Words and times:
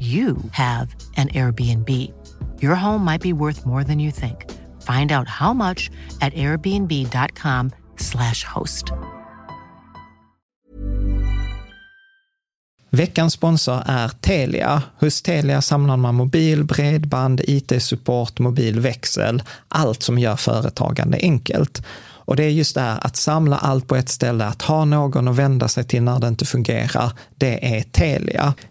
you 0.00 0.36
have 0.52 0.94
an 1.16 1.28
Airbnb. 1.28 1.88
Your 2.62 2.74
home 2.74 3.04
might 3.04 3.22
be 3.22 3.32
worth 3.32 3.66
more 3.66 3.84
than 3.84 3.98
you 3.98 4.10
think. 4.10 4.50
Find 4.82 5.12
out 5.12 5.28
how 5.28 5.52
much 5.52 5.90
at 6.20 6.34
airbnb.com 6.34 7.70
slash 7.96 8.44
host. 8.44 8.92
Veckans 12.92 13.32
sponsor 13.32 13.82
är 13.86 14.08
Telia. 14.08 14.82
Hos 14.98 15.22
Telia 15.22 15.62
samlar 15.62 15.96
man 15.96 16.14
mobil, 16.14 16.64
bredband, 16.64 17.40
IT-support, 17.44 18.38
mobilväxel, 18.38 19.42
allt 19.68 20.02
som 20.02 20.18
gör 20.18 20.36
företagande 20.36 21.18
enkelt. 21.22 21.82
Och 22.30 22.36
det 22.36 22.44
är 22.44 22.50
just 22.50 22.74
det 22.74 22.80
här 22.80 23.06
att 23.06 23.16
samla 23.16 23.58
allt 23.58 23.86
på 23.86 23.96
ett 23.96 24.08
ställe, 24.08 24.44
att 24.44 24.62
ha 24.62 24.84
någon 24.84 25.28
att 25.28 25.36
vända 25.36 25.68
sig 25.68 25.84
till 25.84 26.02
när 26.02 26.18
det 26.18 26.28
inte 26.28 26.44
fungerar, 26.44 27.12
det 27.36 27.76
är 27.76 27.82
Telia. 27.82 28.54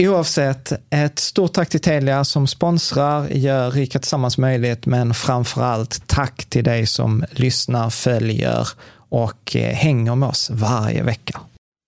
Oavsett, 0.00 0.72
ett 0.90 1.18
stort 1.18 1.52
tack 1.52 1.68
till 1.68 1.80
Telia 1.80 2.24
som 2.24 2.46
sponsrar, 2.46 3.28
gör 3.28 3.70
Rika 3.70 3.98
Tillsammans 3.98 4.38
möjligt, 4.38 4.86
men 4.86 5.14
framför 5.14 5.62
allt 5.62 6.06
tack 6.06 6.44
till 6.44 6.64
dig 6.64 6.86
som 6.86 7.24
lyssnar, 7.30 7.90
följer 7.90 8.68
och 9.08 9.56
eh, 9.56 9.74
hänger 9.74 10.14
med 10.14 10.28
oss 10.28 10.50
varje 10.50 11.02
vecka. 11.02 11.40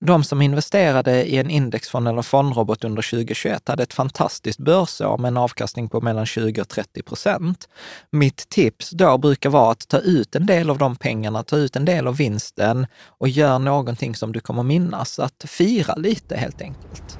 De 0.04 0.24
som 0.24 0.42
investerade 0.42 1.24
i 1.24 1.38
en 1.38 1.50
indexfond 1.50 2.08
eller 2.08 2.22
fondrobot 2.22 2.84
under 2.84 3.02
2021 3.02 3.68
hade 3.68 3.82
ett 3.82 3.94
fantastiskt 3.94 4.58
börsår 4.58 5.18
med 5.18 5.28
en 5.28 5.36
avkastning 5.36 5.88
på 5.88 6.00
mellan 6.00 6.26
20 6.26 6.60
och 6.60 6.68
30 6.68 7.02
procent. 7.02 7.68
Mitt 8.12 8.48
tips 8.48 8.90
då 8.90 9.18
brukar 9.18 9.50
vara 9.50 9.72
att 9.72 9.88
ta 9.88 9.98
ut 9.98 10.36
en 10.36 10.46
del 10.46 10.70
av 10.70 10.78
de 10.78 10.96
pengarna, 10.96 11.42
ta 11.42 11.56
ut 11.56 11.76
en 11.76 11.84
del 11.84 12.06
av 12.06 12.16
vinsten 12.16 12.86
och 13.06 13.28
gör 13.28 13.58
någonting 13.58 14.14
som 14.14 14.32
du 14.32 14.40
kommer 14.40 14.62
minnas. 14.62 15.18
Att 15.18 15.44
fira 15.48 15.94
lite 15.94 16.36
helt 16.36 16.62
enkelt. 16.62 17.19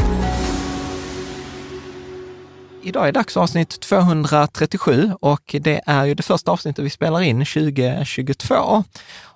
Idag 2.83 3.07
är 3.07 3.11
dags 3.11 3.37
avsnitt 3.37 3.79
237 3.79 5.11
och 5.21 5.55
det 5.61 5.81
är 5.85 6.05
ju 6.05 6.13
det 6.13 6.23
första 6.23 6.51
avsnittet 6.51 6.85
vi 6.85 6.89
spelar 6.89 7.21
in 7.21 7.45
2022. 7.45 8.83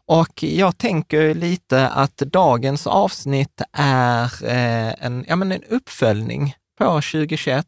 Och 0.06 0.44
jag 0.44 0.78
tänker 0.78 1.34
lite 1.34 1.88
att 1.88 2.18
dagens 2.18 2.88
avsnitt 2.88 3.62
är 3.78 4.24
eh, 4.44 5.06
en, 5.06 5.26
ja, 5.28 5.36
men 5.36 5.52
en 5.52 5.64
uppföljning 5.64 6.56
på 6.78 6.86
2021. 6.86 7.66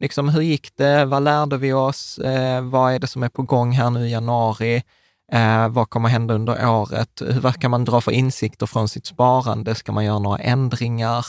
Liksom, 0.00 0.28
hur 0.28 0.42
gick 0.42 0.76
det? 0.76 1.04
Vad 1.04 1.22
lärde 1.22 1.56
vi 1.56 1.72
oss? 1.72 2.18
Eh, 2.18 2.62
vad 2.62 2.94
är 2.94 2.98
det 2.98 3.06
som 3.06 3.22
är 3.22 3.28
på 3.28 3.42
gång 3.42 3.72
här 3.72 3.90
nu 3.90 4.06
i 4.06 4.10
januari? 4.10 4.82
Eh, 5.32 5.68
vad 5.68 5.90
kommer 5.90 6.08
hända 6.08 6.34
under 6.34 6.68
året? 6.68 7.22
Hur 7.26 7.52
kan 7.52 7.70
man 7.70 7.84
dra 7.84 8.00
för 8.00 8.12
insikter 8.12 8.66
från 8.66 8.88
sitt 8.88 9.06
sparande? 9.06 9.74
Ska 9.74 9.92
man 9.92 10.04
göra 10.04 10.18
några 10.18 10.38
ändringar? 10.38 11.26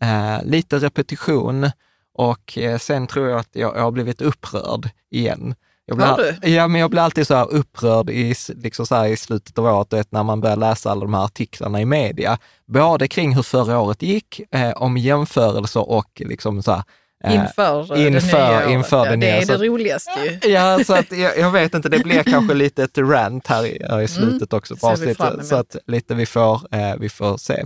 Eh, 0.00 0.44
lite 0.44 0.78
repetition 0.78 1.70
och 2.16 2.58
eh, 2.58 2.78
sen 2.78 3.06
tror 3.06 3.28
jag 3.28 3.38
att 3.38 3.50
jag, 3.52 3.76
jag 3.76 3.82
har 3.82 3.90
blivit 3.90 4.22
upprörd 4.22 4.88
igen. 5.10 5.54
Jag 5.86 5.96
blir, 5.96 6.06
Har 6.06 6.16
du? 6.16 6.50
Ja, 6.50 6.68
men 6.68 6.80
jag 6.80 6.90
blir 6.90 7.00
alltid 7.00 7.26
så 7.26 7.34
här 7.34 7.52
upprörd 7.52 8.10
i, 8.10 8.34
liksom 8.48 8.86
så 8.86 9.06
i 9.06 9.16
slutet 9.16 9.58
av 9.58 9.64
året, 9.64 9.92
vet, 9.92 10.12
när 10.12 10.22
man 10.22 10.40
börjar 10.40 10.56
läsa 10.56 10.90
alla 10.90 11.00
de 11.00 11.14
här 11.14 11.24
artiklarna 11.24 11.80
i 11.80 11.84
media. 11.84 12.38
Både 12.66 13.08
kring 13.08 13.34
hur 13.34 13.42
förra 13.42 13.80
året 13.80 14.02
gick, 14.02 14.40
eh, 14.50 14.70
om 14.70 14.96
jämförelser 14.96 15.90
och 15.90 16.22
liksom 16.24 16.62
så 16.62 16.72
här, 16.72 16.82
Inför, 17.24 17.96
inför, 17.96 17.96
det 17.96 18.10
nya 18.10 18.70
inför 18.70 19.04
ja, 19.04 19.10
det 19.10 19.16
nya. 19.16 19.30
Det 19.30 19.42
är 19.42 19.46
Så 19.46 19.56
det 19.56 19.66
roligaste 19.66 20.10
ju. 20.42 20.50
Ja, 20.52 20.84
så 20.84 20.94
att 20.94 21.12
jag, 21.12 21.38
jag 21.38 21.50
vet 21.50 21.74
inte, 21.74 21.88
det 21.88 21.98
blir 21.98 22.22
kanske 22.22 22.54
lite 22.64 22.82
ett 22.84 22.98
rant 22.98 23.46
här 23.46 23.66
i, 23.66 23.82
här 23.90 24.00
i 24.00 24.08
slutet 24.08 24.52
också 24.52 24.76
på 24.76 24.86
Mm. 24.86 25.00
vi 25.00 25.14
fram 25.14 25.26
avsnittet. 25.26 25.46
Så 25.46 25.56
att 25.56 25.76
lite 25.86 26.14
vi 26.14 26.26
får, 26.26 26.74
eh, 26.74 26.96
vi 26.98 27.08
får 27.08 27.36
se. 27.36 27.64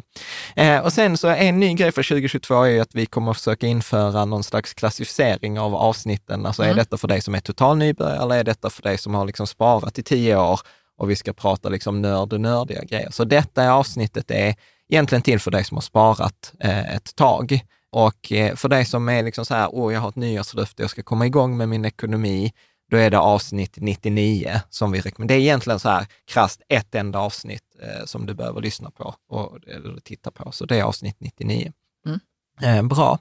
Eh, 0.56 0.78
och 0.78 0.92
sen 0.92 1.16
så 1.16 1.28
en 1.28 1.60
ny 1.60 1.74
grej 1.74 1.92
för 1.92 2.02
2022 2.02 2.62
är 2.62 2.68
ju 2.68 2.80
att 2.80 2.94
vi 2.94 3.06
kommer 3.06 3.30
att 3.30 3.36
försöka 3.36 3.66
införa 3.66 4.24
någon 4.24 4.44
slags 4.44 4.74
klassificering 4.74 5.58
av 5.60 5.74
avsnitten. 5.76 6.46
Alltså 6.46 6.62
Mm. 6.62 6.72
är 6.74 6.76
detta 6.80 6.96
för 6.96 7.08
dig 7.08 7.20
som 7.20 7.34
är 7.34 7.40
total 7.40 7.76
nybörjare 7.78 8.22
eller 8.22 8.36
är 8.36 8.44
detta 8.44 8.70
för 8.70 8.82
dig 8.82 8.98
som 8.98 9.14
har 9.14 9.24
liksom 9.24 9.46
sparat 9.46 9.98
i 9.98 10.02
tio 10.02 10.36
år 10.36 10.60
och 10.98 11.10
vi 11.10 11.16
ska 11.16 11.32
prata 11.32 11.68
liksom 11.68 12.02
nörd 12.02 12.32
och 12.32 12.40
nördiga 12.40 12.84
grejer. 12.84 13.08
Så 13.10 13.24
detta 13.24 13.72
avsnittet 13.72 14.30
är 14.30 14.54
egentligen 14.88 15.22
till 15.22 15.40
för 15.40 15.50
dig 15.50 15.64
som 15.64 15.76
har 15.76 15.82
sparat 15.82 16.52
eh, 16.64 16.94
ett 16.94 17.16
tag. 17.16 17.60
Och 17.92 18.32
eh, 18.32 18.56
för 18.56 18.68
dig 18.68 18.84
som 18.84 19.08
är 19.08 19.22
liksom 19.22 19.46
så 19.46 19.54
här, 19.54 19.68
åh, 19.72 19.94
jag 19.94 20.00
har 20.00 20.08
ett 20.08 20.16
nyårslöfte, 20.16 20.82
jag 20.82 20.90
ska 20.90 21.02
komma 21.02 21.26
igång 21.26 21.56
med 21.56 21.68
min 21.68 21.84
ekonomi, 21.84 22.52
då 22.90 22.96
är 22.96 23.10
det 23.10 23.18
avsnitt 23.18 23.74
99 23.76 24.60
som 24.70 24.92
vi 24.92 25.00
rekommenderar. 25.00 25.38
Det 25.38 25.42
är 25.42 25.44
egentligen 25.44 25.80
så 25.80 25.88
här 25.88 26.06
krasst 26.24 26.62
ett 26.68 26.94
enda 26.94 27.18
avsnitt 27.18 27.64
eh, 27.82 28.04
som 28.04 28.26
du 28.26 28.34
behöver 28.34 28.60
lyssna 28.60 28.90
på 28.90 29.14
och, 29.28 29.58
eller 29.66 30.00
titta 30.00 30.30
på, 30.30 30.52
så 30.52 30.66
det 30.66 30.78
är 30.78 30.82
avsnitt 30.82 31.16
99. 31.18 31.72
Mm. 32.06 32.20
Eh, 32.62 32.82
bra. 32.82 33.18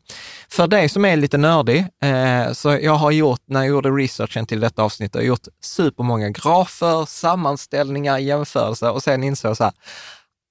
För 0.49 0.67
dig 0.67 0.89
som 0.89 1.05
är 1.05 1.15
lite 1.15 1.37
nördig, 1.37 1.85
eh, 2.01 2.51
så 2.51 2.69
jag 2.69 2.95
har 2.95 3.11
gjort, 3.11 3.41
när 3.45 3.59
jag 3.59 3.69
gjorde 3.69 3.89
researchen 3.89 4.45
till 4.45 4.59
detta 4.59 4.83
avsnitt, 4.83 5.15
jag 5.15 5.21
har 5.21 5.27
gjort 5.27 5.47
supermånga 5.61 6.29
grafer, 6.29 7.05
sammanställningar, 7.05 8.17
jämförelser 8.17 8.91
och 8.91 9.03
sen 9.03 9.23
insåg 9.23 9.49
jag 9.49 9.57
så 9.57 9.63
här, 9.63 9.73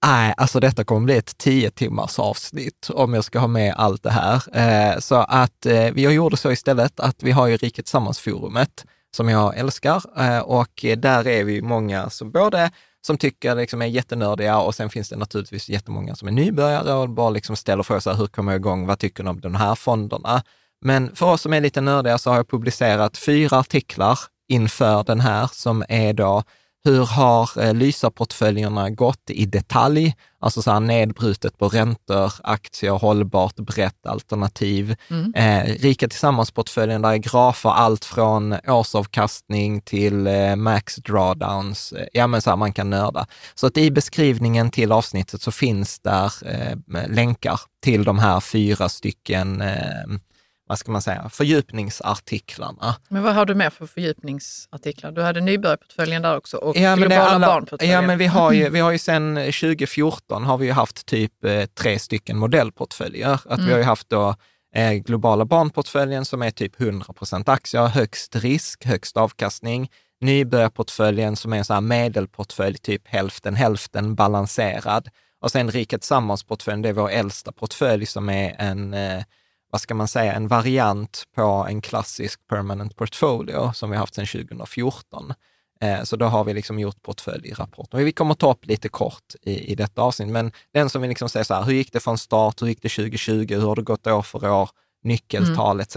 nej, 0.06 0.34
alltså 0.36 0.60
detta 0.60 0.84
kommer 0.84 1.04
bli 1.04 1.16
ett 1.16 1.38
tio 1.38 1.70
timmars 1.70 2.18
avsnitt 2.18 2.90
om 2.94 3.14
jag 3.14 3.24
ska 3.24 3.38
ha 3.38 3.46
med 3.46 3.74
allt 3.76 4.02
det 4.02 4.10
här. 4.10 4.42
Eh, 4.52 4.98
så 4.98 5.14
att 5.14 5.66
eh, 5.66 5.90
vi 5.92 6.02
gjorde 6.02 6.36
så 6.36 6.52
istället 6.52 7.00
att 7.00 7.22
vi 7.22 7.30
har 7.30 7.46
ju 7.46 7.56
Riket 7.56 7.84
Tillsammans-forumet 7.84 8.84
som 9.16 9.28
jag 9.28 9.58
älskar 9.58 10.02
eh, 10.18 10.38
och 10.38 10.84
där 10.96 11.26
är 11.26 11.44
vi 11.44 11.62
många 11.62 12.10
som 12.10 12.30
både 12.30 12.70
som 13.06 13.18
tycker 13.18 13.54
liksom 13.54 13.82
är 13.82 13.86
jättenördiga 13.86 14.58
och 14.58 14.74
sen 14.74 14.90
finns 14.90 15.08
det 15.08 15.16
naturligtvis 15.16 15.68
jättemånga 15.68 16.14
som 16.14 16.28
är 16.28 16.32
nybörjare 16.32 16.92
och 16.92 17.08
bara 17.08 17.30
liksom 17.30 17.56
ställer 17.56 17.82
frågor, 17.82 18.00
så 18.00 18.10
här, 18.10 18.16
hur 18.16 18.26
kommer 18.26 18.52
jag 18.52 18.58
igång, 18.58 18.86
vad 18.86 18.98
tycker 18.98 19.24
ni 19.24 19.30
om 19.30 19.40
de 19.40 19.54
här 19.54 19.74
fonderna? 19.74 20.42
Men 20.80 21.16
för 21.16 21.26
oss 21.26 21.42
som 21.42 21.52
är 21.52 21.60
lite 21.60 21.80
nördiga 21.80 22.18
så 22.18 22.30
har 22.30 22.36
jag 22.36 22.48
publicerat 22.48 23.18
fyra 23.18 23.58
artiklar 23.58 24.18
inför 24.48 25.04
den 25.04 25.20
här 25.20 25.50
som 25.52 25.84
är 25.88 26.12
då 26.12 26.42
hur 26.84 27.04
har 27.04 27.50
eh, 27.62 27.74
Lysa-portföljerna 27.74 28.90
gått 28.90 29.30
i 29.30 29.46
detalj? 29.46 30.14
Alltså 30.40 30.62
så 30.62 30.70
här 30.70 30.80
nedbrutet 30.80 31.58
på 31.58 31.68
räntor, 31.68 32.32
aktier, 32.42 32.90
hållbart, 32.90 33.56
brett 33.56 34.06
alternativ. 34.06 34.96
Mm. 35.10 35.34
Eh, 35.34 35.74
Rika 35.74 36.08
Tillsammans-portföljen, 36.08 37.02
där 37.02 37.12
är 37.12 37.16
grafer 37.16 37.70
allt 37.70 38.04
från 38.04 38.56
årsavkastning 38.66 39.80
till 39.80 40.26
eh, 40.26 40.56
max 40.56 40.96
drawdowns. 40.96 41.92
Eh, 41.92 42.06
ja, 42.12 42.26
men 42.26 42.42
så 42.42 42.50
här, 42.50 42.56
man 42.56 42.72
kan 42.72 42.90
nörda. 42.90 43.26
Så 43.54 43.66
att 43.66 43.76
i 43.76 43.90
beskrivningen 43.90 44.70
till 44.70 44.92
avsnittet 44.92 45.42
så 45.42 45.52
finns 45.52 46.00
där 46.00 46.32
eh, 46.46 46.76
länkar 47.08 47.60
till 47.82 48.04
de 48.04 48.18
här 48.18 48.40
fyra 48.40 48.88
stycken 48.88 49.60
eh, 49.60 50.18
vad 50.68 50.78
ska 50.78 50.92
man 50.92 51.02
säga, 51.02 51.28
fördjupningsartiklarna. 51.28 52.96
Men 53.08 53.22
vad 53.22 53.34
har 53.34 53.46
du 53.46 53.54
mer 53.54 53.70
för 53.70 53.86
fördjupningsartiklar? 53.86 55.12
Du 55.12 55.22
hade 55.22 55.40
nybörjarportföljen 55.40 56.22
där 56.22 56.36
också 56.36 56.56
och 56.56 56.76
ja, 56.76 56.96
globala 56.96 57.22
alla, 57.22 57.46
barnportföljen. 57.46 57.94
Ja, 57.94 58.02
men 58.02 58.18
vi 58.18 58.26
har 58.26 58.52
ju, 58.52 58.68
vi 58.70 58.80
har 58.80 58.90
ju 58.90 58.98
sedan 58.98 59.34
2014 59.34 60.44
har 60.44 60.58
vi 60.58 60.66
ju 60.66 60.72
haft 60.72 61.06
typ 61.06 61.44
eh, 61.44 61.64
tre 61.64 61.98
stycken 61.98 62.38
modellportföljer. 62.38 63.32
Att 63.32 63.46
mm. 63.46 63.66
Vi 63.66 63.72
har 63.72 63.78
ju 63.78 63.84
haft 63.84 64.08
då 64.08 64.34
eh, 64.74 64.92
globala 64.92 65.44
barnportföljen 65.44 66.24
som 66.24 66.42
är 66.42 66.50
typ 66.50 66.80
100 66.80 67.12
procent 67.12 67.48
aktier, 67.48 67.86
högst 67.86 68.36
risk, 68.36 68.84
högst 68.84 69.16
avkastning. 69.16 69.90
Nybörjarportföljen 70.20 71.36
som 71.36 71.52
är 71.52 71.56
en 71.56 71.64
sån 71.64 71.74
här 71.74 71.80
medelportfölj, 71.80 72.78
typ 72.78 73.08
hälften 73.08 73.54
hälften 73.54 74.14
balanserad. 74.14 75.08
Och 75.40 75.50
sen 75.50 75.70
Rika 75.70 75.98
Tillsammans-portföljen, 75.98 76.82
det 76.82 76.88
är 76.88 76.92
vår 76.92 77.10
äldsta 77.10 77.52
portfölj 77.52 78.06
som 78.06 78.28
är 78.28 78.56
en 78.58 78.94
eh, 78.94 79.22
vad 79.70 79.80
ska 79.80 79.94
man 79.94 80.08
säga, 80.08 80.32
en 80.32 80.48
variant 80.48 81.22
på 81.34 81.66
en 81.68 81.80
klassisk 81.80 82.40
permanent 82.48 82.96
portfolio 82.96 83.72
som 83.74 83.90
vi 83.90 83.96
haft 83.96 84.14
sedan 84.14 84.26
2014. 84.26 85.34
Eh, 85.80 86.02
så 86.02 86.16
då 86.16 86.26
har 86.26 86.44
vi 86.44 86.54
liksom 86.54 86.78
gjort 86.78 87.02
portföljrapporter. 87.02 87.98
Vi 87.98 88.12
kommer 88.12 88.34
ta 88.34 88.50
upp 88.50 88.66
lite 88.66 88.88
kort 88.88 89.34
i, 89.42 89.72
i 89.72 89.74
detta 89.74 90.02
avsnitt, 90.02 90.28
men 90.28 90.52
den 90.74 90.90
som 90.90 91.02
vill 91.02 91.08
liksom 91.08 91.28
säga 91.28 91.44
så 91.44 91.54
här, 91.54 91.62
hur 91.62 91.72
gick 91.72 91.92
det 91.92 92.00
från 92.00 92.18
start, 92.18 92.62
hur 92.62 92.66
gick 92.66 92.82
det 92.82 92.88
2020, 92.88 93.46
hur 93.54 93.66
har 93.66 93.76
det 93.76 93.82
gått 93.82 94.06
år 94.06 94.22
för 94.22 94.50
år, 94.50 94.70
nyckeltal 95.02 95.76
mm. 95.76 95.80
etc. 95.80 95.96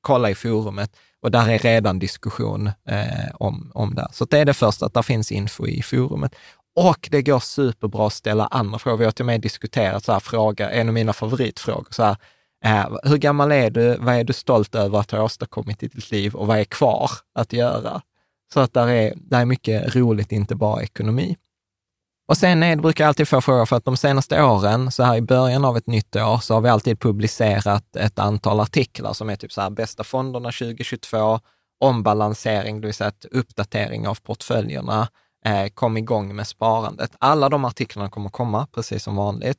Kolla 0.00 0.30
i 0.30 0.34
forumet 0.34 0.96
och 1.22 1.30
där 1.30 1.48
är 1.48 1.58
redan 1.58 1.98
diskussion 1.98 2.66
eh, 2.66 3.34
om, 3.34 3.72
om 3.74 3.94
det. 3.94 4.08
Så 4.12 4.24
det 4.24 4.38
är 4.38 4.44
det 4.44 4.54
första, 4.54 4.86
att 4.86 4.94
det 4.94 5.02
finns 5.02 5.32
info 5.32 5.66
i 5.66 5.82
forumet. 5.82 6.34
Och 6.76 7.08
det 7.10 7.22
går 7.22 7.40
superbra 7.40 8.06
att 8.06 8.12
ställa 8.12 8.46
andra 8.46 8.78
frågor. 8.78 8.98
Vi 8.98 9.04
har 9.04 9.12
till 9.12 9.22
och 9.22 9.26
med 9.26 9.40
diskuterat 9.40 10.04
så 10.04 10.12
här 10.12 10.20
fråga, 10.20 10.70
en 10.70 10.88
av 10.88 10.94
mina 10.94 11.12
favoritfrågor, 11.12 11.88
så 11.90 12.02
här, 12.02 12.16
Eh, 12.64 12.86
hur 13.02 13.16
gammal 13.16 13.52
är 13.52 13.70
du? 13.70 13.96
Vad 13.96 14.14
är 14.14 14.24
du 14.24 14.32
stolt 14.32 14.74
över 14.74 14.98
att 14.98 15.10
ha 15.10 15.22
åstadkommit 15.22 15.82
i 15.82 15.88
ditt 15.88 16.10
liv 16.10 16.34
och 16.34 16.46
vad 16.46 16.58
är 16.58 16.64
kvar 16.64 17.10
att 17.34 17.52
göra? 17.52 18.02
Så 18.54 18.60
att 18.60 18.74
där 18.74 18.88
är, 18.88 19.14
där 19.16 19.40
är 19.40 19.44
mycket 19.44 19.96
roligt, 19.96 20.32
inte 20.32 20.54
bara 20.54 20.82
ekonomi. 20.82 21.36
Och 22.28 22.36
sen 22.36 22.62
är, 22.62 22.76
brukar 22.76 23.04
jag 23.04 23.08
alltid 23.08 23.28
få 23.28 23.40
frågor, 23.40 23.66
för 23.66 23.76
att 23.76 23.84
de 23.84 23.96
senaste 23.96 24.42
åren, 24.42 24.90
så 24.90 25.02
här 25.02 25.16
i 25.16 25.20
början 25.20 25.64
av 25.64 25.76
ett 25.76 25.86
nytt 25.86 26.16
år, 26.16 26.38
så 26.38 26.54
har 26.54 26.60
vi 26.60 26.68
alltid 26.68 27.00
publicerat 27.00 27.96
ett 27.96 28.18
antal 28.18 28.60
artiklar 28.60 29.12
som 29.12 29.30
är 29.30 29.36
typ 29.36 29.52
så 29.52 29.60
här, 29.60 29.70
bästa 29.70 30.04
fonderna 30.04 30.52
2022, 30.52 31.40
ombalansering, 31.80 32.80
det 32.80 32.86
vill 32.86 32.94
säga 32.94 33.08
ett 33.08 33.24
uppdatering 33.24 34.08
av 34.08 34.18
portföljerna, 34.22 35.08
eh, 35.44 35.68
kom 35.68 35.96
igång 35.96 36.36
med 36.36 36.46
sparandet. 36.46 37.10
Alla 37.18 37.48
de 37.48 37.64
artiklarna 37.64 38.10
kommer 38.10 38.30
komma, 38.30 38.66
precis 38.74 39.02
som 39.02 39.16
vanligt. 39.16 39.58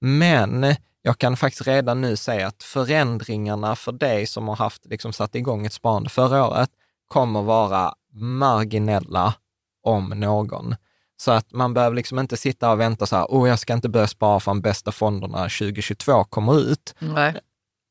Men 0.00 0.74
jag 1.02 1.18
kan 1.18 1.36
faktiskt 1.36 1.66
redan 1.66 2.00
nu 2.00 2.16
säga 2.16 2.46
att 2.46 2.62
förändringarna 2.62 3.76
för 3.76 3.92
dig 3.92 4.26
som 4.26 4.48
har 4.48 4.56
haft, 4.56 4.86
liksom 4.86 5.12
satt 5.12 5.34
igång 5.34 5.66
ett 5.66 5.72
sparande 5.72 6.10
förra 6.10 6.46
året, 6.46 6.70
kommer 7.08 7.42
vara 7.42 7.94
marginella 8.12 9.34
om 9.82 10.08
någon. 10.08 10.74
Så 11.16 11.30
att 11.30 11.52
man 11.52 11.74
behöver 11.74 11.96
liksom 11.96 12.18
inte 12.18 12.36
sitta 12.36 12.72
och 12.72 12.80
vänta 12.80 13.06
så 13.06 13.16
här, 13.16 13.26
oh, 13.28 13.48
jag 13.48 13.58
ska 13.58 13.72
inte 13.72 13.88
börja 13.88 14.06
spara 14.06 14.40
förrän 14.40 14.60
bästa 14.60 14.92
fonderna 14.92 15.42
2022 15.42 16.24
kommer 16.24 16.60
ut. 16.60 16.94
Nej. 16.98 17.34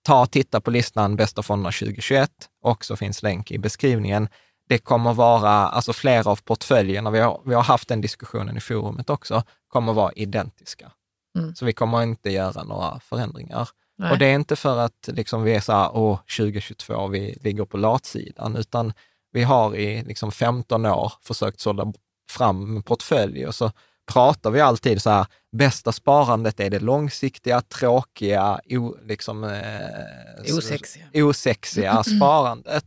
Ta 0.03 0.21
och 0.21 0.31
titta 0.31 0.61
på 0.61 0.71
listan 0.71 1.15
bästa 1.15 1.44
fonderna 1.44 1.71
2021, 1.71 2.31
också 2.61 2.95
finns 2.95 3.23
länk 3.23 3.51
i 3.51 3.57
beskrivningen. 3.57 4.29
Det 4.69 4.77
kommer 4.77 5.13
vara, 5.13 5.50
alltså 5.50 5.94
flera 5.94 6.31
av 6.31 6.41
portföljerna, 6.41 7.11
vi 7.11 7.19
har, 7.19 7.41
vi 7.45 7.53
har 7.53 7.63
haft 7.63 7.88
den 7.88 8.01
diskussionen 8.01 8.57
i 8.57 8.59
forumet 8.59 9.09
också, 9.09 9.44
kommer 9.67 9.94
vara 9.94 10.11
identiska. 10.11 10.91
Mm. 11.38 11.56
Så 11.56 11.66
vi 11.66 11.74
kommer 11.74 12.04
inte 12.04 12.30
göra 12.30 12.64
några 12.64 13.00
förändringar. 13.00 13.70
Nej. 13.98 14.12
Och 14.12 14.18
det 14.18 14.26
är 14.26 14.36
inte 14.36 14.56
för 14.56 14.80
att 14.80 15.08
liksom 15.08 15.44
vi 15.44 15.56
är 15.56 15.60
så 15.60 15.74
här, 15.74 15.90
åh, 15.94 16.20
2022, 16.38 17.08
vi 17.08 17.38
ligger 17.42 17.66
på 17.66 17.78
latsidan, 17.78 18.56
utan 18.56 18.94
vi 19.31 19.44
har 19.44 19.76
i 19.76 20.04
liksom 20.04 20.31
15 20.31 20.86
år 20.86 21.14
försökt 21.22 21.60
sålla 21.60 21.94
fram 22.31 22.76
en 22.76 22.84
portfölj 22.84 23.48
och 23.48 23.56
så 23.56 23.72
pratar 24.12 24.52
vi 24.52 24.62
alltid 24.62 25.02
så 25.02 25.10
här, 25.10 25.26
bästa 25.52 25.92
sparandet 25.92 26.60
är 26.60 26.70
det 26.70 26.80
långsiktiga, 26.80 27.62
tråkiga, 27.62 28.60
o, 28.70 28.96
liksom, 29.04 29.44
eh, 29.44 30.56
osexiga, 30.58 31.06
osexiga 31.14 32.04
sparandet. 32.04 32.86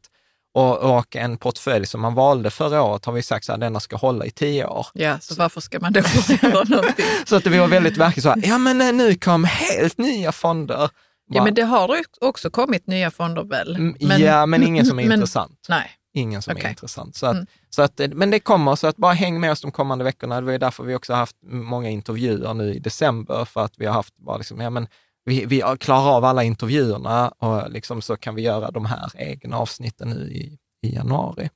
Och, 0.55 0.99
och, 0.99 1.17
en 1.17 1.37
portfölj 1.37 1.87
som 1.87 2.01
man 2.01 2.15
valde 2.15 2.51
förra 2.51 2.83
året 2.83 3.05
har 3.05 3.13
vi 3.13 3.23
sagt 3.23 3.51
att 3.51 3.61
denna 3.61 3.81
ska 3.81 3.97
hålla 3.97 4.27
i 4.27 4.31
tio 4.31 4.67
år. 4.67 4.87
Ja, 4.95 5.19
så 5.21 5.35
varför 5.35 5.61
ska 5.61 5.81
man 5.81 5.93
då 5.93 6.01
göra 6.43 6.65
någonting? 6.65 7.05
så 7.27 7.37
att 7.37 7.45
det 7.45 7.59
var 7.59 7.69
väldigt 7.69 7.97
verkligt 7.97 8.23
så 8.23 8.29
här, 8.29 8.41
ja 8.45 8.59
men 8.59 8.81
eh, 8.81 8.93
nu 8.93 9.15
kom 9.15 9.45
helt 9.45 9.99
nya 9.99 10.33
fonder. 10.33 10.91
Ja, 11.35 11.45
men 11.45 11.55
det 11.55 11.63
har 11.63 11.91
också 12.21 12.51
kommit 12.51 12.87
nya 12.87 13.11
fonder 13.11 13.45
väl? 13.45 13.77
Mm, 13.77 13.97
men, 14.01 14.21
ja, 14.21 14.47
men 14.47 14.63
ingen 14.67 14.87
som 14.87 14.99
är 14.99 15.05
men, 15.05 15.13
intressant. 15.13 15.67
Nej. 15.69 15.91
Ingen 16.15 16.43
som 16.43 16.53
okay. 16.53 16.65
är 16.65 16.71
intressant. 16.71 17.17
Så 17.17 17.27
att, 17.27 17.35
mm. 17.35 17.47
så 17.71 17.83
att, 17.83 18.01
men 18.13 18.31
det 18.31 18.41
kommer, 18.41 18.77
så 18.77 18.87
att 18.87 18.97
bara 18.97 19.13
häng 19.13 19.41
med 19.41 19.53
oss 19.53 19.61
de 19.61 19.71
kommande 19.71 20.05
veckorna. 20.05 20.41
Det 20.41 20.47
var 20.47 20.59
därför 20.59 20.85
vi 20.85 20.95
också 20.95 21.13
haft 21.15 21.37
många 21.43 21.91
intervjuer 21.91 22.55
nu 22.55 22.75
i 22.75 22.79
december, 22.79 23.45
för 23.45 23.65
att 23.65 23.73
vi 23.77 23.87
har 23.87 23.93
haft 23.93 24.17
bara 24.17 24.37
liksom, 24.37 24.61
ja 24.61 24.71
men 24.71 24.87
vi, 25.25 25.45
vi 25.47 25.63
klarar 25.81 26.17
av 26.17 26.25
alla 26.25 26.45
intervjuerna 26.45 27.29
och 27.29 27.71
liksom 27.71 28.03
så 28.03 28.17
kan 28.17 28.35
vi 28.35 28.43
göra 28.43 28.71
de 28.71 28.87
här 28.87 29.11
egna 29.15 29.57
avsnitten 29.57 30.09
nu 30.09 30.31
i, 30.33 30.59
i 30.83 30.95
januari. 30.95 31.51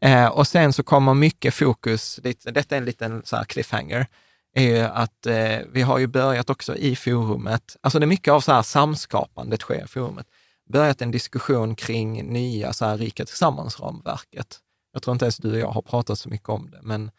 Eh, 0.00 0.26
och 0.26 0.46
sen 0.46 0.72
så 0.72 0.82
kommer 0.82 1.14
mycket 1.14 1.54
fokus, 1.54 2.20
detta 2.44 2.74
är 2.74 2.78
en 2.78 2.84
liten 2.84 3.22
så 3.24 3.36
här 3.36 3.44
cliffhanger, 3.44 4.06
är 4.54 4.62
ju 4.62 4.78
att 4.78 5.26
eh, 5.26 5.58
vi 5.72 5.82
har 5.82 5.98
ju 5.98 6.06
börjat 6.06 6.50
också 6.50 6.76
i 6.76 6.96
forumet, 6.96 7.76
alltså 7.80 7.98
det 7.98 8.04
är 8.04 8.08
mycket 8.08 8.32
av 8.32 8.40
så 8.40 8.52
här 8.52 8.62
samskapandet 8.62 9.60
sker 9.60 9.84
i 9.84 9.88
forumet, 9.88 10.26
börjat 10.72 11.02
en 11.02 11.10
diskussion 11.10 11.74
kring 11.74 12.32
nya 12.32 12.72
så 12.72 12.84
här 12.84 12.98
Rika 12.98 13.24
Tillsammans-ramverket. 13.24 14.58
Jag 14.92 15.02
tror 15.02 15.12
inte 15.12 15.24
ens 15.24 15.36
du 15.36 15.52
och 15.52 15.58
jag 15.58 15.70
har 15.70 15.82
pratat 15.82 16.18
så 16.18 16.28
mycket 16.28 16.48
om 16.48 16.70
det, 16.70 16.80
men 16.82 17.10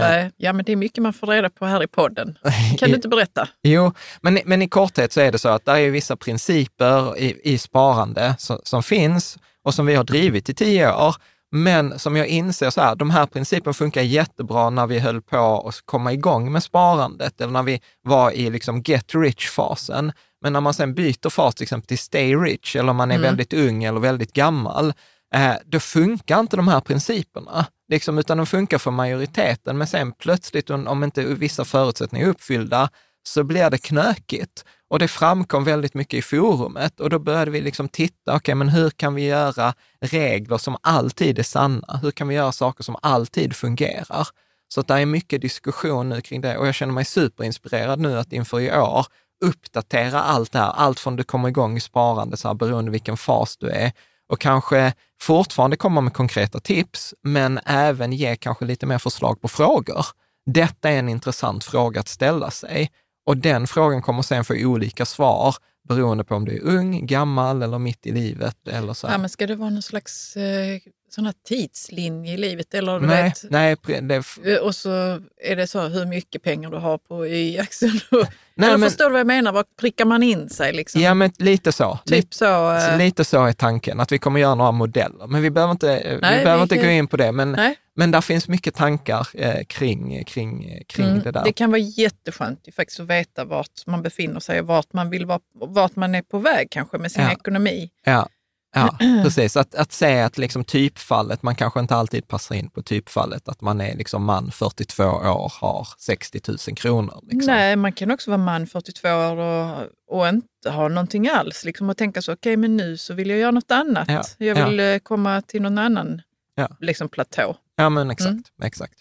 Nej, 0.00 0.30
ja, 0.36 0.52
men 0.52 0.64
det 0.64 0.72
är 0.72 0.76
mycket 0.76 1.02
man 1.02 1.12
får 1.12 1.26
reda 1.26 1.50
på 1.50 1.66
här 1.66 1.82
i 1.82 1.86
podden. 1.86 2.38
Kan 2.78 2.88
du 2.88 2.94
inte 2.94 3.08
berätta? 3.08 3.48
Jo, 3.62 3.92
men, 4.20 4.38
men 4.44 4.62
i 4.62 4.68
korthet 4.68 5.12
så 5.12 5.20
är 5.20 5.32
det 5.32 5.38
så 5.38 5.48
att 5.48 5.64
det 5.64 5.72
är 5.72 5.90
vissa 5.90 6.16
principer 6.16 7.18
i, 7.18 7.52
i 7.52 7.58
sparande 7.58 8.34
som, 8.38 8.58
som 8.62 8.82
finns 8.82 9.38
och 9.64 9.74
som 9.74 9.86
vi 9.86 9.94
har 9.94 10.04
drivit 10.04 10.48
i 10.48 10.54
tio 10.54 10.92
år. 10.92 11.16
Men 11.54 11.98
som 11.98 12.16
jag 12.16 12.26
inser 12.26 12.70
så 12.70 12.80
här, 12.80 12.96
de 12.96 13.10
här 13.10 13.26
principerna 13.26 13.74
funkar 13.74 14.02
jättebra 14.02 14.70
när 14.70 14.86
vi 14.86 14.98
höll 14.98 15.22
på 15.22 15.68
att 15.68 15.82
komma 15.84 16.12
igång 16.12 16.52
med 16.52 16.62
sparandet 16.62 17.40
eller 17.40 17.52
när 17.52 17.62
vi 17.62 17.80
var 18.02 18.30
i 18.30 18.50
liksom 18.50 18.82
get 18.82 19.14
rich-fasen. 19.14 20.12
Men 20.42 20.52
när 20.52 20.60
man 20.60 20.74
sen 20.74 20.94
byter 20.94 21.30
fas 21.30 21.54
till 21.54 21.62
exempel 21.62 21.86
till 21.86 21.98
stay 21.98 22.36
rich 22.36 22.76
eller 22.76 22.92
man 22.92 23.10
är 23.10 23.14
mm. 23.14 23.22
väldigt 23.22 23.52
ung 23.52 23.84
eller 23.84 24.00
väldigt 24.00 24.32
gammal, 24.32 24.92
eh, 25.34 25.54
då 25.64 25.80
funkar 25.80 26.40
inte 26.40 26.56
de 26.56 26.68
här 26.68 26.80
principerna 26.80 27.66
liksom, 27.92 28.18
utan 28.18 28.36
de 28.36 28.46
funkar 28.46 28.78
för 28.78 28.90
majoriteten. 28.90 29.78
Men 29.78 29.86
sen 29.86 30.12
plötsligt, 30.12 30.70
om 30.70 31.04
inte 31.04 31.24
vissa 31.24 31.64
förutsättningar 31.64 32.26
är 32.26 32.30
uppfyllda, 32.30 32.88
så 33.22 33.44
blir 33.44 33.70
det 33.70 33.78
knökigt. 33.78 34.64
Och 34.90 34.98
det 34.98 35.08
framkom 35.08 35.64
väldigt 35.64 35.94
mycket 35.94 36.18
i 36.18 36.22
forumet 36.22 37.00
och 37.00 37.10
då 37.10 37.18
började 37.18 37.50
vi 37.50 37.60
liksom 37.60 37.88
titta, 37.88 38.30
okej, 38.30 38.36
okay, 38.36 38.54
men 38.54 38.68
hur 38.68 38.90
kan 38.90 39.14
vi 39.14 39.26
göra 39.26 39.74
regler 40.00 40.58
som 40.58 40.76
alltid 40.80 41.38
är 41.38 41.42
sanna? 41.42 42.00
Hur 42.02 42.10
kan 42.10 42.28
vi 42.28 42.34
göra 42.34 42.52
saker 42.52 42.84
som 42.84 42.96
alltid 43.02 43.56
fungerar? 43.56 44.28
Så 44.68 44.80
att 44.80 44.88
det 44.88 44.94
är 44.94 45.06
mycket 45.06 45.40
diskussion 45.40 46.08
nu 46.08 46.20
kring 46.20 46.40
det 46.40 46.56
och 46.58 46.66
jag 46.66 46.74
känner 46.74 46.92
mig 46.92 47.04
superinspirerad 47.04 48.00
nu 48.00 48.18
att 48.18 48.32
inför 48.32 48.60
i 48.60 48.72
år 48.72 49.06
uppdatera 49.44 50.22
allt 50.22 50.52
det 50.52 50.58
här, 50.58 50.72
allt 50.76 51.00
från 51.00 51.16
du 51.16 51.24
kommer 51.24 51.48
igång 51.48 51.76
i 51.76 51.80
sparande, 51.80 52.36
så 52.36 52.48
här, 52.48 52.54
beroende 52.54 52.90
vilken 52.90 53.16
fas 53.16 53.56
du 53.56 53.68
är, 53.70 53.92
och 54.32 54.40
kanske 54.40 54.92
fortfarande 55.20 55.76
komma 55.76 56.00
med 56.00 56.12
konkreta 56.12 56.60
tips, 56.60 57.14
men 57.22 57.60
även 57.66 58.12
ge 58.12 58.36
kanske 58.36 58.64
lite 58.64 58.86
mer 58.86 58.98
förslag 58.98 59.40
på 59.40 59.48
frågor. 59.48 60.06
Detta 60.46 60.90
är 60.90 60.98
en 60.98 61.08
intressant 61.08 61.64
fråga 61.64 62.00
att 62.00 62.08
ställa 62.08 62.50
sig 62.50 62.90
och 63.26 63.36
den 63.36 63.66
frågan 63.66 64.02
kommer 64.02 64.22
sen 64.22 64.44
få 64.44 64.54
olika 64.54 65.06
svar 65.06 65.54
beroende 65.88 66.24
på 66.24 66.34
om 66.34 66.44
du 66.44 66.56
är 66.56 66.62
ung, 66.62 67.06
gammal 67.06 67.62
eller 67.62 67.78
mitt 67.78 68.06
i 68.06 68.12
livet. 68.12 68.68
Eller 68.68 68.92
så. 68.92 69.06
Ja, 69.06 69.18
men 69.18 69.28
ska 69.28 69.46
det 69.46 69.56
vara 69.56 69.70
någon 69.70 69.82
slags 69.82 70.36
eh, 70.36 70.80
sån 71.14 71.32
tidslinje 71.48 72.34
i 72.34 72.36
livet? 72.36 72.74
Eller, 72.74 73.00
du 73.00 73.06
nej, 73.06 73.22
vet, 73.22 73.50
nej, 73.50 73.76
det... 74.02 74.24
Eh, 74.52 74.58
och 74.58 74.74
så 74.74 75.20
är 75.42 75.56
det 75.56 75.66
så 75.66 75.80
hur 75.80 76.06
mycket 76.06 76.42
pengar 76.42 76.70
du 76.70 76.76
har 76.76 76.98
på 76.98 77.26
i 77.26 77.58
aktien. 77.58 78.00
Nej, 78.54 78.68
eller 78.68 78.78
men... 78.78 78.90
förstår 78.90 79.04
du 79.04 79.10
vad 79.10 79.20
jag 79.20 79.26
menar? 79.26 79.52
Var 79.52 79.64
prickar 79.80 80.04
man 80.04 80.22
in 80.22 80.48
sig? 80.48 80.72
Liksom? 80.72 81.00
Ja, 81.00 81.14
men 81.14 81.32
lite 81.38 81.72
så. 81.72 81.98
Typ 82.04 82.16
lite, 82.16 82.36
så, 82.36 82.72
äh... 82.72 82.98
lite 82.98 83.24
så 83.24 83.44
är 83.44 83.52
tanken, 83.52 84.00
att 84.00 84.12
vi 84.12 84.18
kommer 84.18 84.40
göra 84.40 84.54
några 84.54 84.72
modeller. 84.72 85.26
Men 85.26 85.42
vi 85.42 85.50
behöver 85.50 85.72
inte, 85.72 85.86
nej, 85.86 86.38
vi 86.38 86.44
behöver 86.44 86.56
vi 86.56 86.62
inte 86.62 86.76
gå 86.76 86.86
in 86.86 87.06
på 87.06 87.16
det. 87.16 87.32
Men, 87.32 87.52
nej. 87.52 87.76
men 87.96 88.10
där 88.10 88.20
finns 88.20 88.48
mycket 88.48 88.74
tankar 88.74 89.28
eh, 89.34 89.64
kring, 89.64 90.24
kring, 90.24 90.82
kring 90.88 91.08
mm, 91.08 91.22
det 91.22 91.30
där. 91.30 91.44
Det 91.44 91.52
kan 91.52 91.70
vara 91.70 91.80
jätteskönt 91.80 92.68
faktiskt 92.76 93.00
att 93.00 93.06
veta 93.06 93.44
vart 93.44 93.86
man 93.86 94.02
befinner 94.02 94.40
sig 94.40 94.60
och 94.60 94.66
vart 94.66 94.92
man, 94.92 95.10
vill 95.10 95.26
vara, 95.26 95.40
vart 95.54 95.96
man 95.96 96.14
är 96.14 96.22
på 96.22 96.38
väg 96.38 96.70
kanske 96.70 96.98
med 96.98 97.12
sin 97.12 97.22
ja. 97.22 97.32
ekonomi. 97.32 97.90
Ja. 98.04 98.28
Ja, 98.74 98.96
precis. 99.22 99.56
Att, 99.56 99.74
att 99.74 99.92
säga 99.92 100.26
att 100.26 100.38
liksom 100.38 100.64
typfallet, 100.64 101.42
man 101.42 101.54
kanske 101.54 101.80
inte 101.80 101.94
alltid 101.94 102.28
passar 102.28 102.54
in 102.54 102.70
på 102.70 102.82
typfallet, 102.82 103.48
att 103.48 103.60
man 103.60 103.80
är 103.80 103.96
liksom 103.96 104.24
man 104.24 104.50
42 104.50 105.04
år, 105.04 105.52
har 105.60 105.88
60 105.98 106.40
000 106.48 106.58
kronor. 106.76 107.20
Liksom. 107.22 107.54
Nej, 107.54 107.76
man 107.76 107.92
kan 107.92 108.10
också 108.10 108.30
vara 108.30 108.38
man 108.38 108.66
42 108.66 109.08
år 109.08 109.36
och, 109.36 109.88
och 110.08 110.28
inte 110.28 110.70
ha 110.70 110.88
någonting 110.88 111.28
alls. 111.28 111.64
Liksom, 111.64 111.90
och 111.90 111.96
tänka 111.96 112.22
så, 112.22 112.32
okej, 112.32 112.50
okay, 112.50 112.56
men 112.56 112.76
nu 112.76 112.96
så 112.96 113.14
vill 113.14 113.30
jag 113.30 113.38
göra 113.38 113.50
något 113.50 113.70
annat. 113.70 114.08
Ja, 114.08 114.22
jag 114.38 114.66
vill 114.66 114.78
ja. 114.78 114.84
Eh, 114.84 114.98
komma 114.98 115.42
till 115.42 115.62
någon 115.62 115.78
annan 115.78 116.22
ja. 116.54 116.68
liksom, 116.80 117.08
platå. 117.08 117.56
Ja, 117.76 117.88
men 117.88 118.10
exakt. 118.10 118.30
Mm. 118.30 118.44
exakt. 118.62 118.94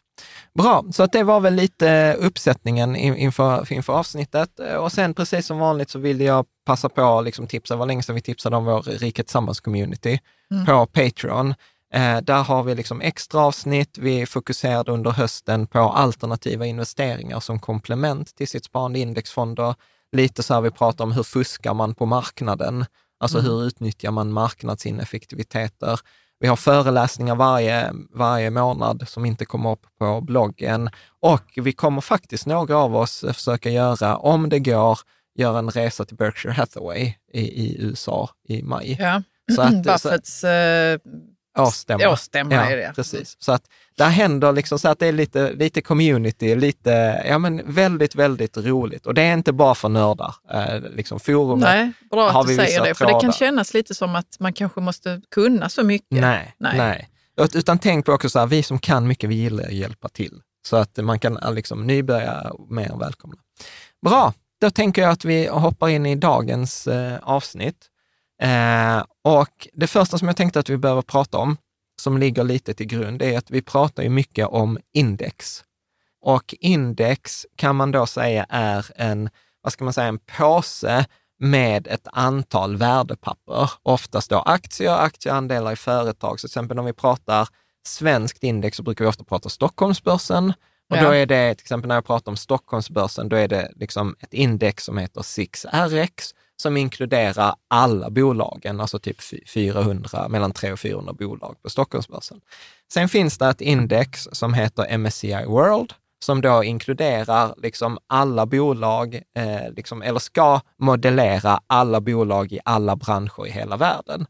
Bra, 0.54 0.84
så 0.92 1.04
att 1.04 1.12
det 1.12 1.24
var 1.24 1.40
väl 1.40 1.54
lite 1.54 2.14
uppsättningen 2.20 2.96
inför, 2.96 3.74
inför 3.74 3.94
avsnittet. 3.94 4.60
Och 4.80 4.92
sen 4.92 5.14
precis 5.14 5.46
som 5.46 5.60
vanligt 5.60 5.90
så 5.90 6.00
vill 6.00 6.22
jag 6.22 6.46
passa 6.66 6.90
på 6.90 7.02
att 7.20 7.26
liksom 7.26 7.48
tipsa, 7.48 7.76
var 7.76 7.86
länge 7.86 8.04
sedan 8.04 8.16
vi 8.16 8.22
tipsade 8.22 8.56
om 8.56 8.66
vår 8.66 8.82
Riket 8.82 9.28
Tillsammans-community 9.28 10.20
mm. 10.52 10.66
på 10.66 10.86
Patreon. 10.86 11.54
Eh, 11.94 12.18
där 12.18 12.44
har 12.44 12.64
vi 12.64 12.76
liksom 12.76 13.02
extra 13.02 13.42
avsnitt. 13.42 13.98
Vi 13.98 14.26
fokuserade 14.26 14.92
under 14.92 15.12
hösten 15.12 15.68
på 15.68 15.80
alternativa 15.80 16.66
investeringar 16.66 17.40
som 17.40 17.60
komplement 17.60 18.36
till 18.36 18.48
sitt 18.48 18.66
sparande 18.66 19.00
i 19.00 19.02
indexfonder. 19.02 19.76
Lite 20.12 20.44
så 20.44 20.54
här 20.54 20.62
vi 20.62 20.72
pratar 20.72 21.06
om 21.06 21.12
hur 21.12 21.24
fuskar 21.24 21.74
man 21.74 21.96
på 21.96 22.06
marknaden? 22.06 22.86
Alltså 23.20 23.40
mm. 23.40 23.52
hur 23.52 23.64
utnyttjar 23.64 24.12
man 24.12 24.32
marknadsineffektiviteter? 24.32 26.00
Vi 26.42 26.48
har 26.48 26.56
föreläsningar 26.56 27.36
varje, 27.36 27.92
varje 28.10 28.50
månad 28.50 29.04
som 29.08 29.26
inte 29.26 29.46
kommer 29.46 29.72
upp 29.72 29.86
på 30.00 30.22
bloggen 30.22 30.90
och 31.20 31.44
vi 31.56 31.72
kommer 31.72 32.02
faktiskt 32.02 32.46
några 32.46 32.78
av 32.78 32.96
oss 32.96 33.26
försöka 33.34 33.70
göra, 33.70 34.18
om 34.18 34.50
det 34.50 34.60
går, 34.60 35.00
göra 35.36 35.60
en 35.60 35.70
resa 35.70 36.06
till 36.06 36.18
Berkshire 36.18 36.54
Hathaway 36.54 37.14
i, 37.34 37.42
i 37.42 37.78
USA 37.80 38.30
i 38.48 38.64
maj. 38.64 38.98
Ja. 39.00 39.24
Så 39.56 39.62
att, 39.62 39.84
Buffetts 39.84 40.40
så, 40.40 40.48
årsstämma. 41.60 42.10
årsstämma 42.10 42.56
ja, 42.56 42.62
är 42.62 42.78
det. 42.78 42.92
Precis. 42.96 43.36
Så 43.40 43.52
att 43.52 43.64
där 43.98 44.10
händer 44.10 44.52
liksom 44.52 44.80
så 44.80 44.90
att 44.90 45.00
det 45.00 45.08
är 45.08 45.12
lite, 45.12 45.54
lite 45.54 45.82
community, 45.82 46.56
lite, 46.56 47.24
ja 47.28 47.38
men 47.38 47.74
väldigt, 47.74 48.16
väldigt 48.16 48.58
roligt. 48.58 49.06
Och 49.06 49.14
det 49.14 49.22
är 49.22 49.34
inte 49.34 49.54
bara 49.54 49.76
för 49.76 49.90
nördar. 49.90 50.36
Eh, 50.54 50.82
liksom 50.96 51.20
forumet 51.20 51.70
Nej, 51.70 51.92
bra 52.12 52.30
att 52.30 52.48
du 52.48 52.56
säger 52.56 52.84
det, 52.84 52.96
för 52.96 53.06
det 53.06 53.22
kan 53.22 53.34
kännas 53.34 53.74
lite 53.74 53.96
som 53.96 54.16
att 54.16 54.40
man 54.40 54.54
kanske 54.54 54.82
måste 54.82 55.22
kunna 55.32 55.70
så 55.70 55.84
mycket. 55.84 56.22
Nej, 56.22 56.56
nej. 56.58 56.78
nej. 56.78 57.10
Utan 57.54 57.80
tänk 57.80 58.06
på 58.06 58.12
också 58.12 58.30
så 58.30 58.40
här, 58.40 58.48
vi 58.48 58.64
som 58.64 58.80
kan 58.80 59.08
mycket, 59.08 59.30
vi 59.30 59.36
gillar 59.36 59.64
att 59.64 59.74
hjälpa 59.74 60.10
till. 60.10 60.42
Så 60.68 60.76
att 60.76 60.98
man 60.98 61.20
kan 61.20 61.40
liksom 61.56 61.88
nybörja 61.88 62.52
mer 62.70 63.00
välkomna. 63.00 63.38
Bra, 64.06 64.34
då 64.62 64.72
tänker 64.72 65.02
jag 65.02 65.12
att 65.12 65.26
vi 65.26 65.48
hoppar 65.48 65.90
in 65.90 66.06
i 66.06 66.16
dagens 66.16 66.88
eh, 66.88 67.18
avsnitt. 67.22 67.91
Eh, 68.42 69.04
och 69.24 69.68
det 69.74 69.88
första 69.88 70.18
som 70.18 70.28
jag 70.28 70.38
tänkte 70.38 70.60
att 70.60 70.70
vi 70.70 70.78
behöver 70.78 71.02
prata 71.02 71.38
om, 71.38 71.58
som 72.02 72.18
ligger 72.18 72.44
lite 72.44 72.74
till 72.74 72.88
grund, 72.88 73.22
är 73.22 73.38
att 73.38 73.52
vi 73.52 73.62
pratar 73.62 74.04
ju 74.04 74.10
mycket 74.10 74.48
om 74.48 74.80
index. 74.94 75.64
Och 76.22 76.56
index 76.60 77.46
kan 77.56 77.76
man 77.76 77.92
då 77.92 78.06
säga 78.06 78.46
är 78.50 78.86
en, 78.96 79.30
vad 79.62 79.74
ska 79.74 79.84
man 79.84 79.94
säga, 79.94 80.08
en 80.08 80.20
påse 80.20 81.06
med 81.40 81.88
ett 81.88 82.08
antal 82.14 82.78
värdepapper, 82.78 83.72
oftast 83.84 84.30
då 84.30 84.40
aktier, 84.40 84.98
aktieandelar 84.98 85.72
i 85.72 85.76
företag. 85.76 86.40
Så 86.40 86.48
till 86.48 86.52
exempel 86.52 86.80
om 86.80 86.86
vi 86.86 86.94
pratar 86.94 87.48
svenskt 87.88 88.44
index 88.44 88.78
så 88.78 88.84
brukar 88.84 89.06
vi 89.06 89.10
ofta 89.10 89.24
prata 89.24 89.50
Stockholmsbörsen. 89.50 90.54
Och 90.90 90.98
ja. 90.98 91.04
då 91.04 91.12
är 91.12 91.26
det, 91.26 91.56
till 91.56 91.64
exempel 91.64 91.88
när 91.88 91.96
jag 91.96 92.06
pratar 92.06 92.32
om 92.32 92.38
Stockholmsbörsen, 92.38 93.30
då 93.30 93.36
är 93.36 93.48
det 93.48 93.72
liksom 93.76 94.16
ett 94.20 94.34
index 94.34 94.84
som 94.84 94.98
heter 94.98 95.22
6RX 95.22 96.34
som 96.62 96.78
inkluderar 96.78 97.56
alla 97.68 98.10
bolagen, 98.10 98.82
alltså 98.82 99.00
typ 99.00 99.18
400, 99.54 100.28
mellan 100.30 100.52
300 100.52 100.74
och 100.74 100.80
400 100.80 101.14
bolag 101.14 101.56
på 101.62 101.70
Stockholmsbörsen. 101.70 102.42
Sen 102.94 103.10
finns 103.10 103.38
det 103.38 103.48
ett 103.48 103.62
index 103.62 104.28
som 104.32 104.54
heter 104.54 104.98
MSCI 104.98 105.46
World, 105.46 105.94
som 106.24 106.42
då 106.42 106.64
inkluderar 106.64 107.54
liksom 107.58 107.98
alla 108.08 108.46
bolag, 108.46 109.16
eh, 109.36 109.74
liksom, 109.76 110.02
eller 110.02 110.20
ska 110.20 110.60
modellera 110.78 111.60
alla 111.68 112.02
bolag 112.02 112.52
i 112.52 112.60
alla 112.66 112.96
branscher 112.96 113.48
i 113.48 113.52
hela 113.52 113.78
världen. 113.78 114.26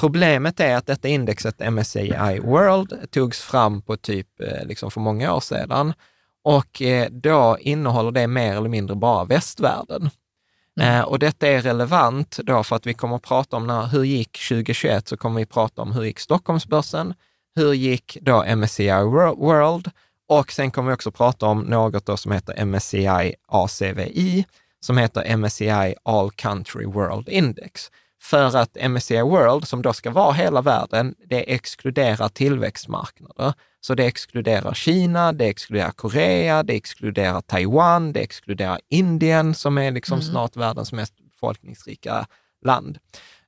Problemet 0.00 0.60
är 0.60 0.76
att 0.76 0.86
detta 0.86 1.08
indexet 1.08 1.72
MSCI 1.72 2.40
World 2.42 3.10
togs 3.10 3.40
fram 3.40 3.82
på 3.82 3.96
typ 3.96 4.40
eh, 4.40 4.66
liksom 4.66 4.90
för 4.90 5.00
många 5.00 5.34
år 5.34 5.40
sedan 5.40 5.92
och 6.44 6.82
eh, 6.82 7.10
då 7.10 7.56
innehåller 7.60 8.10
det 8.10 8.26
mer 8.26 8.56
eller 8.56 8.68
mindre 8.68 8.96
bara 8.96 9.24
västvärlden. 9.24 10.10
Mm. 10.80 10.94
Eh, 10.94 11.02
och 11.02 11.18
detta 11.18 11.46
är 11.46 11.60
relevant 11.60 12.38
då 12.42 12.64
för 12.64 12.76
att 12.76 12.86
vi 12.86 12.94
kommer 12.94 13.16
att 13.16 13.22
prata 13.22 13.56
om 13.56 13.66
när, 13.66 13.86
hur 13.86 14.04
gick 14.04 14.48
2021, 14.48 15.08
så 15.08 15.16
kommer 15.16 15.36
vi 15.36 15.42
att 15.42 15.50
prata 15.50 15.82
om 15.82 15.92
hur 15.92 16.04
gick 16.04 16.20
Stockholmsbörsen, 16.20 17.14
hur 17.54 17.72
gick 17.72 18.18
då 18.20 18.44
MSCI 18.56 18.90
World 19.36 19.90
och 20.28 20.52
sen 20.52 20.70
kommer 20.70 20.90
vi 20.90 20.94
också 20.94 21.10
prata 21.10 21.46
om 21.46 21.60
något 21.60 22.06
då 22.06 22.16
som 22.16 22.32
heter 22.32 22.64
MSCI 22.64 23.34
ACVI, 23.48 24.44
som 24.80 24.98
heter 24.98 25.36
MSCI 25.36 25.94
All 26.02 26.30
Country 26.30 26.86
World 26.86 27.28
Index. 27.28 27.90
För 28.22 28.56
att 28.56 28.76
MSCI 28.90 29.22
World, 29.22 29.68
som 29.68 29.82
då 29.82 29.92
ska 29.92 30.10
vara 30.10 30.32
hela 30.32 30.62
världen, 30.62 31.14
det 31.24 31.54
exkluderar 31.54 32.28
tillväxtmarknader. 32.28 33.52
Så 33.80 33.94
det 33.94 34.06
exkluderar 34.06 34.74
Kina, 34.74 35.32
det 35.32 35.46
exkluderar 35.48 35.90
Korea, 35.90 36.62
det 36.62 36.72
exkluderar 36.72 37.40
Taiwan, 37.40 38.12
det 38.12 38.20
exkluderar 38.20 38.80
Indien 38.88 39.54
som 39.54 39.78
är 39.78 39.90
liksom 39.90 40.18
mm. 40.18 40.30
snart 40.30 40.56
världens 40.56 40.92
mest 40.92 41.14
befolkningsrika 41.20 42.26
land. 42.64 42.98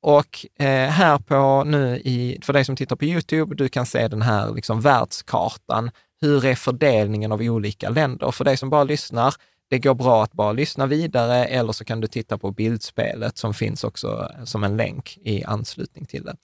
Och 0.01 0.47
eh, 0.59 0.89
här 0.89 1.19
på 1.19 1.65
nu, 1.65 1.97
i, 1.97 2.39
för 2.43 2.53
dig 2.53 2.65
som 2.65 2.77
tittar 2.77 2.97
på 2.97 3.05
Youtube, 3.05 3.55
du 3.55 3.69
kan 3.69 3.87
se 3.87 4.09
den 4.09 4.23
här 4.23 4.55
liksom 4.55 4.81
världskartan. 4.81 5.91
Hur 6.21 6.45
är 6.45 6.55
fördelningen 6.55 7.33
av 7.33 7.41
olika 7.41 7.89
länder? 7.89 8.31
För 8.31 8.45
dig 8.45 8.57
som 8.57 8.71
bara 8.71 8.85
lyssnar, 8.85 9.35
det 9.73 9.79
går 9.79 9.95
bra 9.95 10.23
att 10.23 10.33
bara 10.33 10.53
lyssna 10.53 10.87
vidare 10.87 11.45
eller 11.45 11.73
så 11.73 11.85
kan 11.85 12.01
du 12.01 12.07
titta 12.07 12.39
på 12.39 12.51
bildspelet 12.51 13.39
som 13.39 13.55
finns 13.55 13.85
också 13.85 14.33
som 14.45 14.65
en 14.65 14.77
länk 14.77 15.19
i 15.23 15.45
anslutning 15.45 16.07
till 16.07 16.25
det. 16.25 16.37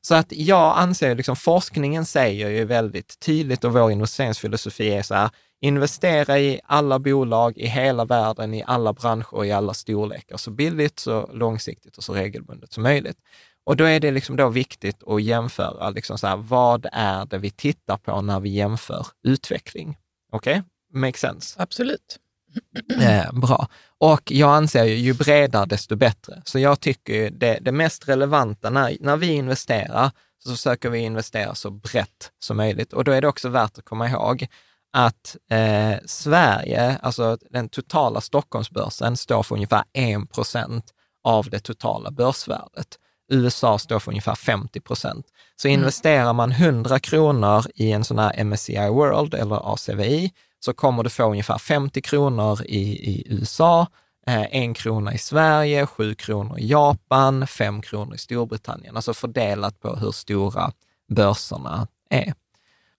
Så 0.00 0.14
att 0.14 0.26
jag 0.32 0.78
anser, 0.78 1.14
liksom 1.14 1.36
forskningen 1.36 2.04
säger 2.04 2.48
ju 2.48 2.64
väldigt 2.64 3.20
tydligt 3.20 3.64
och 3.64 3.72
vår 3.72 3.92
investeringsfilosofi 3.92 4.88
är 4.88 5.02
så 5.02 5.14
här, 5.14 5.30
investera 5.60 6.38
i 6.38 6.60
alla 6.64 6.98
bolag 6.98 7.58
i 7.58 7.66
hela 7.66 8.04
världen, 8.04 8.54
i 8.54 8.64
alla 8.66 8.92
branscher 8.92 9.34
och 9.34 9.46
i 9.46 9.52
alla 9.52 9.74
storlekar, 9.74 10.36
så 10.36 10.50
billigt, 10.50 10.98
så 10.98 11.30
långsiktigt 11.32 11.96
och 11.96 12.04
så 12.04 12.14
regelbundet 12.14 12.72
som 12.72 12.82
möjligt. 12.82 13.18
Och 13.64 13.76
då 13.76 13.84
är 13.84 14.00
det 14.00 14.10
liksom 14.10 14.36
då 14.36 14.48
viktigt 14.48 15.02
att 15.06 15.22
jämföra, 15.22 15.90
liksom 15.90 16.18
så 16.18 16.26
här, 16.26 16.36
vad 16.36 16.86
är 16.92 17.26
det 17.26 17.38
vi 17.38 17.50
tittar 17.50 17.96
på 17.96 18.20
när 18.20 18.40
vi 18.40 18.48
jämför 18.48 19.06
utveckling? 19.22 19.98
Okej, 20.32 20.52
okay? 20.52 21.00
makes 21.00 21.20
sense? 21.20 21.62
Absolut. 21.62 22.20
Eh, 23.00 23.32
bra. 23.32 23.68
Och 23.98 24.22
jag 24.30 24.50
anser 24.50 24.84
ju, 24.84 24.94
ju 24.94 25.14
bredare 25.14 25.66
desto 25.66 25.96
bättre. 25.96 26.42
Så 26.44 26.58
jag 26.58 26.80
tycker 26.80 27.30
det, 27.30 27.58
det 27.60 27.72
mest 27.72 28.08
relevanta 28.08 28.70
när, 28.70 28.96
när 29.00 29.16
vi 29.16 29.26
investerar, 29.26 30.10
så 30.44 30.50
försöker 30.50 30.90
vi 30.90 30.98
investera 30.98 31.54
så 31.54 31.70
brett 31.70 32.32
som 32.38 32.56
möjligt. 32.56 32.92
Och 32.92 33.04
då 33.04 33.12
är 33.12 33.20
det 33.20 33.28
också 33.28 33.48
värt 33.48 33.78
att 33.78 33.84
komma 33.84 34.08
ihåg 34.08 34.46
att 34.92 35.36
eh, 35.50 35.96
Sverige, 36.06 36.98
alltså 37.02 37.38
den 37.50 37.68
totala 37.68 38.20
Stockholmsbörsen, 38.20 39.16
står 39.16 39.42
för 39.42 39.54
ungefär 39.54 39.84
1 39.92 40.32
procent 40.32 40.84
av 41.24 41.50
det 41.50 41.58
totala 41.58 42.10
börsvärdet. 42.10 42.98
USA 43.32 43.78
står 43.78 43.98
för 43.98 44.10
ungefär 44.10 44.34
50 44.34 44.80
procent. 44.80 45.26
Så 45.56 45.68
mm. 45.68 45.80
investerar 45.80 46.32
man 46.32 46.52
100 46.52 46.98
kronor 46.98 47.64
i 47.74 47.92
en 47.92 48.04
sån 48.04 48.18
här 48.18 48.44
MSCI 48.44 48.88
World 48.88 49.34
eller 49.34 49.72
ACVI, 49.74 50.32
så 50.60 50.72
kommer 50.72 51.02
du 51.02 51.10
få 51.10 51.24
ungefär 51.24 51.58
50 51.58 52.02
kronor 52.02 52.62
i, 52.64 52.80
i 53.10 53.26
USA 53.26 53.86
eh, 54.26 54.56
en 54.56 54.74
krona 54.74 55.14
i 55.14 55.18
Sverige, 55.18 55.86
sju 55.86 56.14
kronor 56.14 56.58
i 56.58 56.66
Japan, 56.66 57.46
fem 57.46 57.82
kronor 57.82 58.14
i 58.14 58.18
Storbritannien, 58.18 58.96
alltså 58.96 59.14
fördelat 59.14 59.80
på 59.80 59.96
hur 59.96 60.12
stora 60.12 60.72
börserna 61.08 61.86
är. 62.10 62.34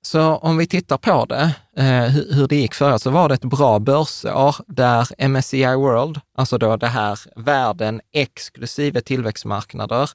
Så 0.02 0.36
om 0.36 0.58
vi 0.58 0.68
tittar 0.68 0.98
på 0.98 1.26
det, 1.26 1.56
eh, 1.78 2.10
hur 2.10 2.48
det 2.48 2.56
gick 2.56 2.74
förra, 2.74 3.00
så 3.00 3.10
var 3.10 3.30
det 3.30 3.36
ett 3.36 3.44
bra 3.46 3.80
börsår 3.80 4.56
där 4.68 5.08
MSCI 5.28 5.76
World, 5.76 6.20
alltså 6.38 6.58
då 6.58 6.78
det 6.78 6.88
här 6.88 7.20
världen 7.36 8.02
exklusive 8.14 9.02
tillväxtmarknader, 9.02 10.10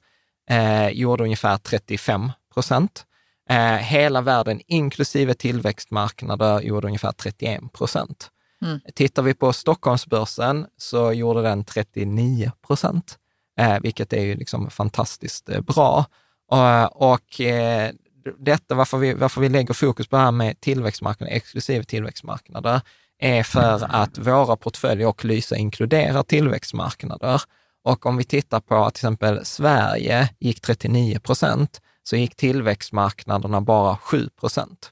eh, 0.49 0.89
gjorde 0.89 1.23
ungefär 1.23 1.57
35 1.57 2.31
procent. 2.53 3.05
Eh, 3.53 3.77
hela 3.77 4.21
världen 4.21 4.61
inklusive 4.67 5.33
tillväxtmarknader 5.33 6.61
gjorde 6.61 6.87
ungefär 6.87 7.11
31 7.11 7.73
procent. 7.73 8.29
Mm. 8.61 8.79
Tittar 8.95 9.23
vi 9.23 9.33
på 9.33 9.53
Stockholmsbörsen 9.53 10.65
så 10.77 11.13
gjorde 11.13 11.41
den 11.41 11.63
39 11.63 12.51
procent, 12.67 13.17
eh, 13.59 13.79
vilket 13.79 14.13
är 14.13 14.21
ju 14.21 14.35
liksom 14.35 14.69
fantastiskt 14.69 15.49
eh, 15.49 15.61
bra. 15.61 16.05
Och, 16.47 17.11
och 17.13 17.41
eh, 17.41 17.91
detta, 18.39 18.75
varför 18.75 18.97
vi, 18.97 19.13
varför 19.13 19.41
vi 19.41 19.49
lägger 19.49 19.73
fokus 19.73 20.07
på 20.07 20.15
det 20.15 20.21
här 20.21 20.31
med 20.31 20.61
tillväxtmarknader, 20.61 21.33
exklusive 21.33 21.83
tillväxtmarknader, 21.83 22.81
är 23.19 23.43
för 23.43 23.85
att 23.89 24.17
våra 24.17 24.55
portföljer 24.55 25.07
och 25.07 25.25
Lysa 25.25 25.55
inkluderar 25.55 26.23
tillväxtmarknader. 26.23 27.41
Och 27.83 28.05
om 28.05 28.17
vi 28.17 28.23
tittar 28.23 28.59
på 28.59 28.89
till 28.89 28.99
exempel 28.99 29.45
Sverige 29.45 30.29
gick 30.39 30.61
39 30.61 31.19
procent, 31.19 31.81
så 32.03 32.15
gick 32.15 32.35
tillväxtmarknaderna 32.35 33.61
bara 33.61 33.97
7 33.97 34.29
procent. 34.39 34.91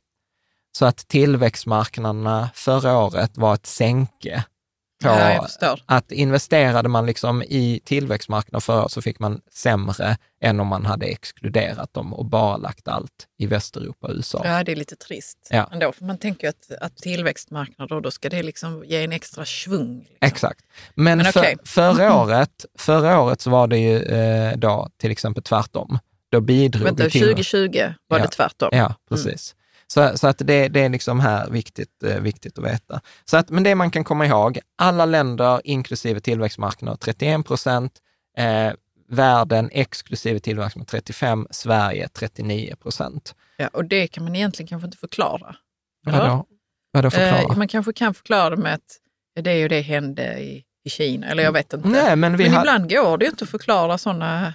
Så 0.77 0.85
att 0.85 0.97
tillväxtmarknaderna 0.97 2.49
förra 2.53 2.97
året 2.97 3.37
var 3.37 3.53
ett 3.53 3.65
sänke 3.65 4.43
på 5.01 5.07
ja, 5.07 5.47
att 5.85 6.11
investerade 6.11 6.89
man 6.89 7.05
liksom 7.05 7.43
i 7.43 7.81
tillväxtmarknader 7.85 8.61
förra 8.61 8.89
så 8.89 9.01
fick 9.01 9.19
man 9.19 9.41
sämre 9.51 10.17
än 10.41 10.59
om 10.59 10.67
man 10.67 10.85
hade 10.85 11.05
exkluderat 11.05 11.93
dem 11.93 12.13
och 12.13 12.25
bara 12.25 12.57
lagt 12.57 12.87
allt 12.87 13.27
i 13.37 13.45
Västeuropa 13.45 14.07
och 14.07 14.13
USA. 14.13 14.41
Ja, 14.43 14.63
det 14.63 14.71
är 14.71 14.75
lite 14.75 14.95
trist 14.95 15.47
ja. 15.49 15.69
ändå, 15.73 15.91
för 15.91 16.05
man 16.05 16.17
tänker 16.17 16.47
ju 16.47 16.49
att, 16.49 16.81
att 16.81 16.97
tillväxtmarknader, 16.97 18.01
då 18.01 18.11
ska 18.11 18.29
det 18.29 18.43
liksom 18.43 18.83
ge 18.85 19.03
en 19.03 19.11
extra 19.11 19.45
svung. 19.45 19.97
Liksom. 19.97 20.17
Exakt. 20.21 20.65
Men, 20.95 21.17
Men 21.17 21.27
okay. 21.27 21.55
för, 21.63 21.67
förra, 21.67 22.15
året, 22.21 22.65
förra 22.77 23.21
året 23.21 23.41
så 23.41 23.49
var 23.49 23.67
det 23.67 23.77
ju 23.77 24.03
eh, 24.03 24.57
då 24.57 24.89
till 24.97 25.11
exempel 25.11 25.43
tvärtom. 25.43 25.99
Då 26.31 26.41
bidrog 26.41 26.83
Vänta, 26.83 27.09
till... 27.09 27.21
2020 27.21 27.93
var 28.07 28.19
ja. 28.19 28.25
det 28.25 28.31
tvärtom? 28.31 28.69
Ja, 28.71 28.95
precis. 29.09 29.53
Mm. 29.53 29.61
Så, 29.87 30.17
så 30.17 30.27
att 30.27 30.37
det, 30.37 30.67
det 30.67 30.79
är 30.79 30.89
liksom 30.89 31.19
här 31.19 31.49
viktigt, 31.49 32.03
eh, 32.03 32.19
viktigt 32.19 32.57
att 32.57 32.65
veta. 32.65 33.01
Så 33.25 33.37
att, 33.37 33.49
men 33.49 33.63
det 33.63 33.75
man 33.75 33.91
kan 33.91 34.03
komma 34.03 34.25
ihåg, 34.25 34.59
alla 34.77 35.05
länder 35.05 35.61
inklusive 35.63 36.19
tillväxtmarknader 36.19 36.97
31 36.97 37.45
procent, 37.45 37.93
eh, 38.37 38.73
världen 39.09 39.69
exklusive 39.71 40.39
tillväxtmarknader 40.39 40.99
35, 40.99 41.47
Sverige 41.51 42.07
39 42.07 42.75
procent. 42.75 43.35
Ja, 43.57 43.67
och 43.67 43.85
det 43.85 44.07
kan 44.07 44.23
man 44.23 44.35
egentligen 44.35 44.67
kanske 44.67 44.85
inte 44.85 44.97
förklara. 44.97 45.55
Vadå? 46.05 46.45
Vadå 46.91 47.09
förklara? 47.09 47.41
Eh, 47.41 47.57
man 47.57 47.67
kanske 47.67 47.93
kan 47.93 48.13
förklara 48.13 48.55
med 48.55 48.73
att 48.73 48.97
det 49.43 49.63
och 49.63 49.69
det 49.69 49.81
hände 49.81 50.39
i, 50.39 50.63
i 50.83 50.89
Kina, 50.89 51.27
eller 51.27 51.43
jag 51.43 51.51
vet 51.51 51.73
inte. 51.73 51.87
Nej, 51.87 52.15
men 52.15 52.37
vi 52.37 52.43
men 52.43 52.53
har... 52.53 52.61
ibland 52.61 52.89
går 52.89 53.17
det 53.17 53.25
inte 53.25 53.43
att 53.43 53.49
förklara 53.49 53.97
sådana 53.97 54.53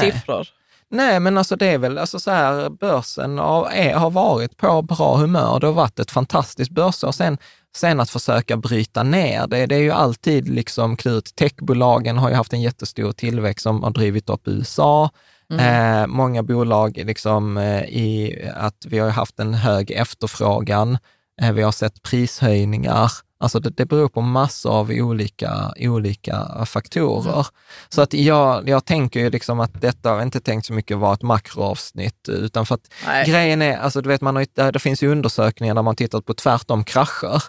siffror. 0.00 0.48
Nej, 0.90 1.20
men 1.20 1.38
alltså 1.38 1.56
det 1.56 1.66
är 1.66 1.78
väl 1.78 1.98
alltså 1.98 2.20
så 2.20 2.30
här, 2.30 2.70
börsen 2.70 3.38
har, 3.38 3.70
är, 3.70 3.94
har 3.94 4.10
varit 4.10 4.56
på 4.56 4.82
bra 4.82 5.16
humör. 5.16 5.60
Det 5.60 5.66
har 5.66 5.74
varit 5.74 5.98
ett 5.98 6.10
fantastiskt 6.10 6.70
börsår. 6.70 7.12
Sen, 7.12 7.38
sen 7.76 8.00
att 8.00 8.10
försöka 8.10 8.56
bryta 8.56 9.02
ner 9.02 9.46
det, 9.46 9.66
det 9.66 9.74
är 9.74 9.80
ju 9.80 9.90
alltid 9.90 10.48
liksom 10.48 10.96
klurigt. 10.96 11.34
Techbolagen 11.36 12.18
har 12.18 12.28
ju 12.28 12.34
haft 12.34 12.52
en 12.52 12.62
jättestor 12.62 13.12
tillväxt 13.12 13.62
som 13.62 13.82
har 13.82 13.90
drivit 13.90 14.30
upp 14.30 14.48
USA. 14.48 15.10
Mm. 15.52 16.02
Eh, 16.02 16.06
många 16.06 16.42
bolag, 16.42 17.02
liksom, 17.06 17.56
eh, 17.56 17.82
i 17.82 18.38
att 18.54 18.86
vi 18.86 18.98
har 18.98 19.10
haft 19.10 19.40
en 19.40 19.54
hög 19.54 19.90
efterfrågan. 19.90 20.98
Eh, 21.42 21.52
vi 21.52 21.62
har 21.62 21.72
sett 21.72 22.02
prishöjningar. 22.02 23.10
Alltså 23.40 23.60
det, 23.60 23.70
det 23.70 23.86
beror 23.86 24.08
på 24.08 24.20
massor 24.20 24.72
av 24.72 24.90
olika, 24.90 25.72
olika 25.76 26.64
faktorer. 26.66 27.32
Mm. 27.32 27.44
Så 27.88 28.02
att 28.02 28.14
jag, 28.14 28.68
jag 28.68 28.84
tänker 28.84 29.20
ju 29.20 29.30
liksom 29.30 29.60
att 29.60 29.80
detta 29.80 30.10
har 30.10 30.22
inte 30.22 30.40
tänkt 30.40 30.66
så 30.66 30.72
mycket 30.72 30.98
vara 30.98 31.14
ett 31.14 31.22
makroavsnitt, 31.22 32.28
utan 32.28 32.66
för 32.66 32.74
att 32.74 32.92
Nej. 33.06 33.26
grejen 33.26 33.62
är, 33.62 33.78
alltså 33.78 34.00
du 34.00 34.08
vet, 34.08 34.20
man 34.20 34.36
har, 34.36 34.72
det 34.72 34.78
finns 34.78 35.02
ju 35.02 35.08
undersökningar 35.08 35.74
där 35.74 35.82
man 35.82 35.96
tittat 35.96 36.24
på 36.24 36.34
tvärtom 36.34 36.84
krascher. 36.84 37.42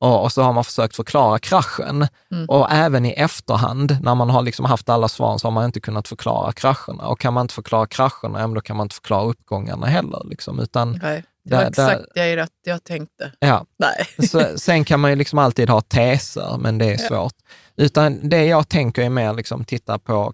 Och, 0.00 0.22
och, 0.22 0.32
så 0.32 0.42
har 0.42 0.52
man 0.52 0.64
försökt 0.64 0.96
förklara 0.96 1.38
kraschen. 1.38 2.06
Mm. 2.32 2.48
Och 2.48 2.72
även 2.72 3.06
i 3.06 3.10
efterhand, 3.10 3.98
när 4.02 4.14
man 4.14 4.30
har 4.30 4.42
liksom 4.42 4.64
haft 4.64 4.88
alla 4.88 5.08
svar, 5.08 5.38
så 5.38 5.46
har 5.46 5.52
man 5.52 5.64
inte 5.64 5.80
kunnat 5.80 6.08
förklara 6.08 6.52
krascherna. 6.52 7.06
Och 7.06 7.20
kan 7.20 7.34
man 7.34 7.44
inte 7.44 7.54
förklara 7.54 7.86
krascherna, 7.86 8.48
då 8.48 8.60
kan 8.60 8.76
man 8.76 8.84
inte 8.84 8.94
förklara 8.94 9.24
uppgångarna 9.24 9.86
heller. 9.86 10.22
Liksom. 10.24 10.58
Utan 10.58 11.00
Nej. 11.02 11.24
Det 11.44 11.54
var 11.54 11.62
där, 11.62 11.68
exakt 11.68 12.14
där, 12.14 12.36
det 12.36 12.48
jag 12.64 12.84
tänkte. 12.84 13.32
Ja. 13.38 13.66
Nej. 13.78 14.28
Så, 14.28 14.58
sen 14.58 14.84
kan 14.84 15.00
man 15.00 15.10
ju 15.10 15.16
liksom 15.16 15.38
alltid 15.38 15.70
ha 15.70 15.80
teser, 15.80 16.58
men 16.58 16.78
det 16.78 16.84
är 16.84 17.02
ja. 17.02 17.08
svårt. 17.08 17.34
Utan 17.76 18.28
det 18.28 18.44
jag 18.44 18.68
tänker 18.68 19.02
är 19.02 19.08
mer 19.08 19.34
liksom 19.34 19.64
titta 19.64 19.98
på 19.98 20.32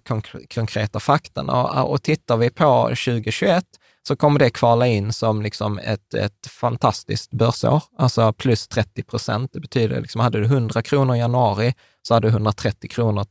konkreta 0.53 0.99
fakta. 0.99 1.41
Och, 1.41 1.91
och 1.91 2.03
tittar 2.03 2.37
vi 2.37 2.49
på 2.49 2.83
2021 2.83 3.65
så 4.07 4.15
kommer 4.15 4.39
det 4.39 4.49
kvala 4.49 4.87
in 4.87 5.13
som 5.13 5.41
liksom 5.41 5.79
ett, 5.79 6.13
ett 6.13 6.47
fantastiskt 6.47 7.31
börsår, 7.31 7.83
alltså 7.97 8.33
plus 8.33 8.67
30 8.67 9.03
procent. 9.03 9.53
Det 9.53 9.59
betyder, 9.59 10.01
liksom, 10.01 10.21
hade 10.21 10.39
du 10.39 10.45
100 10.45 10.81
kronor 10.81 11.15
i 11.15 11.19
januari 11.19 11.73
så 12.01 12.13
hade 12.13 12.27
du 12.27 12.31
130 12.31 12.89
kronor 12.89 13.25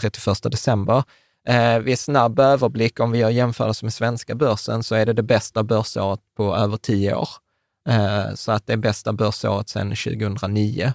31 0.00 0.42
december. 0.42 1.02
Eh, 1.48 1.78
vid 1.78 1.98
snabb 1.98 2.38
överblick, 2.38 3.00
om 3.00 3.10
vi 3.10 3.18
gör 3.18 3.30
jämförelse 3.30 3.84
med 3.84 3.94
svenska 3.94 4.34
börsen, 4.34 4.82
så 4.82 4.94
är 4.94 5.06
det 5.06 5.12
det 5.12 5.22
bästa 5.22 5.62
börsåret 5.62 6.20
på 6.36 6.56
över 6.56 6.76
tio 6.76 7.14
år. 7.14 7.28
Eh, 7.88 8.34
så 8.34 8.52
att 8.52 8.66
det 8.66 8.72
är 8.72 8.76
bästa 8.76 9.12
börsåret 9.12 9.68
sedan 9.68 9.88
2009. 9.88 10.92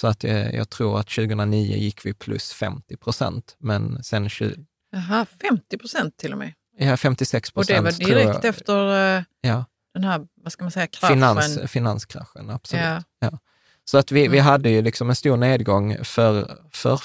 Så 0.00 0.06
att 0.06 0.24
eh, 0.24 0.50
jag 0.50 0.70
tror 0.70 1.00
att 1.00 1.06
2009 1.06 1.76
gick 1.76 2.06
vi 2.06 2.14
plus 2.14 2.52
50 2.52 2.96
procent, 2.96 3.56
men 3.58 4.04
sen... 4.04 4.28
20... 4.28 4.54
Jaha, 4.92 5.26
50 5.42 5.78
procent 5.78 6.16
till 6.16 6.32
och 6.32 6.38
med? 6.38 6.52
Ja, 6.78 6.96
56 6.96 7.50
procent. 7.50 7.78
Och 7.78 7.84
det 7.84 7.90
var 7.90 8.24
direkt 8.24 8.44
efter 8.44 9.16
eh, 9.16 9.22
ja. 9.40 9.64
den 9.94 10.04
här, 10.04 10.26
vad 10.34 10.52
ska 10.52 10.64
man 10.64 10.70
säga, 10.70 10.86
kraschen? 10.86 11.16
Finans, 11.16 11.58
finanskraschen, 11.66 12.50
absolut. 12.50 12.84
Ja. 12.84 13.02
ja. 13.18 13.38
Så 13.84 13.98
att 13.98 14.12
vi, 14.12 14.20
mm. 14.20 14.32
vi 14.32 14.38
hade 14.38 14.70
ju 14.70 14.82
liksom 14.82 15.10
en 15.10 15.16
stor 15.16 15.36
nedgång 15.36 16.04
för, 16.04 16.58
för 16.72 17.00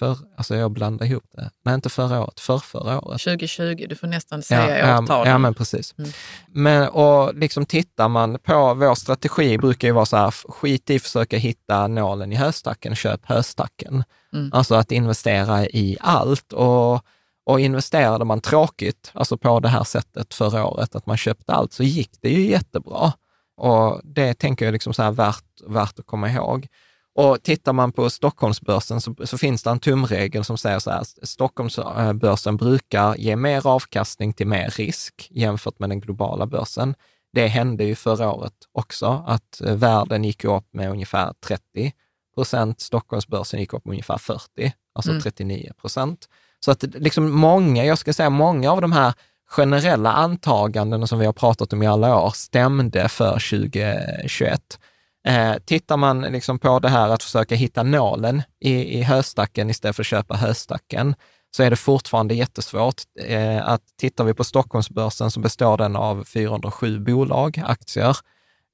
för, 0.00 0.18
alltså 0.36 0.56
jag 0.56 0.70
blandar 0.70 1.06
ihop 1.06 1.24
det. 1.32 1.50
Nej, 1.64 1.74
inte 1.74 1.88
förra 1.88 2.20
året, 2.22 2.40
för 2.40 2.58
förra 2.58 3.00
året. 3.00 3.22
2020, 3.22 3.86
du 3.88 3.96
får 3.96 4.06
nästan 4.06 4.42
säga 4.42 4.78
ja, 4.78 5.02
årtalen. 5.02 5.32
Ja, 5.32 5.38
men 5.38 5.54
precis. 5.54 5.94
Mm. 5.98 6.10
Men 6.48 6.88
och 6.88 7.34
liksom 7.34 7.66
tittar 7.66 8.08
man 8.08 8.38
på 8.38 8.74
vår 8.74 8.94
strategi, 8.94 9.58
brukar 9.58 9.88
ju 9.88 9.94
vara 9.94 10.06
så 10.06 10.16
här, 10.16 10.30
skit 10.30 10.90
i 10.90 10.96
att 10.96 11.02
försöka 11.02 11.36
hitta 11.36 11.86
nålen 11.86 12.32
i 12.32 12.36
höstacken, 12.36 12.94
köp 12.94 13.20
höstacken. 13.24 14.04
Mm. 14.32 14.50
Alltså 14.52 14.74
att 14.74 14.92
investera 14.92 15.66
i 15.66 15.96
allt. 16.00 16.52
Och, 16.52 17.04
och 17.44 17.60
investerade 17.60 18.24
man 18.24 18.40
tråkigt, 18.40 19.10
alltså 19.14 19.36
på 19.36 19.60
det 19.60 19.68
här 19.68 19.84
sättet 19.84 20.34
förra 20.34 20.66
året, 20.66 20.94
att 20.94 21.06
man 21.06 21.16
köpte 21.16 21.52
allt, 21.52 21.72
så 21.72 21.82
gick 21.82 22.10
det 22.20 22.30
ju 22.30 22.50
jättebra. 22.50 23.12
Och 23.56 24.00
det 24.04 24.34
tänker 24.34 24.64
jag 24.64 24.72
liksom 24.72 24.92
så 24.94 25.02
här 25.02 25.10
värt, 25.10 25.44
värt 25.66 25.98
att 25.98 26.06
komma 26.06 26.30
ihåg. 26.30 26.68
Och 27.14 27.42
tittar 27.42 27.72
man 27.72 27.92
på 27.92 28.10
Stockholmsbörsen 28.10 29.00
så, 29.00 29.14
så, 29.24 29.38
finns 29.38 29.62
det 29.62 29.70
en 29.70 29.78
tumregel 29.78 30.44
som 30.44 30.58
säger 30.58 30.78
så 30.78 30.90
här, 30.90 31.02
Stockholmsbörsen 31.22 32.56
brukar 32.56 33.16
ge 33.16 33.36
mer 33.36 33.66
avkastning 33.66 34.32
till 34.32 34.46
mer 34.46 34.70
risk 34.70 35.28
jämfört 35.30 35.78
med 35.78 35.88
den 35.88 36.00
globala 36.00 36.46
börsen. 36.46 36.94
Det 37.32 37.46
hände 37.46 37.84
ju 37.84 37.94
förra 37.94 38.32
året 38.32 38.52
också, 38.72 39.24
att 39.26 39.60
eh, 39.60 39.74
världen 39.74 40.24
gick 40.24 40.44
upp 40.44 40.66
med 40.72 40.90
ungefär 40.90 41.32
30 41.46 41.92
procent, 42.34 42.80
Stockholmsbörsen 42.80 43.60
gick 43.60 43.72
upp 43.72 43.84
med 43.84 43.92
ungefär 43.92 44.18
40, 44.18 44.72
alltså 44.94 45.10
mm. 45.10 45.22
39 45.22 45.72
procent. 45.80 46.28
Så 46.64 46.70
att 46.70 46.82
liksom 46.82 47.30
många, 47.30 47.84
jag 47.84 47.98
ska 47.98 48.12
säga 48.12 48.30
många 48.30 48.72
av 48.72 48.80
de 48.80 48.92
här 48.92 49.14
generella 49.46 50.12
antagandena 50.12 51.06
som 51.06 51.18
vi 51.18 51.26
har 51.26 51.32
pratat 51.32 51.72
om 51.72 51.82
i 51.82 51.86
alla 51.86 52.20
år 52.20 52.30
stämde 52.30 53.08
för 53.08 53.32
2021. 53.32 54.78
Eh, 55.26 55.54
tittar 55.64 55.96
man 55.96 56.20
liksom 56.20 56.58
på 56.58 56.78
det 56.78 56.88
här 56.88 57.08
att 57.08 57.22
försöka 57.22 57.54
hitta 57.54 57.82
nålen 57.82 58.42
i, 58.60 58.98
i 58.98 59.02
höstacken 59.02 59.70
istället 59.70 59.96
för 59.96 60.02
att 60.02 60.06
köpa 60.06 60.36
höstacken, 60.36 61.14
så 61.56 61.62
är 61.62 61.70
det 61.70 61.76
fortfarande 61.76 62.34
jättesvårt. 62.34 63.02
Eh, 63.20 63.68
att 63.68 63.82
tittar 63.98 64.24
vi 64.24 64.34
på 64.34 64.44
Stockholmsbörsen 64.44 65.30
så 65.30 65.40
består 65.40 65.76
den 65.76 65.96
av 65.96 66.24
407 66.24 66.98
bolag, 66.98 67.62
aktier. 67.66 68.16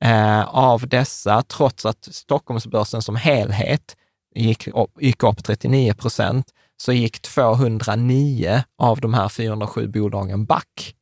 Eh, 0.04 0.48
av 0.48 0.88
dessa, 0.88 1.42
trots 1.42 1.86
att 1.86 2.08
Stockholmsbörsen 2.10 3.02
som 3.02 3.16
helhet 3.16 3.96
gick 4.34 4.68
upp, 4.68 5.02
gick 5.02 5.22
upp 5.22 5.44
39 5.44 5.94
procent, 5.94 6.46
så 6.76 6.92
gick 6.92 7.22
209 7.22 8.62
av 8.78 9.00
de 9.00 9.14
här 9.14 9.28
407 9.28 9.88
bolagen 9.88 10.44
back. 10.44 10.94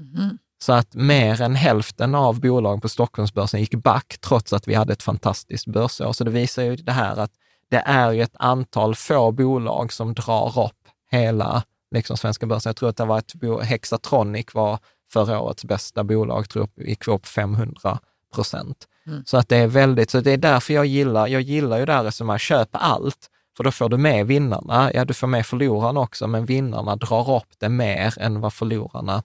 Mm. 0.00 0.38
Så 0.60 0.72
att 0.72 0.94
mer 0.94 1.40
än 1.40 1.54
hälften 1.54 2.14
av 2.14 2.40
bolagen 2.40 2.80
på 2.80 2.88
Stockholmsbörsen 2.88 3.60
gick 3.60 3.74
back 3.74 4.18
trots 4.20 4.52
att 4.52 4.68
vi 4.68 4.74
hade 4.74 4.92
ett 4.92 5.02
fantastiskt 5.02 5.66
börsår. 5.66 6.12
Så 6.12 6.24
det 6.24 6.30
visar 6.30 6.62
ju 6.62 6.76
det 6.76 6.92
här 6.92 7.16
att 7.16 7.30
det 7.70 7.82
är 7.86 8.12
ju 8.12 8.22
ett 8.22 8.36
antal 8.38 8.94
få 8.94 9.32
bolag 9.32 9.92
som 9.92 10.14
drar 10.14 10.66
upp 10.66 10.88
hela 11.10 11.62
liksom, 11.94 12.16
svenska 12.16 12.46
börsen. 12.46 12.70
Jag 12.70 12.76
tror 12.76 12.88
att 12.88 12.96
det 12.96 13.04
var 13.04 13.18
ett 13.18 13.32
Hexatronic 13.62 14.54
var 14.54 14.78
förra 15.12 15.40
årets 15.40 15.64
bästa 15.64 16.04
bolag, 16.04 16.48
tror 16.48 16.68
jag 16.74 16.88
gick 16.88 17.08
upp 17.08 17.26
500 17.26 17.98
procent. 18.34 18.88
Mm. 19.06 19.24
Så 19.26 19.36
att 19.36 19.48
det 19.48 19.56
är 19.56 19.66
väldigt, 19.66 20.10
så 20.10 20.20
det 20.20 20.32
är 20.32 20.36
därför 20.36 20.74
jag 20.74 20.86
gillar, 20.86 21.26
jag 21.26 21.42
gillar 21.42 21.78
ju 21.78 21.86
det 21.86 21.92
här 21.92 22.04
resonemanget, 22.04 22.42
köp 22.42 22.68
allt, 22.72 23.30
för 23.56 23.64
då 23.64 23.70
får 23.70 23.88
du 23.88 23.96
med 23.96 24.26
vinnarna. 24.26 24.90
Ja, 24.94 25.04
du 25.04 25.14
får 25.14 25.26
med 25.26 25.46
förlorarna 25.46 26.00
också, 26.00 26.26
men 26.26 26.44
vinnarna 26.44 26.96
drar 26.96 27.36
upp 27.36 27.48
det 27.58 27.68
mer 27.68 28.18
än 28.18 28.40
vad 28.40 28.52
förlorarna 28.52 29.22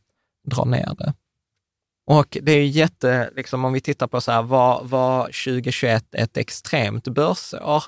drar 0.47 0.65
ner 0.65 0.95
det. 0.97 1.13
Och 2.05 2.37
det 2.41 2.51
är 2.51 2.57
ju 2.57 2.65
jätte, 2.65 3.29
liksom 3.35 3.65
om 3.65 3.73
vi 3.73 3.81
tittar 3.81 4.07
på 4.07 4.21
så 4.21 4.31
här, 4.31 4.41
var, 4.41 4.83
var 4.83 5.23
2021 5.23 6.15
ett 6.15 6.37
extremt 6.37 7.07
börsår? 7.07 7.83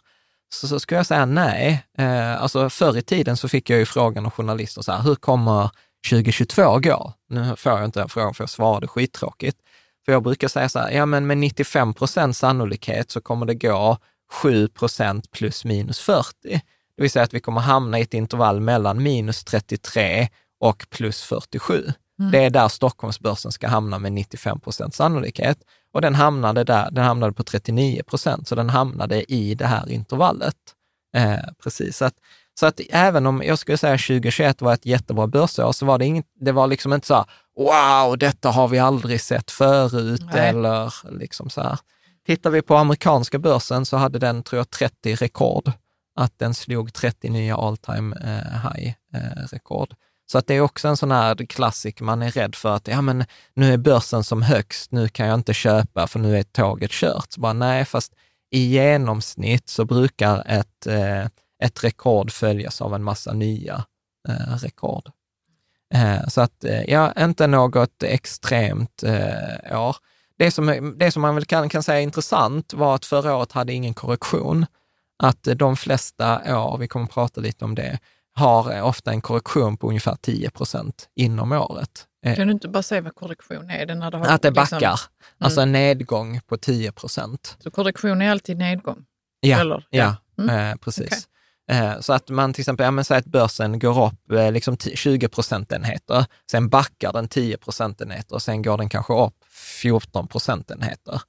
Så, 0.53 0.67
så 0.67 0.79
skulle 0.79 0.99
jag 0.99 1.05
säga 1.05 1.25
nej. 1.25 1.85
Eh, 1.97 2.41
alltså 2.41 2.69
förr 2.69 2.97
i 2.97 3.01
tiden 3.01 3.37
så 3.37 3.47
fick 3.47 3.69
jag 3.69 3.79
ju 3.79 3.85
frågan 3.85 4.25
av 4.25 4.31
journalister 4.31 4.81
så 4.81 4.91
här, 4.91 5.01
hur 5.01 5.15
kommer 5.15 5.69
2022 6.09 6.79
gå? 6.79 7.13
Nu 7.29 7.55
får 7.57 7.71
jag 7.71 7.85
inte 7.85 7.99
den 7.99 8.09
frågan 8.09 8.33
för 8.33 8.43
jag 8.43 8.49
svarade 8.49 8.87
skittråkigt. 8.87 9.57
För 10.05 10.11
jag 10.11 10.23
brukar 10.23 10.47
säga 10.47 10.69
så 10.69 10.79
här, 10.79 10.91
ja 10.91 11.05
men 11.05 11.27
med 11.27 11.37
95 11.37 11.93
procents 11.93 12.39
sannolikhet 12.39 13.11
så 13.11 13.21
kommer 13.21 13.45
det 13.45 13.55
gå 13.55 13.97
7 14.31 14.67
procent 14.67 15.31
plus 15.31 15.65
minus 15.65 15.99
40. 15.99 16.61
Det 16.97 17.01
vill 17.01 17.11
säga 17.11 17.23
att 17.23 17.33
vi 17.33 17.39
kommer 17.39 17.61
hamna 17.61 17.99
i 17.99 18.01
ett 18.01 18.13
intervall 18.13 18.59
mellan 18.59 19.03
minus 19.03 19.43
33 19.43 20.27
och 20.59 20.85
plus 20.89 21.23
47. 21.23 21.83
Mm. 22.19 22.31
Det 22.31 22.43
är 22.43 22.49
där 22.49 22.67
Stockholmsbörsen 22.67 23.51
ska 23.51 23.67
hamna 23.67 23.99
med 23.99 24.13
95 24.13 24.59
procents 24.59 24.97
sannolikhet. 24.97 25.57
Och 25.91 26.01
den 26.01 26.15
hamnade 26.15 26.63
där, 26.63 26.91
den 26.91 27.03
hamnade 27.03 27.33
på 27.33 27.43
39 27.43 28.03
procent, 28.03 28.47
så 28.47 28.55
den 28.55 28.69
hamnade 28.69 29.33
i 29.33 29.55
det 29.55 29.65
här 29.65 29.89
intervallet. 29.89 30.55
Eh, 31.15 31.39
precis, 31.63 31.97
så 31.97 32.05
att, 32.05 32.13
så 32.59 32.65
att 32.65 32.81
även 32.89 33.25
om 33.25 33.43
jag 33.45 33.59
skulle 33.59 33.77
säga 33.77 33.97
2021 33.97 34.61
var 34.61 34.73
ett 34.73 34.85
jättebra 34.85 35.27
börsår, 35.27 35.71
så 35.71 35.85
var 35.85 35.97
det, 35.97 36.05
inget, 36.05 36.25
det 36.39 36.51
var 36.51 36.67
liksom 36.67 36.93
inte 36.93 37.07
så 37.07 37.13
här, 37.13 37.25
wow, 37.57 38.17
detta 38.17 38.49
har 38.49 38.67
vi 38.67 38.79
aldrig 38.79 39.21
sett 39.21 39.51
förut, 39.51 40.21
Nej. 40.33 40.49
eller 40.49 40.93
liksom 41.19 41.49
så 41.49 41.61
här. 41.61 41.79
Tittar 42.25 42.49
vi 42.49 42.61
på 42.61 42.75
amerikanska 42.75 43.39
börsen 43.39 43.85
så 43.85 43.97
hade 43.97 44.19
den, 44.19 44.43
tror 44.43 44.57
jag, 44.57 44.69
30 44.69 45.15
rekord. 45.15 45.71
Att 46.15 46.39
den 46.39 46.53
slog 46.53 46.93
30 46.93 47.29
nya 47.29 47.55
all 47.55 47.77
time 47.77 48.15
eh, 48.15 48.71
high-rekord. 48.71 49.93
Så 50.25 50.37
att 50.37 50.47
det 50.47 50.53
är 50.53 50.61
också 50.61 50.87
en 50.87 50.97
sån 50.97 51.11
här 51.11 51.45
klassik, 51.45 52.01
man 52.01 52.21
är 52.21 52.31
rädd 52.31 52.55
för 52.55 52.75
att 52.75 52.87
ja, 52.87 53.01
men 53.01 53.25
nu 53.53 53.73
är 53.73 53.77
börsen 53.77 54.23
som 54.23 54.41
högst, 54.41 54.91
nu 54.91 55.07
kan 55.07 55.27
jag 55.27 55.35
inte 55.35 55.53
köpa 55.53 56.07
för 56.07 56.19
nu 56.19 56.37
är 56.37 56.43
tåget 56.43 56.91
kört. 56.91 57.31
Så 57.31 57.41
bara, 57.41 57.53
nej, 57.53 57.85
fast 57.85 58.13
i 58.51 58.59
genomsnitt 58.59 59.69
så 59.69 59.85
brukar 59.85 60.43
ett, 60.47 60.87
eh, 60.87 61.25
ett 61.63 61.83
rekord 61.83 62.31
följas 62.31 62.81
av 62.81 62.95
en 62.95 63.03
massa 63.03 63.33
nya 63.33 63.85
eh, 64.29 64.55
rekord. 64.57 65.11
Eh, 65.93 66.27
så 66.27 66.41
att, 66.41 66.63
eh, 66.63 66.83
ja, 66.83 67.13
inte 67.17 67.47
något 67.47 68.03
extremt 68.03 69.03
eh, 69.03 69.81
år. 69.81 69.95
Det 70.37 70.51
som, 70.51 70.95
det 70.97 71.11
som 71.11 71.21
man 71.21 71.35
väl 71.35 71.45
kan, 71.45 71.69
kan 71.69 71.83
säga 71.83 71.99
är 71.99 72.03
intressant 72.03 72.73
var 72.73 72.95
att 72.95 73.05
förra 73.05 73.35
året 73.35 73.51
hade 73.51 73.73
ingen 73.73 73.93
korrektion. 73.93 74.65
Att 75.23 75.47
de 75.55 75.75
flesta 75.75 76.57
år, 76.59 76.77
vi 76.77 76.87
kommer 76.87 77.05
att 77.05 77.11
prata 77.11 77.41
lite 77.41 77.65
om 77.65 77.75
det, 77.75 77.99
har 78.35 78.81
ofta 78.81 79.11
en 79.11 79.21
korrektion 79.21 79.77
på 79.77 79.87
ungefär 79.87 80.15
10 80.21 80.49
procent 80.49 81.09
inom 81.15 81.51
året. 81.51 82.07
Eh, 82.25 82.35
kan 82.35 82.47
du 82.47 82.53
inte 82.53 82.67
bara 82.67 82.83
säga 82.83 83.01
vad 83.01 83.15
korrektion 83.15 83.69
är? 83.69 83.85
Det 83.85 83.95
när 83.95 84.11
det 84.11 84.17
har, 84.17 84.25
att 84.25 84.41
det 84.41 84.49
liksom- 84.49 84.63
backar, 84.79 84.91
liksom, 84.91 85.09
alltså 85.39 85.61
en 85.61 85.71
nedgång 85.71 86.39
på 86.47 86.57
10 86.57 86.91
procent. 86.91 87.57
Så 87.59 87.71
korrektion 87.71 88.21
är 88.21 88.31
alltid 88.31 88.57
nedgång? 88.57 89.05
Ja, 89.39 89.59
Eller? 89.59 89.87
ja, 89.89 90.15
mm. 90.39 90.71
eh, 90.71 90.75
precis. 90.75 91.05
Okay. 91.05 91.21
Eh, 91.77 91.99
så 91.99 92.13
att 92.13 92.29
man 92.29 92.53
till 92.53 92.61
exempel, 92.61 92.83
ja, 92.83 92.91
men 92.91 93.05
säg 93.05 93.17
att 93.17 93.25
börsen 93.25 93.79
går 93.79 94.05
upp 94.05 94.31
eh, 94.31 94.51
liksom 94.51 94.77
20 94.77 95.27
procentenheter, 95.27 96.25
sen 96.51 96.69
backar 96.69 97.13
den 97.13 97.27
10 97.27 97.57
procentenheter 97.57 98.35
och 98.35 98.41
sen 98.41 98.61
går 98.61 98.77
den 98.77 98.89
kanske 98.89 99.13
upp 99.13 99.45
14 99.81 100.27
procentenheter. 100.27 101.21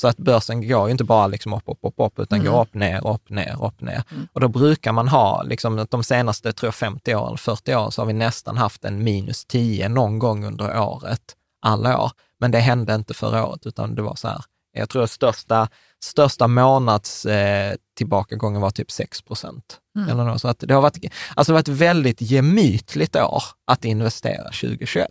Så 0.00 0.08
att 0.08 0.16
börsen 0.16 0.68
går 0.68 0.86
ju 0.86 0.92
inte 0.92 1.04
bara 1.04 1.26
liksom 1.26 1.52
upp, 1.52 1.62
upp, 1.66 1.78
upp, 1.82 1.94
upp, 1.96 2.18
utan 2.18 2.40
mm. 2.40 2.52
går 2.52 2.62
upp, 2.62 2.74
ner, 2.74 3.06
upp, 3.08 3.30
ner, 3.30 3.64
upp, 3.64 3.80
ner. 3.80 4.02
Mm. 4.10 4.28
Och 4.32 4.40
då 4.40 4.48
brukar 4.48 4.92
man 4.92 5.08
ha, 5.08 5.42
liksom, 5.42 5.86
de 5.90 6.04
senaste 6.04 6.52
tror 6.52 6.66
jag 6.66 6.74
50 6.74 7.14
år 7.14 7.26
eller 7.26 7.36
40 7.36 7.74
år, 7.74 7.90
så 7.90 8.02
har 8.02 8.06
vi 8.06 8.12
nästan 8.12 8.56
haft 8.56 8.84
en 8.84 9.04
minus 9.04 9.44
10 9.44 9.88
någon 9.88 10.18
gång 10.18 10.44
under 10.44 10.80
året, 10.80 11.36
alla 11.62 12.02
år. 12.02 12.10
Men 12.38 12.50
det 12.50 12.58
hände 12.58 12.94
inte 12.94 13.14
förra 13.14 13.46
året, 13.46 13.66
utan 13.66 13.94
det 13.94 14.02
var 14.02 14.14
så 14.14 14.28
här, 14.28 14.42
jag 14.72 14.88
tror 14.88 15.06
största, 15.06 15.68
största 16.00 16.48
månads 16.48 17.26
eh, 17.26 17.74
tillbakagången 17.96 18.60
var 18.60 18.70
typ 18.70 18.90
6 18.90 19.22
procent. 19.22 19.78
Mm. 19.96 20.38
Så 20.38 20.48
att 20.48 20.58
det 20.58 20.74
har 20.74 20.82
varit, 20.82 21.12
alltså 21.34 21.52
det 21.52 21.54
varit 21.54 21.68
ett 21.68 21.74
väldigt 21.74 22.20
gemytligt 22.20 23.16
år 23.16 23.42
att 23.66 23.84
investera 23.84 24.44
2021. 24.44 25.08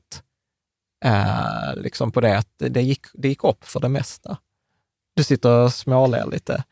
Eh, 1.05 1.75
liksom 1.75 2.11
på 2.11 2.21
det 2.21 2.37
att 2.37 2.53
det 2.57 2.81
gick, 2.81 3.05
det 3.13 3.27
gick 3.27 3.43
upp 3.43 3.63
för 3.63 3.79
det 3.79 3.89
mesta. 3.89 4.37
Du 5.13 5.23
sitter 5.23 5.49
och 5.49 5.73
småler 5.73 6.25
lite. 6.31 6.63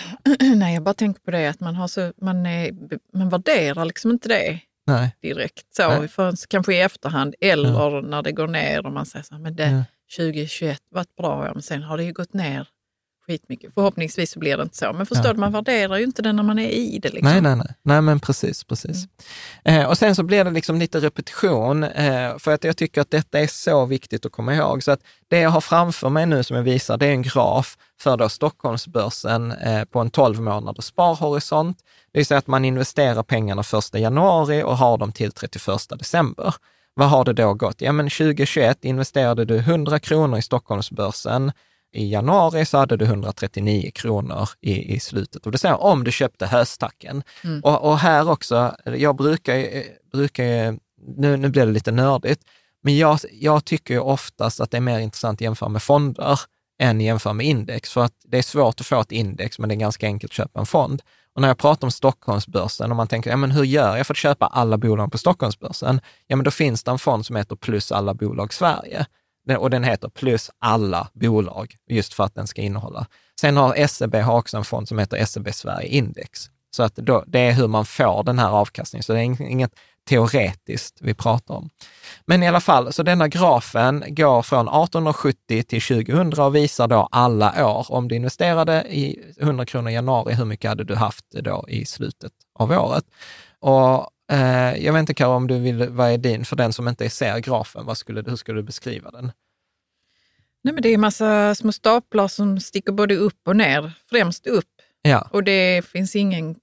Nej, 0.56 0.74
jag 0.74 0.82
bara 0.82 0.94
tänker 0.94 1.20
på 1.20 1.30
det 1.30 1.48
att 1.48 1.60
man, 1.60 1.74
har 1.76 1.88
så, 1.88 2.12
man, 2.16 2.46
är, 2.46 2.72
man 3.12 3.28
värderar 3.28 3.84
liksom 3.84 4.10
inte 4.10 4.28
det 4.28 4.60
Nej. 4.86 5.16
direkt. 5.20 5.74
Så, 5.76 5.88
Nej. 5.88 6.08
För, 6.08 6.46
kanske 6.48 6.74
i 6.74 6.80
efterhand 6.80 7.34
eller 7.40 7.68
ja. 7.68 8.00
när 8.00 8.22
det 8.22 8.32
går 8.32 8.48
ner 8.48 8.86
och 8.86 8.92
man 8.92 9.06
säger 9.06 9.22
så 9.22 9.34
här, 9.34 9.42
men 9.42 9.56
det, 9.56 9.70
ja. 9.70 9.84
2021 10.16 10.82
var 10.88 11.02
ett 11.02 11.16
bra 11.16 11.50
men 11.52 11.62
sen 11.62 11.82
har 11.82 11.96
det 11.96 12.04
ju 12.04 12.12
gått 12.12 12.32
ner 12.32 12.68
skitmycket. 13.26 13.74
Förhoppningsvis 13.74 14.30
så 14.30 14.38
blir 14.38 14.56
det 14.56 14.62
inte 14.62 14.76
så. 14.76 14.92
Men 14.92 15.06
förstår 15.06 15.26
ja. 15.26 15.32
du, 15.32 15.40
man 15.40 15.52
värderar 15.52 15.96
ju 15.96 16.04
inte 16.04 16.22
det 16.22 16.32
när 16.32 16.42
man 16.42 16.58
är 16.58 16.68
i 16.68 16.98
det. 16.98 17.08
Liksom. 17.08 17.32
Nej, 17.32 17.40
nej, 17.40 17.56
nej. 17.56 17.74
Nej, 17.82 18.00
men 18.00 18.20
precis, 18.20 18.64
precis. 18.64 19.06
Mm. 19.64 19.80
Eh, 19.80 19.88
och 19.88 19.98
sen 19.98 20.14
så 20.14 20.22
blir 20.22 20.44
det 20.44 20.50
liksom 20.50 20.78
lite 20.78 21.00
repetition, 21.00 21.84
eh, 21.84 22.38
för 22.38 22.54
att 22.54 22.64
jag 22.64 22.76
tycker 22.76 23.00
att 23.00 23.10
detta 23.10 23.40
är 23.40 23.46
så 23.46 23.86
viktigt 23.86 24.26
att 24.26 24.32
komma 24.32 24.54
ihåg. 24.54 24.82
Så 24.82 24.90
att 24.90 25.00
det 25.28 25.38
jag 25.38 25.50
har 25.50 25.60
framför 25.60 26.08
mig 26.08 26.26
nu 26.26 26.42
som 26.42 26.56
jag 26.56 26.62
visar, 26.62 26.96
det 26.96 27.06
är 27.06 27.10
en 27.10 27.22
graf 27.22 27.76
för 28.00 28.16
då 28.16 28.28
Stockholmsbörsen 28.28 29.52
eh, 29.52 29.84
på 29.84 30.00
en 30.00 30.10
12 30.10 30.40
månaders 30.40 30.84
sparhorisont. 30.84 31.78
Det 32.12 32.18
vill 32.18 32.26
säga 32.26 32.38
att 32.38 32.46
man 32.46 32.64
investerar 32.64 33.22
pengarna 33.22 33.62
1 33.94 34.00
januari 34.00 34.62
och 34.62 34.76
har 34.76 34.98
dem 34.98 35.12
till 35.12 35.32
31 35.32 35.64
december. 35.98 36.54
Vad 36.94 37.08
har 37.08 37.24
det 37.24 37.32
då 37.32 37.54
gått? 37.54 37.80
Ja, 37.80 37.92
men 37.92 38.10
2021 38.10 38.84
investerade 38.84 39.44
du 39.44 39.58
100 39.58 39.98
kronor 39.98 40.38
i 40.38 40.42
Stockholmsbörsen 40.42 41.52
i 41.92 42.12
januari 42.12 42.64
så 42.64 42.78
hade 42.78 42.96
du 42.96 43.04
139 43.04 43.90
kronor 43.94 44.48
i, 44.60 44.94
i 44.94 45.00
slutet 45.00 45.46
av 45.46 45.52
december, 45.52 45.82
om 45.82 46.04
du 46.04 46.12
köpte 46.12 46.46
höstacken. 46.46 47.22
Mm. 47.44 47.60
Och, 47.60 47.90
och, 47.90 47.98
här 47.98 48.30
också, 48.30 48.76
jag 48.84 49.16
brukar, 49.16 49.82
brukar 50.12 50.78
nu, 51.16 51.36
nu 51.36 51.48
blir 51.48 51.66
det 51.66 51.72
lite 51.72 51.92
nördigt, 51.92 52.40
men 52.82 52.96
jag, 52.96 53.18
jag 53.32 53.64
tycker 53.64 53.98
oftast 53.98 54.60
att 54.60 54.70
det 54.70 54.76
är 54.76 54.80
mer 54.80 54.98
intressant 54.98 55.36
att 55.36 55.40
jämföra 55.40 55.68
med 55.68 55.82
fonder 55.82 56.40
än 56.78 57.00
jämföra 57.00 57.32
med 57.32 57.46
index, 57.46 57.92
för 57.92 58.04
att 58.04 58.14
det 58.24 58.38
är 58.38 58.42
svårt 58.42 58.80
att 58.80 58.86
få 58.86 59.00
ett 59.00 59.12
index, 59.12 59.58
men 59.58 59.68
det 59.68 59.74
är 59.74 59.76
ganska 59.76 60.06
enkelt 60.06 60.30
att 60.30 60.36
köpa 60.36 60.60
en 60.60 60.66
fond. 60.66 61.02
Och 61.34 61.40
när 61.40 61.48
jag 61.48 61.58
pratar 61.58 61.86
om 61.86 61.90
Stockholmsbörsen 61.90 62.90
och 62.90 62.96
man 62.96 63.08
tänker, 63.08 63.30
ja 63.30 63.36
men 63.36 63.50
hur 63.50 63.64
gör 63.64 63.96
jag 63.96 64.06
för 64.06 64.14
att 64.14 64.18
köpa 64.18 64.46
alla 64.46 64.78
bolag 64.78 65.12
på 65.12 65.18
Stockholmsbörsen? 65.18 66.00
Ja 66.26 66.36
men 66.36 66.44
då 66.44 66.50
finns 66.50 66.82
det 66.82 66.90
en 66.90 66.98
fond 66.98 67.26
som 67.26 67.36
heter 67.36 67.56
Plus 67.56 67.92
alla 67.92 68.14
bolag 68.14 68.54
Sverige 68.54 69.06
och 69.46 69.70
den 69.70 69.84
heter 69.84 70.08
plus 70.08 70.50
alla 70.58 71.08
bolag, 71.12 71.76
just 71.90 72.14
för 72.14 72.24
att 72.24 72.34
den 72.34 72.46
ska 72.46 72.62
innehålla. 72.62 73.06
Sen 73.40 73.56
har 73.56 73.86
SEB 73.86 74.14
har 74.14 74.38
också 74.38 74.56
en 74.56 74.64
fond 74.64 74.88
som 74.88 74.98
heter 74.98 75.24
SEB 75.24 75.54
Sverige 75.54 75.88
Index. 75.88 76.50
Så 76.76 76.82
att 76.82 76.96
då, 76.96 77.24
det 77.26 77.38
är 77.38 77.52
hur 77.52 77.68
man 77.68 77.84
får 77.84 78.24
den 78.24 78.38
här 78.38 78.50
avkastningen, 78.50 79.02
så 79.02 79.12
det 79.12 79.18
är 79.18 79.42
inget 79.42 79.72
teoretiskt 80.08 80.98
vi 81.00 81.14
pratar 81.14 81.54
om. 81.54 81.70
Men 82.26 82.42
i 82.42 82.48
alla 82.48 82.60
fall, 82.60 82.92
så 82.92 83.02
denna 83.02 83.28
grafen 83.28 84.04
går 84.08 84.42
från 84.42 84.68
1870 84.68 85.62
till 85.62 85.82
2000 85.82 86.32
och 86.32 86.54
visar 86.54 86.88
då 86.88 87.08
alla 87.10 87.66
år. 87.66 87.86
Om 87.92 88.08
du 88.08 88.14
investerade 88.16 88.84
i 88.88 89.18
100 89.40 89.66
kronor 89.66 89.90
i 89.90 89.94
januari, 89.94 90.34
hur 90.34 90.44
mycket 90.44 90.68
hade 90.68 90.84
du 90.84 90.94
haft 90.94 91.24
då 91.30 91.64
i 91.68 91.84
slutet 91.84 92.32
av 92.58 92.70
året? 92.70 93.04
Och 93.60 94.10
Eh, 94.32 94.84
jag 94.84 94.92
vet 94.92 95.00
inte 95.00 95.14
Karo, 95.14 95.30
om 95.30 95.46
du 95.46 95.58
vill, 95.58 95.88
vad 95.88 96.10
är 96.10 96.18
din, 96.18 96.44
för 96.44 96.56
den 96.56 96.72
som 96.72 96.88
inte 96.88 97.10
ser 97.10 97.38
grafen, 97.38 97.86
vad 97.86 97.96
skulle, 97.96 98.22
hur 98.26 98.36
skulle 98.36 98.58
du 98.58 98.62
beskriva 98.62 99.10
den? 99.10 99.32
Nej, 100.64 100.74
men 100.74 100.82
det 100.82 100.88
är 100.88 100.98
massa 100.98 101.54
små 101.54 101.72
staplar 101.72 102.28
som 102.28 102.60
sticker 102.60 102.92
både 102.92 103.16
upp 103.16 103.48
och 103.48 103.56
ner, 103.56 103.92
främst 104.10 104.46
upp. 104.46 104.68
Ja. 105.02 105.28
Och 105.32 105.44
det 105.44 105.84
finns 105.84 106.16
ingen 106.16 106.56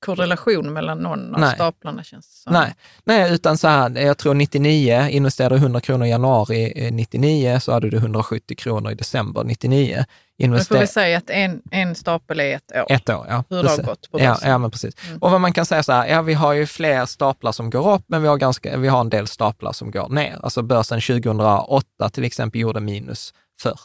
korrelation 0.00 0.72
mellan 0.72 0.98
någon 0.98 1.34
av 1.34 1.40
Nej. 1.40 1.54
staplarna 1.54 2.04
känns 2.04 2.28
det 2.28 2.34
som. 2.34 2.52
Nej. 2.52 2.74
Nej, 3.04 3.34
utan 3.34 3.58
så 3.58 3.68
här, 3.68 3.98
jag 3.98 4.18
tror 4.18 4.34
99, 4.34 5.08
investerade 5.10 5.56
100 5.56 5.80
kronor 5.80 6.06
i 6.06 6.10
januari 6.10 6.90
99, 6.92 7.60
så 7.60 7.72
hade 7.72 7.90
du 7.90 7.96
170 7.96 8.56
kronor 8.56 8.90
i 8.92 8.94
december 8.94 9.44
99. 9.44 10.04
Invester... 10.38 10.74
Men 10.74 10.78
får 10.78 10.86
vi 10.86 10.92
säga 10.92 11.18
att 11.18 11.30
en, 11.30 11.62
en 11.70 11.94
stapel 11.94 12.40
är 12.40 12.56
ett 12.56 12.72
år? 12.72 12.92
Ett 12.92 13.08
år, 13.08 13.26
ja. 13.28 13.44
Hur 13.50 13.62
det 13.62 13.68
har 13.68 13.82
gått 13.82 14.10
på 14.10 14.20
ja, 14.20 14.38
ja, 14.42 14.58
men 14.58 14.70
precis. 14.70 14.94
Mm. 15.06 15.18
Och 15.18 15.30
vad 15.30 15.40
man 15.40 15.52
kan 15.52 15.66
säga 15.66 15.82
så 15.82 15.92
här, 15.92 16.06
ja 16.06 16.22
vi 16.22 16.34
har 16.34 16.52
ju 16.52 16.66
fler 16.66 17.06
staplar 17.06 17.52
som 17.52 17.70
går 17.70 17.94
upp, 17.94 18.04
men 18.06 18.22
vi 18.22 18.28
har, 18.28 18.36
ganska, 18.36 18.76
vi 18.76 18.88
har 18.88 19.00
en 19.00 19.10
del 19.10 19.26
staplar 19.26 19.72
som 19.72 19.90
går 19.90 20.08
ner. 20.08 20.38
Alltså 20.42 20.62
börsen 20.62 21.00
2008 21.00 22.10
till 22.10 22.24
exempel 22.24 22.60
gjorde 22.60 22.80
minus 22.80 23.34
40 23.62 23.78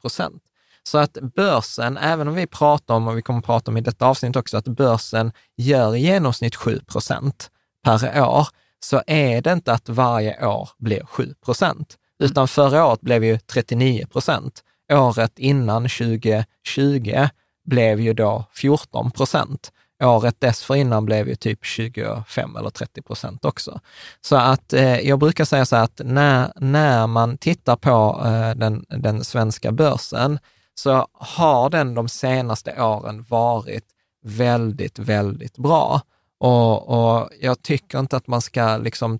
procent. 0.00 0.42
Så 0.86 0.98
att 0.98 1.18
börsen, 1.36 1.96
även 1.96 2.28
om 2.28 2.34
vi 2.34 2.46
pratar 2.46 2.94
om, 2.94 3.08
och 3.08 3.18
vi 3.18 3.22
kommer 3.22 3.38
att 3.38 3.44
prata 3.44 3.70
om 3.70 3.76
i 3.76 3.80
detta 3.80 4.06
avsnitt 4.06 4.36
också, 4.36 4.56
att 4.56 4.68
börsen 4.68 5.32
gör 5.56 5.96
i 5.96 6.00
genomsnitt 6.00 6.56
7 6.56 6.80
procent 6.80 7.50
per 7.84 8.22
år, 8.22 8.48
så 8.80 9.02
är 9.06 9.42
det 9.42 9.52
inte 9.52 9.72
att 9.72 9.88
varje 9.88 10.46
år 10.46 10.68
blir 10.78 11.06
7 11.06 11.34
procent, 11.44 11.96
utan 12.22 12.48
förra 12.48 12.86
året 12.86 13.00
blev 13.00 13.24
ju 13.24 13.38
39 13.38 14.06
procent. 14.06 14.62
Året 14.92 15.38
innan 15.38 15.82
2020 15.82 17.28
blev 17.64 18.00
ju 18.00 18.12
då 18.14 18.44
14 18.52 19.10
procent. 19.10 19.72
Året 20.04 20.40
dessförinnan 20.40 21.04
blev 21.04 21.28
ju 21.28 21.34
typ 21.34 21.64
25 21.64 22.56
eller 22.56 22.70
30 22.70 23.02
procent 23.02 23.44
också. 23.44 23.80
Så 24.20 24.36
att 24.36 24.72
eh, 24.72 25.00
jag 25.00 25.18
brukar 25.18 25.44
säga 25.44 25.66
så 25.66 25.76
här 25.76 25.84
att 25.84 26.00
när, 26.04 26.52
när 26.56 27.06
man 27.06 27.38
tittar 27.38 27.76
på 27.76 28.22
eh, 28.24 28.50
den, 28.56 28.84
den 28.88 29.24
svenska 29.24 29.72
börsen 29.72 30.38
så 30.78 31.08
har 31.12 31.70
den 31.70 31.94
de 31.94 32.08
senaste 32.08 32.82
åren 32.82 33.24
varit 33.28 33.84
väldigt, 34.24 34.98
väldigt 34.98 35.58
bra. 35.58 36.00
Och, 36.38 36.88
och 36.88 37.30
jag 37.40 37.62
tycker 37.62 37.98
inte 37.98 38.16
att 38.16 38.26
man 38.26 38.40
ska 38.40 38.76
liksom 38.76 39.18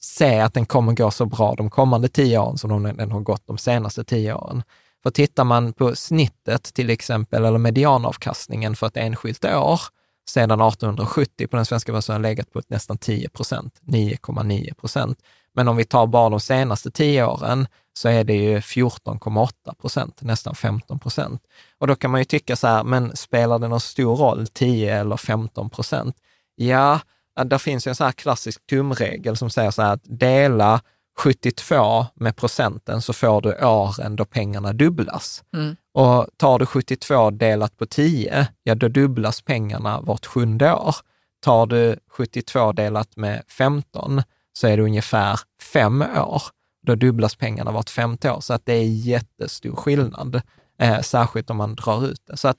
se 0.00 0.40
att 0.40 0.54
den 0.54 0.66
kommer 0.66 0.92
gå 0.92 1.10
så 1.10 1.26
bra 1.26 1.54
de 1.54 1.70
kommande 1.70 2.08
tio 2.08 2.38
åren 2.38 2.58
som 2.58 2.82
den 2.82 3.10
har 3.10 3.20
gått 3.20 3.46
de 3.46 3.58
senaste 3.58 4.04
tio 4.04 4.34
åren. 4.34 4.62
För 5.02 5.10
tittar 5.10 5.44
man 5.44 5.72
på 5.72 5.96
snittet 5.96 6.62
till 6.62 6.90
exempel, 6.90 7.44
eller 7.44 7.58
medianavkastningen 7.58 8.76
för 8.76 8.86
ett 8.86 8.96
enskilt 8.96 9.44
år, 9.44 9.80
sedan 10.28 10.60
1870 10.60 11.46
på 11.46 11.56
den 11.56 11.66
svenska 11.66 11.92
börsen 11.92 12.12
har 12.12 12.20
legat 12.20 12.52
på 12.52 12.62
nästan 12.68 12.98
10 12.98 13.28
procent, 13.28 13.80
9,9 13.80 14.74
procent. 14.74 15.18
Men 15.58 15.68
om 15.68 15.76
vi 15.76 15.84
tar 15.84 16.06
bara 16.06 16.28
de 16.28 16.40
senaste 16.40 16.90
tio 16.90 17.26
åren 17.26 17.66
så 17.92 18.08
är 18.08 18.24
det 18.24 18.34
ju 18.34 18.58
14,8 18.58 19.74
procent, 19.80 20.22
nästan 20.22 20.54
15 20.54 20.98
procent. 20.98 21.42
Och 21.78 21.86
då 21.86 21.94
kan 21.94 22.10
man 22.10 22.20
ju 22.20 22.24
tycka 22.24 22.56
så 22.56 22.66
här, 22.66 22.84
men 22.84 23.16
spelar 23.16 23.58
det 23.58 23.68
någon 23.68 23.80
stor 23.80 24.16
roll, 24.16 24.46
10 24.46 25.00
eller 25.00 25.16
15 25.16 25.70
procent? 25.70 26.16
Ja, 26.54 27.00
där 27.44 27.58
finns 27.58 27.86
ju 27.86 27.88
en 27.88 27.94
så 27.94 28.04
här 28.04 28.12
klassisk 28.12 28.66
tumregel 28.66 29.36
som 29.36 29.50
säger 29.50 29.70
så 29.70 29.82
här 29.82 29.92
att 29.92 30.02
dela 30.04 30.80
72 31.18 32.06
med 32.14 32.36
procenten 32.36 33.02
så 33.02 33.12
får 33.12 33.40
du 33.40 33.54
åren 33.64 34.16
då 34.16 34.24
pengarna 34.24 34.72
dubblas. 34.72 35.44
Mm. 35.56 35.76
Och 35.94 36.26
tar 36.36 36.58
du 36.58 36.66
72 36.66 37.30
delat 37.30 37.76
på 37.76 37.86
10, 37.86 38.46
ja 38.62 38.74
då 38.74 38.88
dubblas 38.88 39.42
pengarna 39.42 40.00
vart 40.00 40.26
sjunde 40.26 40.72
år. 40.72 40.94
Tar 41.40 41.66
du 41.66 41.98
72 42.10 42.72
delat 42.72 43.16
med 43.16 43.42
15 43.48 44.22
så 44.58 44.66
är 44.66 44.76
det 44.76 44.82
ungefär 44.82 45.40
fem 45.72 46.02
år. 46.02 46.42
Då 46.86 46.94
dubblas 46.94 47.36
pengarna 47.36 47.70
vart 47.70 47.90
femte 47.90 48.30
år, 48.30 48.40
så 48.40 48.54
att 48.54 48.66
det 48.66 48.72
är 48.72 48.84
jättestor 48.84 49.76
skillnad, 49.76 50.42
eh, 50.78 51.00
särskilt 51.00 51.50
om 51.50 51.56
man 51.56 51.74
drar 51.74 52.06
ut 52.06 52.22
det. 52.26 52.36
Så 52.36 52.48
att, 52.48 52.58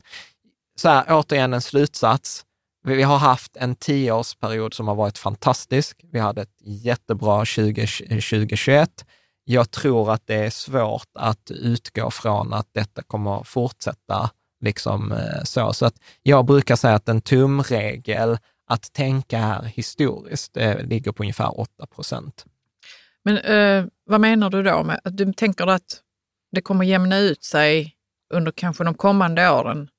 så 0.75 0.89
här, 0.89 1.05
återigen 1.09 1.53
en 1.53 1.61
slutsats. 1.61 2.45
Vi 2.83 3.03
har 3.03 3.17
haft 3.17 3.57
en 3.57 3.75
tioårsperiod 3.75 4.73
som 4.73 4.87
har 4.87 4.95
varit 4.95 5.17
fantastisk. 5.17 6.01
Vi 6.11 6.19
hade 6.19 6.41
ett 6.41 6.61
jättebra 6.61 7.45
2021. 7.45 8.89
Eh, 9.01 9.05
jag 9.43 9.71
tror 9.71 10.11
att 10.11 10.27
det 10.27 10.35
är 10.35 10.49
svårt 10.49 11.09
att 11.13 11.51
utgå 11.51 12.11
från 12.11 12.53
att 12.53 12.67
detta 12.71 13.03
kommer 13.03 13.43
fortsätta 13.43 14.29
liksom 14.61 15.11
eh, 15.11 15.43
så. 15.43 15.73
Så 15.73 15.85
att 15.85 15.95
jag 16.23 16.45
brukar 16.45 16.75
säga 16.75 16.95
att 16.95 17.09
en 17.09 17.21
tumregel 17.21 18.37
att 18.69 18.93
tänka 18.93 19.37
här 19.37 19.63
historiskt 19.63 20.57
eh, 20.57 20.79
ligger 20.79 21.11
på 21.11 21.23
ungefär 21.23 21.59
8 21.59 21.85
procent. 21.95 22.45
Men 23.23 23.37
eh, 23.37 23.85
vad 24.05 24.21
menar 24.21 24.49
du 24.49 24.63
då 24.63 24.83
med 24.83 24.99
att 25.03 25.17
du 25.17 25.33
tänker 25.33 25.67
att 25.67 26.01
det 26.51 26.61
kommer 26.61 26.85
jämna 26.85 27.17
ut 27.17 27.43
sig 27.43 27.95
under 28.33 28.51
kanske 28.51 28.83
de 28.83 28.93
kommande 28.93 29.49
åren? 29.49 29.89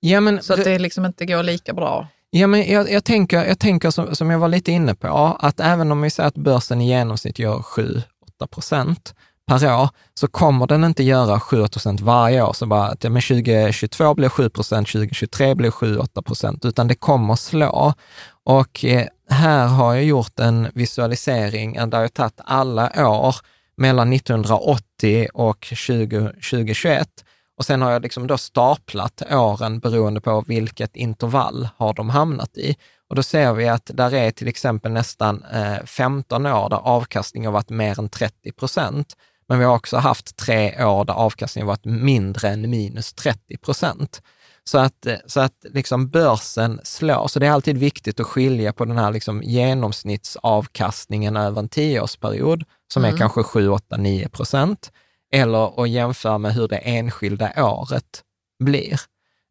Ja, 0.00 0.20
men, 0.20 0.42
så 0.42 0.54
att 0.54 0.64
det 0.64 0.78
liksom 0.78 1.06
inte 1.06 1.26
går 1.26 1.42
lika 1.42 1.72
bra? 1.74 2.08
Ja, 2.30 2.46
men 2.46 2.70
jag, 2.70 2.90
jag 2.90 3.04
tänker, 3.04 3.44
jag 3.44 3.58
tänker 3.58 3.90
som, 3.90 4.14
som 4.14 4.30
jag 4.30 4.38
var 4.38 4.48
lite 4.48 4.72
inne 4.72 4.94
på, 4.94 5.08
att 5.40 5.60
även 5.60 5.92
om 5.92 6.02
vi 6.02 6.10
säger 6.10 6.28
att 6.28 6.34
börsen 6.34 6.80
i 6.80 6.88
genomsnitt 6.88 7.38
gör 7.38 7.58
7-8 7.58 8.02
procent 8.50 9.14
per 9.50 9.80
år, 9.80 9.88
så 10.14 10.28
kommer 10.28 10.66
den 10.66 10.84
inte 10.84 11.02
göra 11.02 11.40
7 11.40 11.68
procent 11.68 12.00
varje 12.00 12.42
år. 12.42 12.52
Så 12.52 12.66
bara 12.66 12.86
att 12.86 13.04
ja, 13.04 13.10
men 13.10 13.22
2022 13.22 14.14
blir 14.14 14.28
7 14.28 14.48
procent, 14.48 14.88
2023 14.88 15.54
blir 15.54 15.70
7-8 15.70 16.22
procent, 16.22 16.64
utan 16.64 16.88
det 16.88 16.94
kommer 16.94 17.34
slå. 17.34 17.94
Och 18.44 18.84
eh, 18.84 19.06
här 19.30 19.66
har 19.66 19.94
jag 19.94 20.04
gjort 20.04 20.40
en 20.40 20.68
visualisering 20.74 21.90
där 21.90 22.00
jag 22.00 22.14
tagit 22.14 22.40
alla 22.44 23.08
år 23.08 23.36
mellan 23.76 24.12
1980 24.12 25.28
och 25.34 25.64
20, 25.64 26.20
2021 26.20 27.08
och 27.60 27.66
sen 27.66 27.82
har 27.82 27.90
jag 27.90 28.02
liksom 28.02 28.26
då 28.26 28.38
staplat 28.38 29.22
åren 29.32 29.78
beroende 29.78 30.20
på 30.20 30.44
vilket 30.46 30.96
intervall 30.96 31.68
har 31.76 31.94
de 31.94 32.10
hamnat 32.10 32.56
i. 32.56 32.76
Och 33.08 33.16
då 33.16 33.22
ser 33.22 33.52
vi 33.52 33.68
att 33.68 33.90
där 33.94 34.14
är 34.14 34.30
till 34.30 34.48
exempel 34.48 34.92
nästan 34.92 35.44
eh, 35.52 35.84
15 35.84 36.46
år 36.46 36.68
där 36.68 36.76
avkastningen 36.76 37.46
har 37.46 37.52
varit 37.52 37.70
mer 37.70 37.98
än 37.98 38.08
30 38.08 38.52
procent. 38.52 39.16
Men 39.50 39.58
vi 39.58 39.64
har 39.64 39.76
också 39.76 39.96
haft 39.96 40.36
tre 40.36 40.84
år 40.84 41.04
där 41.04 41.14
avkastningen 41.14 41.66
varit 41.66 41.84
mindre 41.84 42.48
än 42.48 42.70
minus 42.70 43.12
30 43.12 43.56
procent. 43.56 44.22
Så 44.64 44.78
att, 44.78 45.06
så 45.26 45.40
att 45.40 45.64
liksom 45.74 46.08
börsen 46.08 46.80
slår, 46.84 47.28
så 47.28 47.38
det 47.38 47.46
är 47.46 47.50
alltid 47.50 47.78
viktigt 47.78 48.20
att 48.20 48.26
skilja 48.26 48.72
på 48.72 48.84
den 48.84 48.98
här 48.98 49.12
liksom 49.12 49.42
genomsnittsavkastningen 49.42 51.36
över 51.36 51.58
en 51.58 51.68
tioårsperiod, 51.68 52.64
som 52.92 53.04
mm. 53.04 53.14
är 53.14 53.18
kanske 53.18 53.42
7, 53.42 53.68
8, 53.68 53.96
9 53.96 54.28
procent, 54.28 54.92
eller 55.32 55.82
att 55.82 55.90
jämföra 55.90 56.38
med 56.38 56.54
hur 56.54 56.68
det 56.68 56.76
enskilda 56.76 57.52
året 57.56 58.22
blir. 58.64 59.00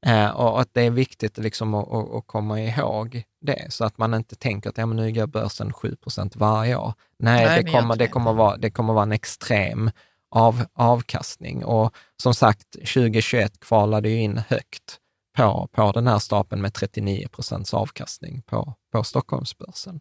Eh, 0.06 0.30
och 0.30 0.62
att 0.62 0.70
det 0.74 0.82
är 0.82 0.92
viktigt 0.92 1.38
liksom 1.38 1.74
att, 1.74 1.94
att, 1.94 2.28
komma 2.28 2.62
ihåg 2.62 3.24
det, 3.42 3.66
så 3.70 3.86
att 3.86 3.98
man 3.98 4.14
inte 4.14 4.36
tänker 4.36 4.70
att 4.70 4.78
ja, 4.78 4.86
men 4.86 4.98
nu 4.98 5.10
gör 5.10 5.28
börsen 5.28 5.74
7 5.74 5.96
procent 5.96 6.36
varje 6.36 6.76
år. 6.76 6.94
Nej, 7.20 7.46
Nej 7.46 7.64
det, 7.64 7.72
kommer, 7.72 7.96
det, 7.96 8.08
kommer 8.08 8.34
vara, 8.34 8.58
det 8.58 8.72
kommer 8.72 8.94
vara 8.94 9.04
en 9.04 9.12
extrem 9.12 9.92
av, 10.32 10.66
avkastning. 10.74 11.66
Och 11.66 11.96
som 12.22 12.34
sagt, 12.34 12.72
2021 12.72 13.60
kvalade 13.60 14.10
ju 14.10 14.22
in 14.22 14.42
högt 14.48 15.00
på, 15.38 15.70
på 15.72 15.92
den 15.92 16.08
här 16.08 16.20
stapeln 16.20 16.62
med 16.62 16.74
39 16.74 17.28
procents 17.28 17.74
avkastning 17.74 18.42
på, 18.42 18.74
på 18.92 19.04
Stockholmsbörsen. 19.04 20.00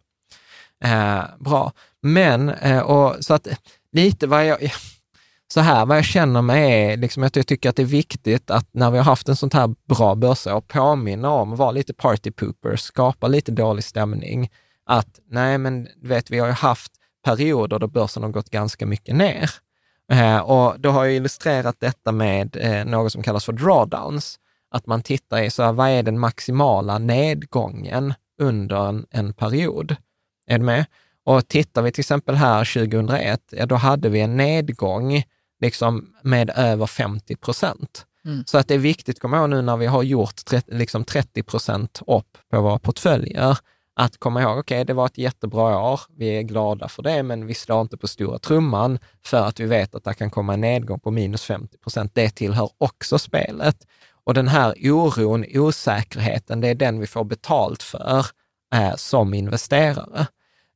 Eh, 0.84 1.22
bra, 1.38 1.72
men 2.02 2.48
eh, 2.48 2.80
och, 2.80 3.24
så 3.24 3.34
att 3.34 3.48
lite 3.92 4.26
vad 4.26 4.46
jag, 4.46 4.58
så 5.52 5.60
här, 5.60 5.86
vad 5.86 5.96
jag 5.96 6.04
känner 6.04 6.42
mig 6.42 6.82
är 6.84 6.96
liksom 6.96 7.22
att 7.22 7.36
jag 7.36 7.46
tycker 7.46 7.68
att 7.68 7.76
det 7.76 7.82
är 7.82 7.86
viktigt 7.86 8.50
att 8.50 8.68
när 8.72 8.90
vi 8.90 8.98
har 8.98 9.04
haft 9.04 9.28
en 9.28 9.36
sånt 9.36 9.54
här 9.54 9.74
bra 9.88 10.14
börsår, 10.14 10.60
påminna 10.60 11.30
om 11.30 11.56
vara 11.56 11.70
lite 11.70 11.94
party 11.94 12.30
poopers, 12.30 12.80
skapa 12.80 13.28
lite 13.28 13.52
dålig 13.52 13.84
stämning. 13.84 14.50
Att 14.86 15.20
nej, 15.30 15.58
men 15.58 15.88
vet, 16.02 16.30
vi 16.30 16.38
har 16.38 16.46
ju 16.46 16.52
haft 16.52 16.92
perioder 17.24 17.78
då 17.78 17.86
börsen 17.86 18.22
har 18.22 18.30
gått 18.30 18.50
ganska 18.50 18.86
mycket 18.86 19.16
ner. 19.16 19.50
Eh, 20.12 20.38
och 20.38 20.80
då 20.80 20.90
har 20.90 21.04
jag 21.04 21.14
illustrerat 21.14 21.76
detta 21.78 22.12
med 22.12 22.56
eh, 22.56 22.84
något 22.84 23.12
som 23.12 23.22
kallas 23.22 23.44
för 23.44 23.52
drawdowns 23.52 24.38
att 24.70 24.86
man 24.86 25.02
tittar 25.02 25.42
i 25.42 25.50
så 25.50 25.62
här, 25.62 25.72
vad 25.72 25.88
är 25.88 26.02
den 26.02 26.18
maximala 26.18 26.98
nedgången 26.98 28.14
under 28.40 28.88
en, 28.88 29.06
en 29.10 29.32
period? 29.32 29.96
Är 30.46 30.58
du 30.58 30.64
med? 30.64 30.84
Och 31.24 31.48
tittar 31.48 31.82
vi 31.82 31.92
till 31.92 32.00
exempel 32.00 32.34
här 32.34 32.74
2001, 32.74 33.40
ja, 33.50 33.66
då 33.66 33.74
hade 33.74 34.08
vi 34.08 34.20
en 34.20 34.36
nedgång 34.36 35.22
liksom 35.60 36.14
med 36.22 36.50
över 36.56 36.86
50 36.86 37.36
procent. 37.36 38.06
Mm. 38.24 38.44
Så 38.46 38.58
att 38.58 38.68
det 38.68 38.74
är 38.74 38.78
viktigt 38.78 39.16
att 39.16 39.20
komma 39.20 39.36
ihåg 39.38 39.50
nu 39.50 39.62
när 39.62 39.76
vi 39.76 39.86
har 39.86 40.02
gjort 40.02 40.44
30, 40.44 40.74
liksom 40.74 41.04
30 41.04 41.42
procent 41.42 42.02
upp 42.06 42.38
på 42.50 42.60
våra 42.60 42.78
portföljer, 42.78 43.58
att 43.96 44.18
komma 44.18 44.42
ihåg, 44.42 44.58
okej, 44.58 44.76
okay, 44.76 44.84
det 44.84 44.94
var 44.94 45.06
ett 45.06 45.18
jättebra 45.18 45.78
år, 45.92 46.00
vi 46.16 46.28
är 46.28 46.42
glada 46.42 46.88
för 46.88 47.02
det, 47.02 47.22
men 47.22 47.46
vi 47.46 47.54
slår 47.54 47.80
inte 47.80 47.96
på 47.96 48.08
stora 48.08 48.38
trumman 48.38 48.98
för 49.24 49.44
att 49.44 49.60
vi 49.60 49.66
vet 49.66 49.94
att 49.94 50.04
det 50.04 50.14
kan 50.14 50.30
komma 50.30 50.54
en 50.54 50.60
nedgång 50.60 51.00
på 51.00 51.10
minus 51.10 51.44
50 51.44 51.78
procent. 51.78 52.14
Det 52.14 52.30
tillhör 52.30 52.70
också 52.78 53.18
spelet. 53.18 53.76
Och 54.24 54.34
den 54.34 54.48
här 54.48 54.74
oron, 54.82 55.44
osäkerheten, 55.54 56.60
det 56.60 56.68
är 56.68 56.74
den 56.74 57.00
vi 57.00 57.06
får 57.06 57.24
betalt 57.24 57.82
för 57.82 58.26
eh, 58.74 58.94
som 58.96 59.34
investerare. 59.34 60.26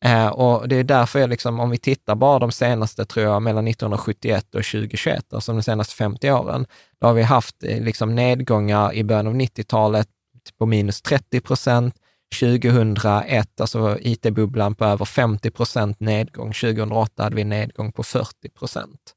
Eh, 0.05 0.27
och 0.27 0.69
det 0.69 0.77
är 0.77 0.85
därför 0.85 1.19
jag 1.19 1.31
liksom, 1.31 1.61
om 1.61 1.71
vi 1.71 1.79
tittar 1.79 2.15
bara 2.15 2.38
de 2.38 2.53
senaste, 2.53 3.05
tror 3.05 3.27
jag, 3.27 3.43
mellan 3.43 3.69
1971 3.69 4.45
och 4.45 4.65
2021, 4.65 5.33
alltså 5.33 5.53
de 5.53 5.62
senaste 5.62 5.95
50 5.95 6.31
åren, 6.31 6.67
då 7.01 7.07
har 7.07 7.15
vi 7.15 7.23
haft 7.23 7.65
eh, 7.65 7.83
liksom 7.83 8.15
nedgångar 8.15 8.95
i 8.95 9.05
början 9.05 9.27
av 9.27 9.35
90-talet 9.35 10.09
typ 10.47 10.59
på 10.59 10.67
minus 10.67 11.03
30 11.03 11.41
procent, 11.41 11.95
2001, 12.41 13.61
alltså 13.61 13.99
IT-bubblan 14.01 14.75
på 14.75 14.85
över 14.85 15.05
50 15.05 15.51
procent 15.51 16.01
nedgång, 16.01 16.53
2008 16.53 17.23
hade 17.23 17.37
vi 17.37 17.45
nedgång 17.45 17.93
på 17.93 18.03
40 18.03 18.49
procent. 18.49 19.15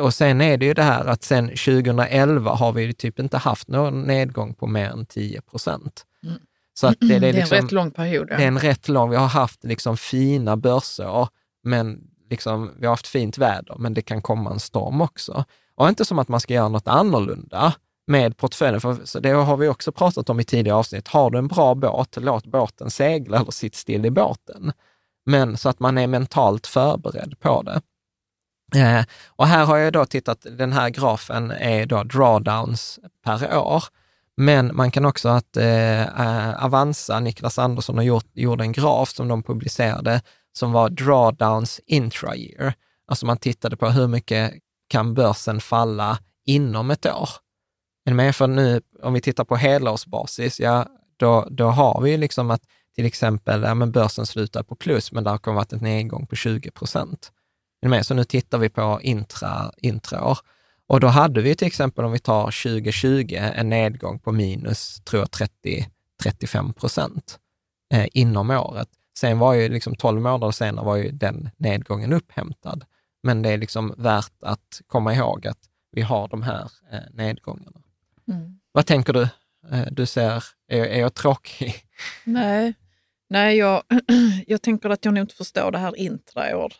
Och 0.00 0.14
sen 0.14 0.40
är 0.40 0.56
det 0.56 0.66
ju 0.66 0.74
det 0.74 0.82
här 0.82 1.04
att 1.04 1.22
sen 1.22 1.48
2011 1.48 2.50
har 2.50 2.72
vi 2.72 2.94
typ 2.94 3.18
inte 3.18 3.38
haft 3.38 3.68
någon 3.68 4.02
nedgång 4.02 4.54
på 4.54 4.66
mer 4.66 4.90
än 4.90 5.06
10 5.06 5.40
procent. 5.40 6.04
Mm. 6.24 6.38
Så 6.74 6.86
att 6.86 7.00
det, 7.00 7.06
det, 7.06 7.14
är 7.14 7.20
liksom, 7.20 7.20
det 7.20 7.26
är 7.26 7.28
en 7.28 7.34
liksom- 7.34 7.56
rätt 7.56 7.72
lång 7.72 7.90
period. 7.90 8.28
Ja. 8.30 8.36
Det 8.36 8.42
är 8.42 8.48
en 8.48 8.58
rätt 8.58 8.88
lång, 8.88 9.10
vi 9.10 9.16
har 9.16 9.26
haft 9.26 9.64
liksom 9.64 9.96
fina 9.96 10.56
börser, 10.56 11.28
men 11.64 12.00
liksom, 12.30 12.70
vi 12.78 12.86
har 12.86 12.92
haft 12.92 13.06
fint 13.06 13.38
väder, 13.38 13.76
men 13.78 13.94
det 13.94 14.02
kan 14.02 14.22
komma 14.22 14.50
en 14.50 14.60
storm 14.60 15.00
också. 15.00 15.44
Och 15.74 15.88
inte 15.88 16.04
som 16.04 16.18
att 16.18 16.28
man 16.28 16.40
ska 16.40 16.54
göra 16.54 16.68
något 16.68 16.88
annorlunda 16.88 17.74
med 18.06 18.36
portföljen, 18.36 18.80
för 18.80 19.20
det 19.20 19.30
har 19.30 19.56
vi 19.56 19.68
också 19.68 19.92
pratat 19.92 20.30
om 20.30 20.40
i 20.40 20.44
tidigare 20.44 20.78
avsnitt. 20.78 21.08
Har 21.08 21.30
du 21.30 21.38
en 21.38 21.48
bra 21.48 21.74
båt, 21.74 22.16
låt 22.20 22.46
båten 22.46 22.90
segla 22.90 23.40
eller 23.40 23.50
sitt 23.50 23.74
still 23.74 24.06
i 24.06 24.10
båten. 24.10 24.72
Men 25.26 25.56
så 25.56 25.68
att 25.68 25.80
man 25.80 25.98
är 25.98 26.06
mentalt 26.06 26.66
förberedd 26.66 27.40
på 27.40 27.62
det. 27.62 27.80
Eh, 28.74 29.04
och 29.28 29.46
här 29.46 29.64
har 29.64 29.76
jag 29.76 29.92
då 29.92 30.04
tittat, 30.04 30.46
den 30.58 30.72
här 30.72 30.90
grafen 30.90 31.50
är 31.50 31.86
då 31.86 32.02
drawdowns 32.02 32.98
per 33.24 33.56
år. 33.58 33.84
Men 34.36 34.76
man 34.76 34.90
kan 34.90 35.04
också 35.04 35.28
att 35.28 35.56
eh, 35.56 36.02
eh, 36.02 36.64
Avanza, 36.64 37.20
Niklas 37.20 37.58
Andersson, 37.58 37.96
har 37.96 38.04
gjort, 38.04 38.26
gjorde 38.32 38.64
en 38.64 38.72
graf 38.72 39.08
som 39.08 39.28
de 39.28 39.42
publicerade 39.42 40.22
som 40.52 40.72
var 40.72 40.88
drawdowns 40.88 41.80
intra-year. 41.86 42.74
Alltså 43.06 43.26
man 43.26 43.36
tittade 43.36 43.76
på 43.76 43.88
hur 43.88 44.08
mycket 44.08 44.52
kan 44.88 45.14
börsen 45.14 45.60
falla 45.60 46.18
inom 46.46 46.90
ett 46.90 47.06
år. 47.06 47.28
Är 48.04 48.14
med? 48.14 48.36
För 48.36 48.46
nu, 48.46 48.80
om 49.02 49.12
vi 49.12 49.20
tittar 49.20 49.44
på 49.44 49.56
helårsbasis, 49.56 50.60
ja, 50.60 50.86
då, 51.16 51.46
då 51.50 51.68
har 51.68 52.00
vi 52.00 52.16
liksom 52.16 52.50
att 52.50 52.62
till 52.94 53.06
exempel, 53.06 53.62
ja, 53.62 53.74
men 53.74 53.92
börsen 53.92 54.26
slutar 54.26 54.62
på 54.62 54.74
plus, 54.74 55.12
men 55.12 55.24
det 55.24 55.30
har 55.30 55.38
kommit 55.38 55.56
varit 55.56 55.72
en 55.72 55.78
nedgång 55.78 56.26
på 56.26 56.36
20 56.36 56.70
procent. 56.70 57.32
Är 57.86 58.02
Så 58.02 58.14
nu 58.14 58.24
tittar 58.24 58.58
vi 58.58 58.68
på 58.68 59.00
intra, 59.02 59.72
intraår. 59.76 60.38
Och 60.86 61.00
då 61.00 61.06
hade 61.06 61.42
vi 61.42 61.54
till 61.54 61.66
exempel, 61.66 62.04
om 62.04 62.12
vi 62.12 62.18
tar 62.18 62.44
2020, 62.44 63.34
en 63.34 63.68
nedgång 63.68 64.18
på 64.18 64.32
minus, 64.32 65.00
tror 65.04 65.22
jag, 65.22 65.30
30, 65.30 65.88
35 66.22 66.72
procent 66.72 67.38
eh, 67.94 68.06
inom 68.12 68.50
året. 68.50 68.88
Sen 69.18 69.38
var 69.38 69.54
ju 69.54 69.68
liksom 69.68 69.96
12 69.96 70.20
månader 70.20 70.50
senare 70.50 70.84
var 70.84 70.96
ju 70.96 71.10
den 71.10 71.50
nedgången 71.56 72.12
upphämtad. 72.12 72.84
Men 73.22 73.42
det 73.42 73.50
är 73.50 73.58
liksom 73.58 73.94
värt 73.96 74.32
att 74.42 74.80
komma 74.86 75.14
ihåg 75.14 75.46
att 75.46 75.58
vi 75.92 76.02
har 76.02 76.28
de 76.28 76.42
här 76.42 76.70
eh, 76.92 77.00
nedgångarna. 77.12 77.82
Mm. 78.28 78.58
Vad 78.72 78.86
tänker 78.86 79.12
du? 79.12 79.22
Eh, 79.70 79.86
du 79.90 80.06
ser, 80.06 80.44
är, 80.68 80.84
är 80.84 81.00
jag 81.00 81.14
tråkig? 81.14 81.74
Nej, 82.24 82.74
Nej 83.32 83.56
jag, 83.56 83.82
jag 84.46 84.62
tänker 84.62 84.90
att 84.90 85.04
jag 85.04 85.14
nog 85.14 85.24
inte 85.24 85.34
förstår 85.34 85.70
det 85.70 85.78
här 85.78 85.96
intraår. 85.96 86.72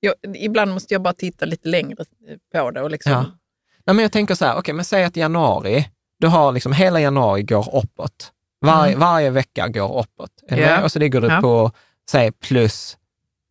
Jag, 0.00 0.14
ibland 0.36 0.72
måste 0.72 0.94
jag 0.94 1.02
bara 1.02 1.14
titta 1.14 1.44
lite 1.44 1.68
längre 1.68 2.04
på 2.52 2.70
det. 2.70 2.82
Och 2.82 2.90
liksom... 2.90 3.12
ja. 3.12 3.24
Nej, 3.86 3.96
men 3.96 4.02
jag 4.02 4.12
tänker 4.12 4.34
så 4.34 4.44
här, 4.44 4.58
okay, 4.58 4.74
men 4.74 4.84
säg 4.84 5.04
att 5.04 5.16
januari, 5.16 5.88
du 6.18 6.26
har 6.26 6.52
liksom 6.52 6.72
hela 6.72 7.00
januari 7.00 7.42
går 7.42 7.76
uppåt. 7.76 8.32
Var, 8.60 8.86
mm. 8.86 9.00
Varje 9.00 9.30
vecka 9.30 9.68
går 9.68 9.98
uppåt. 9.98 10.30
Yeah. 10.52 10.84
Och 10.84 10.92
så 10.92 10.98
ligger 10.98 11.20
du 11.20 11.28
ja. 11.28 11.40
på, 11.40 11.72
säg 12.10 12.32
plus 12.32 12.96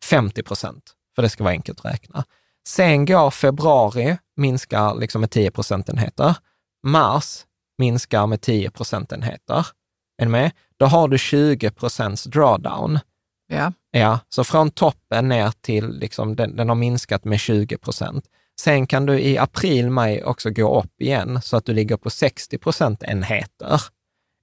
50 0.05 0.43
procent, 0.43 0.83
för 1.15 1.21
det 1.21 1.29
ska 1.29 1.43
vara 1.43 1.51
enkelt 1.51 1.79
att 1.79 1.93
räkna. 1.93 2.23
Sen 2.67 3.05
går 3.05 3.31
februari, 3.31 4.17
minskar 4.35 4.95
liksom 4.95 5.21
med 5.21 5.31
10 5.31 5.51
procentenheter. 5.51 6.35
Mars 6.83 7.45
minskar 7.77 8.27
med 8.27 8.41
10 8.41 8.71
procentenheter. 8.71 9.67
Är 10.17 10.25
du 10.25 10.31
med? 10.31 10.51
Då 10.77 10.85
har 10.85 11.07
du 11.07 11.17
20 11.17 11.71
procents 11.71 12.23
drawdown. 12.23 12.99
Ja. 13.49 13.73
Ja, 13.91 14.19
så 14.29 14.43
från 14.43 14.71
toppen 14.71 15.29
ner 15.29 15.53
till, 15.62 15.99
liksom, 15.99 16.35
den, 16.35 16.55
den 16.55 16.69
har 16.69 16.75
minskat 16.75 17.25
med 17.25 17.39
20 17.39 17.77
procent. 17.77 18.25
Sen 18.59 18.88
kan 18.88 19.05
du 19.05 19.19
i 19.19 19.38
april, 19.38 19.89
maj 19.89 20.23
också 20.23 20.49
gå 20.49 20.79
upp 20.79 21.01
igen 21.01 21.41
så 21.41 21.57
att 21.57 21.65
du 21.65 21.73
ligger 21.73 21.97
på 21.97 22.09
60 22.09 22.57
procentenheter. 22.57 23.81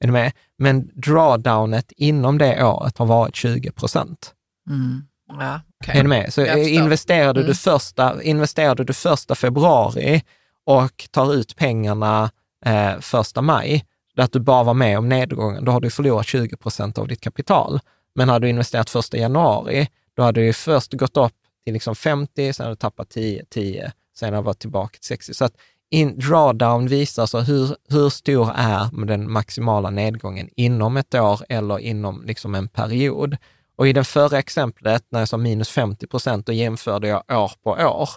Är 0.00 0.06
du 0.06 0.12
med? 0.12 0.32
Men 0.58 0.90
drawdownet 0.94 1.92
inom 1.96 2.38
det 2.38 2.64
året 2.64 2.98
har 2.98 3.06
varit 3.06 3.36
20 3.36 3.70
procent. 3.70 4.32
Mm. 4.70 5.02
Ja, 5.28 5.60
okay. 5.84 5.98
Är 5.98 6.02
du 6.02 6.08
med? 6.08 6.32
Så 6.32 6.46
investerade, 6.56 7.40
mm. 7.40 7.48
du 7.48 7.54
första, 7.54 8.22
investerade 8.22 8.84
du 8.84 8.92
första 8.92 9.34
februari 9.34 10.22
och 10.64 11.08
tar 11.10 11.34
ut 11.34 11.56
pengarna 11.56 12.30
eh, 12.66 12.98
första 13.00 13.42
maj, 13.42 13.84
att 14.16 14.32
du 14.32 14.40
bara 14.40 14.62
var 14.62 14.74
med 14.74 14.98
om 14.98 15.08
nedgången, 15.08 15.64
då 15.64 15.72
har 15.72 15.80
du 15.80 15.90
förlorat 15.90 16.26
20 16.26 16.56
procent 16.56 16.98
av 16.98 17.08
ditt 17.08 17.20
kapital. 17.20 17.80
Men 18.16 18.28
hade 18.28 18.46
du 18.46 18.50
investerat 18.50 18.90
första 18.90 19.16
januari, 19.16 19.88
då 20.14 20.22
hade 20.22 20.40
du 20.40 20.52
först 20.52 20.92
gått 20.92 21.16
upp 21.16 21.32
till 21.64 21.72
liksom 21.72 21.96
50, 21.96 22.52
sen 22.52 22.64
hade 22.64 22.74
du 22.74 22.78
tappat 22.78 23.10
10, 23.10 23.44
10, 23.50 23.92
sen 24.16 24.34
har 24.34 24.42
du 24.42 24.46
varit 24.46 24.58
tillbaka 24.58 24.92
till 24.92 25.04
60. 25.04 25.34
Så 25.34 25.44
att 25.44 25.54
in, 25.90 26.18
drawdown 26.18 26.88
visar 26.88 27.26
så 27.26 27.40
hur, 27.40 27.76
hur 27.88 28.08
stor 28.08 28.50
är 28.54 29.06
den 29.06 29.32
maximala 29.32 29.90
nedgången 29.90 30.48
inom 30.56 30.96
ett 30.96 31.14
år 31.14 31.40
eller 31.48 31.78
inom 31.78 32.24
liksom 32.24 32.54
en 32.54 32.68
period. 32.68 33.36
Och 33.76 33.88
i 33.88 33.92
det 33.92 34.04
förra 34.04 34.38
exemplet, 34.38 35.04
när 35.08 35.18
jag 35.18 35.28
sa 35.28 35.36
minus 35.36 35.68
50 35.68 36.06
procent, 36.06 36.46
då 36.46 36.52
jämförde 36.52 37.08
jag 37.08 37.22
år 37.28 37.52
på 37.62 37.70
år, 37.70 38.08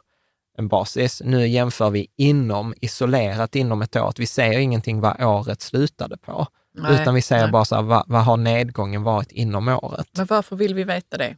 en 0.57 0.67
basis. 0.67 1.21
Nu 1.25 1.47
jämför 1.47 1.89
vi 1.89 2.07
inom, 2.15 2.73
isolerat 2.81 3.55
inom 3.55 3.81
ett 3.81 3.95
år. 3.95 4.13
Vi 4.17 4.25
säger 4.25 4.59
ingenting 4.59 4.99
vad 5.01 5.23
året 5.23 5.61
slutade 5.61 6.17
på. 6.17 6.47
Nej, 6.81 7.01
utan 7.01 7.15
vi 7.15 7.21
säger 7.21 7.43
nej. 7.43 7.51
bara 7.51 7.65
så 7.65 7.75
här, 7.75 7.81
vad, 7.81 8.03
vad, 8.07 8.21
har 8.21 8.37
nedgången 8.37 9.03
varit 9.03 9.31
inom 9.31 9.67
året? 9.67 10.07
Men 10.17 10.25
varför 10.25 10.55
vill 10.55 10.73
vi 10.73 10.83
veta 10.83 11.17
det? 11.17 11.35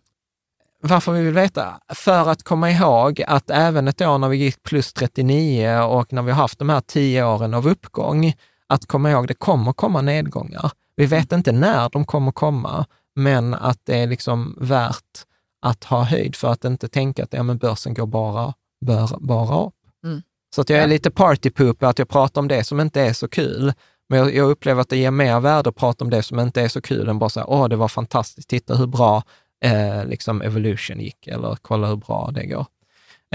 Varför 0.83 1.11
vi 1.11 1.21
vill 1.21 1.33
veta? 1.33 1.79
För 1.93 2.29
att 2.29 2.43
komma 2.43 2.71
ihåg 2.71 3.23
att 3.27 3.49
även 3.49 3.87
ett 3.87 4.01
år 4.01 4.17
när 4.17 4.29
vi 4.29 4.37
gick 4.37 4.63
plus 4.63 4.93
39 4.93 5.79
och 5.79 6.13
när 6.13 6.21
vi 6.21 6.31
har 6.31 6.41
haft 6.41 6.59
de 6.59 6.69
här 6.69 6.81
tio 6.81 7.25
åren 7.25 7.53
av 7.53 7.67
uppgång, 7.67 8.33
att 8.67 8.85
komma 8.85 9.11
ihåg, 9.11 9.27
det 9.27 9.33
kommer 9.33 9.73
komma 9.73 10.01
nedgångar. 10.01 10.71
Vi 10.95 11.05
vet 11.05 11.31
inte 11.31 11.51
när 11.51 11.89
de 11.89 12.05
kommer 12.05 12.31
komma, 12.31 12.85
men 13.15 13.53
att 13.53 13.79
det 13.83 13.99
är 13.99 14.07
liksom 14.07 14.57
värt 14.61 15.25
att 15.61 15.83
ha 15.83 16.03
höjd 16.03 16.35
för 16.35 16.51
att 16.51 16.65
inte 16.65 16.87
tänka 16.87 17.23
att 17.23 17.33
ja, 17.33 17.43
men 17.43 17.57
börsen 17.57 17.93
går 17.93 18.05
bara, 18.05 18.53
bör, 18.85 19.17
bara 19.19 19.65
upp. 19.65 19.73
Mm. 20.03 20.21
Så 20.55 20.61
att 20.61 20.69
jag 20.69 20.79
är 20.79 20.87
lite 20.87 21.11
partypooper, 21.11 21.87
att 21.87 21.99
jag 21.99 22.09
pratar 22.09 22.41
om 22.41 22.47
det 22.47 22.63
som 22.63 22.79
inte 22.79 23.01
är 23.01 23.13
så 23.13 23.27
kul. 23.27 23.73
Men 24.11 24.19
jag, 24.19 24.35
jag, 24.35 24.49
upplever 24.49 24.81
att 24.81 24.89
det 24.89 24.97
ger 24.97 25.11
mer 25.11 25.39
värde 25.39 25.69
att 25.69 25.75
prata 25.75 26.03
om 26.05 26.09
det 26.09 26.23
som 26.23 26.39
inte 26.39 26.61
är 26.61 26.67
så 26.67 26.81
kul 26.81 27.09
än 27.09 27.19
bara 27.19 27.29
så 27.29 27.39
här, 27.39 27.49
åh, 27.49 27.67
det 27.67 27.75
var 27.75 27.87
fantastiskt, 27.87 28.49
titta 28.49 28.75
hur 28.75 28.87
bra 28.87 29.23
eh, 29.63 30.05
liksom 30.05 30.41
evolution 30.41 30.99
gick, 30.99 31.27
eller 31.27 31.57
kolla 31.61 31.87
hur 31.87 31.95
bra 31.95 32.29
det 32.33 32.45
går. 32.45 32.65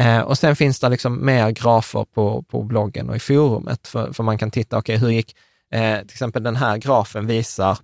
Eh, 0.00 0.20
och 0.20 0.38
sen 0.38 0.56
finns 0.56 0.80
det 0.80 0.88
liksom 0.88 1.26
mer 1.26 1.50
grafer 1.50 2.04
på, 2.14 2.42
på 2.42 2.62
bloggen 2.62 3.10
och 3.10 3.16
i 3.16 3.18
forumet, 3.18 3.88
för, 3.88 4.12
för 4.12 4.22
man 4.22 4.38
kan 4.38 4.50
titta, 4.50 4.78
okej, 4.78 4.96
okay, 4.96 5.06
hur 5.06 5.14
gick, 5.14 5.36
eh, 5.72 5.98
till 5.98 6.14
exempel 6.14 6.42
den 6.42 6.56
här 6.56 6.76
grafen 6.76 7.26
visar 7.26 7.78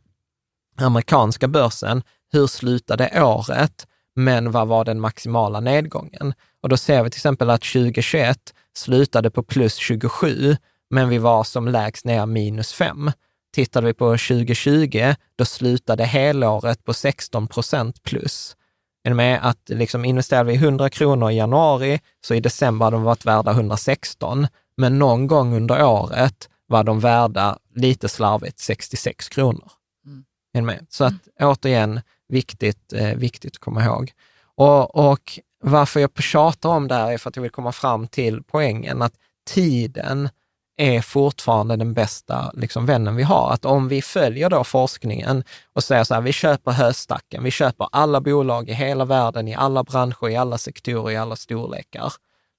amerikanska 0.76 1.48
börsen, 1.48 2.02
hur 2.33 2.46
slutade 2.46 3.22
året, 3.22 3.87
men 4.16 4.50
vad 4.50 4.68
var 4.68 4.85
den 4.85 5.00
maximala 5.00 5.61
nedgången? 5.61 6.35
Och 6.62 6.68
då 6.68 6.76
ser 6.76 7.02
vi 7.02 7.11
till 7.11 7.18
exempel 7.18 7.50
att 7.50 7.62
2021 7.62 8.38
slutade 8.74 9.31
på 9.31 9.42
plus 9.42 9.76
27, 9.76 10.57
men 10.92 11.09
vi 11.09 11.18
var 11.18 11.44
som 11.44 11.68
lägst 11.68 12.05
ner 12.05 12.26
minus 12.26 12.72
5. 12.72 13.11
Tittade 13.55 13.87
vi 13.87 13.94
på 13.94 14.11
2020, 14.11 15.14
då 15.37 15.44
slutade 15.44 16.05
helåret 16.05 16.85
på 16.85 16.94
16 16.94 17.48
procent 17.48 18.02
plus. 18.02 18.57
Är 19.05 19.11
det 19.11 19.16
med 19.16 19.40
att 19.42 19.68
liksom 19.68 20.05
investerade 20.05 20.50
vi 20.50 20.57
100 20.57 20.90
kronor 20.90 21.31
i 21.31 21.37
januari, 21.37 22.00
så 22.20 22.35
i 22.35 22.40
december 22.40 22.85
hade 22.85 22.96
de 22.96 23.02
varit 23.02 23.26
värda 23.26 23.50
116, 23.50 24.46
men 24.76 24.98
någon 24.98 25.26
gång 25.26 25.55
under 25.57 25.85
året 25.85 26.48
var 26.66 26.85
de 26.85 27.00
värda, 27.00 27.59
lite 27.74 28.09
slarvigt, 28.09 28.59
66 28.59 29.28
kronor. 29.28 29.70
Mm. 30.07 30.24
Är 30.55 30.61
det 30.61 30.66
med? 30.66 30.87
Så 30.88 31.05
att 31.05 31.12
mm. 31.40 31.50
återigen, 31.52 32.00
viktigt, 32.28 32.92
eh, 32.92 33.14
viktigt 33.16 33.52
att 33.52 33.61
komma 33.61 33.85
ihåg. 33.85 34.12
Och, 34.55 35.11
och 35.11 35.38
varför 35.62 36.00
jag 36.00 36.22
tjatar 36.22 36.68
om 36.68 36.88
det 36.88 36.94
här 36.94 37.12
är 37.12 37.18
för 37.18 37.28
att 37.28 37.37
jag 37.37 37.42
vill 37.42 37.50
komma 37.50 37.72
fram 37.72 38.09
till 38.09 38.42
poängen 38.42 39.02
att 39.02 39.14
tiden 39.46 40.28
är 40.76 41.00
fortfarande 41.00 41.76
den 41.76 41.94
bästa 41.94 42.52
liksom, 42.54 42.87
vännen 42.87 43.16
vi 43.16 43.22
har. 43.22 43.50
Att 43.50 43.64
om 43.64 43.88
vi 43.88 44.02
följer 44.02 44.50
då 44.50 44.64
forskningen 44.64 45.44
och 45.72 45.85
säger 45.85 46.04
så 46.04 46.14
här, 46.14 46.20
vi 46.20 46.32
köper 46.32 46.72
höstacken, 46.72 47.44
vi 47.44 47.50
köper 47.50 47.88
alla 47.92 48.20
bolag 48.20 48.68
i 48.68 48.72
hela 48.72 49.04
världen, 49.04 49.48
i 49.48 49.54
alla 49.54 49.85
branscher, 49.85 50.28
i 50.28 50.37
alla 50.37 50.58
sektorer, 50.58 51.11
i 51.11 51.16
alla 51.16 51.37
storlekar, 51.37 52.12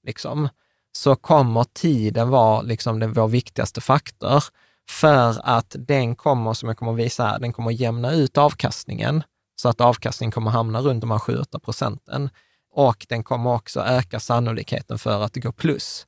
liksom, 0.08 0.50
så 0.92 1.16
kommer 1.16 1.64
tiden 1.64 2.30
vara 2.30 2.62
liksom 2.62 3.00
den, 3.00 3.14
vår 3.14 3.28
viktigaste 3.28 3.82
faktor. 3.82 4.44
För 4.90 5.36
att 5.44 5.76
den 5.80 6.16
kommer, 6.16 6.54
som 6.54 6.70
jag 6.70 6.78
kommer 6.78 6.92
att 6.92 7.00
visa 7.00 7.26
här, 7.26 7.40
den 7.40 7.54
kommer 7.54 7.72
att 7.72 7.80
jämna 7.80 8.12
ut 8.12 8.38
avkastningen, 8.38 9.24
så 9.56 9.70
att 9.70 9.82
avkastningen 9.82 10.32
kommer 10.32 10.50
att 10.50 10.56
hamna 10.56 10.82
runt 10.82 11.02
de 11.02 11.12
här 11.12 11.18
7-8 11.18 11.60
procenten. 11.60 12.30
Och 12.72 13.06
den 13.10 13.24
kommer 13.24 13.54
också 13.54 13.80
öka 13.80 14.20
sannolikheten 14.20 15.00
för 15.00 15.22
att 15.22 15.34
det 15.34 15.40
går 15.40 15.52
plus. 15.52 16.06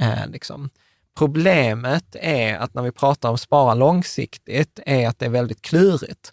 Eh, 0.00 0.26
liksom. 0.26 0.70
Problemet 1.16 2.16
är 2.20 2.58
att 2.58 2.74
när 2.74 2.82
vi 2.82 2.92
pratar 2.92 3.30
om 3.30 3.38
spara 3.38 3.74
långsiktigt, 3.74 4.80
är 4.86 5.08
att 5.08 5.18
det 5.18 5.26
är 5.26 5.30
väldigt 5.30 5.62
klurigt. 5.62 6.32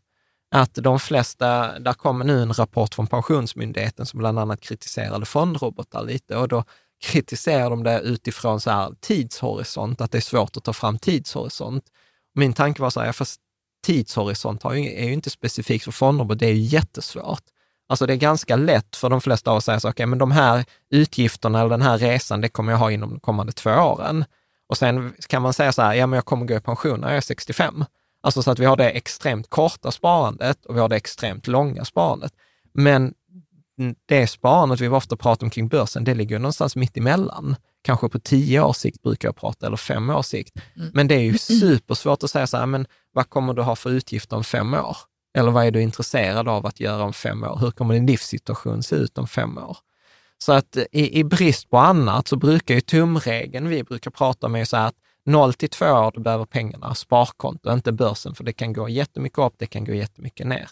Att 0.55 0.75
de 0.75 0.99
flesta, 0.99 1.79
där 1.79 1.93
kommer 1.93 2.25
nu 2.25 2.41
en 2.41 2.53
rapport 2.53 2.95
från 2.95 3.07
Pensionsmyndigheten 3.07 4.05
som 4.05 4.19
bland 4.19 4.39
annat 4.39 4.61
kritiserade 4.61 5.25
fondrobotar 5.25 6.03
lite 6.03 6.38
och 6.38 6.47
då 6.47 6.63
kritiserar 7.03 7.69
de 7.69 7.84
det 7.84 7.99
utifrån 7.99 8.61
så 8.61 8.71
här 8.71 8.93
tidshorisont, 8.99 10.01
att 10.01 10.11
det 10.11 10.17
är 10.17 10.21
svårt 10.21 10.57
att 10.57 10.63
ta 10.63 10.73
fram 10.73 10.99
tidshorisont. 10.99 11.84
Min 12.36 12.53
tanke 12.53 12.81
var 12.81 12.89
så 12.89 12.99
här, 12.99 13.11
fast 13.11 13.39
tidshorisont 13.86 14.65
är 14.65 14.73
ju 14.75 15.13
inte 15.13 15.29
specifikt 15.29 15.86
för 15.86 15.91
fondrobot, 15.91 16.39
det 16.39 16.47
är 16.47 16.53
ju 16.53 16.61
jättesvårt. 16.61 17.43
Alltså 17.89 18.05
det 18.05 18.13
är 18.13 18.17
ganska 18.17 18.55
lätt 18.55 18.95
för 18.95 19.09
de 19.09 19.21
flesta 19.21 19.51
av 19.51 19.57
oss 19.57 19.61
att 19.61 19.65
säga 19.65 19.79
så, 19.79 19.88
okej, 19.88 19.93
okay, 19.93 20.05
men 20.05 20.19
de 20.19 20.31
här 20.31 20.65
utgifterna 20.89 21.59
eller 21.59 21.69
den 21.69 21.81
här 21.81 21.97
resan, 21.97 22.41
det 22.41 22.49
kommer 22.49 22.71
jag 22.71 22.79
ha 22.79 22.91
inom 22.91 23.09
de 23.09 23.19
kommande 23.19 23.51
två 23.51 23.71
åren. 23.71 24.25
Och 24.70 24.78
sen 24.78 25.14
kan 25.28 25.41
man 25.41 25.53
säga 25.53 25.72
så 25.72 25.82
här, 25.82 25.93
ja 25.93 26.07
men 26.07 26.18
jag 26.18 26.26
kommer 26.26 26.45
gå 26.45 26.53
i 26.53 26.59
pension 26.59 26.99
när 26.99 27.07
jag 27.07 27.18
är 27.18 27.22
65. 27.22 27.86
Alltså 28.24 28.43
så 28.43 28.51
att 28.51 28.59
vi 28.59 28.66
har 28.66 28.78
det 28.78 28.89
extremt 28.89 29.49
korta 29.49 29.91
sparandet 29.91 30.66
och 30.66 30.76
vi 30.76 30.80
har 30.80 30.89
det 30.89 30.95
extremt 30.95 31.47
långa 31.47 31.86
sparandet. 31.86 32.34
Men 32.74 33.14
det 34.05 34.28
sparandet 34.28 34.80
vi 34.80 34.88
ofta 34.88 35.16
pratar 35.16 35.45
om 35.45 35.49
kring 35.49 35.68
börsen, 35.68 36.03
det 36.03 36.14
ligger 36.14 36.39
någonstans 36.39 36.76
mitt 36.76 36.97
emellan. 36.97 37.55
Kanske 37.82 38.09
på 38.09 38.20
tio 38.20 38.61
års 38.61 38.78
sikt 38.78 39.01
brukar 39.01 39.28
jag 39.28 39.36
prata, 39.36 39.68
eller 39.68 39.78
fem 39.78 40.09
års 40.09 40.26
sikt. 40.26 40.55
Mm. 40.76 40.91
Men 40.93 41.07
det 41.07 41.16
är 41.16 41.20
ju 41.20 41.38
supersvårt 41.38 42.24
att 42.24 42.30
säga 42.30 42.47
så 42.47 42.57
här, 42.57 42.66
men 42.66 42.88
vad 43.11 43.30
kommer 43.30 43.53
du 43.53 43.61
ha 43.61 43.76
för 43.76 43.89
utgifter 43.89 44.36
om 44.36 44.43
fem 44.43 44.74
år? 44.74 44.97
Eller 45.38 45.51
vad 45.51 45.66
är 45.66 45.72
du 45.72 45.82
intresserad 45.82 46.47
av 46.47 46.66
att 46.66 46.80
göra 46.80 47.03
om 47.03 47.14
fem 47.14 47.43
år? 47.43 47.57
Hur 47.61 47.72
kommer 47.72 47.93
din 47.93 48.05
livssituation 48.05 48.84
se 48.84 48.95
ut 48.95 49.18
om 49.18 49.28
fem 49.28 49.57
år? 49.57 49.78
Så 50.43 50.53
att 50.53 50.77
i, 50.91 51.19
i 51.19 51.23
brist 51.23 51.69
på 51.69 51.77
annat 51.77 52.27
så 52.27 52.35
brukar 52.35 52.75
ju 52.75 52.81
tumregeln 52.81 53.69
vi 53.69 53.83
brukar 53.83 54.11
prata 54.11 54.47
om 54.47 54.55
är 54.55 54.65
så 54.65 54.77
här 54.77 54.87
att 54.87 54.95
0 55.25 55.53
till 55.53 55.69
2 55.69 55.85
år, 55.85 56.11
du 56.11 56.21
behöver 56.21 56.45
pengarna, 56.45 56.95
sparkonto, 56.95 57.73
inte 57.73 57.91
börsen, 57.91 58.35
för 58.35 58.43
det 58.43 58.53
kan 58.53 58.73
gå 58.73 58.89
jättemycket 58.89 59.39
upp, 59.39 59.53
det 59.57 59.65
kan 59.65 59.85
gå 59.85 59.93
jättemycket 59.93 60.47
ner. 60.47 60.69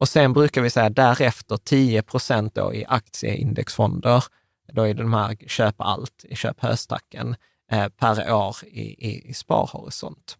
Och 0.00 0.08
sen 0.08 0.32
brukar 0.32 0.62
vi 0.62 0.70
säga 0.70 0.90
därefter 0.90 1.56
10 1.56 2.02
procent 2.02 2.54
då 2.54 2.74
i 2.74 2.84
aktieindexfonder, 2.88 4.24
då 4.72 4.82
är 4.82 4.94
det 4.94 5.02
de 5.02 5.14
här 5.14 5.36
köp 5.48 5.74
allt, 5.78 6.24
köp 6.32 6.60
höstacken, 6.60 7.36
eh, 7.72 7.88
per 7.88 8.32
år 8.32 8.56
i, 8.64 9.08
i, 9.08 9.30
i 9.30 9.34
sparhorisont. 9.34 10.36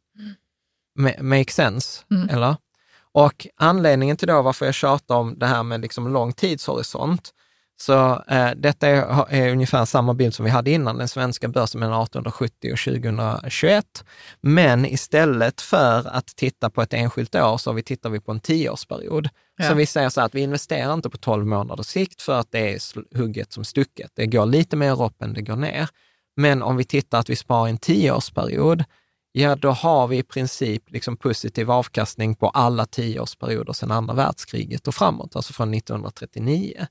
Mm. 0.99 1.29
Make 1.29 1.53
sense, 1.53 2.05
mm. 2.11 2.29
eller? 2.29 2.57
Och 3.13 3.47
anledningen 3.57 4.17
till 4.17 4.29
då 4.29 4.43
varför 4.43 4.67
jag 4.67 4.75
tjatar 4.75 5.15
om 5.15 5.39
det 5.39 5.47
här 5.47 5.63
med 5.63 5.81
liksom 5.81 6.13
lång 6.13 6.33
tidshorisont, 6.33 7.33
så 7.79 8.23
eh, 8.29 8.51
detta 8.57 8.89
är, 8.89 9.27
är, 9.29 9.53
ungefär 9.53 9.85
samma 9.85 10.15
bild 10.15 10.35
som 10.35 10.45
vi 10.45 10.51
hade 10.51 10.71
innan, 10.71 10.99
den 10.99 11.09
svenska 11.09 11.49
börsen 11.49 11.81
mellan 11.81 12.03
1870 12.03 12.73
och 12.73 12.79
2021. 12.79 14.05
Men 14.41 14.87
istället 14.87 15.61
för 15.61 16.09
att 16.09 16.27
titta 16.27 16.71
på 16.71 16.83
ett 16.83 16.93
enskilt 16.93 17.35
år 17.35 17.59
så 17.59 17.73
vi 17.73 17.83
tittar 17.83 18.11
vi 18.11 18.21
på 18.21 18.33
en 18.33 18.41
tioårsperiod. 18.41 19.29
Ja. 19.57 19.69
Så 19.69 19.75
vi 19.75 19.87
säger 19.87 20.09
så 20.09 20.21
här 20.21 20.27
att 20.27 20.35
vi 20.35 20.41
investerar 20.41 20.95
inte 20.95 21.11
på 21.11 21.17
12 21.17 21.47
månaders 21.47 21.87
sikt 21.87 22.23
för 22.23 22.41
att 22.41 22.53
det 22.53 22.75
är 22.75 22.81
hugget 23.19 23.53
som 23.53 23.65
stucket. 23.65 24.11
Det 24.15 24.27
går 24.27 24.47
lite 24.47 24.77
mer 24.77 25.03
upp 25.03 25.23
än 25.23 25.35
det 25.35 25.43
går 25.43 25.57
ner. 25.57 25.89
Men 26.37 26.63
om 26.63 26.77
vi 26.77 26.85
tittar 26.85 27.19
att 27.19 27.31
vi 27.31 27.37
sparar 27.37 27.69
en 27.69 27.79
tioårsperiod, 27.79 28.85
ja 29.33 29.57
då 29.57 29.71
har 29.71 30.07
vi 30.07 30.19
i 30.19 30.23
princip 30.23 30.91
liksom 30.91 31.17
positiv 31.17 31.71
avkastning 31.71 32.35
på 32.35 32.49
alla 32.49 32.87
tioårsperioder 32.87 33.73
sedan 33.73 33.91
andra 33.91 34.15
världskriget 34.15 34.89
och 34.89 34.95
framåt, 34.95 35.37
alltså 35.37 35.53
från 35.53 35.75
1939. 35.75 36.87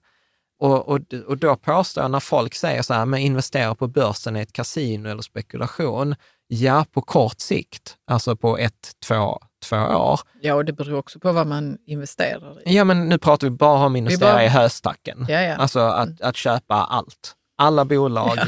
Och, 0.59 0.89
och, 0.89 1.13
och 1.27 1.37
då 1.37 1.55
påstår 1.55 2.03
jag 2.03 2.11
när 2.11 2.19
folk 2.19 2.55
säger 2.55 2.81
så 2.81 2.93
här, 2.93 3.05
men 3.05 3.19
investera 3.19 3.75
på 3.75 3.87
börsen 3.87 4.35
i 4.35 4.39
ett 4.39 4.53
kasino 4.53 5.09
eller 5.09 5.21
spekulation. 5.21 6.15
Ja, 6.47 6.85
på 6.91 7.01
kort 7.01 7.39
sikt, 7.39 7.95
alltså 8.07 8.35
på 8.35 8.57
ett, 8.57 8.91
två, 9.07 9.39
två 9.69 9.77
år. 9.77 10.19
Ja, 10.41 10.53
och 10.53 10.65
det 10.65 10.73
beror 10.73 10.97
också 10.97 11.19
på 11.19 11.31
vad 11.31 11.47
man 11.47 11.77
investerar 11.85 12.69
i. 12.69 12.75
Ja, 12.75 12.83
men 12.83 13.09
nu 13.09 13.17
pratar 13.17 13.47
vi 13.47 13.51
bara 13.51 13.85
om 13.85 13.93
att 13.93 13.97
investera 13.97 14.33
bara... 14.33 14.45
i 14.45 14.47
höstacken. 14.47 15.25
Ja, 15.29 15.41
ja. 15.41 15.55
Alltså 15.55 15.79
att, 15.79 16.07
mm. 16.07 16.17
att 16.21 16.35
köpa 16.35 16.75
allt. 16.75 17.35
Alla 17.57 17.85
bolag. 17.85 18.37
Ja. 18.37 18.45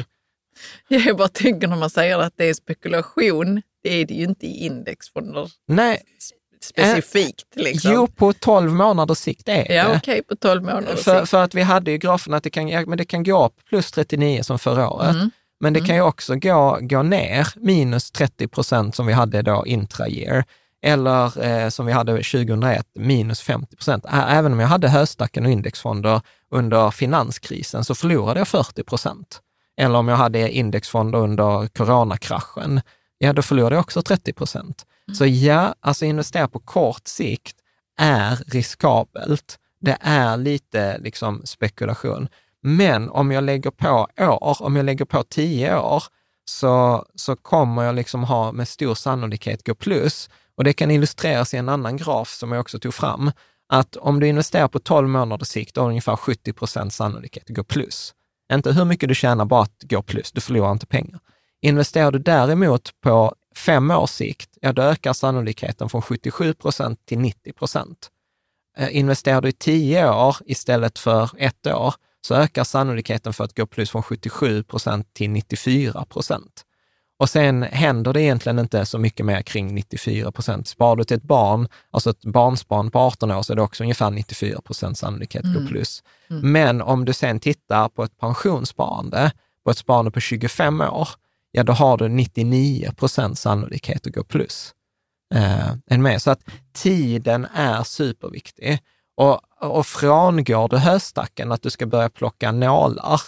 Jag 0.87 1.17
bara 1.17 1.27
tänker 1.27 1.67
när 1.67 1.77
man 1.77 1.89
säger 1.89 2.19
att 2.19 2.33
det 2.37 2.45
är 2.45 2.53
spekulation, 2.53 3.61
det 3.83 3.89
är 3.89 4.05
det 4.05 4.13
ju 4.13 4.23
inte 4.23 4.45
i 4.45 4.65
indexfonder. 4.65 5.51
Nej, 5.67 6.01
specifikt? 6.63 7.45
Liksom. 7.55 7.91
Jo, 7.93 8.07
på 8.07 8.33
12 8.33 8.73
månaders 8.73 9.17
sikt 9.17 9.49
är 9.49 9.63
det. 9.67 9.73
Ja, 9.73 9.85
okej, 9.85 9.97
okay, 9.97 10.21
på 10.21 10.35
12 10.35 10.63
månaders 10.63 11.03
för, 11.03 11.19
sikt. 11.19 11.29
För 11.29 11.43
att 11.43 11.55
vi 11.55 11.61
hade 11.61 11.91
ju 11.91 11.97
grafen 11.97 12.33
att 12.33 12.43
det 12.43 12.49
kan, 12.49 12.65
men 12.65 12.97
det 12.97 13.05
kan 13.05 13.23
gå 13.23 13.45
upp 13.45 13.53
plus 13.69 13.91
39 13.91 14.43
som 14.43 14.59
förra 14.59 14.89
året. 14.89 15.15
Mm. 15.15 15.31
Men 15.59 15.73
det 15.73 15.79
mm. 15.79 15.87
kan 15.87 15.95
ju 15.95 16.01
också 16.01 16.35
gå, 16.35 16.77
gå 16.81 17.03
ner 17.03 17.47
minus 17.55 18.11
30 18.11 18.47
procent 18.47 18.95
som 18.95 19.05
vi 19.05 19.13
hade 19.13 19.41
då 19.41 19.63
intra-year. 19.65 20.43
Eller 20.81 21.43
eh, 21.43 21.69
som 21.69 21.85
vi 21.85 21.91
hade 21.91 22.11
2001, 22.11 22.85
minus 22.95 23.41
50 23.41 23.75
procent. 23.75 24.05
Även 24.11 24.53
om 24.53 24.59
jag 24.59 24.67
hade 24.67 24.89
höstacken 24.89 25.45
och 25.45 25.51
indexfonder 25.51 26.21
under 26.51 26.91
finanskrisen 26.91 27.83
så 27.83 27.95
förlorade 27.95 28.39
jag 28.39 28.47
40 28.47 28.83
procent. 28.83 29.41
Eller 29.77 29.99
om 29.99 30.07
jag 30.07 30.15
hade 30.15 30.51
indexfonder 30.51 31.19
under 31.19 31.67
coronakraschen, 31.67 32.81
ja 33.17 33.33
då 33.33 33.41
förlorade 33.41 33.75
jag 33.75 33.81
också 33.81 34.01
30 34.01 34.33
procent. 34.33 34.85
Så 35.13 35.25
ja, 35.25 35.75
alltså 35.79 36.05
investera 36.05 36.47
på 36.47 36.59
kort 36.59 37.07
sikt 37.07 37.57
är 37.97 38.35
riskabelt. 38.35 39.59
Det 39.81 39.97
är 40.01 40.37
lite 40.37 40.97
liksom 40.97 41.41
spekulation. 41.45 42.27
Men 42.61 43.09
om 43.09 43.31
jag 43.31 43.43
lägger 43.43 43.71
på 43.71 44.07
år, 44.19 44.61
om 44.61 44.75
jag 44.75 44.85
lägger 44.85 45.05
på 45.05 45.23
tio 45.23 45.79
år, 45.79 46.03
så, 46.45 47.05
så 47.15 47.35
kommer 47.35 47.83
jag 47.83 47.95
liksom 47.95 48.23
ha 48.23 48.51
med 48.51 48.67
stor 48.67 48.95
sannolikhet 48.95 49.65
gå 49.65 49.75
plus. 49.75 50.29
Och 50.55 50.63
det 50.63 50.73
kan 50.73 50.91
illustreras 50.91 51.53
i 51.53 51.57
en 51.57 51.69
annan 51.69 51.97
graf 51.97 52.29
som 52.29 52.51
jag 52.51 52.61
också 52.61 52.79
tog 52.79 52.93
fram, 52.93 53.31
att 53.69 53.95
om 53.95 54.19
du 54.19 54.27
investerar 54.27 54.67
på 54.67 54.79
12 54.79 55.09
månaders 55.09 55.47
sikt, 55.47 55.75
då 55.75 55.81
har 55.81 55.87
du 55.87 55.91
ungefär 55.91 56.15
70 56.15 56.53
procent 56.53 56.93
sannolikhet 56.93 57.49
att 57.49 57.55
gå 57.55 57.63
plus. 57.63 58.13
Inte 58.53 58.71
hur 58.71 58.85
mycket 58.85 59.09
du 59.09 59.15
tjänar, 59.15 59.45
bara 59.45 59.61
att 59.61 59.83
gå 59.83 60.01
plus. 60.01 60.31
Du 60.31 60.41
förlorar 60.41 60.71
inte 60.71 60.85
pengar. 60.85 61.19
Investerar 61.61 62.11
du 62.11 62.19
däremot 62.19 62.91
på 63.01 63.35
fem 63.57 63.91
års 63.91 64.09
sikt, 64.09 64.57
ja 64.61 64.73
då 64.73 64.81
ökar 64.81 65.13
sannolikheten 65.13 65.89
från 65.89 66.01
77 66.01 66.53
procent 66.53 67.05
till 67.05 67.19
90 67.19 67.53
procent. 67.53 68.11
Eh, 68.77 68.97
investerar 68.97 69.41
du 69.41 69.49
i 69.49 69.53
tio 69.53 70.09
år 70.09 70.35
istället 70.45 70.99
för 70.99 71.29
ett 71.37 71.67
år, 71.67 71.93
så 72.21 72.35
ökar 72.35 72.63
sannolikheten 72.63 73.33
för 73.33 73.43
att 73.43 73.57
gå 73.57 73.65
plus 73.65 73.89
från 73.91 74.03
77 74.03 74.63
procent 74.63 75.13
till 75.13 75.29
94 75.29 76.05
procent. 76.05 76.63
Och 77.19 77.29
sen 77.29 77.63
händer 77.63 78.13
det 78.13 78.21
egentligen 78.21 78.59
inte 78.59 78.85
så 78.85 78.99
mycket 78.99 79.25
mer 79.25 79.41
kring 79.41 79.75
94 79.75 80.31
procent. 80.31 80.67
Sparar 80.67 80.95
du 80.95 81.03
till 81.03 81.17
ett 81.17 81.23
barn, 81.23 81.67
alltså 81.91 82.09
ett 82.09 82.25
barnsbarn 82.25 82.91
på 82.91 82.99
18 82.99 83.31
år, 83.31 83.41
så 83.41 83.53
är 83.53 83.55
det 83.55 83.61
också 83.61 83.83
ungefär 83.83 84.11
94 84.11 84.61
procent 84.61 84.97
sannolikhet 84.97 85.39
att 85.39 85.45
mm. 85.45 85.63
gå 85.63 85.69
plus. 85.69 86.03
Mm. 86.29 86.51
Men 86.51 86.81
om 86.81 87.05
du 87.05 87.13
sen 87.13 87.39
tittar 87.39 87.89
på 87.89 88.03
ett 88.03 88.17
pensionssparande, 88.17 89.31
på 89.63 89.71
ett 89.71 89.77
sparande 89.77 90.11
på 90.11 90.19
25 90.19 90.81
år, 90.81 91.09
ja 91.57 91.63
då 91.63 91.73
har 91.73 91.97
du 91.97 92.09
99 92.09 92.91
procents 92.97 93.41
sannolikhet 93.41 94.07
att 94.07 94.13
gå 94.13 94.23
plus. 94.23 94.73
Eh, 95.35 95.71
än 95.87 96.01
med. 96.01 96.21
Så 96.21 96.31
att 96.31 96.41
tiden 96.73 97.47
är 97.53 97.83
superviktig. 97.83 98.79
Och, 99.15 99.41
och 99.61 99.87
frångår 99.87 100.69
du 100.69 100.77
höstacken, 100.77 101.51
att 101.51 101.61
du 101.61 101.69
ska 101.69 101.85
börja 101.85 102.09
plocka 102.09 102.51
nålar, 102.51 103.21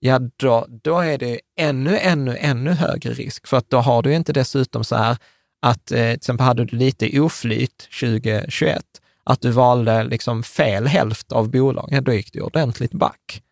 ja 0.00 0.18
då, 0.18 0.66
då 0.68 0.98
är 0.98 1.18
det 1.18 1.40
ännu, 1.58 1.98
ännu, 1.98 2.36
ännu 2.36 2.70
högre 2.70 3.12
risk. 3.12 3.46
För 3.46 3.56
att 3.56 3.70
då 3.70 3.78
har 3.78 4.02
du 4.02 4.14
inte 4.14 4.32
dessutom 4.32 4.84
så 4.84 4.96
här 4.96 5.16
att, 5.62 5.92
eh, 5.92 5.96
till 5.96 6.16
exempel 6.16 6.46
hade 6.46 6.64
du 6.64 6.76
lite 6.76 7.20
oflyt 7.20 7.88
2021, 8.00 8.84
att 9.24 9.40
du 9.40 9.50
valde 9.50 10.04
liksom 10.04 10.42
fel 10.42 10.86
hälft 10.86 11.32
av 11.32 11.50
bolagen, 11.50 11.94
ja, 11.94 12.00
då 12.00 12.12
gick 12.12 12.32
du 12.32 12.40
ordentligt 12.40 12.92
back. 12.92 13.42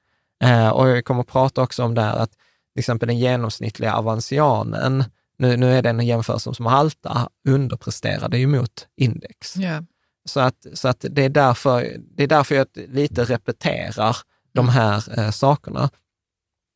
Eh, 0.45 0.69
och 0.69 0.89
jag 0.89 1.05
kommer 1.05 1.21
att 1.21 1.29
prata 1.29 1.63
också 1.63 1.85
om 1.85 1.95
det 1.95 2.03
här 2.03 2.17
att 2.17 2.33
till 2.73 2.81
exempel 2.81 3.07
den 3.07 3.19
genomsnittliga 3.19 3.95
avansianen, 3.95 5.05
nu, 5.39 5.57
nu 5.57 5.75
är 5.75 5.87
en 5.87 6.07
jämförelse 6.07 6.55
som 6.55 6.67
haltar, 6.67 7.29
underpresterade 7.49 8.39
ju 8.39 8.47
mot 8.47 8.87
index. 8.97 9.57
Yeah. 9.57 9.83
Så, 10.25 10.41
att, 10.41 10.67
så 10.75 10.89
att 10.89 11.05
det, 11.11 11.25
är 11.25 11.29
därför, 11.29 11.97
det 12.17 12.23
är 12.23 12.27
därför 12.27 12.55
jag 12.55 12.67
lite 12.75 13.25
repeterar 13.25 14.17
de 14.53 14.61
mm. 14.61 14.75
här 14.75 15.19
eh, 15.19 15.31
sakerna. 15.31 15.91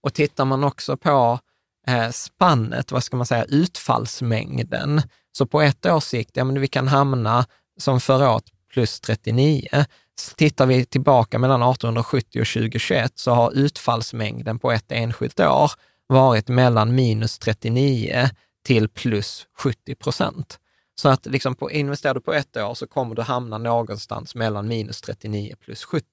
Och 0.02 0.14
tittar 0.14 0.44
man 0.44 0.64
också 0.64 0.96
på 0.96 1.38
eh, 1.86 2.10
spannet, 2.10 2.92
vad 2.92 3.04
ska 3.04 3.16
man 3.16 3.26
säga, 3.26 3.44
utfallsmängden, 3.44 5.02
så 5.32 5.46
på 5.46 5.62
ett 5.62 5.86
års 5.86 6.04
sikt, 6.04 6.36
ja 6.36 6.44
men 6.44 6.60
vi 6.60 6.68
kan 6.68 6.88
hamna 6.88 7.46
som 7.80 8.00
förra 8.00 8.30
året 8.30 8.44
plus 8.72 9.00
39. 9.00 9.68
Tittar 10.36 10.66
vi 10.66 10.84
tillbaka 10.84 11.38
mellan 11.38 11.62
1870 11.62 12.40
och 12.40 12.46
2021 12.46 13.12
så 13.14 13.30
har 13.30 13.52
utfallsmängden 13.52 14.58
på 14.58 14.72
ett 14.72 14.92
enskilt 14.92 15.40
år 15.40 15.70
varit 16.06 16.48
mellan 16.48 16.94
minus 16.94 17.38
39 17.38 18.30
till 18.66 18.88
plus 18.88 19.46
70 19.58 19.94
procent. 19.94 20.58
Så 20.94 21.08
att 21.08 21.26
liksom 21.26 21.54
på, 21.54 21.70
investerar 21.70 22.14
du 22.14 22.20
på 22.20 22.32
ett 22.32 22.56
år 22.56 22.74
så 22.74 22.86
kommer 22.86 23.14
du 23.14 23.22
hamna 23.22 23.58
någonstans 23.58 24.34
mellan 24.34 24.68
minus 24.68 25.00
39 25.00 25.54
plus 25.60 25.84
70 25.84 26.04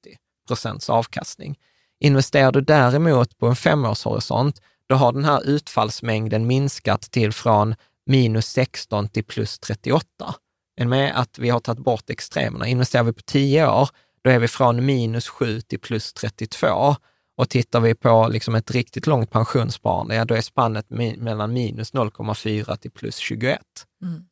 procents 0.47 0.89
avkastning. 0.89 1.59
Investerar 1.99 2.51
du 2.51 2.61
däremot 2.61 3.37
på 3.37 3.47
en 3.47 3.55
femårshorisont, 3.55 4.61
då 4.87 4.95
har 4.95 5.13
den 5.13 5.25
här 5.25 5.43
utfallsmängden 5.45 6.47
minskat 6.47 7.01
till 7.01 7.33
från 7.33 7.75
minus 8.05 8.47
16 8.47 9.09
till 9.09 9.23
plus 9.23 9.59
38 9.59 10.35
än 10.79 10.89
med 10.89 11.19
att 11.19 11.39
vi 11.39 11.49
har 11.49 11.59
tagit 11.59 11.83
bort 11.83 12.09
extremerna. 12.09 12.67
Investerar 12.67 13.03
vi 13.03 13.13
på 13.13 13.21
10 13.21 13.67
år, 13.67 13.89
då 14.23 14.29
är 14.29 14.39
vi 14.39 14.47
från 14.47 14.85
minus 14.85 15.27
7 15.27 15.61
till 15.61 15.79
plus 15.79 16.13
32. 16.13 16.95
Och 17.37 17.49
tittar 17.49 17.79
vi 17.79 17.95
på 17.95 18.27
liksom 18.27 18.55
ett 18.55 18.71
riktigt 18.71 19.07
långt 19.07 19.31
pensionssparande, 19.31 20.15
ja, 20.15 20.25
då 20.25 20.35
är 20.35 20.41
spannet 20.41 20.89
mellan 21.17 21.53
minus 21.53 21.93
0,4 21.93 22.75
till 22.75 22.91
plus 22.91 23.17
21. 23.17 23.59
Mm. 24.03 24.23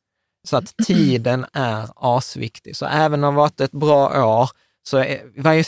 Så 0.48 0.58
att 0.58 0.74
tiden 0.88 1.46
är 1.54 1.90
asviktig. 1.96 2.76
Så 2.76 2.86
även 2.86 3.14
om 3.14 3.22
det 3.22 3.26
har 3.28 3.32
varit 3.34 3.62
ett 3.62 3.72
bra 3.72 4.26
år, 4.26 4.50
Så 4.84 5.06
vad 5.38 5.58
jag 5.58 5.66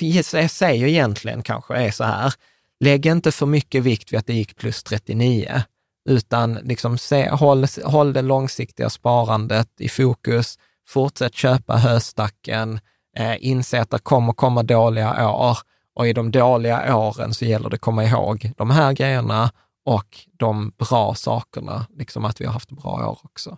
säger 0.51 0.87
egentligen 0.87 1.43
kanske 1.43 1.75
är 1.75 1.91
så 1.91 2.03
här, 2.03 2.33
lägg 2.79 3.05
inte 3.05 3.31
för 3.31 3.45
mycket 3.45 3.83
vikt 3.83 4.13
vid 4.13 4.19
att 4.19 4.27
det 4.27 4.33
gick 4.33 4.55
plus 4.55 4.83
39, 4.83 5.63
utan 6.09 6.53
liksom 6.53 6.97
se, 6.97 7.29
håll, 7.29 7.65
håll 7.83 8.13
det 8.13 8.21
långsiktiga 8.21 8.89
sparandet 8.89 9.69
i 9.81 9.89
fokus, 9.89 10.59
fortsätt 10.87 11.35
köpa 11.35 11.77
höstacken, 11.77 12.79
eh, 13.17 13.35
inse 13.39 13.81
att 13.81 13.89
det 13.89 13.99
kommer 13.99 14.33
komma 14.33 14.63
dåliga 14.63 15.29
år 15.29 15.57
och 15.93 16.07
i 16.07 16.13
de 16.13 16.31
dåliga 16.31 16.97
åren 16.97 17.33
så 17.33 17.45
gäller 17.45 17.69
det 17.69 17.75
att 17.75 17.81
komma 17.81 18.03
ihåg 18.03 18.51
de 18.57 18.69
här 18.69 18.93
grejerna 18.93 19.51
och 19.85 20.27
de 20.37 20.71
bra 20.77 21.15
sakerna, 21.15 21.87
liksom 21.89 22.25
att 22.25 22.41
vi 22.41 22.45
har 22.45 22.53
haft 22.53 22.71
bra 22.71 23.09
år 23.09 23.19
också. 23.23 23.57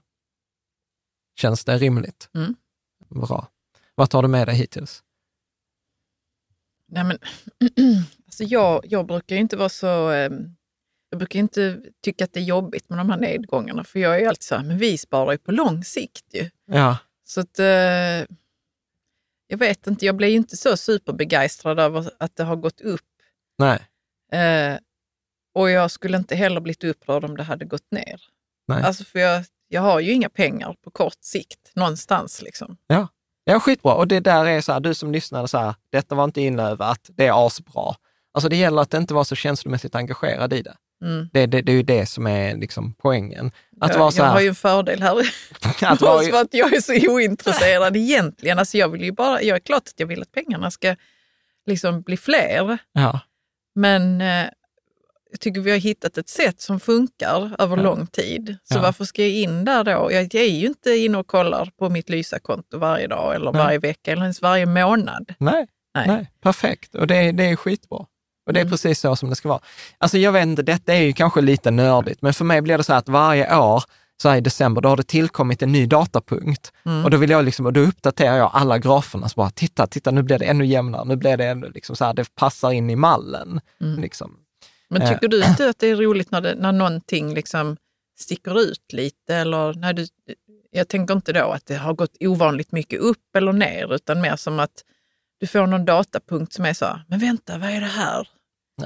Känns 1.36 1.66
det 1.66 1.78
rimligt? 1.78 2.30
Mm. 2.36 2.56
Bra. 3.10 3.48
Vad 3.96 4.10
tar 4.10 4.22
du 4.22 4.28
med 4.28 4.48
dig 4.48 4.56
hittills? 4.56 5.04
Nej, 6.88 7.04
men, 7.04 7.18
alltså 8.26 8.44
jag, 8.44 8.82
jag 8.84 9.06
brukar 9.06 9.36
inte 9.36 9.58
vara 9.58 9.70
så... 9.70 10.12
Eh, 10.12 10.32
jag 11.14 11.18
brukar 11.18 11.40
inte 11.40 11.82
tycka 12.04 12.24
att 12.24 12.34
det 12.34 12.40
är 12.40 12.44
jobbigt 12.44 12.90
med 12.90 13.00
de 13.00 13.10
här 13.10 13.18
nedgångarna, 13.18 13.84
för 13.84 14.00
jag 14.00 14.22
är 14.22 14.28
alltid 14.28 14.44
så 14.44 14.56
här, 14.56 14.64
men 14.64 14.78
vi 14.78 14.98
sparar 14.98 15.32
ju 15.32 15.38
på 15.38 15.52
lång 15.52 15.84
sikt 15.84 16.26
ju. 16.34 16.50
Ja. 16.66 16.98
Så 17.26 17.40
att... 17.40 17.60
Eh, 17.60 18.36
jag 19.48 19.58
vet 19.58 19.88
inte, 19.88 20.06
jag 20.06 20.16
blir 20.16 20.28
ju 20.28 20.36
inte 20.36 20.58
så 20.58 20.78
superbegeistrad 20.78 21.80
över 21.80 22.12
att 22.20 22.36
det 22.36 22.44
har 22.44 22.56
gått 22.56 22.82
upp. 22.82 23.02
Nej. 23.58 23.80
Eh, 24.32 24.78
och 25.56 25.70
jag 25.70 25.92
skulle 25.92 26.18
inte 26.18 26.36
heller 26.36 26.62
blivit 26.62 26.84
upprörd 26.84 27.26
om 27.26 27.38
det 27.38 27.44
hade 27.44 27.66
gått 27.66 27.92
ner. 27.92 28.22
Nej. 28.68 28.84
Alltså 28.84 29.04
för 29.04 29.20
jag, 29.20 29.46
jag 29.68 29.82
har 29.82 30.00
ju 30.00 30.12
inga 30.12 30.30
pengar 30.30 30.76
på 30.84 30.92
kort 30.92 31.18
sikt 31.22 31.72
någonstans. 31.76 32.42
Liksom. 32.42 32.78
Ja. 32.88 33.08
ja, 33.44 33.60
skitbra. 33.60 33.94
Och 33.94 34.08
det 34.08 34.20
där 34.20 34.46
är 34.46 34.62
så 34.62 34.74
här, 34.74 34.80
du 34.80 34.94
som 34.94 35.12
lyssnade 35.12 35.48
så 35.48 35.58
här, 35.58 35.76
detta 35.90 36.16
var 36.16 36.24
inte 36.24 36.42
inövat, 36.42 37.10
det 37.10 37.28
är 37.28 37.48
asbra. 37.48 37.96
Alltså 38.34 38.50
det 38.50 38.56
gäller 38.56 38.82
att 38.82 38.94
inte 38.94 39.14
vara 39.14 39.26
så 39.26 39.36
känslomässigt 39.36 39.96
engagerad 39.96 40.54
i 40.54 40.62
det. 40.62 40.76
Mm. 41.04 41.30
Det, 41.34 41.46
det, 41.46 41.62
det 41.62 41.72
är 41.72 41.76
ju 41.76 41.84
det 41.84 42.06
som 42.06 42.28
är 42.28 42.56
liksom 42.56 42.94
poängen. 42.94 43.52
Att 43.82 43.92
jag, 43.92 44.00
vara 44.00 44.12
så 44.12 44.22
här, 44.22 44.30
jag 44.30 44.34
har 44.34 44.42
ju 44.42 44.48
en 44.48 44.56
fördel 44.56 45.02
här. 45.02 45.18
att 45.82 46.02
vara, 46.02 46.24
för 46.32 46.42
att 46.42 46.54
jag 46.54 46.74
är 46.74 46.82
så 46.82 47.12
ointresserad 47.14 47.98
egentligen. 47.98 48.60
Alltså 48.60 48.78
jag 48.78 48.90
vill 48.90 49.04
ju 49.04 49.12
bara, 49.12 49.42
jag 49.42 49.56
är 49.56 49.60
klart 49.60 49.84
att 49.88 49.94
jag 50.00 50.08
vill 50.08 50.22
att 50.22 50.32
pengarna 50.32 50.72
ska 50.72 50.96
liksom 51.66 52.02
bli 52.02 52.18
fler. 52.18 52.78
ja, 52.94 53.20
Men 53.76 54.22
eh, 54.22 54.46
jag 55.32 55.40
tycker 55.40 55.62
vi 55.62 55.72
har 55.72 55.78
hittat 55.78 56.18
ett 56.18 56.30
sätt 56.30 56.62
som 56.62 56.80
funkar 56.80 57.56
över 57.60 57.78
Ja. 57.78 57.84
lång 57.84 58.08
tid. 58.08 58.58
Så 58.64 58.78
Ja. 58.78 58.82
varför 58.82 59.06
ska 59.06 59.22
jag 59.22 59.32
in 59.32 59.66
där 59.66 59.84
då? 59.84 59.92
Jag 60.12 60.36
är 60.36 60.44
ju 60.44 60.68
inte 60.68 60.90
inne 60.92 61.18
och 61.18 61.28
kollar 61.28 61.72
på 61.80 61.90
mitt 61.90 62.10
Lysa-konto 62.10 62.78
varje 62.78 63.08
dag 63.08 63.36
eller 63.36 63.52
Nej. 63.52 63.62
varje 63.64 63.78
vecka 63.80 64.12
eller 64.12 64.22
ens 64.22 64.42
varje 64.42 64.66
månad. 64.66 65.34
nej, 65.38 65.68
Nej. 65.96 66.08
nej, 66.08 66.32
perfekt. 66.42 66.96
Och 66.96 67.08
det, 67.08 67.32
det 67.32 67.44
är 67.44 67.56
skitbra. 67.56 68.06
Och 68.46 68.54
det 68.54 68.60
är 68.60 68.62
Mm. 68.62 68.72
precis 68.72 69.00
så 69.00 69.16
som 69.16 69.30
det 69.30 69.36
ska 69.36 69.50
vara. 69.50 69.60
Alltså 69.98 70.18
jag 70.18 70.32
vet 70.32 70.44
inte, 70.44 70.62
detta 70.64 70.94
är 70.94 71.02
ju 71.02 71.14
kanske 71.14 71.42
lite 71.42 71.72
nördigt, 71.72 72.22
men 72.22 72.34
för 72.34 72.46
mig 72.46 72.62
blir 72.62 72.78
det 72.78 72.84
så 72.84 72.94
att 72.94 73.10
varje 73.10 73.58
år, 73.58 73.84
så 74.22 74.30
här 74.30 74.38
i 74.38 74.42
december, 74.42 74.82
då 74.82 74.90
har 74.90 74.98
det 74.98 75.04
tillkommit 75.04 75.62
en 75.62 75.72
ny 75.72 75.86
datapunkt. 75.86 76.72
Mm. 76.86 77.04
Och 77.04 77.12
då 77.12 77.18
vill 77.18 77.30
jag 77.30 77.46
liksom, 77.46 77.66
och 77.66 77.74
då 77.74 77.80
uppdaterar 77.82 78.38
jag 78.38 78.50
alla 78.54 78.78
graferna, 78.78 79.30
så 79.30 79.34
bara 79.36 79.50
titta, 79.50 79.88
titta, 79.88 80.12
nu 80.12 80.24
blir 80.24 80.40
det 80.40 80.46
ännu 80.46 80.66
jämnare, 80.66 81.06
nu 81.06 81.16
blir 81.16 81.38
det 81.38 81.46
ännu 81.46 81.70
liksom 81.70 81.96
så 81.96 82.06
här, 82.06 82.14
det 82.14 82.36
passar 82.36 82.72
in 82.72 82.90
i 82.90 82.96
mallen. 82.96 83.62
Mm. 83.82 84.02
Liksom. 84.02 84.38
Men 84.90 85.02
Eh. 85.02 85.10
tycker 85.14 85.28
du 85.28 85.44
inte 85.46 85.70
att 85.70 85.80
det 85.80 85.88
är 85.88 85.96
roligt 85.96 86.32
när, 86.32 86.42
det, 86.42 86.56
när 86.56 86.72
någonting 86.72 87.34
liksom 87.34 87.78
sticker 88.20 88.60
ut 88.62 88.94
lite? 88.94 89.36
Eller 89.36 89.74
när 89.74 89.94
du, 89.94 90.08
jag 90.72 90.88
tänker 90.88 91.14
inte 91.14 91.34
då 91.34 91.46
att 91.52 91.66
det 91.66 91.76
har 91.76 91.94
gått 91.94 92.16
ovanligt 92.20 92.72
mycket 92.72 93.00
upp 93.00 93.36
eller 93.38 93.54
ner, 93.54 93.94
utan 93.94 94.22
mer 94.22 94.36
som 94.36 94.60
att 94.60 94.84
du 95.44 95.48
får 95.48 95.68
någon 95.68 95.86
datapunkt 95.86 96.54
som 96.54 96.66
är 96.66 96.74
så, 96.74 97.00
men 97.08 97.20
vänta, 97.20 97.58
vad 97.58 97.70
är 97.70 97.82
det 97.82 97.88
här? 97.88 98.28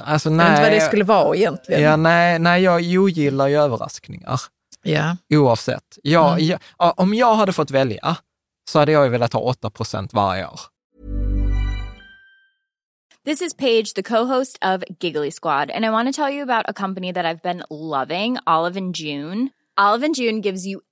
Alltså, 0.04 0.30
Jag 0.30 0.38
vet 0.38 0.48
inte 0.50 0.62
vad 0.62 0.72
det 0.72 0.78
nej, 0.78 0.82
skulle 0.82 1.04
vara 1.04 1.36
egentligen. 1.36 1.82
ja, 1.82 1.96
nej, 1.96 2.40
nej, 2.40 2.64
jag 2.64 2.82
ogillar 3.04 3.48
ju 3.48 3.56
överraskningar. 3.62 4.40
Ja. 4.84 5.18
Oavsett. 5.34 5.98
Jag, 6.04 6.32
Mm. 6.34 6.46
jag, 6.46 6.60
ja, 6.78 6.94
om 6.98 7.14
jag 7.14 7.36
hade 7.36 7.54
fått 7.54 7.72
välja 7.72 8.18
så 8.70 8.80
hade 8.80 8.92
jag 8.92 9.04
ju 9.04 9.10
velat 9.10 9.34
ha 9.34 9.40
8 9.40 9.70
procent 9.70 10.14
varje 10.14 10.46
år. 10.48 10.60
This 13.26 13.42
is 13.42 13.54
Paige, 13.54 13.94
the 13.96 14.04
co-host 14.04 14.58
of 14.66 14.84
Giggly 15.00 15.32
Squad, 15.32 15.70
and 15.72 15.86
I 15.86 15.90
want 15.90 16.08
to 16.16 16.22
tell 16.22 16.34
you 16.36 16.44
about 16.44 16.66
a 16.70 16.74
company 16.74 17.14
that 17.14 17.26
I've 17.26 17.42
been 17.44 17.64
loving, 17.70 18.38
Olive 18.46 18.78
and 18.80 18.96
June. 18.96 19.50
Olive 19.80 20.06
and 20.06 20.16
June 20.18 20.42
gives 20.42 20.66
you 20.66 20.82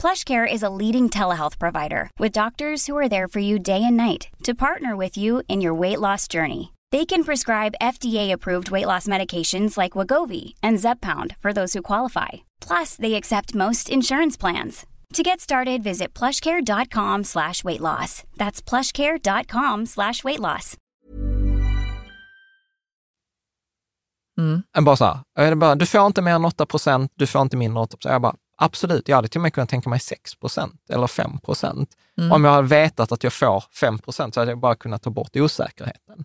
PlushCare 0.00 0.50
is 0.50 0.62
a 0.62 0.70
leading 0.70 1.10
telehealth 1.10 1.58
provider 1.58 2.08
with 2.18 2.32
doctors 2.32 2.86
who 2.86 2.96
are 2.96 3.08
there 3.08 3.28
for 3.28 3.38
you 3.38 3.58
day 3.58 3.82
and 3.84 3.98
night 3.98 4.28
to 4.44 4.54
partner 4.54 4.96
with 4.96 5.18
you 5.18 5.42
in 5.46 5.60
your 5.60 5.74
weight 5.74 6.00
loss 6.00 6.26
journey. 6.26 6.72
They 6.90 7.04
can 7.04 7.22
prescribe 7.22 7.74
FDA-approved 7.82 8.70
weight 8.70 8.86
loss 8.86 9.06
medications 9.06 9.76
like 9.76 9.92
Wagovi 9.92 10.54
and 10.62 10.78
Zepbound 10.78 11.36
for 11.36 11.52
those 11.52 11.74
who 11.74 11.82
qualify. 11.82 12.28
Plus, 12.66 12.96
they 12.96 13.12
accept 13.14 13.54
most 13.54 13.90
insurance 13.90 14.38
plans. 14.38 14.86
To 15.12 15.22
get 15.22 15.38
started, 15.38 15.82
visit 15.82 16.14
plushcare.com 16.14 17.24
slash 17.24 17.62
weight 17.62 17.80
loss. 17.80 18.22
That's 18.38 18.62
plushcare.com 18.62 19.86
slash 19.86 20.24
weight 20.24 20.40
loss. 20.40 20.76
Mm. 24.38 24.62
Bara 24.84 24.96
så 24.96 25.24
bara, 25.56 25.74
du 25.74 25.86
får 25.86 26.06
inte 26.06 26.22
mer 26.22 26.34
än 26.34 26.44
8 26.44 26.66
procent, 26.66 27.12
du 27.14 27.26
får 27.26 27.42
inte 27.42 27.56
mindre 27.56 27.78
än 27.78 27.82
8 27.82 27.96
procent. 27.96 28.12
Jag 28.12 28.22
bara, 28.22 28.34
absolut, 28.60 29.08
jag 29.08 29.16
hade 29.16 29.28
till 29.28 29.38
och 29.38 29.42
med 29.42 29.54
kunnat 29.54 29.68
tänka 29.68 29.90
mig 29.90 30.00
6 30.00 30.34
procent 30.34 30.80
eller 30.90 31.06
5 31.06 31.38
procent. 31.38 31.90
Mm. 32.18 32.32
Om 32.32 32.44
jag 32.44 32.52
hade 32.52 32.68
vetat 32.68 33.12
att 33.12 33.24
jag 33.24 33.32
får 33.32 33.64
5 33.80 33.98
procent 33.98 34.34
så 34.34 34.40
hade 34.40 34.50
jag 34.52 34.58
bara 34.60 34.74
kunnat 34.74 35.02
ta 35.02 35.10
bort 35.10 35.36
osäkerheten. 35.36 36.24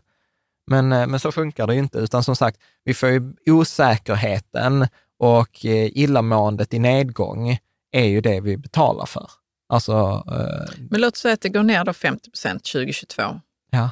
Men, 0.68 0.92
eh, 0.92 1.08
men 1.08 1.20
så 1.20 1.32
funkar 1.32 1.68
det 1.68 1.74
ju 1.74 1.80
inte, 1.80 1.98
utan 1.98 2.24
som 2.24 2.36
sagt, 2.36 2.58
vi 2.84 2.94
får 2.94 3.10
ju 3.10 3.34
osäkerheten 3.46 4.88
och 5.20 5.66
eh, 5.66 5.98
illamåendet 5.98 6.74
i 6.74 6.80
nedgång 6.80 7.58
är 7.92 8.06
ju 8.06 8.22
det 8.22 8.42
vi 8.42 8.58
betalar 8.58 9.06
för. 9.06 9.30
Alltså, 9.70 10.24
eh, 10.28 10.76
Men 10.90 11.02
låt 11.02 11.18
säga 11.18 11.34
att 11.34 11.42
det 11.42 11.50
går 11.50 11.64
ner 11.64 11.84
då 11.86 11.94
50 11.94 12.30
procent 12.32 12.64
2022. 12.64 13.24
ja. 13.72 13.90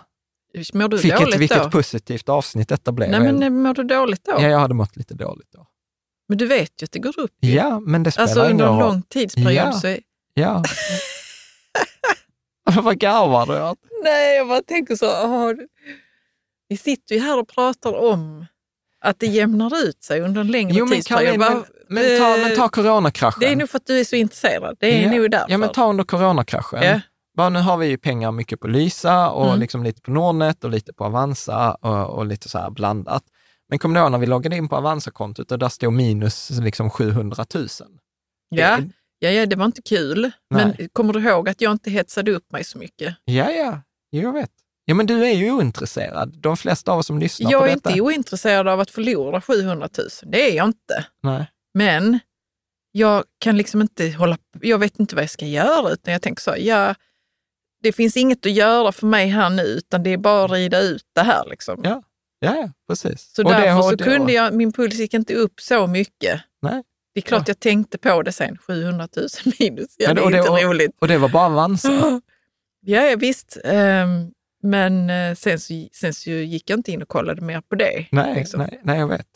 Mår 0.73 0.87
du 0.87 0.97
Vilket, 0.97 1.19
dåligt 1.19 1.39
vilket 1.39 1.63
då? 1.63 1.69
positivt 1.69 2.29
avsnitt 2.29 2.69
detta 2.69 2.91
blev. 2.91 3.09
Nej, 3.09 3.33
men 3.33 3.61
mår 3.61 3.73
du 3.73 3.83
dåligt 3.83 4.25
då? 4.25 4.31
ja, 4.31 4.47
jag 4.49 4.59
hade 4.59 4.73
mått 4.73 4.95
lite 4.95 5.13
dåligt 5.13 5.51
då. 5.51 5.67
Men 6.29 6.37
du 6.37 6.45
vet 6.47 6.81
ju 6.81 6.85
att 6.85 6.91
det 6.91 6.99
går 6.99 7.19
upp. 7.19 7.31
ju. 7.41 7.51
Ja, 7.53 7.79
men 7.79 8.03
det 8.03 8.11
spelar 8.11 8.23
Alltså 8.27 8.41
under 8.43 8.67
en 8.67 8.79
lång 8.79 9.01
tidsperiod 9.01 9.51
Ja. 9.53 9.71
så 9.71 9.87
är... 9.87 9.99
Ja. 10.33 10.63
Vad 12.81 12.99
garvar 12.99 13.45
du 13.45 13.61
åt? 13.61 13.77
Nej, 14.03 14.37
jag 14.37 14.47
bara 14.47 14.61
tänker 14.61 14.95
så. 14.95 15.05
åh, 15.23 15.51
vi 16.67 16.77
sitter 16.77 17.15
ju 17.15 17.21
här 17.21 17.39
och 17.39 17.47
pratar 17.47 17.93
om 18.11 18.45
att 19.01 19.19
det 19.19 19.27
jämnar 19.27 19.83
ut 19.83 20.03
sig 20.03 20.21
under 20.21 20.41
en 20.41 20.47
längre 20.47 20.73
Jo, 20.77 20.85
men, 20.85 20.95
tidsperiod. 20.95 21.41
Caroline, 21.41 21.63
men, 21.87 22.03
men, 22.03 22.19
ta, 22.19 22.37
men 22.47 22.55
ta 22.55 22.63
eh, 22.63 22.69
coronakraschen. 22.69 23.39
Det 23.39 23.47
är 23.47 23.55
nog 23.55 23.69
för 23.69 23.77
att 23.77 23.85
du 23.85 23.99
är 23.99 24.03
så 24.03 24.15
intresserad. 24.15 24.77
Det 24.79 24.87
är 24.87 25.03
ja. 25.03 25.11
nog 25.11 25.31
därför. 25.31 25.51
Ja, 25.51 25.57
men 25.57 25.69
ta 25.69 25.89
under 25.89 26.03
coronakraschen. 26.03 26.83
Ja. 26.83 26.99
Bara, 27.37 27.49
nu 27.49 27.59
har 27.59 27.77
vi 27.77 27.87
ju 27.87 27.97
pengar 27.97 28.31
mycket 28.31 28.59
på 28.59 28.67
Lysa 28.67 29.29
och 29.29 29.47
Mm. 29.47 29.59
liksom 29.59 29.83
lite 29.83 30.01
på 30.01 30.11
Nordnet 30.11 30.63
och 30.63 30.69
lite 30.69 30.93
på 30.93 31.05
Avanza 31.05 31.71
och, 31.73 32.09
och 32.17 32.25
lite 32.25 32.49
så 32.49 32.57
här 32.57 32.69
blandat. 32.69 33.23
Men 33.69 33.79
kom 33.79 33.93
du 33.93 33.99
ihåg 33.99 34.11
när 34.11 34.17
vi 34.17 34.25
loggade 34.25 34.55
in 34.55 34.69
på 34.69 34.75
Avanza-kontot 34.75 35.51
och 35.51 35.59
där 35.59 35.69
stod 35.69 35.93
minus 35.93 36.49
liksom 36.49 36.89
700 36.89 37.45
000? 37.55 37.67
ja. 38.49 38.77
Det, 38.77 38.89
Ja, 39.23 39.29
ja, 39.29 39.45
det 39.45 39.55
var 39.55 39.65
inte 39.65 39.81
kul. 39.81 40.21
Nej. 40.21 40.75
Men 40.77 40.89
kommer 40.93 41.13
du 41.13 41.19
ihåg 41.19 41.49
att 41.49 41.61
jag 41.61 41.71
inte 41.71 41.91
hetsade 41.91 42.31
upp 42.31 42.51
mig 42.51 42.63
så 42.63 42.77
mycket? 42.77 43.15
Ja, 43.25 43.51
ja, 43.51 43.81
jag 44.09 44.33
vet. 44.33 44.51
Ja, 44.85 44.95
men 44.95 45.05
du 45.05 45.25
är 45.25 45.33
ju 45.33 45.51
ointresserad. 45.51 46.37
De 46.37 46.57
flesta 46.57 46.91
av 46.91 46.99
oss 46.99 47.07
som 47.07 47.19
lyssnar 47.19 47.51
jag 47.51 47.61
på 47.61 47.67
detta. 47.67 47.89
Jag 47.89 47.97
är 47.97 47.97
inte 47.97 48.01
ointresserad 48.01 48.67
av 48.67 48.79
att 48.79 48.91
förlora 48.91 49.41
700 49.41 49.89
000. 49.97 50.07
Det 50.25 50.51
är 50.51 50.55
jag 50.55 50.65
inte. 50.65 51.05
Nej. 51.23 51.51
Men 51.73 52.19
jag 52.91 53.23
kan 53.39 53.57
liksom 53.57 53.81
inte 53.81 54.09
hålla 54.09 54.37
Jag 54.61 54.79
vet 54.79 54.99
inte 54.99 55.15
vad 55.15 55.23
jag 55.23 55.29
ska 55.29 55.45
göra, 55.45 55.89
utan 55.89 56.13
jag 56.13 56.21
tänker 56.21 56.41
så, 56.41 56.55
ja, 56.57 56.95
det 57.83 57.91
finns 57.91 58.17
inget 58.17 58.45
att 58.45 58.51
göra 58.51 58.91
för 58.91 59.07
mig 59.07 59.27
här 59.27 59.49
nu, 59.49 59.63
utan 59.63 60.03
det 60.03 60.09
är 60.09 60.17
bara 60.17 60.45
att 60.45 60.51
rida 60.51 60.79
ut 60.79 61.05
det 61.15 61.21
här. 61.21 61.45
Liksom. 61.49 61.81
Ja, 61.83 62.03
ja, 62.43 62.55
ja 62.55 62.71
precis. 62.87 63.33
Så 63.35 63.43
och 63.43 63.51
därför 63.51 63.81
så 63.81 63.97
kunde 63.97 64.33
jag, 64.33 64.53
min 64.53 64.73
puls 64.73 64.95
gick 64.95 65.13
inte 65.13 65.35
upp 65.35 65.61
så 65.61 65.87
mycket. 65.87 66.41
Nej. 66.61 66.83
Det 67.13 67.19
är 67.19 67.21
klart 67.21 67.41
ja. 67.41 67.45
jag 67.47 67.59
tänkte 67.59 67.97
på 67.97 68.21
det 68.21 68.31
sen, 68.31 68.57
700 68.57 69.07
000 69.17 69.27
minus, 69.59 69.95
ja, 69.97 70.13
det 70.13 70.21
är 70.21 70.37
inte 70.37 70.49
och, 70.49 70.61
roligt. 70.61 70.91
Och 70.99 71.07
det 71.07 71.17
var 71.17 71.29
bara 71.29 71.45
Avanza? 71.45 72.21
ja, 72.81 73.15
visst. 73.17 73.57
Um, 73.63 74.31
men 74.63 75.09
eh, 75.09 75.35
sen 75.35 75.59
så, 75.59 75.73
sen 75.93 76.13
så 76.13 76.29
gick 76.29 76.69
jag 76.69 76.79
inte 76.79 76.91
in 76.91 77.01
och 77.01 77.07
kollade 77.07 77.41
mer 77.41 77.61
på 77.61 77.75
det. 77.75 78.05
Nej, 78.11 78.35
liksom. 78.35 78.59
nej, 78.59 78.79
nej 78.83 78.99
jag 78.99 79.07
vet. 79.07 79.27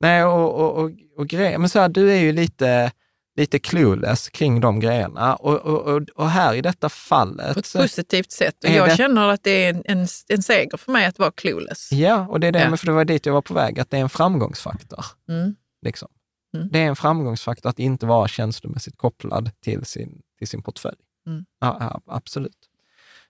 Nej, 0.00 0.24
och, 0.24 0.54
och, 0.54 0.84
och, 0.84 0.90
och 1.16 1.26
grejer. 1.26 1.58
Men 1.58 1.68
så 1.68 1.78
här, 1.78 1.88
du 1.88 2.12
är 2.12 2.16
ju 2.16 2.32
lite, 2.32 2.92
lite 3.36 3.58
clueless 3.58 4.28
kring 4.28 4.60
de 4.60 4.80
grejerna. 4.80 5.34
Och, 5.34 5.56
och, 5.56 6.02
och, 6.14 6.30
här 6.30 6.54
i 6.54 6.60
detta 6.60 6.88
fallet... 6.88 7.54
På 7.54 7.60
ett 7.60 7.72
positivt 7.72 8.32
sätt. 8.32 8.64
Och 8.64 8.70
jag 8.70 8.88
det... 8.88 8.96
känner 8.96 9.28
att 9.28 9.42
det 9.42 9.64
är 9.64 9.70
en, 9.70 9.82
en, 9.84 10.06
en 10.28 10.42
seger 10.42 10.76
för 10.76 10.92
mig 10.92 11.06
att 11.06 11.18
vara 11.18 11.30
clueless. 11.30 11.92
Ja, 11.92 12.26
och 12.28 12.40
det 12.40 12.46
är 12.46 12.52
det, 12.52 12.60
ja. 12.70 12.76
för 12.76 12.86
det 12.86 12.92
var 12.92 13.04
dit 13.04 13.26
jag 13.26 13.32
var 13.32 13.42
på 13.42 13.54
väg, 13.54 13.80
att 13.80 13.90
det 13.90 13.96
är 13.96 14.00
en 14.00 14.08
framgångsfaktor. 14.08 15.04
Mm. 15.28 15.54
Liksom. 15.82 16.08
Mm. 16.56 16.68
Det 16.72 16.78
är 16.78 16.86
en 16.86 16.96
framgångsfaktor 16.96 17.70
att 17.70 17.78
inte 17.78 18.06
vara 18.06 18.28
känslomässigt 18.28 18.96
kopplad 18.96 19.50
till 19.60 19.84
sin, 19.84 20.22
till 20.38 20.48
sin 20.48 20.62
portfölj. 20.62 20.96
Mm. 21.26 21.44
Ja, 21.60 21.76
ja, 21.80 22.00
absolut. 22.06 22.56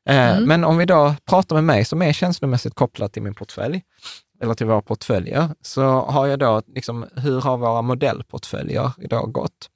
Eh, 0.09 0.37
mm. 0.37 0.45
Men 0.45 0.65
om 0.65 0.79
vi 0.79 0.85
då 0.85 1.15
pratar 1.25 1.57
med 1.57 1.65
mig 1.65 1.85
som 1.85 2.03
är 2.03 2.13
känslomässigt 2.13 2.75
kopplad 2.75 3.13
till 3.13 3.23
min 3.23 3.35
portfölj, 3.35 3.83
eller 4.43 4.55
till 4.55 4.67
våra 4.67 4.83
portföljer, 4.83 5.49
så 5.63 5.83
har 6.01 6.27
jag 6.27 6.39
då, 6.39 6.63
liksom, 6.67 7.07
hur 7.17 7.41
har 7.41 7.57
våra 7.57 7.83
modellportföljer 7.83 8.93
idag 8.99 9.33
gått? 9.33 9.71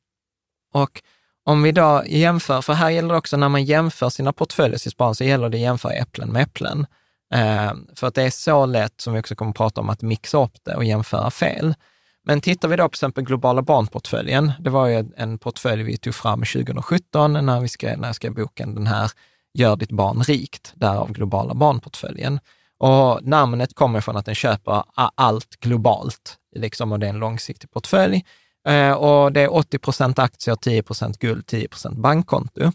Och 0.74 1.02
om 1.44 1.62
vi 1.62 1.72
då 1.72 2.02
jämför, 2.06 2.62
för 2.62 2.72
här 2.72 2.90
gäller 2.90 3.08
det 3.08 3.18
också 3.18 3.36
när 3.36 3.48
man 3.48 3.64
jämför 3.64 4.08
sina 4.08 4.32
portföljer 4.32 4.78
till 4.78 4.90
sparande, 4.90 5.14
så 5.14 5.24
gäller 5.24 5.48
det 5.48 5.56
att 5.56 5.60
jämföra 5.60 5.92
äpplen 5.92 6.28
med 6.28 6.42
äpplen. 6.42 6.86
Eh, 7.34 7.72
för 7.96 8.06
att 8.06 8.14
det 8.14 8.22
är 8.22 8.30
så 8.30 8.66
lätt, 8.66 9.00
som 9.00 9.12
vi 9.12 9.20
också 9.20 9.34
kommer 9.34 9.50
att 9.50 9.56
prata 9.56 9.80
om, 9.80 9.90
att 9.90 10.02
mixa 10.02 10.42
upp 10.42 10.56
det 10.64 10.74
och 10.74 10.84
jämföra 10.84 11.30
fel. 11.30 11.74
Men 12.26 12.40
tittar 12.40 12.68
vi 12.68 12.76
då 12.76 12.82
på 12.82 12.88
till 12.88 12.96
exempel 12.96 13.24
globala 13.24 13.62
barnportföljen, 13.62 14.52
det 14.60 14.70
var 14.70 14.86
ju 14.86 15.04
en 15.16 15.38
portfölj 15.38 15.82
vi 15.82 15.96
tog 15.96 16.14
fram 16.14 16.40
2017 16.40 17.46
när, 17.46 17.60
vi 17.60 17.68
skrev, 17.68 17.98
när 17.98 18.08
jag 18.08 18.14
skrev 18.14 18.34
boken 18.34 18.74
Den 18.74 18.86
här 18.86 19.10
Gör 19.58 19.76
ditt 19.76 19.90
barn 19.90 20.22
rikt, 20.22 20.72
därav 20.74 21.12
globala 21.12 21.54
barnportföljen. 21.54 22.40
Och 22.78 23.22
namnet 23.22 23.74
kommer 23.74 24.00
från 24.00 24.16
att 24.16 24.26
den 24.26 24.34
köper 24.34 24.82
allt 25.14 25.56
globalt, 25.60 26.36
liksom, 26.56 26.92
och 26.92 26.98
det 26.98 27.06
är 27.06 27.10
en 27.10 27.18
långsiktig 27.18 27.70
portfölj. 27.70 28.24
Eh, 28.68 28.92
och 28.92 29.32
det 29.32 29.40
är 29.40 29.52
80 29.54 29.78
procent 29.78 30.18
aktier, 30.18 30.56
10 30.56 30.82
procent 30.82 31.18
guld, 31.18 31.46
10 31.46 31.68
procent 31.68 31.98
bankkonto. 31.98 32.72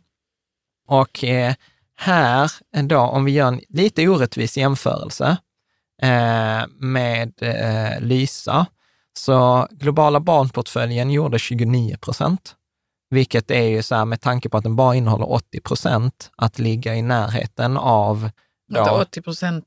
Och 0.87 1.23
eh, 1.23 1.53
här 1.95 2.51
då, 2.83 2.99
om 2.99 3.25
vi 3.25 3.31
gör 3.31 3.47
en 3.47 3.61
lite 3.69 4.07
orättvis 4.07 4.57
jämförelse 4.57 5.37
eh, 6.01 6.67
med 6.79 7.33
Lysa, 7.99 8.65
så 9.13 9.67
globala 9.71 10.19
barnportföljen 10.19 11.11
gjorde 11.11 11.39
29 11.39 11.97
procent, 11.97 12.55
vilket 13.09 13.51
är 13.51 13.63
ju 13.63 13.83
så 13.83 13.95
här 13.95 14.05
med 14.05 14.21
tanke 14.21 14.49
på 14.49 14.57
att 14.57 14.63
den 14.63 14.75
bara 14.75 14.95
innehåller 14.95 15.31
80 15.31 15.61
procent, 15.61 16.31
att 16.35 16.59
ligga 16.59 16.95
i 16.95 17.01
närheten 17.01 17.77
av... 17.77 18.29
Då, 18.69 18.81
80 18.91 19.21
procent 19.21 19.65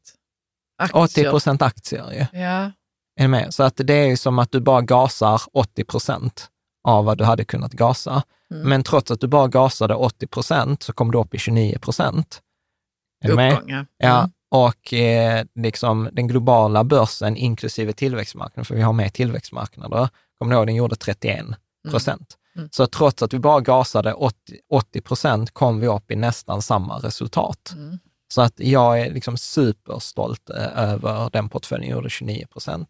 aktier. 0.78 1.02
80 1.02 1.30
procent 1.30 1.62
aktier 1.62 2.12
ju. 2.12 2.40
Ja. 2.40 2.70
Är 3.22 3.28
med? 3.28 3.54
Så 3.54 3.62
att 3.62 3.76
det 3.76 3.94
är 3.94 4.16
som 4.16 4.38
att 4.38 4.52
du 4.52 4.60
bara 4.60 4.80
gasar 4.80 5.42
80 5.52 5.84
procent 5.84 6.48
av 6.84 7.04
vad 7.04 7.18
du 7.18 7.24
hade 7.24 7.44
kunnat 7.44 7.72
gasa. 7.72 8.22
Mm. 8.50 8.68
Men 8.68 8.82
trots 8.82 9.10
att 9.10 9.20
du 9.20 9.26
bara 9.26 9.48
gasade 9.48 9.94
80 9.94 10.26
procent 10.26 10.82
så 10.82 10.92
kom 10.92 11.10
du 11.10 11.18
upp 11.18 11.34
i 11.34 11.38
29 11.38 11.78
procent. 11.78 12.40
Du 13.22 13.34
med? 13.34 13.58
Mm. 13.68 13.86
Ja, 13.98 14.30
och 14.50 14.94
eh, 14.94 15.44
liksom 15.54 16.08
den 16.12 16.28
globala 16.28 16.84
börsen 16.84 17.36
inklusive 17.36 17.92
tillväxtmarknaden, 17.92 18.64
för 18.64 18.74
vi 18.74 18.82
har 18.82 18.92
med 18.92 19.12
tillväxtmarknader, 19.12 20.08
kommer 20.38 20.54
du 20.54 20.56
ihåg, 20.56 20.66
den 20.66 20.74
gjorde 20.74 20.96
31 20.96 21.46
procent. 21.90 22.36
Mm. 22.54 22.62
Mm. 22.62 22.68
Så 22.72 22.86
trots 22.86 23.22
att 23.22 23.34
vi 23.34 23.38
bara 23.38 23.60
gasade 23.60 24.14
80 24.68 25.00
procent 25.00 25.50
kom 25.50 25.80
vi 25.80 25.86
upp 25.86 26.10
i 26.10 26.16
nästan 26.16 26.62
samma 26.62 26.98
resultat. 26.98 27.72
Mm. 27.76 27.98
Så 28.34 28.42
att 28.42 28.60
jag 28.60 29.00
är 29.00 29.10
liksom 29.10 29.36
superstolt 29.36 30.50
eh, 30.50 30.78
över 30.78 31.30
den 31.30 31.48
portföljen, 31.48 31.90
gjorde 31.90 32.10
29 32.10 32.46
procent. 32.46 32.88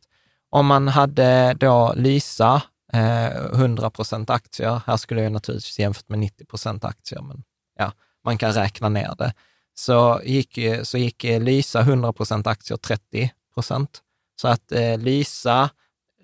Om 0.53 0.67
man 0.67 0.89
hade 0.89 1.55
då 1.55 1.93
Lysa, 1.97 2.63
eh, 2.93 3.27
100 3.53 3.91
procent 3.91 4.31
aktier, 4.31 4.81
här 4.87 4.97
skulle 4.97 5.23
jag 5.23 5.33
naturligtvis 5.33 5.79
jämfört 5.79 6.09
med 6.09 6.19
90 6.19 6.45
procent 6.45 6.85
aktier, 6.85 7.23
men 7.23 7.43
ja, 7.79 7.93
man 8.25 8.39
kan 8.39 8.53
räkna 8.53 8.89
ner 8.89 9.15
det 9.19 9.33
så 9.75 10.21
gick, 10.25 10.59
så 10.83 10.99
gick 10.99 11.25
eh, 11.25 11.41
Lysa 11.41 11.81
100 11.81 12.13
procent 12.13 12.47
aktier 12.47 12.77
30 12.77 13.33
procent. 13.55 14.03
Så 14.41 14.49
att 14.49 14.73
eh, 14.73 14.99
Lysa 14.99 15.71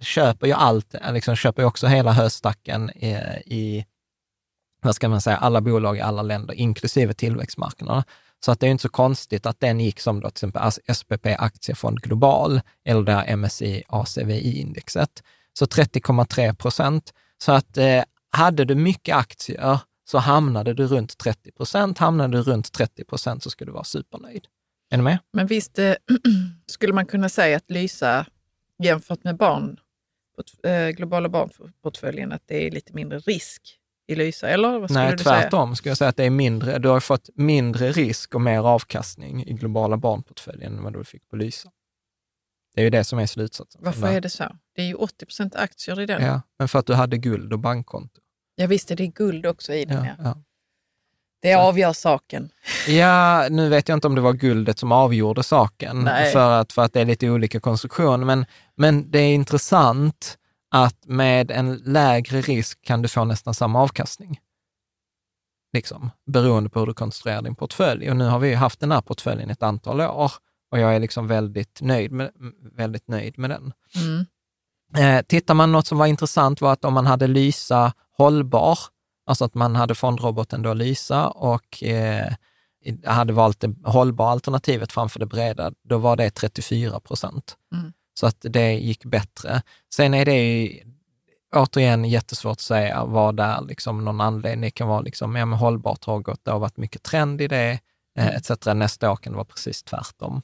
köper 0.00 0.46
ju 0.46 0.52
allt, 0.52 0.94
eh, 0.94 1.12
liksom 1.12 1.36
köper 1.36 1.62
ju 1.62 1.66
också 1.66 1.86
hela 1.86 2.12
höstacken 2.12 2.90
i, 2.90 3.12
i, 3.46 3.86
vad 4.82 4.94
ska 4.94 5.08
man 5.08 5.20
säga, 5.20 5.36
alla 5.36 5.60
bolag 5.60 5.96
i 5.96 6.00
alla 6.00 6.22
länder, 6.22 6.54
inklusive 6.54 7.14
tillväxtmarknaderna. 7.14 8.04
Så 8.44 8.52
att 8.52 8.60
det 8.60 8.66
är 8.66 8.70
inte 8.70 8.82
så 8.82 8.88
konstigt 8.88 9.46
att 9.46 9.60
den 9.60 9.80
gick 9.80 10.00
som 10.00 10.20
då 10.20 10.30
till 10.30 10.48
exempel 10.48 10.94
SPP 10.94 11.26
Aktiefond 11.38 12.00
Global 12.00 12.60
eller 12.84 13.02
det 13.02 13.36
MSI 13.36 13.82
ACVI-indexet. 13.88 15.22
Så 15.52 15.64
30,3 15.64 16.54
procent. 16.54 17.14
Så 17.38 17.52
att 17.52 17.78
eh, 17.78 18.02
hade 18.30 18.64
du 18.64 18.74
mycket 18.74 19.16
aktier 19.16 19.78
så 20.04 20.18
hamnade 20.18 20.74
du 20.74 20.86
runt 20.86 21.18
30 21.18 21.52
procent. 21.52 21.98
Hamnade 21.98 22.36
du 22.36 22.42
runt 22.42 22.72
30 22.72 23.04
procent 23.04 23.42
så 23.42 23.50
skulle 23.50 23.68
du 23.68 23.72
vara 23.72 23.84
supernöjd. 23.84 24.46
Är 24.90 24.96
ni 24.96 25.02
med? 25.02 25.18
Men 25.32 25.46
visst 25.46 25.78
eh, 25.78 25.94
skulle 26.66 26.92
man 26.92 27.06
kunna 27.06 27.28
säga 27.28 27.56
att 27.56 27.70
Lysa 27.70 28.26
jämfört 28.78 29.24
med 29.24 29.36
barn, 29.36 29.80
eh, 30.64 30.88
globala 30.88 31.28
barnportföljen, 31.28 32.32
att 32.32 32.42
det 32.46 32.66
är 32.66 32.70
lite 32.70 32.92
mindre 32.92 33.18
risk 33.18 33.78
i 34.08 34.14
Lysa, 34.14 34.48
eller? 34.48 34.78
Vad 34.78 34.90
Nej, 34.90 35.10
du 35.10 35.18
tvärtom 35.18 35.68
säga? 35.68 35.76
skulle 35.76 35.90
jag 35.90 35.98
säga 35.98 36.08
att 36.08 36.16
det 36.16 36.24
är 36.24 36.30
mindre. 36.30 36.78
Du 36.78 36.88
har 36.88 37.00
fått 37.00 37.28
mindre 37.34 37.92
risk 37.92 38.34
och 38.34 38.40
mer 38.40 38.58
avkastning 38.58 39.46
i 39.46 39.52
globala 39.52 39.96
barnportföljen 39.96 40.76
än 40.76 40.82
vad 40.82 40.92
du 40.92 41.04
fick 41.04 41.28
på 41.28 41.36
Lysa. 41.36 41.70
Det 42.74 42.80
är 42.80 42.84
ju 42.84 42.90
det 42.90 43.04
som 43.04 43.18
är 43.18 43.26
slutsatsen. 43.26 43.80
Varför 43.84 44.08
är 44.08 44.20
det 44.20 44.30
så? 44.30 44.56
Det 44.74 44.82
är 44.82 44.86
ju 44.86 44.94
80 44.94 45.26
procent 45.26 45.56
aktier 45.56 46.00
i 46.00 46.06
den. 46.06 46.22
Ja, 46.22 46.42
men 46.58 46.68
för 46.68 46.78
att 46.78 46.86
du 46.86 46.94
hade 46.94 47.18
guld 47.18 47.52
och 47.52 47.58
bankkonto. 47.58 48.20
Ja 48.56 48.66
visst 48.66 48.90
är 48.90 48.96
det 48.96 49.06
guld 49.06 49.46
också 49.46 49.72
i 49.72 49.84
den. 49.84 50.04
Ja, 50.04 50.14
ja. 50.18 50.42
Det 51.42 51.54
så. 51.54 51.60
avgör 51.60 51.92
saken. 51.92 52.50
Ja, 52.88 53.46
nu 53.50 53.68
vet 53.68 53.88
jag 53.88 53.96
inte 53.96 54.06
om 54.06 54.14
det 54.14 54.20
var 54.20 54.32
guldet 54.32 54.78
som 54.78 54.92
avgjorde 54.92 55.42
saken, 55.42 56.10
för 56.32 56.50
att, 56.50 56.72
för 56.72 56.82
att 56.82 56.92
det 56.92 57.00
är 57.00 57.04
lite 57.04 57.30
olika 57.30 57.60
konstruktion. 57.60 58.26
Men, 58.26 58.46
men 58.74 59.10
det 59.10 59.18
är 59.18 59.34
intressant 59.34 60.38
att 60.70 61.06
med 61.06 61.50
en 61.50 61.74
lägre 61.74 62.40
risk 62.40 62.82
kan 62.82 63.02
du 63.02 63.08
få 63.08 63.24
nästan 63.24 63.54
samma 63.54 63.82
avkastning. 63.82 64.40
Liksom, 65.72 66.10
beroende 66.26 66.70
på 66.70 66.78
hur 66.78 66.86
du 66.86 66.94
konstruerar 66.94 67.42
din 67.42 67.54
portfölj. 67.54 68.10
Och 68.10 68.16
nu 68.16 68.24
har 68.24 68.38
vi 68.38 68.54
haft 68.54 68.80
den 68.80 68.92
här 68.92 69.00
portföljen 69.00 69.50
ett 69.50 69.62
antal 69.62 70.00
år 70.00 70.32
och 70.70 70.78
jag 70.78 70.96
är 70.96 71.00
liksom 71.00 71.26
väldigt 71.26 71.80
nöjd 71.80 72.12
med, 72.12 72.30
väldigt 72.76 73.08
nöjd 73.08 73.38
med 73.38 73.50
den. 73.50 73.72
Mm. 73.94 74.26
Eh, 74.96 75.22
tittar 75.26 75.54
man 75.54 75.72
något 75.72 75.86
som 75.86 75.98
var 75.98 76.06
intressant 76.06 76.60
var 76.60 76.72
att 76.72 76.84
om 76.84 76.94
man 76.94 77.06
hade 77.06 77.26
Lysa 77.26 77.92
hållbar, 78.16 78.78
alltså 79.26 79.44
att 79.44 79.54
man 79.54 79.76
hade 79.76 79.94
fondroboten 79.94 80.62
då 80.62 80.74
Lysa 80.74 81.28
och 81.28 81.82
eh, 81.82 82.32
hade 83.04 83.32
valt 83.32 83.60
det 83.60 83.74
hållbara 83.84 84.30
alternativet 84.30 84.92
framför 84.92 85.20
det 85.20 85.26
breda, 85.26 85.72
då 85.84 85.98
var 85.98 86.16
det 86.16 86.30
34 86.30 87.00
procent. 87.00 87.56
Mm. 87.74 87.92
Så 88.18 88.26
att 88.26 88.36
det 88.40 88.72
gick 88.72 89.04
bättre. 89.04 89.62
Sen 89.94 90.14
är 90.14 90.24
det 90.24 90.70
återigen 91.54 92.04
jättesvårt 92.04 92.52
att 92.52 92.60
säga 92.60 93.04
vad 93.04 93.36
det 93.36 93.42
är, 93.42 93.60
liksom 93.60 94.04
någon 94.04 94.20
anledning. 94.20 94.60
Det 94.60 94.70
kan 94.70 94.88
vara 94.88 95.00
liksom, 95.00 95.36
ja 95.36 95.46
men 95.46 95.58
hållbart 95.58 96.04
har 96.04 96.18
gått, 96.18 96.44
det 96.44 96.50
har 96.50 96.58
varit 96.58 96.76
mycket 96.76 97.02
trend 97.02 97.40
i 97.40 97.48
det, 97.48 97.78
eh, 98.18 98.26
mm. 98.26 98.36
etc. 98.36 98.66
Nästa 98.66 99.10
år 99.10 99.16
kan 99.16 99.32
det 99.32 99.36
vara 99.36 99.44
precis 99.44 99.82
tvärtom. 99.82 100.42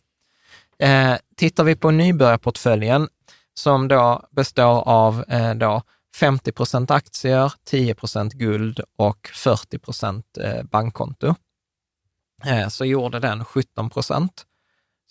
Eh, 0.78 1.14
tittar 1.36 1.64
vi 1.64 1.76
på 1.76 1.90
nybörjarportföljen, 1.90 3.08
som 3.54 3.88
då 3.88 4.26
består 4.30 4.88
av 4.88 5.24
eh, 5.28 5.54
då 5.54 5.82
50 6.16 6.52
procent 6.52 6.90
aktier, 6.90 7.52
10 7.64 7.94
procent 7.94 8.32
guld 8.32 8.80
och 8.96 9.30
40 9.34 9.78
procent 9.78 10.38
eh, 10.38 10.62
bankkonto. 10.62 11.34
Eh, 12.44 12.68
så 12.68 12.84
gjorde 12.84 13.18
den 13.18 13.44
17 13.44 13.90
procent. 13.90 14.46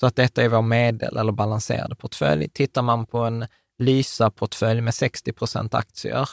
Så 0.04 0.08
att 0.08 0.16
detta 0.16 0.44
är 0.44 0.50
vår 0.50 0.62
medel 0.62 1.18
eller 1.18 1.32
balanserade 1.32 1.96
portfölj. 1.96 2.50
Tittar 2.50 2.82
man 2.82 3.06
på 3.06 3.20
en 3.20 3.46
Lysa-portfölj 3.80 4.82
med 4.82 4.94
60 4.94 5.34
procent 5.34 5.74
aktier, 5.74 6.30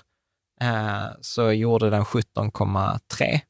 eh, 0.61 1.07
så 1.21 1.53
gjorde 1.53 1.91
den 1.91 2.05
17,3. 2.05 3.41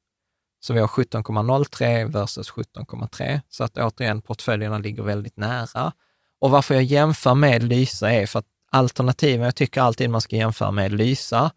Så 0.61 0.73
vi 0.73 0.81
har 0.81 0.89
17,03 0.89 2.05
versus 2.05 2.51
17,3. 2.51 3.41
Så 3.49 3.65
att 3.65 3.79
återigen, 3.79 4.23
portföljerna 4.23 4.79
ligger 4.79 5.03
väldigt 5.03 5.37
nära. 5.37 5.93
Och 6.41 6.51
varför 6.51 6.75
jag 6.75 6.85
jämför 6.85 7.35
med 7.35 7.63
Lysa 7.63 8.13
är 8.13 8.27
för 8.27 8.39
att 8.39 8.49
alternativen, 8.71 9.45
jag 9.45 9.57
tycker 9.57 9.81
alltid 9.81 10.11
man 10.11 10.21
ska 10.21 10.37
jämföra 10.37 10.71
med 10.71 10.93
Lysa, 10.93 11.51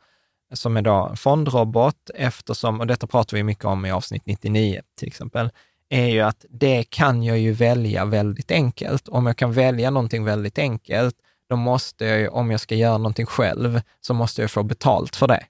som 0.53 0.77
är 0.77 0.81
då 0.81 1.07
en 1.09 1.17
fondrobot, 1.17 2.09
eftersom, 2.15 2.79
och 2.79 2.87
detta 2.87 3.07
pratar 3.07 3.37
vi 3.37 3.43
mycket 3.43 3.65
om 3.65 3.85
i 3.85 3.91
avsnitt 3.91 4.25
99 4.25 4.81
till 4.97 5.07
exempel, 5.07 5.49
är 5.93 6.07
ju 6.07 6.21
att 6.21 6.45
det 6.49 6.83
kan 6.83 7.23
jag 7.23 7.39
ju 7.39 7.51
välja 7.51 8.05
väldigt 8.05 8.51
enkelt. 8.51 9.07
Om 9.07 9.25
jag 9.25 9.37
kan 9.37 9.53
välja 9.53 9.89
någonting 9.89 10.23
väldigt 10.23 10.57
enkelt, 10.57 11.15
då 11.49 11.55
måste 11.55 12.05
jag 12.05 12.19
ju, 12.19 12.27
om 12.27 12.51
jag 12.51 12.59
ska 12.59 12.75
göra 12.75 12.97
någonting 12.97 13.25
själv, 13.25 13.81
så 14.01 14.13
måste 14.13 14.41
jag 14.41 14.51
få 14.51 14.63
betalt 14.63 15.15
för 15.15 15.27
det. 15.27 15.43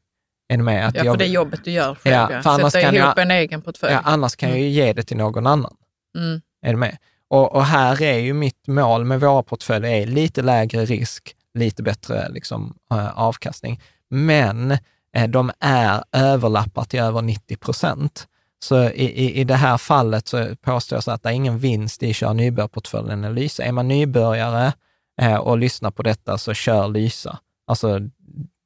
Är 0.49 0.57
med 0.57 0.87
att 0.87 0.95
ja, 0.95 1.01
för 1.01 1.05
jag, 1.05 1.17
det 1.17 1.25
jobbet 1.25 1.63
du 1.63 1.71
gör 1.71 1.95
själv. 1.95 2.31
Ja, 2.31 2.41
för 2.41 2.49
annars 2.49 2.71
Sätta 2.73 2.85
kan 2.85 2.95
ihop 2.95 3.13
jag, 3.15 3.21
en 3.21 3.31
egen 3.31 3.61
portfölj. 3.61 3.93
Ja, 3.93 4.01
annars 4.03 4.35
kan 4.35 4.49
mm. 4.49 4.59
jag 4.59 4.69
ju 4.69 4.73
ge 4.73 4.93
det 4.93 5.03
till 5.03 5.17
någon 5.17 5.47
annan. 5.47 5.75
Mm. 6.17 6.41
Är 6.61 6.71
du 6.71 6.77
med? 6.77 6.97
Och, 7.27 7.55
och, 7.55 7.65
här 7.65 8.01
är 8.01 8.17
ju 8.17 8.33
mitt 8.33 8.67
mål 8.67 9.05
med 9.05 9.19
våra 9.19 9.43
portföljer 9.43 9.91
är 9.91 10.05
lite 10.05 10.41
lägre 10.41 10.85
risk, 10.85 11.35
lite 11.53 11.83
bättre 11.83 12.29
liksom, 12.29 12.77
äh, 12.91 13.19
avkastning. 13.19 13.81
Men 14.09 14.71
äh, 15.15 15.27
de 15.27 15.51
är 15.59 16.03
överlappar 16.11 16.83
till 16.83 16.99
över 16.99 17.21
90 17.21 17.57
procent. 17.57 18.27
Så 18.63 18.89
i, 18.89 19.05
i, 19.05 19.39
i 19.39 19.43
det 19.43 19.55
här 19.55 19.77
fallet 19.77 20.27
så 20.27 20.55
påstår 20.55 20.95
jag 20.95 21.03
så 21.03 21.11
att 21.11 21.23
det 21.23 21.29
är 21.29 21.33
ingen 21.33 21.57
vinst 21.57 22.03
i 22.03 22.09
att 22.09 22.15
köra 22.15 22.33
nybörjarportföljen 22.33 23.23
eller 23.23 23.35
Lysa. 23.35 23.63
Är 23.63 23.71
man 23.71 23.87
nybörjare 23.87 24.73
eh, 25.21 25.35
och 25.35 25.57
lyssnar 25.57 25.91
på 25.91 26.03
detta 26.03 26.37
så 26.37 26.53
kör 26.53 26.87
Lysa. 26.87 27.39
Alltså 27.67 27.99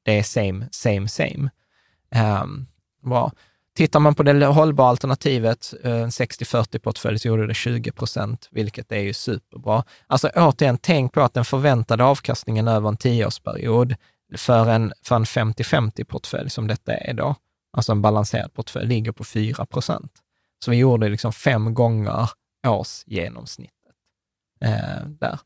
det 0.05 0.19
är 0.19 0.23
same, 0.23 0.67
same, 0.71 1.07
same. 1.07 1.49
Um, 2.41 2.67
bra. 3.03 3.31
Tittar 3.75 3.99
man 3.99 4.15
på 4.15 4.23
det 4.23 4.45
hållbara 4.45 4.89
alternativet, 4.89 5.73
eh, 5.83 5.91
en 5.91 6.09
60-40-portfölj, 6.09 7.17
så 7.17 7.27
gjorde 7.27 7.47
det 7.47 7.53
20 7.53 7.91
procent, 7.91 8.47
vilket 8.51 8.91
är 8.91 9.01
ju 9.01 9.13
superbra. 9.13 9.83
Alltså 10.07 10.29
återigen, 10.35 10.77
tänk 10.77 11.13
på 11.13 11.21
att 11.21 11.33
den 11.33 11.45
förväntade 11.45 12.03
avkastningen 12.03 12.67
över 12.67 12.89
en 12.89 12.97
tioårsperiod 12.97 13.95
för 14.35 14.69
en, 14.69 14.93
för 15.03 15.15
en 15.15 15.25
50-50-portfölj 15.25 16.49
som 16.49 16.67
detta 16.67 16.93
är 16.93 17.13
då, 17.13 17.35
alltså 17.77 17.91
en 17.91 18.01
balanserad 18.01 18.53
portfölj, 18.53 18.87
ligger 18.87 19.11
på 19.11 19.23
4 19.23 19.65
procent. 19.65 20.11
Så 20.65 20.71
vi 20.71 20.77
gjorde 20.77 21.09
liksom 21.09 21.33
fem 21.33 21.73
gånger 21.73 22.29
årsgenomsnittet 22.67 23.73
eh, 24.61 25.07
där. 25.19 25.39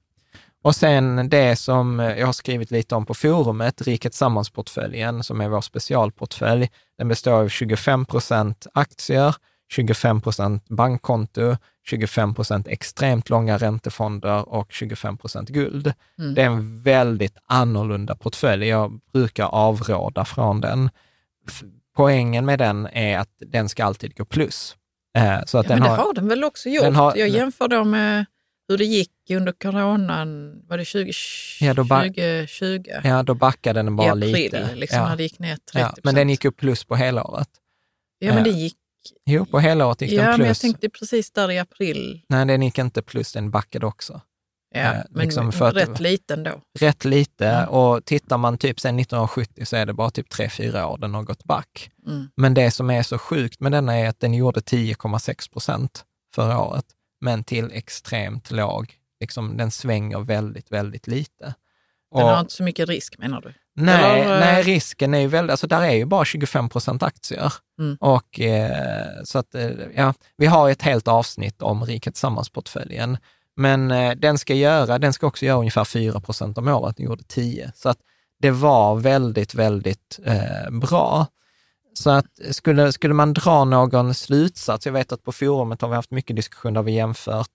Och 0.64 0.76
sen 0.76 1.30
det 1.30 1.56
som 1.56 2.00
jag 2.00 2.26
har 2.26 2.34
skrivit 2.34 2.72
lite 2.72 2.96
om 2.96 3.06
på 3.06 3.14
forumet, 3.14 3.82
Riket 3.82 4.14
Sammansportföljen, 4.14 5.24
som 5.24 5.42
är 5.42 5.50
vår 5.50 5.62
specialportfölj. 5.62 6.70
Den 6.98 7.08
består 7.08 7.32
av 7.32 7.50
25 7.50 8.06
procent 8.06 8.68
aktier, 8.74 9.36
25 9.72 10.22
procent 10.22 10.70
bankkonto, 10.70 11.58
25 11.86 12.36
procent 12.36 12.68
extremt 12.68 13.30
långa 13.30 13.58
räntefonder 13.58 14.50
och 14.50 14.72
25 14.72 15.18
procent 15.18 15.50
guld. 15.50 15.94
Mm. 16.20 16.34
Det 16.34 16.42
är 16.42 16.46
en 16.46 16.82
väldigt 16.82 17.38
annorlunda 17.46 18.16
portfölj. 18.16 18.68
Jag 18.68 19.00
brukar 19.14 19.46
avråda 19.46 20.26
från 20.26 20.62
den 20.62 20.90
poängen 22.02 22.46
med 22.46 22.60
den 22.60 22.88
är 22.88 23.18
att 23.18 23.30
den 23.40 23.70
ska 23.70 23.84
alltid 23.84 24.18
gå 24.18 24.26
plus. 24.26 24.76
Eh, 25.18 25.40
så 25.46 25.58
att 25.58 25.66
ja, 25.66 25.70
den 25.70 25.80
men 25.80 25.90
det 25.90 25.96
har, 25.96 26.06
har 26.06 26.14
den 26.14 26.28
väl 26.28 26.44
också 26.44 26.70
gjort? 26.70 26.96
Har, 26.96 27.16
jag 27.16 27.30
jämför 27.30 27.68
då 27.68 27.84
med 27.84 28.26
hur 28.68 28.78
det 28.78 28.86
gick 28.86 29.12
under 29.32 29.52
coronan, 29.52 30.62
var 30.68 30.78
det 30.78 30.86
2020? 30.86 31.66
Ja, 31.66 31.74
då, 31.74 31.84
ba 31.84 32.02
2020? 32.02 32.84
Ja, 33.04 33.24
då 33.24 33.34
backade 33.34 33.84
den 33.84 33.96
bara 33.96 34.08
I 34.08 34.10
april, 34.10 34.32
lite. 34.34 34.76
Liksom, 34.76 35.00
ja. 35.00 35.10
när 35.10 35.16
det 35.16 35.24
gick 35.24 35.40
ner 35.40 35.56
30 35.56 35.64
ja, 35.74 35.96
Men 36.04 36.16
den 36.16 36.30
gick 36.30 36.46
upp 36.46 36.58
plus 36.58 36.84
på 36.84 36.96
hela 36.96 37.24
året. 37.24 37.50
Ja, 38.20 38.34
men 38.34 38.44
det 38.44 38.50
gick... 38.50 38.78
Jo, 39.26 39.46
på 39.46 39.60
hela 39.60 39.88
året 39.88 40.02
gick 40.02 40.12
ja, 40.12 40.24
den 40.24 40.26
plus. 40.26 40.34
Ja, 40.34 40.38
men 40.38 40.48
jag 40.48 40.60
tänkte 40.60 40.90
precis 40.90 41.32
där 41.32 41.52
i 41.52 41.60
april. 41.60 42.22
Nej, 42.28 42.46
den 42.46 42.62
gick 42.62 42.78
inte 42.78 43.02
plus, 43.02 43.34
den 43.34 43.52
backade 43.52 43.86
också. 43.86 44.22
Ja, 44.74 44.80
eh, 44.80 45.04
men 45.10 45.24
liksom 45.24 45.52
för 45.52 45.72
rätt 45.72 46.00
liten 46.00 46.44
då. 46.44 46.62
Rätt 46.80 47.06
lite 47.06 47.48
mm. 47.48 47.70
och 47.70 48.06
tittar 48.06 48.38
man 48.38 48.58
typ 48.58 48.80
sen 48.80 49.00
1970 49.00 49.66
så 49.66 49.76
är 49.76 49.86
det 49.86 49.94
bara 49.94 50.10
typ 50.10 50.34
3-4 50.34 50.84
år 50.84 50.98
den 50.98 51.14
har 51.14 51.24
gått 51.24 51.44
back. 51.44 51.92
Mm. 52.08 52.30
Men 52.36 52.54
det 52.54 52.72
som 52.72 52.90
är 52.90 53.04
så 53.04 53.18
sjukt 53.18 53.60
med 53.60 53.72
denna 53.72 53.98
är 53.98 54.10
att 54.10 54.20
den 54.20 54.34
gjorde 54.34 54.60
10,6 54.60 55.52
procent 55.52 56.04
förra 56.36 56.60
året, 56.60 56.86
men 57.22 57.44
till 57.44 57.72
extremt 57.74 58.52
låg. 58.52 58.94
Liksom, 59.20 59.58
den 59.58 59.72
svänger 59.72 60.20
väldigt, 60.20 60.72
väldigt 60.72 61.08
lite. 61.08 61.54
Den 62.16 62.26
har 62.26 62.40
inte 62.40 62.54
så 62.54 62.64
mycket 62.64 62.90
risk 62.90 63.18
menar 63.18 63.42
du? 63.42 63.54
Nej, 63.76 64.22
Eller, 64.22 64.40
nej 64.40 64.64
risken 64.64 65.14
är 65.14 65.20
ju 65.20 65.28
väldigt, 65.28 65.52
alltså 65.52 65.68
där 65.68 65.82
är 65.82 65.92
ju 65.92 66.06
bara 66.06 66.26
25 66.26 66.70
procent 66.70 67.04
aktier. 67.04 67.54
Mm. 67.80 67.98
Och, 68.00 68.40
eh, 68.40 69.24
så 69.24 69.40
att, 69.40 69.56
eh, 69.56 69.70
ja, 69.96 70.14
vi 70.38 70.46
har 70.46 70.70
ett 70.70 70.82
helt 70.82 71.08
avsnitt 71.08 71.62
om 71.62 71.86
Riket 71.86 72.14
Tillsammans-portföljen. 72.14 73.18
Men 73.56 73.92
eh, 73.92 74.12
den 74.16 74.38
ska 74.38 74.54
göra, 74.54 75.00
den 75.00 75.14
ska 75.14 75.28
också 75.28 75.46
göra 75.46 75.58
ungefär 75.58 75.86
4 75.86 76.20
procent 76.20 76.58
om 76.58 76.68
året, 76.68 76.98
den 76.98 77.06
gjorde 77.06 77.24
10. 77.24 77.72
Så 77.76 77.90
att 77.90 77.98
det 78.42 78.52
var 78.52 78.96
väldigt, 78.96 79.56
väldigt 79.56 80.20
eh, 80.26 80.72
bra. 80.72 81.28
Så 81.94 82.10
att 82.10 82.26
skulle, 82.52 82.92
skulle 82.92 83.14
man 83.14 83.34
dra 83.34 83.66
någon 83.66 84.14
slutsats, 84.14 84.86
jag 84.86 84.94
vet 84.94 85.12
att 85.12 85.24
på 85.24 85.32
forumet 85.32 85.82
har 85.82 85.90
vi 85.90 85.96
haft 85.96 86.12
mycket 86.12 86.36
diskussion 86.36 86.74
där 86.74 86.82
vi 86.82 86.92
jämfört, 86.92 87.50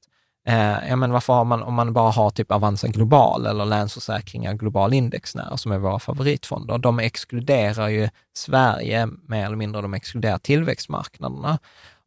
eh, 0.48 0.88
ja 0.88 0.96
men 0.96 1.12
varför 1.12 1.32
har 1.32 1.44
man, 1.44 1.62
om 1.62 1.74
man 1.74 1.92
bara 1.92 2.10
har 2.10 2.30
typ 2.30 2.52
Avanza 2.52 2.88
Global 2.88 3.46
eller 3.46 3.64
Länsförsäkringar 3.64 4.54
Global 4.54 4.92
Indexnära 4.92 5.56
som 5.56 5.72
är 5.72 5.78
våra 5.78 5.98
favoritfonder, 5.98 6.78
de 6.78 6.98
exkluderar 6.98 7.88
ju 7.88 8.08
Sverige 8.36 9.08
mer 9.28 9.46
eller 9.46 9.56
mindre, 9.56 9.82
de 9.82 9.94
exkluderar 9.94 10.38
tillväxtmarknaderna. 10.38 11.58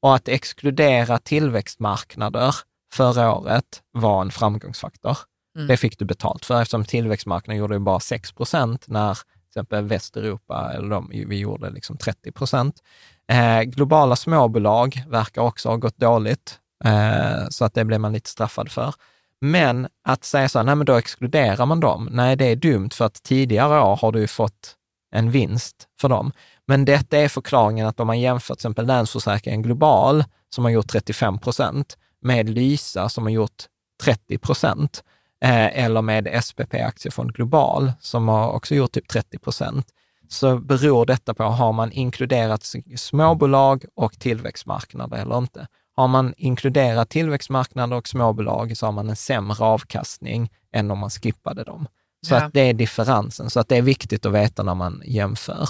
Och 0.02 0.16
att 0.16 0.28
exkludera 0.28 1.18
tillväxtmarknader 1.18 2.56
förra 2.94 3.36
året 3.36 3.82
var 3.92 4.22
en 4.22 4.32
framgångsfaktor. 4.32 5.18
Mm. 5.56 5.68
Det 5.68 5.78
fick 5.78 6.00
du 6.00 6.06
betalt 6.06 6.46
för 6.46 6.62
eftersom 6.62 6.86
tillväxtmarknaden 6.86 7.60
gjorde 7.60 7.80
bara 7.80 8.00
6 8.00 8.32
procent 8.32 8.88
när 8.88 9.14
till 9.14 9.50
exempel 9.50 9.86
Västeuropa, 9.86 10.72
eller 10.74 10.90
de, 10.90 11.12
vi 11.28 11.38
gjorde 11.38 11.70
liksom 11.70 11.98
30 11.98 12.32
procent. 12.32 12.84
Eh, 13.28 13.62
globala 13.62 14.16
småbolag 14.16 15.04
verkar 15.08 15.42
också 15.42 15.70
ha 15.70 15.76
gått 15.76 15.98
dåligt, 15.98 16.60
eh, 16.86 17.48
så 17.50 17.66
att 17.66 17.74
det 17.74 17.86
blev 17.86 18.00
man 18.00 18.14
lite 18.14 18.30
straffad 18.30 18.72
för. 18.72 18.94
Men 19.42 19.88
att 20.04 20.24
säga 20.24 20.50
så 20.50 20.60
här, 20.60 20.64
nej 20.64 20.76
men 20.76 20.86
då 20.86 20.96
exkluderar 20.96 21.66
man 21.66 21.80
dem. 21.80 22.10
Nej, 22.12 22.36
det 22.36 22.46
är 22.46 22.56
dumt 22.56 22.90
för 22.94 23.06
att 23.06 23.24
tidigare 23.24 23.82
år 23.82 23.96
har 23.96 24.12
du 24.12 24.28
fått 24.28 24.76
en 25.12 25.32
vinst 25.32 25.88
för 26.02 26.10
dem. 26.10 26.32
Men 26.68 26.86
detta 26.86 27.18
är 27.18 27.28
förklaringen 27.28 27.88
att 27.88 28.00
om 28.00 28.08
man 28.08 28.20
jämför 28.20 28.56
till 28.56 28.60
exempel 28.60 28.86
Länsförsäkringen 28.86 29.62
Global, 29.62 30.24
som 30.50 30.64
har 30.64 30.72
gjort 30.72 30.88
35 30.88 31.40
procent, 31.40 31.98
med 32.22 32.50
Lysa 32.50 33.10
som 33.10 33.24
har 33.24 33.32
gjort 33.32 33.66
30 34.04 34.38
procent, 34.38 35.04
eh, 35.44 35.84
eller 35.86 36.02
med 36.02 36.44
SPP 36.44 36.74
Aktiefond 36.74 37.34
Global 37.34 37.92
som 38.00 38.28
har 38.28 38.52
också 38.52 38.76
gjort 38.76 38.92
typ 38.92 39.08
30 39.08 39.40
procent, 39.40 39.88
så 40.28 40.58
beror 40.58 41.06
detta 41.06 41.34
på, 41.34 41.44
har 41.44 41.74
man 41.74 41.92
inkluderat 41.92 42.76
småbolag 42.96 43.86
och 43.96 44.20
tillväxtmarknader 44.20 45.18
eller 45.18 45.38
inte? 45.38 45.68
Har 45.96 46.08
man 46.08 46.34
inkluderat 46.38 47.10
tillväxtmarknader 47.10 47.96
och 47.96 48.08
småbolag 48.08 48.78
så 48.78 48.86
har 48.86 48.92
man 48.92 49.10
en 49.10 49.16
sämre 49.16 49.66
avkastning 49.66 50.52
än 50.74 50.92
om 50.92 51.00
man 51.00 51.10
skippade 51.10 51.64
dem. 51.64 51.88
Så 52.28 52.34
ja. 52.34 52.42
att 52.42 52.54
det 52.54 52.62
är 52.62 52.74
differensen, 52.74 53.50
så 53.50 53.60
att 53.60 53.70
det 53.70 53.78
är 53.78 53.82
viktigt 53.82 54.26
att 54.26 54.34
veta 54.34 54.64
när 54.64 54.76
man 54.76 55.02
jämför. 55.06 55.70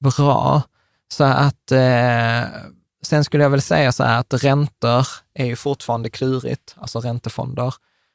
Bra. 0.00 0.62
Så 1.12 1.24
att 1.24 1.72
eh, 1.72 2.42
Sen 3.06 3.24
skulle 3.24 3.42
jag 3.42 3.50
väl 3.50 3.62
säga 3.62 3.92
så 3.92 4.04
här 4.04 4.20
att 4.20 4.44
räntor 4.44 5.06
är 5.34 5.46
ju 5.46 5.56
fortfarande 5.56 6.10
klurigt, 6.10 6.74
alltså 6.78 7.00
räntefonder. 7.00 7.74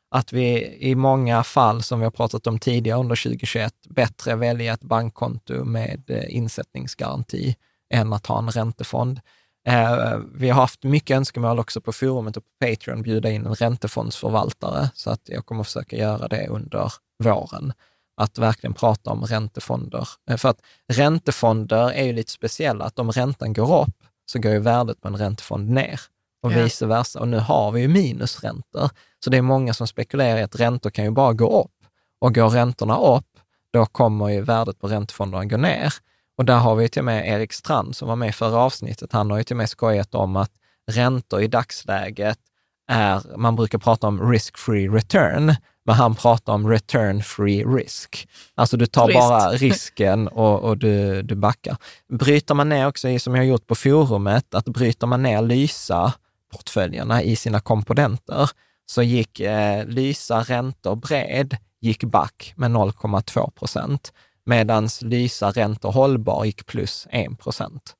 Att 0.10 0.34
vi 0.34 0.78
i 0.80 0.96
många 0.96 1.44
fall, 1.44 1.84
som 1.84 2.00
vi 2.00 2.06
har 2.06 2.12
pratat 2.12 2.48
om 2.48 2.60
tidigare 2.60 3.00
under 3.00 3.24
2021, 3.24 3.74
bättre 3.90 4.36
välja 4.36 4.74
ett 4.74 4.84
bankkonto 4.84 5.64
med 5.64 6.04
eh, 6.08 6.36
insättningsgaranti 6.36 7.56
än 7.94 8.14
att 8.14 8.26
ha 8.26 8.40
en 8.40 8.52
räntefond. 8.52 9.20
Eh, 9.68 10.18
vi 10.34 10.50
har 10.50 10.62
haft 10.62 10.84
mycket 10.84 11.18
önskemål 11.18 11.60
också 11.60 11.82
på 11.82 11.92
forumet 11.92 12.38
och 12.38 12.44
på 12.44 12.66
Patreon, 12.66 13.02
bjuda 13.02 13.30
in 13.30 13.46
en 13.46 13.56
räntefondsförvaltare, 13.56 14.90
så 14.94 15.10
att 15.10 15.22
jag 15.26 15.46
kommer 15.46 15.64
försöka 15.64 15.96
göra 15.96 16.28
det 16.28 16.48
under 16.48 16.94
våren. 17.24 17.74
Att 18.22 18.38
verkligen 18.38 18.74
prata 18.74 19.12
om 19.12 19.24
räntefonder. 19.24 20.08
Eh, 20.30 20.38
för 20.38 20.50
att 20.50 20.62
räntefonder 20.88 21.92
är 21.92 22.04
ju 22.04 22.14
lite 22.14 22.32
speciella, 22.32 22.86
att 22.86 23.00
om 23.00 23.12
räntan 23.12 23.54
går 23.54 23.82
upp, 23.82 23.97
så 24.32 24.40
går 24.40 24.52
ju 24.52 24.60
värdet 24.60 25.02
på 25.02 25.08
en 25.08 25.18
räntefond 25.18 25.70
ner 25.70 26.00
och 26.42 26.52
ja. 26.52 26.64
vice 26.64 26.86
versa. 26.86 27.20
Och 27.20 27.28
nu 27.28 27.38
har 27.38 27.72
vi 27.72 27.82
ju 27.82 27.88
minusräntor, 27.88 28.90
så 29.24 29.30
det 29.30 29.38
är 29.38 29.42
många 29.42 29.74
som 29.74 29.88
spekulerar 29.88 30.38
i 30.38 30.44
att 30.44 30.60
räntor 30.60 30.90
kan 30.90 31.06
ju 31.06 31.12
bara 31.12 31.34
gå 31.34 31.62
upp. 31.62 31.72
Och 32.20 32.36
går 32.36 32.50
räntorna 32.50 32.98
upp, 32.98 33.40
då 33.74 33.86
kommer 33.86 34.30
ju 34.30 34.42
värdet 34.42 34.80
på 34.80 34.88
räntefonderna 34.88 35.46
gå 35.46 35.58
ner. 35.58 35.94
Och 36.38 36.46
där 36.46 36.58
har 36.58 36.76
vi 36.76 36.90
till 36.90 37.00
och 37.00 37.06
med 37.06 37.28
Erik 37.28 37.54
Strand 37.54 37.96
som 37.96 38.08
var 38.08 38.16
med 38.16 38.30
i 38.30 38.32
förra 38.32 38.58
avsnittet. 38.58 39.14
Han 39.14 39.32
har 39.32 39.38
ju 39.38 39.44
till 39.44 39.54
och 39.54 39.58
med 39.58 39.70
skojat 39.70 40.16
om 40.16 40.36
att 40.36 40.52
räntor 40.92 41.42
i 41.42 41.48
dagsläget 41.48 42.40
är, 42.88 43.38
man 43.38 43.56
brukar 43.56 43.78
prata 43.78 44.08
om 44.08 44.32
risk-free 44.32 44.90
return, 44.90 45.56
Men 45.88 45.96
han 45.96 46.16
pratar 46.16 46.54
om 46.54 46.70
return 46.70 47.24
free 47.24 47.64
risk. 47.64 48.28
Alltså 48.56 48.78
du 48.78 48.86
tar 48.86 49.06
Trist. 49.06 49.20
bara 49.20 49.50
risken 49.52 50.28
och, 50.28 50.60
och 50.60 50.78
du, 50.78 51.22
du 51.22 51.36
backar. 51.36 51.78
Bryter 52.10 52.56
man 52.56 52.70
ner 52.70 52.88
också, 52.88 53.20
som 53.20 53.36
jag 53.36 53.42
har 53.42 53.48
gjort 53.48 53.68
på 53.68 53.76
forumet, 53.76 54.56
att 54.56 54.66
bryter 54.66 55.08
man 55.08 55.24
ner 55.24 55.42
Lysa-portföljerna 55.42 57.24
i 57.24 57.36
sina 57.36 57.60
komponenter, 57.60 58.50
så 58.86 59.02
gick 59.04 59.40
eh, 59.40 59.86
Lysa 59.86 60.40
räntor 60.40 60.96
bred, 60.96 61.58
gick 61.82 62.04
back 62.04 62.54
med 62.56 62.72
0,2 62.72 63.52
procent, 63.52 64.14
medan 64.46 64.90
Lysa 65.02 65.52
räntor 65.52 65.92
hållbar 65.92 66.46
gick 66.46 66.66
plus 66.66 67.08
1 67.12 67.40
procent. 67.40 67.94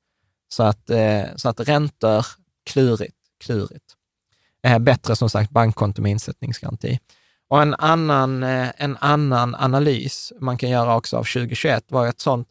Så 0.50 0.64
att, 0.64 0.90
eh, 0.90 1.24
så 1.36 1.50
att 1.50 1.60
räntor, 1.60 2.26
klurigt, 2.66 3.18
klurigt. 3.46 3.94
Eh, 4.64 4.80
bättre 4.80 5.16
som 5.16 5.30
sagt 5.30 5.52
bankkonto 5.52 6.02
med 6.02 6.12
insättningsgaranti. 6.12 7.00
Och 7.50 7.62
en 7.62 7.74
annan, 7.74 8.44
eh, 8.44 8.70
en 8.78 8.98
annan 8.98 9.56
analys 9.56 10.34
man 10.40 10.58
kan 10.58 10.70
göra 10.70 10.96
också 10.96 11.18
av 11.18 11.24
2021 11.24 11.86
var 11.88 12.08
ett 12.08 12.20
sånt, 12.20 12.48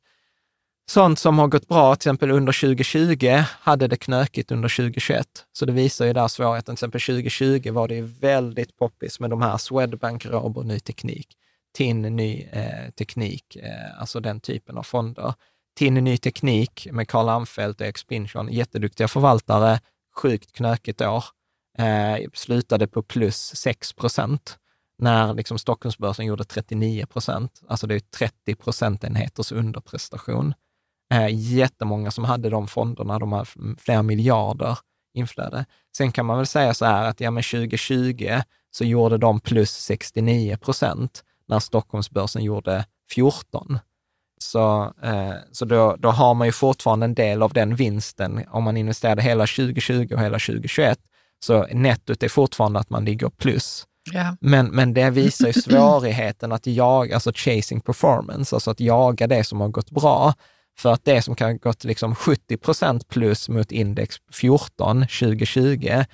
sånt 0.90 1.18
som 1.18 1.38
har 1.38 1.49
gått 1.49 1.68
bra, 1.68 1.94
till 1.97 2.09
exempel 2.09 2.30
under 2.30 2.53
2020 2.53 3.42
hade 3.61 3.88
det 3.88 3.97
knökigt 3.97 4.51
under 4.51 4.68
2021. 4.68 5.26
Så 5.53 5.64
det 5.64 5.72
visar 5.72 6.07
ju 6.07 6.12
där 6.12 6.28
svårigheten. 6.28 6.64
Till 6.64 6.72
exempel 6.72 7.01
2020 7.01 7.70
var 7.72 7.88
det 7.88 8.01
väldigt 8.01 8.76
poppis 8.76 9.20
med 9.20 9.30
de 9.30 9.42
här 9.42 9.57
Swedbank, 9.59 10.26
Robur, 10.26 10.62
Ny 10.62 10.80
Teknik, 10.80 11.28
TIN, 11.76 12.03
Ny 12.03 12.49
eh, 12.53 12.90
Teknik, 12.99 13.57
eh, 13.57 14.01
alltså 14.01 14.20
den 14.20 14.40
typen 14.40 14.78
av 14.78 14.82
fonder. 14.82 15.34
TIN, 15.78 15.94
Ny 15.94 16.16
Teknik 16.16 16.88
med 16.92 17.09
Carl 17.09 17.28
Amfeldt 17.28 17.80
och 17.80 17.86
Expinsion, 17.86 18.53
jätteduktiga 18.53 19.09
förvaltare, 19.09 19.80
sjukt 20.16 20.53
knökigt 20.53 21.01
år. 21.01 21.24
Eh, 21.78 22.28
slutade 22.34 22.86
på 22.86 23.03
plus 23.03 23.57
6 23.57 23.92
procent 23.92 24.59
när 24.99 25.34
liksom 25.34 25.59
Stockholmsbörsen 25.59 26.26
gjorde 26.26 26.44
39 26.44 27.07
procent. 27.07 27.62
Alltså 27.68 27.86
det 27.86 27.94
är 27.94 28.01
30 28.01 28.55
procentenheters 28.55 29.53
underprestation. 29.53 30.55
Eh, 31.12 31.28
jättemånga 31.30 32.11
som 32.11 32.24
hade 32.24 32.51
de 32.51 32.68
fonderna, 32.68 33.18
de 33.18 33.32
har 33.32 33.49
flera 33.78 34.03
miljarder 34.03 34.78
inflöde. 35.14 35.64
Sen 35.97 36.12
kan 36.12 36.26
man 36.26 36.36
väl 36.36 36.47
säga 36.47 36.74
så 36.74 36.84
här 36.84 37.09
att 37.09 37.20
ja, 37.20 37.30
men 37.30 37.42
2020 37.42 38.40
så 38.70 38.84
gjorde 38.84 39.18
de 39.18 39.40
plus 39.40 39.70
69 39.70 40.57
procent 40.57 41.24
när 41.49 41.59
Stockholmsbörsen 41.59 42.44
gjorde 42.44 42.84
14. 43.11 43.78
Så, 44.38 44.92
eh, 45.03 45.34
så 45.53 45.64
då, 45.64 45.97
då 45.99 46.11
har 46.11 46.34
man 46.34 46.49
ju 46.49 46.53
fortfarande 46.53 47.05
en 47.05 47.14
del 47.14 47.42
av 47.42 47.53
den 47.53 47.74
vinsten 47.74 48.44
om 48.49 48.64
man 48.64 48.76
investerade 48.76 49.22
hela 49.22 49.47
2020 49.47 50.14
och 50.14 50.20
hela 50.20 50.38
2021. 50.38 50.99
Så 51.38 51.66
nettot 51.66 52.22
är 52.22 52.28
fortfarande 52.28 52.78
att 52.78 52.90
man 52.90 53.05
ligger 53.05 53.28
plus. 53.28 53.86
Ja. 54.13 54.37
Men, 54.41 54.67
men 54.67 54.95
det 54.95 55.11
visar 55.11 55.47
ju 55.47 55.53
svårigheten 55.53 56.53
att 56.53 56.67
jaga, 56.67 57.15
alltså 57.15 57.33
chasing 57.35 57.81
performance, 57.81 58.57
alltså 58.57 58.71
att 58.71 58.81
jaga 58.81 59.27
det 59.27 59.45
som 59.45 59.61
har 59.61 59.69
gått 59.69 59.91
bra. 59.91 60.35
För 60.79 60.93
att 60.93 61.05
det 61.05 61.23
som 61.23 61.35
kan 61.35 61.51
ha 61.51 61.57
gått 61.57 61.85
liksom 61.85 62.15
70 62.15 62.57
procent 62.57 63.09
plus 63.09 63.49
mot 63.49 63.73
index 63.73 64.17
14 64.33 65.01
2020 65.01 66.05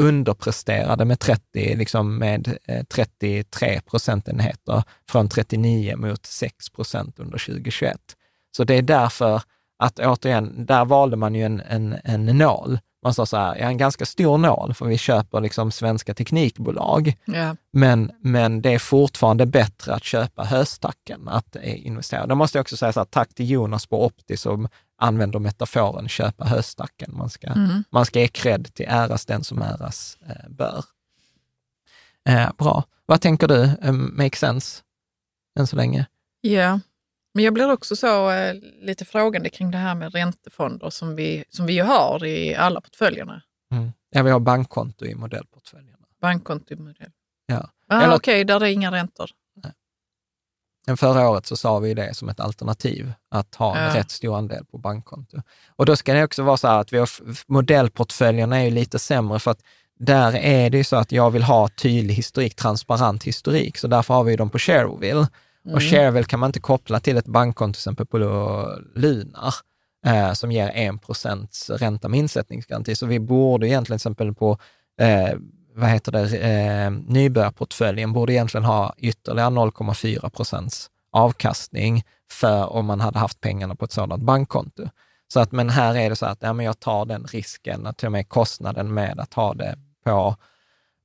underpresterade 0.00 1.04
med 1.04 1.20
30, 1.20 1.74
liksom 1.76 2.18
med 2.18 2.58
eh, 2.64 2.84
33 2.84 3.80
procentenheter 3.86 4.82
från 5.10 5.28
39 5.28 5.96
mot 5.96 6.26
6 6.26 6.70
procent 6.70 7.18
under 7.18 7.38
2021. 7.38 7.96
Så 8.56 8.64
det 8.64 8.74
är 8.74 8.82
därför 8.82 9.42
att 9.78 9.98
återigen, 9.98 10.66
där 10.66 10.84
valde 10.84 11.16
man 11.16 11.34
ju 11.34 11.44
en, 11.44 11.60
en, 11.60 11.96
en 12.04 12.24
nål 12.24 12.78
man 13.02 13.14
sa 13.14 13.26
så 13.26 13.36
här, 13.36 13.56
ja, 13.56 13.66
en 13.66 13.78
ganska 13.78 14.06
stor 14.06 14.38
nål, 14.38 14.74
för 14.74 14.86
vi 14.86 14.98
köper 14.98 15.40
liksom 15.40 15.70
svenska 15.70 16.14
teknikbolag. 16.14 17.16
Ja. 17.24 17.56
Men, 17.72 18.12
men 18.20 18.62
det 18.62 18.74
är 18.74 18.78
fortfarande 18.78 19.46
bättre 19.46 19.94
att 19.94 20.04
köpa 20.04 20.44
höstacken, 20.44 21.28
att 21.28 21.56
investera. 21.62 22.26
Då 22.26 22.34
måste 22.34 22.58
jag 22.58 22.62
också 22.62 22.76
säga 22.76 22.92
så 22.92 23.00
här, 23.00 23.04
tack 23.04 23.34
till 23.34 23.50
Jonas 23.50 23.86
på 23.86 24.04
Opti 24.04 24.36
som 24.36 24.68
använder 24.98 25.38
metaforen 25.38 26.08
köpa 26.08 26.44
höstacken. 26.44 27.10
Man 27.16 27.30
ska, 27.30 27.46
mm. 27.46 27.84
man 27.90 28.06
ska 28.06 28.20
ge 28.20 28.28
cred 28.28 28.74
till 28.74 28.86
äras 28.88 29.26
den 29.26 29.44
som 29.44 29.62
äras 29.62 30.18
eh, 30.28 30.48
bör. 30.48 30.84
Eh, 32.28 32.50
bra. 32.58 32.84
Vad 33.06 33.20
tänker 33.20 33.48
du? 33.48 33.62
Eh, 33.82 33.92
make 33.92 34.36
sense 34.36 34.82
än 35.58 35.66
så 35.66 35.76
länge? 35.76 36.06
Ja, 36.40 36.80
men 37.38 37.44
jag 37.44 37.54
blir 37.54 37.72
också 37.72 37.96
så 37.96 38.30
eh, 38.30 38.54
lite 38.80 39.04
frågande 39.04 39.48
kring 39.48 39.70
det 39.70 39.78
här 39.78 39.94
med 39.94 40.12
räntefonder 40.12 40.90
som 40.90 41.16
vi, 41.16 41.44
som 41.50 41.66
vi 41.66 41.72
ju 41.72 41.82
har 41.82 42.24
i 42.24 42.54
alla 42.54 42.80
portföljerna. 42.80 43.42
Mm. 43.72 43.92
Ja, 44.10 44.22
vi 44.22 44.30
har 44.30 44.40
bankkonto 44.40 45.04
i 45.04 45.14
modellportföljerna. 45.14 46.06
Bankkonto 46.20 46.74
i 46.74 46.76
modell. 46.76 47.10
Ja. 47.46 47.70
Ah, 47.88 48.06
Okej, 48.06 48.14
okay, 48.16 48.44
där 48.44 48.60
är 48.60 48.66
inga 48.66 48.92
räntor. 48.92 49.30
Nej. 50.86 50.96
Förra 50.96 51.28
året 51.28 51.46
så 51.46 51.56
sa 51.56 51.78
vi 51.78 51.94
det 51.94 52.14
som 52.14 52.28
ett 52.28 52.40
alternativ, 52.40 53.12
att 53.30 53.54
ha 53.54 53.76
en 53.76 53.84
ja. 53.84 54.00
rätt 54.00 54.10
stor 54.10 54.38
andel 54.38 54.64
på 54.64 54.78
bankkonto. 54.78 55.42
Och 55.76 55.86
då 55.86 55.96
ska 55.96 56.14
det 56.14 56.24
också 56.24 56.42
vara 56.42 56.56
så 56.56 56.68
här 56.68 56.80
att 56.80 56.92
vi 56.92 56.98
har, 56.98 57.08
modellportföljerna 57.52 58.58
är 58.58 58.64
ju 58.64 58.70
lite 58.70 58.98
sämre 58.98 59.38
för 59.38 59.50
att 59.50 59.62
där 59.98 60.36
är 60.36 60.70
det 60.70 60.78
ju 60.78 60.84
så 60.84 60.96
att 60.96 61.12
jag 61.12 61.30
vill 61.30 61.42
ha 61.42 61.68
tydlig 61.68 62.14
historik, 62.14 62.54
transparent 62.54 63.24
historik, 63.24 63.78
så 63.78 63.88
därför 63.88 64.14
har 64.14 64.24
vi 64.24 64.36
dem 64.36 64.50
på 64.50 64.58
Shareville. 64.58 65.26
Mm. 65.64 65.74
Och 65.74 65.82
Shareville 65.82 66.24
kan 66.26 66.40
man 66.40 66.48
inte 66.48 66.60
koppla 66.60 67.00
till 67.00 67.16
ett 67.16 67.26
bankkonto, 67.26 67.72
till 67.76 67.80
exempel 67.80 68.06
på 68.06 68.18
Lunar, 68.94 69.54
eh, 70.06 70.32
som 70.32 70.52
ger 70.52 70.70
1 70.74 71.70
ränta 71.80 72.08
med 72.08 72.18
insättningsgaranti. 72.18 72.94
Så 72.94 73.06
vi 73.06 73.20
borde 73.20 73.68
egentligen 73.68 73.98
till 73.98 74.10
exempel 74.10 74.34
på 74.34 74.58
eh, 75.00 75.38
vad 75.74 75.90
heter 75.90 76.12
det, 76.12 76.38
eh, 76.38 76.90
nybörjarportföljen 76.90 78.12
borde 78.12 78.32
egentligen 78.32 78.64
ha 78.64 78.94
ytterligare 78.98 79.50
0,4 79.50 80.30
procents 80.30 80.90
avkastning 81.12 82.02
för 82.30 82.72
om 82.72 82.86
man 82.86 83.00
hade 83.00 83.18
haft 83.18 83.40
pengarna 83.40 83.74
på 83.74 83.84
ett 83.84 83.92
sådant 83.92 84.22
bankkonto. 84.22 84.88
Så 85.32 85.40
att, 85.40 85.52
men 85.52 85.70
här 85.70 85.96
är 85.96 86.10
det 86.10 86.16
så 86.16 86.26
att 86.26 86.38
ja, 86.40 86.52
men 86.52 86.66
jag 86.66 86.80
tar 86.80 87.04
den 87.04 87.24
risken, 87.24 87.94
till 87.96 88.06
och 88.06 88.12
med 88.12 88.28
kostnaden 88.28 88.94
med 88.94 89.20
att 89.20 89.34
ha 89.34 89.54
det 89.54 89.78
på 90.04 90.36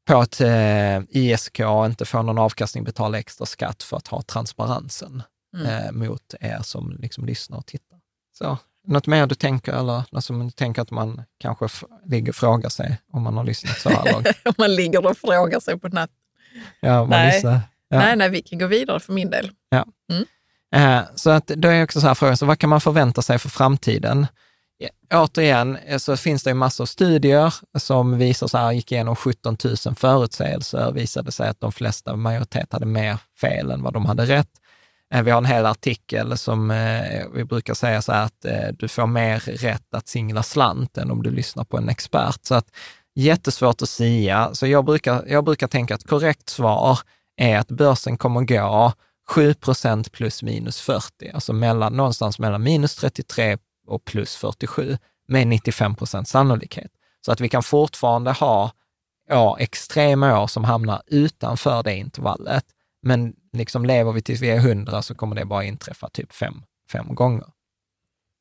på 0.05 0.17
att 0.17 0.41
eh, 0.41 1.01
ISK 1.09 1.59
inte 1.59 2.05
får 2.05 2.23
någon 2.23 2.37
avkastning, 2.37 2.83
betala 2.83 3.19
extra 3.19 3.45
skatt 3.45 3.83
för 3.83 3.97
att 3.97 4.07
ha 4.07 4.21
transparensen 4.21 5.23
mm. 5.55 5.67
eh, 5.67 5.91
mot 5.91 6.35
er 6.39 6.59
som 6.61 6.97
liksom 6.99 7.25
lyssnar 7.25 7.57
och 7.57 7.65
tittar. 7.65 7.99
Så, 8.37 8.57
något 8.87 9.07
mer 9.07 9.27
du 9.27 9.35
tänker, 9.35 9.73
eller 9.73 10.03
något 10.11 10.25
som 10.25 10.45
du 10.45 10.51
tänker 10.51 10.81
att 10.81 10.91
man 10.91 11.23
kanske 11.39 11.67
ligger 12.05 12.29
och 12.29 12.35
frågar 12.35 12.69
sig 12.69 12.97
om 13.11 13.21
man 13.21 13.37
har 13.37 13.43
lyssnat 13.43 13.77
så 13.77 13.89
här 13.89 14.13
långt? 14.13 14.27
om 14.45 14.53
man 14.57 14.75
ligger 14.75 15.05
och 15.05 15.17
frågar 15.17 15.59
sig 15.59 15.79
på 15.79 15.87
natten. 15.87 16.15
Ja, 16.79 17.05
nej. 17.05 17.33
Lyssnar, 17.33 17.59
ja. 17.87 17.99
nej, 17.99 18.15
nej, 18.15 18.29
vi 18.29 18.41
kan 18.41 18.59
gå 18.59 18.67
vidare 18.67 18.99
för 18.99 19.13
min 19.13 19.29
del. 19.29 19.51
Ja. 19.69 19.85
Mm. 20.11 20.25
Eh, 20.75 21.05
så 21.15 21.29
att 21.29 21.47
då 21.47 21.67
är 21.67 21.83
också 21.83 22.01
så 22.01 22.07
här 22.07 22.13
frågan, 22.13 22.37
så 22.37 22.45
vad 22.45 22.59
kan 22.59 22.69
man 22.69 22.81
förvänta 22.81 23.21
sig 23.21 23.39
för 23.39 23.49
framtiden? 23.49 24.27
Återigen 25.13 25.77
så 25.97 26.17
finns 26.17 26.43
det 26.43 26.49
ju 26.49 26.53
massor 26.53 26.83
av 26.83 26.85
studier 26.85 27.53
som 27.77 28.17
visar 28.17 28.47
så 28.47 28.57
här, 28.57 28.71
gick 28.71 28.91
igenom 28.91 29.15
17 29.15 29.57
000 29.85 29.95
förutsägelser, 29.95 30.91
visade 30.91 31.31
sig 31.31 31.49
att 31.49 31.59
de 31.59 31.71
flesta, 31.71 32.15
majoritet, 32.15 32.73
hade 32.73 32.85
mer 32.85 33.17
fel 33.41 33.71
än 33.71 33.83
vad 33.83 33.93
de 33.93 34.05
hade 34.05 34.25
rätt. 34.25 34.49
Eh, 35.13 35.23
vi 35.23 35.31
har 35.31 35.37
en 35.37 35.45
hel 35.45 35.65
artikel 35.65 36.37
som 36.37 36.71
eh, 36.71 37.27
vi 37.33 37.43
brukar 37.43 37.73
säga 37.73 38.01
så 38.01 38.11
här 38.11 38.25
att 38.25 38.45
eh, 38.45 38.67
du 38.79 38.87
får 38.87 39.07
mer 39.07 39.39
rätt 39.39 39.93
att 39.93 40.07
singla 40.07 40.43
slant 40.43 40.97
än 40.97 41.11
om 41.11 41.23
du 41.23 41.31
lyssnar 41.31 41.63
på 41.63 41.77
en 41.77 41.89
expert. 41.89 42.39
Så 42.41 42.55
att 42.55 42.67
jättesvårt 43.15 43.81
att 43.81 43.89
säga. 43.89 44.49
Så 44.53 44.67
jag 44.67 44.85
brukar, 44.85 45.25
jag 45.27 45.45
brukar 45.45 45.67
tänka 45.67 45.95
att 45.95 46.07
korrekt 46.07 46.49
svar 46.49 46.99
är 47.37 47.57
att 47.57 47.67
börsen 47.67 48.17
kommer 48.17 48.41
gå 48.41 48.93
7 49.29 49.53
procent 49.53 50.11
plus 50.11 50.43
minus 50.43 50.81
40, 50.81 51.31
alltså 51.33 51.53
mellan, 51.53 51.93
någonstans 51.97 52.39
mellan 52.39 52.63
minus 52.63 52.95
33 52.95 53.57
och 53.87 54.05
plus 54.05 54.35
47 54.35 54.97
med 55.27 55.47
95 55.47 55.95
procents 55.95 56.31
sannolikhet. 56.31 56.91
Så 57.25 57.31
att 57.31 57.41
vi 57.41 57.49
kan 57.49 57.63
fortfarande 57.63 58.31
ha 58.31 58.71
ja, 59.29 59.57
extrema 59.59 60.41
år 60.41 60.47
som 60.47 60.63
hamnar 60.63 61.01
utanför 61.07 61.83
det 61.83 61.95
intervallet. 61.95 62.65
Men 63.01 63.33
liksom 63.53 63.85
lever 63.85 64.11
vi 64.11 64.21
tills 64.21 64.41
vi 64.41 64.49
är 64.49 64.57
100 64.57 65.01
så 65.01 65.15
kommer 65.15 65.35
det 65.35 65.45
bara 65.45 65.63
inträffa 65.63 66.09
typ 66.09 66.33
fem, 66.33 66.63
fem 66.91 67.15
gånger. 67.15 67.47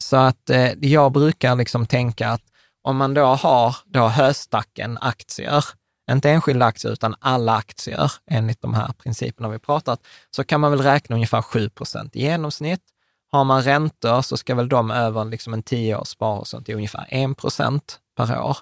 Så 0.03 0.17
att 0.17 0.51
eh, 0.51 0.73
jag 0.81 1.13
brukar 1.13 1.57
liksom 1.57 1.87
tänka 1.87 2.29
att 2.29 2.43
om 2.83 2.97
man 2.97 3.15
då 3.15 3.25
har 3.25 3.77
då 3.85 4.09
höstacken 4.09 4.99
aktier, 5.01 5.65
inte 6.11 6.31
enskilda 6.31 6.67
aktier 6.67 6.93
utan 6.93 7.15
alla 7.21 7.57
aktier 7.57 8.13
enligt 8.27 8.63
de 8.63 8.75
här 8.75 8.93
principerna 8.93 9.49
vi 9.49 9.59
pratat, 9.59 10.01
så 10.31 10.45
kan 10.45 10.61
man 10.61 10.71
väl 10.71 10.83
räkna 10.83 11.15
ungefär 11.15 11.43
7 11.43 11.69
procent 11.69 12.17
i 12.17 12.21
genomsnitt. 12.21 12.83
Har 13.33 13.45
man 13.45 13.63
räntor 13.63 14.23
så 14.23 14.37
ska 14.37 14.55
väl 14.55 14.69
de 14.69 14.91
över 14.91 15.25
liksom 15.25 15.55
en 15.55 15.63
tioårs 15.63 16.09
sparhorisont 16.09 16.67
till 16.67 16.75
ungefär 16.75 17.07
1 17.11 17.37
procent 17.37 18.01
per 18.17 18.41
år. 18.41 18.57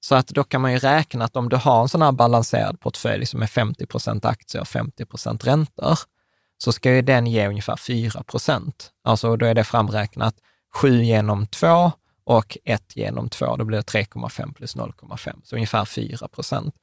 Så 0.00 0.14
att 0.14 0.28
då 0.28 0.44
kan 0.44 0.60
man 0.60 0.72
ju 0.72 0.78
räkna 0.78 1.24
att 1.24 1.36
om 1.36 1.48
du 1.48 1.56
har 1.56 1.82
en 1.82 1.88
sån 1.88 2.02
här 2.02 2.12
balanserad 2.12 2.80
portfölj 2.80 3.26
som 3.26 3.42
är 3.42 3.46
50 3.46 3.86
procent 3.86 4.24
aktier 4.24 4.60
och 4.60 4.68
50 4.68 5.04
procent 5.04 5.46
räntor, 5.46 5.98
så 6.58 6.72
ska 6.72 6.94
ju 6.94 7.02
den 7.02 7.26
ge 7.26 7.48
ungefär 7.48 7.76
4 7.76 8.22
procent. 8.22 8.90
Alltså 9.04 9.36
då 9.36 9.46
är 9.46 9.54
det 9.54 9.64
framräknat 9.64 10.34
7 10.74 11.02
genom 11.02 11.46
2 11.46 11.92
och 12.24 12.58
1 12.64 12.96
genom 12.96 13.28
2, 13.28 13.56
då 13.56 13.64
blir 13.64 13.78
det 13.78 13.92
3,5 13.92 14.54
plus 14.54 14.76
0,5, 14.76 15.40
så 15.44 15.56
ungefär 15.56 15.84
4 15.84 16.28
procent. 16.28 16.74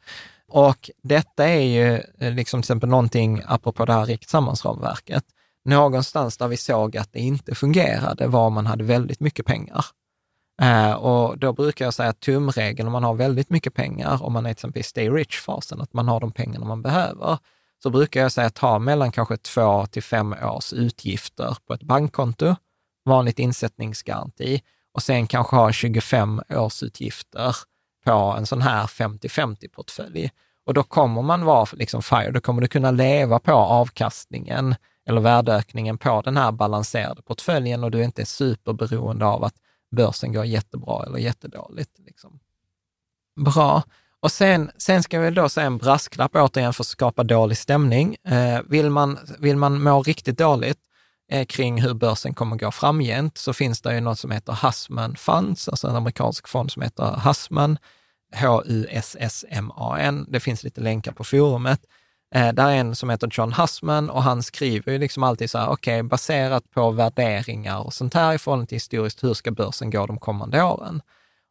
och 0.48 0.90
detta 1.04 1.48
är 1.48 1.62
ju 1.62 2.04
eh, 2.20 2.34
liksom 2.34 2.62
till 2.62 2.66
exempel 2.66 2.90
någonting, 2.90 3.42
apropå 3.46 3.86
det 3.86 3.94
här 3.94 4.06
riktsammansramverket, 4.06 5.24
någonstans 5.66 6.38
där 6.38 6.48
vi 6.48 6.58
såg 6.58 6.98
att 6.98 7.14
det 7.14 7.20
inte 7.20 7.56
fungerade 7.56 8.28
var 8.28 8.48
om 8.48 8.54
man 8.54 8.66
hade 8.66 8.84
väldigt 8.84 9.20
mycket 9.20 9.46
pengar. 9.46 9.86
Eh, 10.62 10.94
och 10.94 11.38
då 11.38 11.54
brukar 11.54 11.86
jag 11.86 11.94
säga 11.94 12.10
att 12.10 12.20
tumregeln 12.20 12.88
om 12.88 12.92
man 12.92 13.04
har 13.04 13.14
väldigt 13.14 13.50
mycket 13.50 13.74
pengar, 13.74 14.24
om 14.24 14.34
man 14.34 14.46
är 14.46 14.50
till 14.50 14.52
exempel 14.52 14.80
i 14.80 14.84
stay 14.84 15.10
rich-fasen, 15.10 15.82
att 15.82 15.94
man 15.94 16.08
har 16.08 16.20
de 16.20 16.32
pengarna 16.32 16.66
man 16.66 16.82
behöver, 16.82 17.38
så 17.84 17.90
brukar 17.90 18.22
jag 18.22 18.32
säga 18.32 18.48
att 18.48 18.58
ha 18.58 18.80
mellan 18.80 19.12
kanske 19.12 19.38
två 19.38 19.86
till 19.86 20.04
fem 20.04 20.36
års 20.44 20.74
utgifter 20.74 21.58
på 21.68 21.74
ett 21.74 21.84
bankkonto, 21.84 22.56
vanligt 23.06 23.40
insättningsgaranti, 23.40 24.62
och 24.94 25.04
sen 25.04 25.28
kanske 25.28 25.56
ha 25.56 25.72
25 25.72 26.42
års 26.50 26.84
utgifter 26.84 27.56
på 28.06 28.36
en 28.38 28.46
sån 28.46 28.62
här 28.62 28.84
50-50-portfölj. 28.88 30.30
Och 30.66 30.74
då 30.74 30.84
kommer 30.84 31.22
man 31.22 31.46
vara 31.46 31.68
liksom 31.74 32.02
fire, 32.02 32.32
då 32.32 32.42
kommer 32.42 32.62
du 32.62 32.68
kunna 32.68 32.92
leva 32.92 33.40
på 33.40 33.52
avkastningen 33.52 34.76
eller 35.06 35.22
värdeökningen 35.22 35.98
på 35.98 36.22
den 36.22 36.38
här 36.38 36.52
balanserade 36.52 37.22
portföljen 37.22 37.84
och 37.84 37.92
du 37.92 38.00
är 38.00 38.04
inte 38.04 38.26
superberoende 38.26 39.26
av 39.26 39.44
att 39.44 39.56
börsen 39.92 40.34
går 40.34 40.46
jättebra 40.46 41.04
eller 41.06 41.18
jättedåligt. 41.18 42.00
Liksom. 42.00 42.40
Bra. 43.36 43.84
Och 44.20 44.32
sen, 44.32 44.72
sen 44.78 45.04
ska 45.04 45.20
vi 45.20 45.32
då 45.32 45.50
säga 45.50 45.68
en 45.68 45.78
brasklapp 45.78 46.36
återigen 46.36 46.74
för 46.74 46.84
att 46.84 46.88
skapa 46.88 47.24
dålig 47.24 47.58
stämning. 47.58 48.16
Eh, 48.28 48.60
vill, 48.66 48.90
man, 48.90 49.20
vill 49.40 49.58
man 49.58 49.84
må 49.84 50.02
riktigt 50.02 50.38
dåligt 50.38 50.80
eh, 51.32 51.46
kring 51.46 51.82
hur 51.82 51.94
börsen 51.94 52.34
kommer 52.34 52.56
gå 52.56 52.72
framgent 52.72 53.38
så 53.38 53.54
finns 53.54 53.82
det 53.82 53.96
ju 53.96 54.02
något 54.02 54.20
som 54.20 54.32
heter 54.32 54.54
Hussman 54.54 55.16
Funds, 55.16 55.70
alltså 55.70 55.88
en 55.88 55.96
amerikansk 55.96 56.48
fond 56.48 56.72
som 56.72 56.82
heter 56.82 57.22
Hussman, 57.26 57.78
H-U-S-S-M-A-N. 58.36 60.26
Det 60.30 60.40
finns 60.40 60.64
lite 60.64 60.82
länkar 60.82 61.12
på 61.12 61.24
forumet. 61.24 61.82
Eh, 62.36 62.54
där 62.54 62.68
är 62.68 62.76
en 62.76 62.96
som 62.96 63.10
heter 63.10 63.30
John 63.32 63.54
Hussman 63.54 64.10
och 64.10 64.24
han 64.24 64.44
skriver 64.44 64.92
ju 64.92 64.98
liksom 64.98 65.24
alltid 65.24 65.50
så 65.50 65.58
här, 65.58 65.70
okej, 65.70 66.00
okay, 66.00 66.10
baserat 66.10 66.72
på 66.72 66.92
värderingar 66.92 67.80
och 67.80 67.94
sånt 67.94 68.14
här 68.14 68.34
i 68.34 68.38
förhållande 68.38 68.70
till 68.70 68.76
historiskt, 68.76 69.24
hur 69.24 69.34
ska 69.34 69.52
börsen 69.52 69.90
gå 69.90 70.06
de 70.06 70.20
kommande 70.20 70.64
åren? 70.64 71.02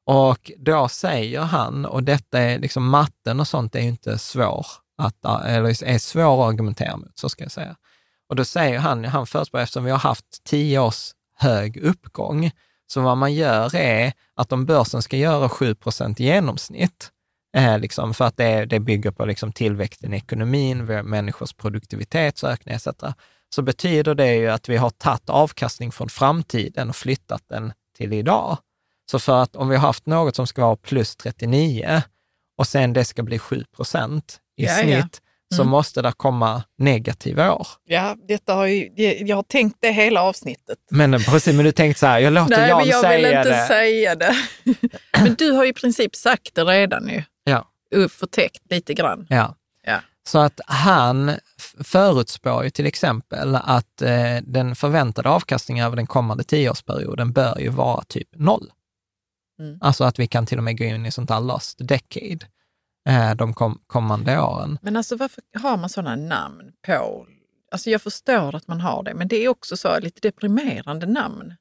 Och 0.06 0.50
då 0.58 0.88
säger 0.88 1.40
han, 1.40 1.84
och 1.86 2.02
detta 2.02 2.38
är 2.38 2.58
liksom 2.58 2.88
matten 2.88 3.40
och 3.40 3.48
sånt 3.48 3.74
är 3.74 3.80
ju 3.80 3.88
inte 3.88 4.18
svår 4.18 4.66
att, 4.98 5.24
eller 5.44 5.84
är 5.84 5.98
svår 5.98 6.44
att 6.44 6.52
argumentera 6.52 6.96
mot, 6.96 7.18
så 7.18 7.28
ska 7.28 7.44
jag 7.44 7.52
säga. 7.52 7.76
Och 8.28 8.36
då 8.36 8.44
säger 8.44 8.78
han, 8.78 9.04
han 9.04 9.26
förutspår, 9.26 9.58
eftersom 9.58 9.84
vi 9.84 9.90
har 9.90 9.98
haft 9.98 10.44
tio 10.44 10.78
års 10.78 11.10
hög 11.38 11.76
uppgång, 11.76 12.50
så 12.86 13.00
vad 13.00 13.16
man 13.16 13.34
gör 13.34 13.76
är 13.76 14.12
att 14.34 14.52
om 14.52 14.66
börsen 14.66 15.02
ska 15.02 15.16
göra 15.16 15.48
7 15.48 15.76
i 16.16 16.22
genomsnitt, 16.22 17.11
eh, 17.56 17.78
liksom 17.78 18.14
för 18.14 18.24
att 18.24 18.36
det, 18.36 18.64
det 18.64 18.80
bygger 18.80 19.10
på 19.10 19.24
liksom 19.24 19.52
tillväxten 19.52 20.14
i 20.14 20.16
ekonomin, 20.16 20.84
människors 20.84 21.52
produktivitetsökning 21.52 22.74
etc., 22.74 22.88
så 23.54 23.62
betyder 23.62 24.14
det 24.14 24.34
ju 24.34 24.48
att 24.48 24.68
vi 24.68 24.76
har 24.76 24.90
tagit 24.90 25.30
avkastning 25.30 25.92
från 25.92 26.08
framtiden 26.08 26.88
och 26.88 26.96
flyttat 26.96 27.42
den 27.48 27.72
till 27.96 28.12
idag. 28.12 28.58
Så 29.10 29.18
för 29.18 29.42
att 29.42 29.56
om 29.56 29.68
vi 29.68 29.76
har 29.76 29.86
haft 29.86 30.06
något 30.06 30.36
som 30.36 30.46
ska 30.46 30.62
vara 30.62 30.76
plus 30.76 31.16
39 31.16 32.02
och 32.58 32.66
sen 32.66 32.92
det 32.92 33.04
ska 33.04 33.22
bli 33.22 33.38
7 33.38 33.64
procent 33.76 34.40
i 34.56 34.64
ja, 34.64 34.74
snitt, 34.74 34.88
ja. 34.90 34.96
Mm. 34.96 35.56
så 35.56 35.64
måste 35.64 36.02
det 36.02 36.12
komma 36.16 36.62
negativa 36.78 37.54
år. 37.54 37.66
Ja, 37.84 38.16
detta 38.28 38.54
har 38.54 38.66
ju, 38.66 38.90
jag 39.26 39.36
har 39.36 39.42
tänkt 39.42 39.76
det 39.80 39.92
hela 39.92 40.22
avsnittet. 40.22 40.78
Men 40.90 41.12
precis, 41.12 41.56
men 41.56 41.64
du 41.64 41.72
tänkte 41.72 42.00
så 42.00 42.06
här, 42.06 42.18
jag 42.18 42.32
låter 42.32 42.56
Nej, 42.56 42.68
Jan 42.68 42.78
men 42.78 42.88
jag 42.88 43.00
säga 43.00 43.16
vill 43.16 43.26
inte 43.26 43.48
det. 43.48 43.66
säga 43.66 44.14
det. 44.14 44.36
men 45.22 45.34
du 45.34 45.50
har 45.50 45.64
i 45.64 45.72
princip 45.72 46.16
sagt 46.16 46.54
det 46.54 46.64
redan 46.64 47.04
nu. 47.04 47.24
Förtäckt 48.10 48.70
lite 48.70 48.94
grann. 48.94 49.26
Ja. 49.30 49.56
ja. 49.82 50.00
Så 50.24 50.38
att 50.38 50.60
han 50.66 51.32
förutspår 51.84 52.64
ju 52.64 52.70
till 52.70 52.86
exempel 52.86 53.56
att 53.56 54.02
eh, 54.02 54.36
den 54.42 54.76
förväntade 54.76 55.28
avkastningen 55.28 55.86
över 55.86 55.96
den 55.96 56.06
kommande 56.06 56.44
tioårsperioden 56.44 57.32
bör 57.32 57.58
ju 57.58 57.68
vara 57.68 58.04
typ 58.04 58.28
noll. 58.36 58.72
Mm. 59.58 59.78
Alltså 59.80 60.04
att 60.04 60.18
vi 60.18 60.26
kan 60.26 60.46
till 60.46 60.58
och 60.58 60.64
med 60.64 60.78
gå 60.78 60.84
in 60.84 61.06
i 61.06 61.10
sånt 61.10 61.30
här 61.30 61.40
lost 61.40 61.78
decade 61.78 62.46
eh, 63.08 63.34
de 63.34 63.54
kom, 63.54 63.80
kommande 63.86 64.40
åren. 64.40 64.78
Men 64.82 64.96
alltså 64.96 65.16
varför 65.16 65.42
har 65.62 65.76
man 65.76 65.88
sådana 65.88 66.16
namn 66.16 66.72
på... 66.86 67.26
Alltså 67.70 67.90
jag 67.90 68.02
förstår 68.02 68.54
att 68.54 68.68
man 68.68 68.80
har 68.80 69.02
det, 69.02 69.14
men 69.14 69.28
det 69.28 69.36
är 69.36 69.48
också 69.48 69.76
så 69.76 69.98
lite 70.00 70.28
deprimerande 70.28 71.06
namn. 71.06 71.54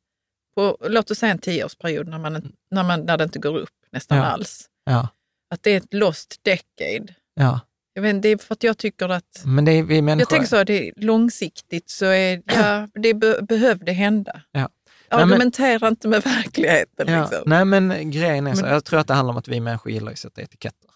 På, 0.55 0.77
låt 0.81 1.11
oss 1.11 1.17
säga 1.17 1.31
en 1.31 1.39
tioårsperiod 1.39 2.07
när, 2.07 2.17
man, 2.17 2.53
när, 2.71 2.83
man, 2.83 3.01
när 3.01 3.17
det 3.17 3.23
inte 3.23 3.39
går 3.39 3.57
upp 3.57 3.69
nästan 3.91 4.17
ja. 4.17 4.23
alls. 4.23 4.69
Ja. 4.83 5.07
Att 5.51 5.63
det 5.63 5.71
är 5.71 5.77
ett 5.77 5.93
lost 5.93 6.39
decade. 6.43 7.13
Ja. 7.33 7.59
Jag 7.93 8.01
vet, 8.01 8.21
det 8.21 8.29
är 8.29 8.37
för 8.37 8.53
att 8.53 8.63
jag 8.63 8.77
tycker 8.77 9.09
att... 9.09 9.41
Men 9.45 9.65
det 9.65 9.71
är 9.71 9.83
vi 9.83 10.01
människor... 10.01 10.21
Jag 10.21 10.29
tänker 10.29 10.47
så, 10.47 10.63
det 10.63 10.87
är 10.87 10.93
långsiktigt 10.95 11.89
så 11.89 12.05
är 12.05 12.41
ja, 12.45 12.87
det 12.93 13.13
be, 13.13 13.41
behövde 13.41 13.91
hända. 13.91 14.41
Ja. 14.51 14.69
Argumentera 15.09 15.79
men, 15.79 15.89
inte 15.89 16.07
med 16.07 16.23
verkligheten. 16.23 17.07
Ja, 17.07 17.21
liksom. 17.21 17.43
Nej, 17.45 17.65
men 17.65 18.11
grejen 18.11 18.47
är 18.47 18.55
så, 18.55 18.61
men, 18.61 18.71
jag 18.71 18.85
tror 18.85 18.99
att 18.99 19.07
det 19.07 19.13
handlar 19.13 19.33
om 19.33 19.37
att 19.37 19.47
vi 19.47 19.59
människor 19.59 19.91
gillar 19.91 20.11
att 20.11 20.19
sätta 20.19 20.41
etiketter. 20.41 20.89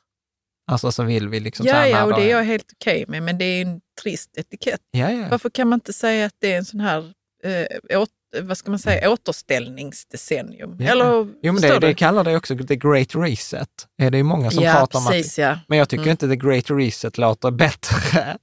Alltså 0.71 0.91
så 0.91 1.03
vill 1.03 1.29
vi 1.29 1.39
liksom... 1.39 1.65
Ja, 1.65 1.87
ja, 1.87 2.03
och 2.03 2.13
det 2.13 2.21
är 2.21 2.31
jag 2.31 2.43
helt 2.43 2.71
okej 2.73 3.03
okay 3.03 3.11
med, 3.11 3.23
men 3.23 3.37
det 3.37 3.45
är 3.45 3.61
en 3.61 3.81
trist 4.01 4.37
etikett. 4.37 4.81
Ja, 4.91 5.11
ja. 5.11 5.27
Varför 5.31 5.49
kan 5.49 5.67
man 5.67 5.77
inte 5.77 5.93
säga 5.93 6.25
att 6.25 6.35
det 6.39 6.53
är 6.53 6.57
en 6.57 6.65
sån 6.65 6.79
här 6.79 7.13
eh, 7.43 8.01
åt, 8.01 8.09
vad 8.41 8.57
ska 8.57 8.71
man 8.71 8.79
säga, 8.79 9.11
återställningsdecennium? 9.11 10.77
Ja. 10.79 10.91
Eller, 10.91 11.27
jo, 11.41 11.53
men 11.53 11.61
det, 11.61 11.79
det 11.79 11.93
kallar 11.93 12.23
det 12.23 12.37
också 12.37 12.57
the 12.57 12.75
great 12.75 13.15
reset. 13.15 13.69
Är 13.97 14.11
det 14.11 14.17
ju 14.17 14.23
många 14.23 14.51
som 14.51 14.63
ja, 14.63 14.73
pratar 14.73 14.99
om 14.99 15.05
precis, 15.05 15.39
att... 15.39 15.43
Ja. 15.43 15.59
Men 15.67 15.77
jag 15.77 15.89
tycker 15.89 16.03
mm. 16.03 16.11
inte 16.11 16.27
the 16.27 16.35
great 16.35 16.65
reset 16.69 17.17
låter 17.17 17.51
bättre 17.51 18.37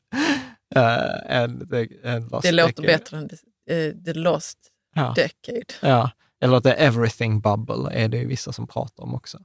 äh, 0.75 1.37
än 1.37 1.69
än 2.05 2.29
lost 2.29 2.43
Det 2.43 2.53
låter 2.53 2.83
decade. 2.83 2.87
bättre 2.87 3.17
än 3.19 3.29
the, 3.29 3.37
uh, 3.75 4.05
the 4.05 4.13
lost 4.13 4.59
ja. 4.95 5.15
decade. 5.17 5.67
Ja, 5.81 6.11
eller 6.41 6.61
the 6.61 6.71
everything 6.71 7.41
bubble 7.41 7.93
är 7.93 8.09
det 8.09 8.17
ju 8.17 8.27
vissa 8.27 8.53
som 8.53 8.67
pratar 8.67 9.03
om 9.03 9.15
också. 9.15 9.39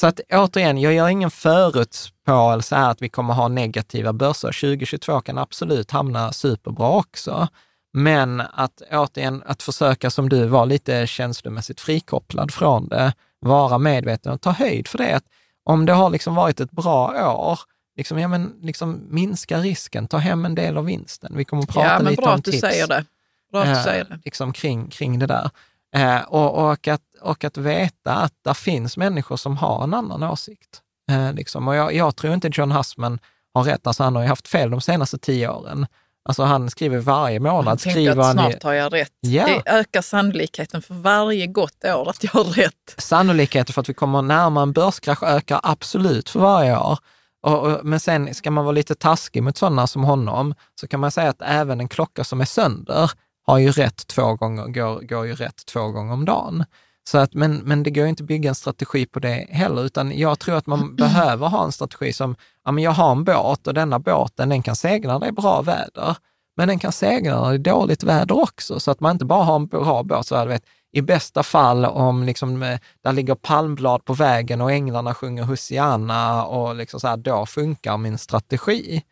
Så 0.00 0.06
att 0.06 0.20
återigen, 0.32 0.78
jag 0.78 0.94
gör 0.94 1.08
ingen 1.08 1.30
förutspåelse 1.30 2.76
här 2.76 2.90
att 2.90 3.02
vi 3.02 3.08
kommer 3.08 3.34
ha 3.34 3.48
negativa 3.48 4.12
börser. 4.12 4.48
2022 4.48 5.20
kan 5.20 5.38
absolut 5.38 5.90
hamna 5.90 6.32
superbra 6.32 6.90
också. 6.90 7.48
Men 7.96 8.40
att 8.40 8.82
återigen, 8.92 9.42
att 9.46 9.62
försöka 9.62 10.10
som 10.10 10.28
du 10.28 10.46
var 10.46 10.66
lite 10.66 11.06
känslomässigt 11.06 11.80
frikopplad 11.80 12.50
från 12.50 12.88
det, 12.88 13.12
vara 13.40 13.78
medveten 13.78 14.32
och 14.32 14.40
ta 14.40 14.50
höjd 14.50 14.88
för 14.88 14.98
det. 14.98 15.16
Att 15.16 15.24
om 15.64 15.86
det 15.86 15.92
har 15.92 16.10
liksom 16.10 16.34
varit 16.34 16.60
ett 16.60 16.70
bra 16.70 17.28
år, 17.34 17.60
liksom, 17.96 18.18
ja, 18.18 18.28
men, 18.28 18.54
liksom 18.62 19.00
minska 19.10 19.58
risken, 19.58 20.08
ta 20.08 20.16
hem 20.16 20.44
en 20.44 20.54
del 20.54 20.76
av 20.76 20.84
vinsten. 20.84 21.32
Vi 21.36 21.44
kommer 21.44 21.62
att 21.62 21.68
prata 21.68 21.86
ja, 21.86 21.98
men 21.98 22.10
lite 22.10 22.22
bra 22.22 22.32
om 22.32 22.38
att 22.38 22.44
du 22.44 22.50
tips 22.50 22.60
säger 22.60 22.86
det. 22.86 23.04
Bra 23.52 23.62
att 23.62 23.66
du 23.66 23.72
eh, 23.72 23.84
säger 23.84 24.04
det. 24.04 24.20
liksom 24.24 24.52
kring, 24.52 24.88
kring 24.88 25.18
det 25.18 25.26
där. 25.26 25.50
Eh, 25.94 26.20
och, 26.20 26.70
och, 26.70 26.88
att, 26.88 27.02
och 27.22 27.44
att 27.44 27.56
veta 27.56 28.14
att 28.14 28.34
det 28.44 28.54
finns 28.54 28.96
människor 28.96 29.36
som 29.36 29.56
har 29.56 29.84
en 29.84 29.94
annan 29.94 30.22
åsikt. 30.22 30.80
Eh, 31.10 31.32
liksom. 31.32 31.68
Och 31.68 31.74
jag, 31.74 31.94
jag, 31.94 32.16
tror 32.16 32.34
inte 32.34 32.50
John 32.52 32.72
Hussman 32.72 33.18
har 33.54 33.64
rätt, 33.64 33.86
alltså 33.86 34.02
han 34.02 34.16
har 34.16 34.22
ju 34.22 34.28
haft 34.28 34.48
fel 34.48 34.70
de 34.70 34.80
senaste 34.80 35.18
tio 35.18 35.48
åren. 35.50 35.86
Alltså 36.28 36.42
han 36.42 36.70
skriver 36.70 36.98
varje 36.98 37.40
månad. 37.40 37.72
Jag 37.84 37.92
skriver 37.92 38.18
att 38.18 38.26
han 38.26 38.50
snart 38.50 38.62
har 38.62 38.72
jag 38.72 38.92
rätt. 38.92 39.12
Ja. 39.20 39.46
Det 39.46 39.70
ökar 39.70 40.02
sannolikheten 40.02 40.82
för 40.82 40.94
varje 40.94 41.46
gott 41.46 41.84
år 41.84 42.10
att 42.10 42.24
jag 42.24 42.30
har 42.30 42.44
rätt. 42.44 42.94
Sannolikheten 42.98 43.72
för 43.72 43.80
att 43.80 43.88
vi 43.88 43.94
kommer 43.94 44.22
närmare 44.22 44.62
en 44.62 44.72
börskrasch 44.72 45.22
ökar 45.22 45.60
absolut 45.62 46.28
för 46.28 46.40
varje 46.40 46.78
år. 46.78 46.98
Och, 47.42 47.66
och, 47.66 47.80
men 47.84 48.00
sen 48.00 48.34
ska 48.34 48.50
man 48.50 48.64
vara 48.64 48.72
lite 48.72 48.94
taskig 48.94 49.42
mot 49.42 49.56
sådana 49.56 49.86
som 49.86 50.04
honom, 50.04 50.54
så 50.80 50.88
kan 50.88 51.00
man 51.00 51.10
säga 51.10 51.30
att 51.30 51.42
även 51.42 51.80
en 51.80 51.88
klocka 51.88 52.24
som 52.24 52.40
är 52.40 52.44
sönder 52.44 53.10
har 53.46 53.58
ju 53.58 53.70
rätt 53.70 54.06
två 54.06 54.34
gånger, 54.34 54.66
går, 54.66 55.00
går 55.00 55.26
ju 55.26 55.34
rätt 55.34 55.66
två 55.66 55.88
gånger 55.88 56.12
om 56.12 56.24
dagen. 56.24 56.64
Så 57.08 57.18
att, 57.18 57.34
men, 57.34 57.56
men 57.56 57.82
det 57.82 57.90
går 57.90 58.06
inte 58.06 58.22
att 58.22 58.26
bygga 58.26 58.48
en 58.48 58.54
strategi 58.54 59.06
på 59.06 59.20
det 59.20 59.46
heller, 59.50 59.84
utan 59.84 60.18
jag 60.18 60.38
tror 60.38 60.56
att 60.56 60.66
man 60.66 60.96
behöver 60.96 61.46
ha 61.46 61.64
en 61.64 61.72
strategi 61.72 62.12
som, 62.12 62.36
ja 62.64 62.72
men 62.72 62.84
jag 62.84 62.90
har 62.90 63.12
en 63.12 63.24
båt 63.24 63.66
och 63.66 63.74
denna 63.74 63.98
båten, 63.98 64.48
den 64.48 64.62
kan 64.62 64.76
segla 64.76 65.12
när 65.12 65.20
det 65.20 65.26
är 65.26 65.32
bra 65.32 65.62
väder, 65.62 66.16
men 66.56 66.68
den 66.68 66.78
kan 66.78 66.92
segla 66.92 67.40
när 67.40 67.48
det 67.48 67.54
är 67.54 67.58
dåligt 67.58 68.02
väder 68.02 68.42
också, 68.42 68.80
så 68.80 68.90
att 68.90 69.00
man 69.00 69.12
inte 69.12 69.24
bara 69.24 69.44
har 69.44 69.56
en 69.56 69.66
bra 69.66 70.02
båt, 70.02 70.26
så 70.26 70.36
här, 70.36 70.46
vet, 70.46 70.64
i 70.92 71.02
bästa 71.02 71.42
fall 71.42 71.84
om 71.84 72.22
liksom, 72.22 72.78
där 73.02 73.12
ligger 73.12 73.34
palmblad 73.34 74.04
på 74.04 74.14
vägen 74.14 74.60
och 74.60 74.72
änglarna 74.72 75.14
sjunger 75.14 75.42
Hosianna 75.42 76.44
och 76.44 76.76
liksom 76.76 77.00
så 77.00 77.08
här, 77.08 77.16
då 77.16 77.46
funkar 77.46 77.96
min 77.96 78.18
strategi. 78.18 79.02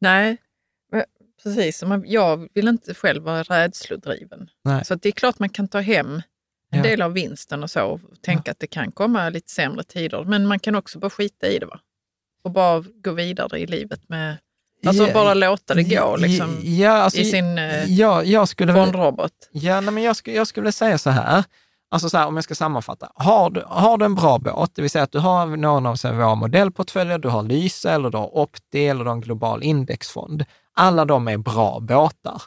Nej, 0.00 0.36
precis. 1.42 1.84
Jag 2.04 2.48
vill 2.54 2.68
inte 2.68 2.94
själv 2.94 3.22
vara 3.22 3.42
rädslodriven. 3.42 4.50
Nej. 4.64 4.84
Så 4.84 4.94
det 4.94 5.08
är 5.08 5.12
klart 5.12 5.38
man 5.38 5.48
kan 5.48 5.68
ta 5.68 5.80
hem 5.80 6.22
en 6.72 6.82
del 6.82 7.02
av 7.02 7.12
vinsten 7.12 7.62
och 7.62 7.70
så 7.70 7.84
och 7.84 8.00
tänka 8.22 8.50
att 8.50 8.60
det 8.60 8.66
kan 8.66 8.92
komma 8.92 9.28
lite 9.28 9.50
sämre 9.50 9.84
tider. 9.84 10.24
Men 10.24 10.46
man 10.46 10.58
kan 10.58 10.74
också 10.74 10.98
bara 10.98 11.10
skita 11.10 11.48
i 11.48 11.58
det 11.58 11.66
va? 11.66 11.80
och 12.44 12.50
bara 12.50 12.84
gå 13.04 13.12
vidare 13.12 13.58
i 13.58 13.66
livet 13.66 14.08
med 14.08 14.36
Alltså 14.86 15.06
Ja, 15.06 15.14
bara 15.14 15.34
låta 15.34 15.74
det 15.74 15.82
gå 15.82 16.16
liksom, 16.16 16.60
ja, 16.62 16.90
alltså, 16.90 17.20
i 17.20 17.24
sin 17.24 17.58
eh, 17.58 17.84
ja, 17.84 18.22
jag 18.22 18.48
skulle 18.48 18.74
fondrobot. 18.74 19.32
Ja, 19.52 19.80
nej, 19.80 19.94
men 19.94 20.02
jag, 20.02 20.16
skulle, 20.16 20.36
jag 20.36 20.46
skulle 20.46 20.72
säga 20.72 20.98
så 20.98 21.10
här, 21.10 21.44
Alltså 21.90 22.08
så 22.08 22.18
här, 22.18 22.26
om 22.26 22.34
jag 22.34 22.44
ska 22.44 22.54
sammanfatta, 22.54 23.12
har 23.14 23.50
du, 23.50 23.64
har 23.66 23.98
du 23.98 24.04
en 24.04 24.14
bra 24.14 24.38
båt, 24.38 24.70
det 24.74 24.82
vill 24.82 24.90
säga 24.90 25.04
att 25.04 25.12
du 25.12 25.18
har 25.18 25.46
någon 25.46 25.86
av 25.86 25.96
våra 26.02 26.34
modellportföljer, 26.34 27.18
du 27.18 27.28
har 27.28 27.42
Lyse 27.42 27.90
eller 27.90 28.10
du 28.10 28.18
har 28.18 28.36
Opti 28.36 28.86
eller 28.86 29.04
du 29.04 29.10
har 29.10 29.16
en 29.16 29.20
global 29.20 29.62
indexfond. 29.62 30.44
Alla 30.74 31.04
de 31.04 31.28
är 31.28 31.38
bra 31.38 31.80
båtar. 31.80 32.42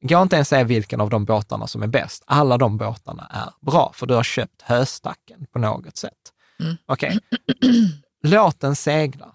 Går 0.00 0.22
inte 0.22 0.36
ens 0.36 0.48
säga 0.48 0.64
vilken 0.64 1.00
av 1.00 1.10
de 1.10 1.24
båtarna 1.24 1.66
som 1.66 1.82
är 1.82 1.86
bäst. 1.86 2.22
Alla 2.26 2.58
de 2.58 2.76
båtarna 2.76 3.26
är 3.30 3.66
bra, 3.66 3.92
för 3.94 4.06
du 4.06 4.14
har 4.14 4.22
köpt 4.22 4.62
höstacken 4.62 5.46
på 5.52 5.58
något 5.58 5.96
sätt. 5.96 6.12
Mm. 6.60 6.76
Okej, 6.86 7.18
okay. 7.30 7.88
låt 8.22 8.60
den 8.60 8.76
segla. 8.76 9.34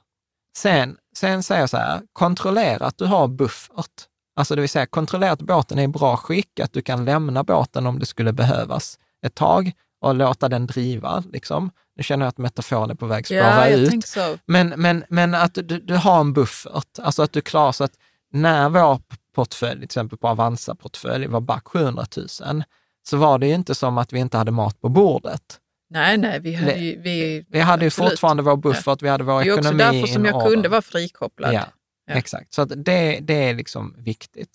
Sen, 0.58 0.98
sen 1.16 1.44
säger 1.44 1.62
jag 1.62 1.70
så 1.70 1.78
här, 1.78 2.02
kontrollera 2.14 2.86
att 2.86 2.98
du 2.98 3.06
har 3.06 3.28
buffert. 3.28 4.08
Alltså 4.36 4.56
det 4.56 4.62
vill 4.62 4.70
säga 4.70 4.86
kontrollera 4.86 5.32
att 5.32 5.42
båten 5.42 5.80
är 5.80 5.84
i 5.84 5.88
bra 5.88 6.18
skick, 6.18 6.60
att 6.60 6.74
du 6.74 6.82
kan 6.82 7.06
lämna 7.06 7.44
båten 7.44 7.88
om 7.88 8.00
det 8.00 8.06
skulle 8.06 8.34
behövas 8.34 9.00
ett 9.26 9.36
tag 9.36 9.72
och 10.02 10.16
låta 10.16 10.50
den 10.50 10.68
driva. 10.68 11.24
Liksom. 11.32 11.72
Nu 11.96 12.04
känner 12.04 12.26
jag 12.26 12.30
att 12.30 12.38
metaforen 12.38 12.90
är 12.90 12.96
på 12.96 13.06
väg 13.06 13.20
att 13.20 13.26
spara 13.26 13.70
ja, 13.70 13.76
ut. 13.76 14.16
Men, 14.46 14.74
men, 14.78 15.04
men 15.10 15.36
att 15.36 15.54
du, 15.54 15.80
du 15.80 15.96
har 15.96 16.20
en 16.20 16.34
buffert, 16.34 17.00
alltså 17.02 17.24
att 17.24 17.32
du 17.32 17.42
klarar 17.42 17.72
så 17.72 17.84
att 17.84 17.94
när 18.32 18.70
vår 18.70 19.02
portfölj, 19.34 19.76
till 19.76 19.84
exempel 19.84 20.18
på 20.18 20.28
Avanza-portfölj, 20.28 21.28
var 21.28 21.42
back 21.42 21.68
700 21.68 22.06
000, 22.18 22.64
så 23.04 23.18
var 23.18 23.40
det 23.40 23.48
ju 23.48 23.54
inte 23.54 23.76
som 23.76 23.98
att 23.98 24.14
vi 24.14 24.20
inte 24.20 24.38
hade 24.38 24.52
mat 24.52 24.82
på 24.82 24.90
bordet. 24.90 25.60
Nej, 25.90 26.18
nej, 26.18 26.40
vi 26.40 26.54
hade 26.54 26.76
ju, 26.76 27.02
vi, 27.02 27.46
vi 27.50 27.60
hade 27.60 27.86
ju 27.86 27.92
fortfarande 27.92 28.44
vår 28.44 28.58
buffert, 28.58 28.86
ja. 28.86 28.98
vi 29.02 29.10
hade 29.10 29.24
vår 29.24 29.42
ekonomi. 29.42 29.78
Det 29.78 29.84
är 29.84 29.90
också 29.90 30.00
därför 30.00 30.14
som 30.14 30.26
jag 30.26 30.48
kunde 30.48 30.70
vara 30.70 30.82
frikopplad. 30.82 31.54
Ja, 31.54 31.66
ja. 32.08 32.14
exakt. 32.14 32.54
Så 32.54 32.66
det, 32.66 33.20
det 33.22 33.34
är 33.34 33.54
liksom 33.54 33.96
viktigt. 33.98 34.50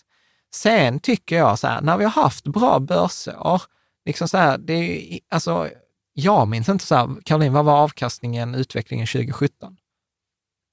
Sen 0.55 1.01
tycker 1.01 1.37
jag 1.37 1.59
så 1.59 1.67
här, 1.67 1.81
när 1.81 1.97
vi 1.97 2.05
har 2.05 2.23
haft 2.23 2.45
bra 2.45 2.79
börsår, 2.79 3.63
liksom 4.05 4.29
så 4.29 4.39
här, 4.39 4.59
det 4.59 4.75
är, 4.75 5.21
alltså, 5.31 5.69
jag 6.13 6.49
minns 6.49 6.69
inte 6.69 6.87
så 6.87 6.95
här, 6.95 7.17
Caroline, 7.25 7.53
vad 7.53 7.65
var 7.65 7.77
avkastningen, 7.77 8.55
utvecklingen 8.55 9.07
2017? 9.07 9.77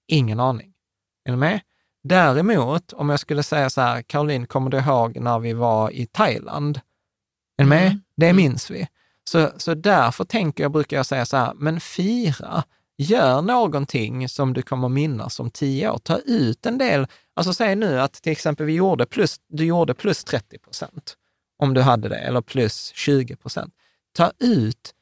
Ingen 0.08 0.40
aning. 0.40 0.74
Är 1.26 1.32
du 1.32 1.38
med? 1.38 1.62
Däremot, 2.08 2.94
om 2.94 3.10
jag 3.10 3.20
skulle 3.20 3.44
säga 3.44 3.70
så 3.70 3.82
här, 3.82 4.02
Caroline, 4.02 4.48
kommer 4.48 4.70
du 4.70 4.78
ihåg 4.78 5.20
när 5.20 5.40
vi 5.40 5.54
var 5.54 5.92
i 5.92 6.06
Thailand? 6.06 6.78
Är 7.58 7.64
du 7.64 7.70
med? 7.70 7.88
Mm. 7.88 8.02
Det 8.18 8.26
mm. 8.26 8.36
minns 8.36 8.72
vi. 8.72 8.88
Så, 9.30 9.52
så 9.58 9.74
därför 9.74 10.24
tänker 10.24 10.64
jag, 10.64 10.72
brukar 10.72 10.98
jag 10.98 11.06
säga 11.06 11.26
så 11.26 11.38
här, 11.38 11.54
men 11.54 11.80
fira, 11.80 12.64
gör 12.98 13.42
någonting 13.42 14.30
som 14.30 14.54
du 14.54 14.62
kommer 14.62 14.90
minnas 14.90 15.40
om 15.40 15.52
tio 15.52 15.90
år. 15.90 15.98
Ta 15.98 16.18
ut 16.18 16.66
en 16.66 16.78
del, 16.78 17.08
alltså 17.34 17.54
säg 17.54 17.76
nu 17.76 18.00
att 18.00 18.14
till 18.14 18.32
exempel 18.32 18.66
vi 18.66 18.74
gjorde 18.74 19.06
plus, 19.06 19.36
du 19.48 19.66
gjorde 19.66 19.94
plus 19.94 20.24
30 20.24 20.58
procent, 20.58 21.16
om 21.58 21.74
du 21.74 21.82
hade 21.82 22.10
det, 22.10 22.20
eller 22.20 22.42
plus 22.42 22.92
20 22.96 23.36
procent. 23.36 23.74
Ta 24.16 24.32
ut, 24.40 24.94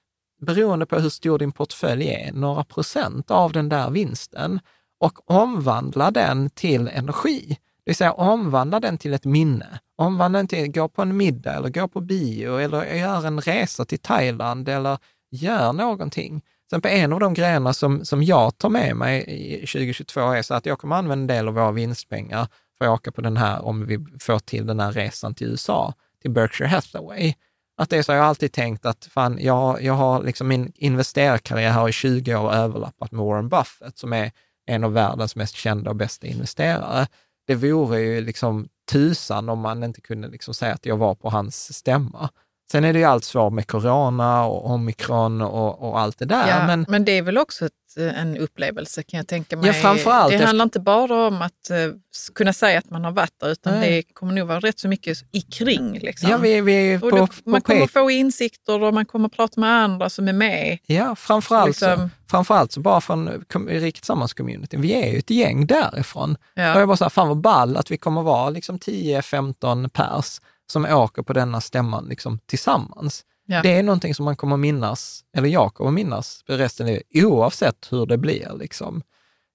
beroende 0.42 0.86
på 0.86 1.00
hur 1.00 1.10
stor 1.10 1.40
din 1.40 1.52
portfölj 1.52 2.10
är, 2.10 2.32
några 2.34 2.64
procent 2.64 3.32
av 3.32 3.52
den 3.52 3.70
där 3.70 3.90
vinsten 3.90 4.60
och 5.04 5.32
omvandla 5.32 6.12
den 6.12 6.50
till 6.50 6.88
energi. 6.88 7.48
Det 7.50 7.90
vill 7.90 7.96
säga 7.96 8.14
omvandla 8.14 8.80
den 8.80 8.98
till 8.98 9.14
ett 9.14 9.26
minne. 9.26 9.80
Omvandla 9.98 10.40
den 10.40 10.48
till, 10.48 10.72
gå 10.72 10.88
på 10.88 11.02
en 11.02 11.18
middag 11.18 11.54
eller 11.54 11.70
gå 11.70 11.88
på 11.88 12.02
bio 12.02 12.58
eller 12.58 12.96
gör 12.96 13.26
en 13.26 13.42
resa 13.42 13.86
till 13.86 14.00
Thailand 14.00 14.70
eller 14.70 14.98
gör 15.32 15.74
någonting. 15.74 16.42
Sen 16.70 16.82
på 16.82 16.88
en 16.88 17.14
av 17.14 17.20
de 17.20 17.34
grejerna 17.34 17.74
som, 17.74 18.06
som 18.06 18.24
jag 18.24 18.58
tar 18.58 18.70
med 18.70 18.96
mig 18.96 19.24
i 19.28 19.68
2022 19.68 20.20
är 20.22 20.42
så 20.42 20.54
att 20.54 20.66
jag 20.66 20.80
kommer 20.80 20.96
använda 20.96 21.22
en 21.22 21.28
del 21.38 21.48
av 21.48 21.54
våra 21.54 21.72
vinstpengar 21.72 22.48
för 22.78 22.86
att 22.86 22.92
åka 22.92 23.12
på 23.12 23.22
den 23.22 23.38
här, 23.38 23.66
om 23.66 23.86
vi 23.86 24.06
får 24.20 24.40
till 24.40 24.66
den 24.66 24.80
här 24.80 24.92
resan 24.92 25.36
till 25.36 25.48
USA, 25.48 25.94
till 26.22 26.32
Berkshire 26.32 26.68
Hathaway. 26.68 27.34
Att 27.78 27.90
det 27.90 27.98
är 27.98 28.04
så, 28.04 28.12
jag 28.12 28.20
har 28.20 28.28
alltid 28.28 28.52
tänkt 28.52 28.86
att 28.86 29.06
fan, 29.06 29.38
jag, 29.42 29.84
jag 29.84 29.94
har 29.94 30.24
liksom 30.24 30.48
min 30.48 30.72
investerarkarriär 30.76 31.72
har 31.72 31.90
i 31.90 31.92
20 31.92 32.36
år 32.36 32.54
överlappat 32.54 33.12
med 33.12 33.26
Warren 33.26 33.50
Buffett, 33.50 33.98
som 33.98 34.14
är 34.14 34.32
en 34.66 34.84
av 34.84 34.94
världens 34.94 35.36
mest 35.36 35.56
kända 35.56 35.90
och 35.90 35.96
bästa 35.96 36.28
investerare. 36.28 37.08
Det 37.48 37.56
vore 37.56 38.00
ju 38.00 38.22
liksom 38.22 38.68
tusan 38.92 39.50
om 39.50 39.60
man 39.60 39.84
inte 39.84 40.02
kunde 40.02 40.28
liksom 40.28 40.54
säga 40.54 40.74
att 40.74 40.86
jag 40.86 40.98
var 40.98 41.16
på 41.16 41.30
hans 41.30 41.74
stämma. 41.74 42.30
Sen 42.72 42.84
är 42.84 42.94
det 42.94 43.00
ju 43.00 43.06
allt 43.06 43.24
svårt 43.24 43.54
med 43.54 43.68
corona 43.68 44.46
och 44.46 44.70
omikron 44.70 45.42
och, 45.42 45.90
och 45.90 46.00
allt 46.00 46.20
det 46.20 46.26
där. 46.26 46.48
Ja, 46.48 46.68
men, 46.68 46.86
men 46.90 47.06
det 47.06 47.12
är 47.12 47.22
väl 47.22 47.38
också 47.38 47.66
ett, 47.66 47.72
eh, 47.98 48.22
en 48.22 48.38
upplevelse 48.38 49.04
kan 49.04 49.18
jag 49.18 49.28
tänka 49.28 49.58
mig. 49.58 49.68
Ja, 49.68 49.74
framförallt 49.74 50.32
det 50.32 50.46
handlar 50.46 50.64
inte 50.64 50.80
bara 50.80 51.28
om 51.28 51.42
att 51.42 51.72
uh, 51.72 51.94
kunna 52.36 52.54
säga 52.54 52.80
att 52.80 52.90
man 52.90 53.06
har 53.06 53.12
varit 53.12 53.40
där, 53.40 53.50
utan 53.50 53.74
Nej. 53.74 53.92
det 53.92 54.14
kommer 54.14 54.34
nog 54.34 54.48
vara 54.48 54.60
rätt 54.60 54.80
så 54.80 54.88
mycket 54.88 55.18
i 55.32 55.42
kring. 55.42 56.00
Liksom. 56.00 56.30
Ja, 56.30 56.38
vi, 56.38 56.62
vi 56.62 56.94
är 56.94 57.00
på, 57.00 57.10
det, 57.10 57.28
man 57.46 57.62
på 57.62 57.72
kommer 57.72 57.88
få 57.88 58.12
insikter 58.12 58.84
och 58.84 58.94
man 58.94 59.06
kommer 59.06 59.30
prata 59.30 59.60
med 59.60 59.70
andra 59.70 60.10
som 60.10 60.28
är 60.28 60.34
med. 60.34 60.78
Ja, 60.86 61.16
framförallt, 61.16 61.68
liksom, 61.68 61.98
så, 61.98 62.10
framförallt 62.32 62.72
så 62.72 62.80
bara 62.80 63.02
från 63.02 63.46
Riket 63.68 64.04
Sammans-communityn. 64.04 64.82
Vi 64.82 64.94
är 64.94 65.12
ju 65.12 65.20
ett 65.20 65.30
gäng 65.30 65.68
därifrån. 65.68 66.38
Ja. 66.54 66.74
Och 66.76 66.82
jag 66.82 66.88
bara 66.88 66.98
så 66.98 67.04
här, 67.04 67.10
fan 67.10 67.28
vad 67.28 67.42
ball 67.42 67.78
att 67.78 67.92
vi 67.92 67.98
kommer 67.98 68.22
vara 68.22 68.50
liksom 68.50 68.80
10-15 68.80 69.90
pers 69.90 70.40
som 70.72 70.86
åker 70.86 71.24
på 71.24 71.34
denna 71.34 71.62
stämman 71.62 72.06
liksom, 72.06 72.40
tillsammans. 72.46 73.26
Ja. 73.46 73.62
Det 73.62 73.70
är 73.70 73.84
någonting 73.84 74.16
som 74.16 74.26
man 74.26 74.36
kommer 74.36 74.58
minnas, 74.58 75.24
eller 75.38 75.50
jag 75.50 75.74
kommer 75.74 75.92
minnas 75.92 76.44
resten 76.48 76.88
livet, 76.88 77.04
oavsett 77.14 77.88
hur 77.92 78.06
det 78.06 78.18
blir. 78.18 78.52
Liksom. 78.58 79.02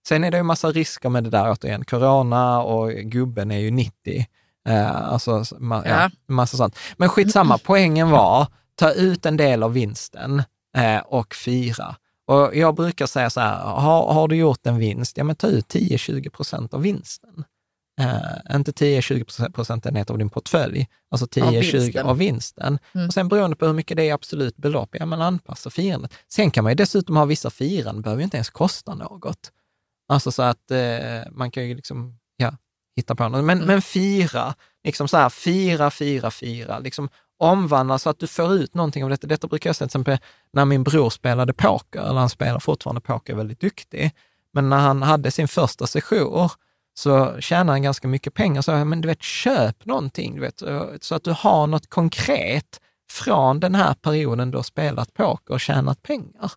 Sen 0.09 0.25
är 0.25 0.31
det 0.31 0.37
ju 0.37 0.43
massa 0.43 0.71
risker 0.71 1.09
med 1.09 1.25
det 1.25 1.31
där 1.31 1.51
återigen. 1.51 1.85
Corona 1.85 2.63
och 2.63 2.91
gubben 2.91 3.51
är 3.51 3.59
ju 3.59 3.71
90. 3.71 4.27
Eh, 4.69 5.13
alltså, 5.13 5.45
ma 5.59 5.83
ja. 5.87 6.11
massa 6.27 6.57
sånt. 6.57 6.79
Men 6.97 7.09
skitsamma, 7.09 7.59
poängen 7.65 8.11
var, 8.11 8.47
ta 8.75 8.93
ut 8.93 9.27
en 9.27 9.37
del 9.37 9.63
av 9.63 9.73
vinsten 9.73 10.43
eh, 10.77 10.99
och 10.99 11.35
fira. 11.35 11.97
Och 12.27 12.57
jag 12.57 12.75
brukar 12.75 13.07
säga 13.07 13.31
så 13.31 13.41
här, 13.41 13.57
har, 13.65 14.13
har 14.13 14.29
du 14.29 14.37
gjort 14.37 14.67
en 14.67 14.79
vinst, 14.79 15.17
ja 15.17 15.25
men 15.25 15.37
ta 15.37 15.47
ut 15.47 15.75
10-20 15.75 16.31
procent 16.31 16.75
av 16.75 16.83
vinsten. 16.83 17.45
Uh, 18.01 18.57
inte 18.57 18.70
10-20 18.70 19.53
procentenheter 19.53 20.14
av 20.14 20.18
din 20.18 20.30
portfölj, 20.30 20.88
alltså 21.11 21.26
10-20 21.26 22.03
av 22.03 22.18
vinsten. 22.18 22.78
Mm. 22.94 23.07
Och 23.07 23.14
sen 23.14 23.28
beroende 23.28 23.57
på 23.57 23.66
hur 23.66 23.72
mycket 23.72 23.96
det 23.96 24.09
är 24.09 24.14
absolut 24.14 24.57
belopp, 24.57 24.96
ja 24.99 25.07
men 25.07 25.22
anpassa 25.22 25.70
firandet. 25.70 26.14
Sen 26.28 26.51
kan 26.51 26.64
man 26.64 26.70
ju 26.70 26.74
dessutom 26.74 27.16
ha 27.16 27.24
vissa 27.24 27.51
firanden, 27.51 28.03
behöver 28.03 28.20
ju 28.20 28.24
inte 28.24 28.36
ens 28.36 28.51
kosta 28.51 28.94
något. 28.94 29.53
Alltså 30.09 30.32
så 30.32 30.42
att 30.42 30.70
uh, 30.72 31.32
man 31.32 31.51
kan 31.51 31.68
ju 31.68 31.74
liksom, 31.74 32.18
ja, 32.36 32.57
hitta 32.96 33.14
på 33.14 33.28
något. 33.28 33.44
Men, 33.44 33.59
mm. 33.59 33.66
men 33.66 33.82
fira, 33.82 34.55
liksom 34.84 35.09
så 35.09 35.16
här, 35.16 35.28
fira, 35.28 35.90
fira, 35.90 36.30
fira, 36.30 36.78
liksom 36.78 37.09
omvandla 37.38 37.99
så 37.99 38.11
att 38.11 38.18
du 38.18 38.26
får 38.26 38.55
ut 38.55 38.74
någonting 38.74 39.05
av 39.05 39.11
detta. 39.11 39.26
Detta 39.26 39.46
brukar 39.46 39.70
jag 39.70 39.76
säga 39.76 39.88
till 39.88 40.01
exempel 40.01 40.18
när 40.53 40.64
min 40.64 40.82
bror 40.82 41.11
spelade 41.11 41.53
poker, 41.53 42.01
eller 42.01 42.20
han 42.20 42.30
spelar 42.30 42.59
fortfarande 42.59 43.01
poker, 43.01 43.34
väldigt 43.34 43.61
duktig. 43.61 44.11
Men 44.53 44.68
när 44.68 44.78
han 44.78 45.03
hade 45.03 45.30
sin 45.30 45.49
första 45.49 45.86
session, 45.86 46.49
så 46.99 47.40
tjänar 47.40 47.72
han 47.72 47.82
ganska 47.82 48.09
mycket 48.09 48.34
pengar. 48.34 48.62
Så 48.62 48.84
men 48.84 49.01
du 49.01 49.09
vet, 49.09 49.22
köp 49.22 49.84
någonting, 49.84 50.34
du 50.34 50.40
vet, 50.40 50.62
så 51.01 51.14
att 51.14 51.24
du 51.24 51.32
har 51.32 51.66
något 51.66 51.90
konkret 51.90 52.80
från 53.11 53.61
den 53.61 53.74
här 53.74 53.94
perioden 53.94 54.51
du 54.51 54.59
har 54.59 54.62
spelat 54.62 55.14
poker 55.14 55.55
och 55.55 55.61
tjänat 55.61 56.03
pengar. 56.03 56.53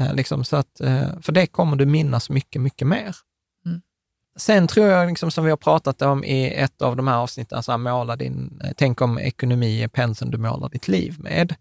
Eh, 0.00 0.14
liksom 0.14 0.44
så 0.44 0.56
att, 0.56 0.80
eh, 0.80 1.20
för 1.22 1.32
det 1.32 1.46
kommer 1.46 1.76
du 1.76 1.86
minnas 1.86 2.30
mycket, 2.30 2.62
mycket 2.62 2.86
mer. 2.86 3.16
Mm. 3.66 3.80
Sen 4.36 4.66
tror 4.66 4.86
jag, 4.86 5.08
liksom, 5.08 5.30
som 5.30 5.44
vi 5.44 5.50
har 5.50 5.56
pratat 5.56 6.02
om 6.02 6.24
i 6.24 6.54
ett 6.54 6.82
av 6.82 6.96
de 6.96 7.08
här 7.08 7.16
avsnitten, 7.16 7.62
så 7.62 7.72
här, 7.72 7.78
måla 7.78 8.16
din, 8.16 8.60
eh, 8.64 8.70
tänk 8.76 9.00
om 9.00 9.18
ekonomi 9.18 9.82
är 9.82 9.88
penseln 9.88 10.30
du 10.30 10.38
målar 10.38 10.68
ditt 10.68 10.88
liv 10.88 11.16
med. 11.18 11.54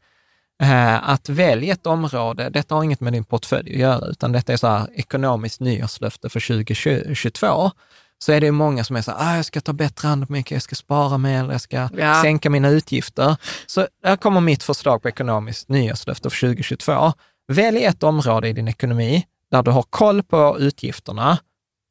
Eh, 0.61 1.09
att 1.09 1.29
välja 1.29 1.73
ett 1.73 1.87
område, 1.87 2.49
detta 2.49 2.75
har 2.75 2.83
inget 2.83 3.01
med 3.01 3.13
din 3.13 3.25
portfölj 3.25 3.71
att 3.71 3.79
göra, 3.79 4.05
utan 4.05 4.31
detta 4.31 4.53
är 4.53 4.57
så 4.57 4.67
här 4.67 4.87
ekonomiskt 4.93 5.59
nyårslöfte 5.59 6.29
för 6.29 6.39
2022 6.39 7.71
så 8.19 8.31
är 8.31 8.41
det 8.41 8.51
många 8.51 8.83
som 8.83 8.95
är 8.95 9.01
så 9.01 9.11
här, 9.11 9.33
ah, 9.33 9.35
jag 9.35 9.45
ska 9.45 9.61
ta 9.61 9.73
bättre 9.73 10.07
hand 10.07 10.23
om 10.23 10.27
mig, 10.29 10.45
jag 10.49 10.61
ska 10.61 10.75
spara 10.75 11.17
mer, 11.17 11.51
jag 11.51 11.61
ska 11.61 11.89
ja. 11.97 12.21
sänka 12.21 12.49
mina 12.49 12.69
utgifter. 12.69 13.37
Så 13.65 13.87
här 14.03 14.15
kommer 14.15 14.41
mitt 14.41 14.63
förslag 14.63 15.01
på 15.01 15.09
ekonomiskt 15.09 15.69
nyårslöfte 15.69 16.29
för 16.29 16.39
2022. 16.39 17.13
Välj 17.47 17.85
ett 17.85 18.03
område 18.03 18.47
i 18.47 18.53
din 18.53 18.67
ekonomi 18.67 19.27
där 19.51 19.63
du 19.63 19.71
har 19.71 19.83
koll 19.83 20.23
på 20.23 20.57
utgifterna 20.59 21.39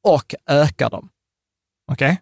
och 0.04 0.34
ökar 0.46 0.90
dem. 0.90 1.08
Okej? 1.92 2.06
Okay? 2.06 2.16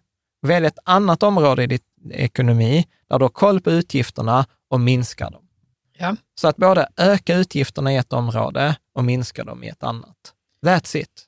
Välj 0.47 0.65
ett 0.65 0.79
annat 0.83 1.23
område 1.23 1.63
i 1.63 1.67
din 1.67 1.79
ekonomi 2.11 2.87
där 3.09 3.19
du 3.19 3.25
har 3.25 3.29
koll 3.29 3.61
på 3.61 3.71
utgifterna 3.71 4.45
och 4.69 4.79
minskar 4.79 5.31
dem. 5.31 5.47
Ja. 5.97 6.15
Så 6.35 6.47
att 6.47 6.57
både 6.57 6.89
öka 6.97 7.35
utgifterna 7.35 7.93
i 7.93 7.97
ett 7.97 8.13
område 8.13 8.75
och 8.93 9.03
minska 9.03 9.43
dem 9.43 9.63
i 9.63 9.67
ett 9.67 9.83
annat. 9.83 10.33
That's 10.65 10.97
it. 10.97 11.25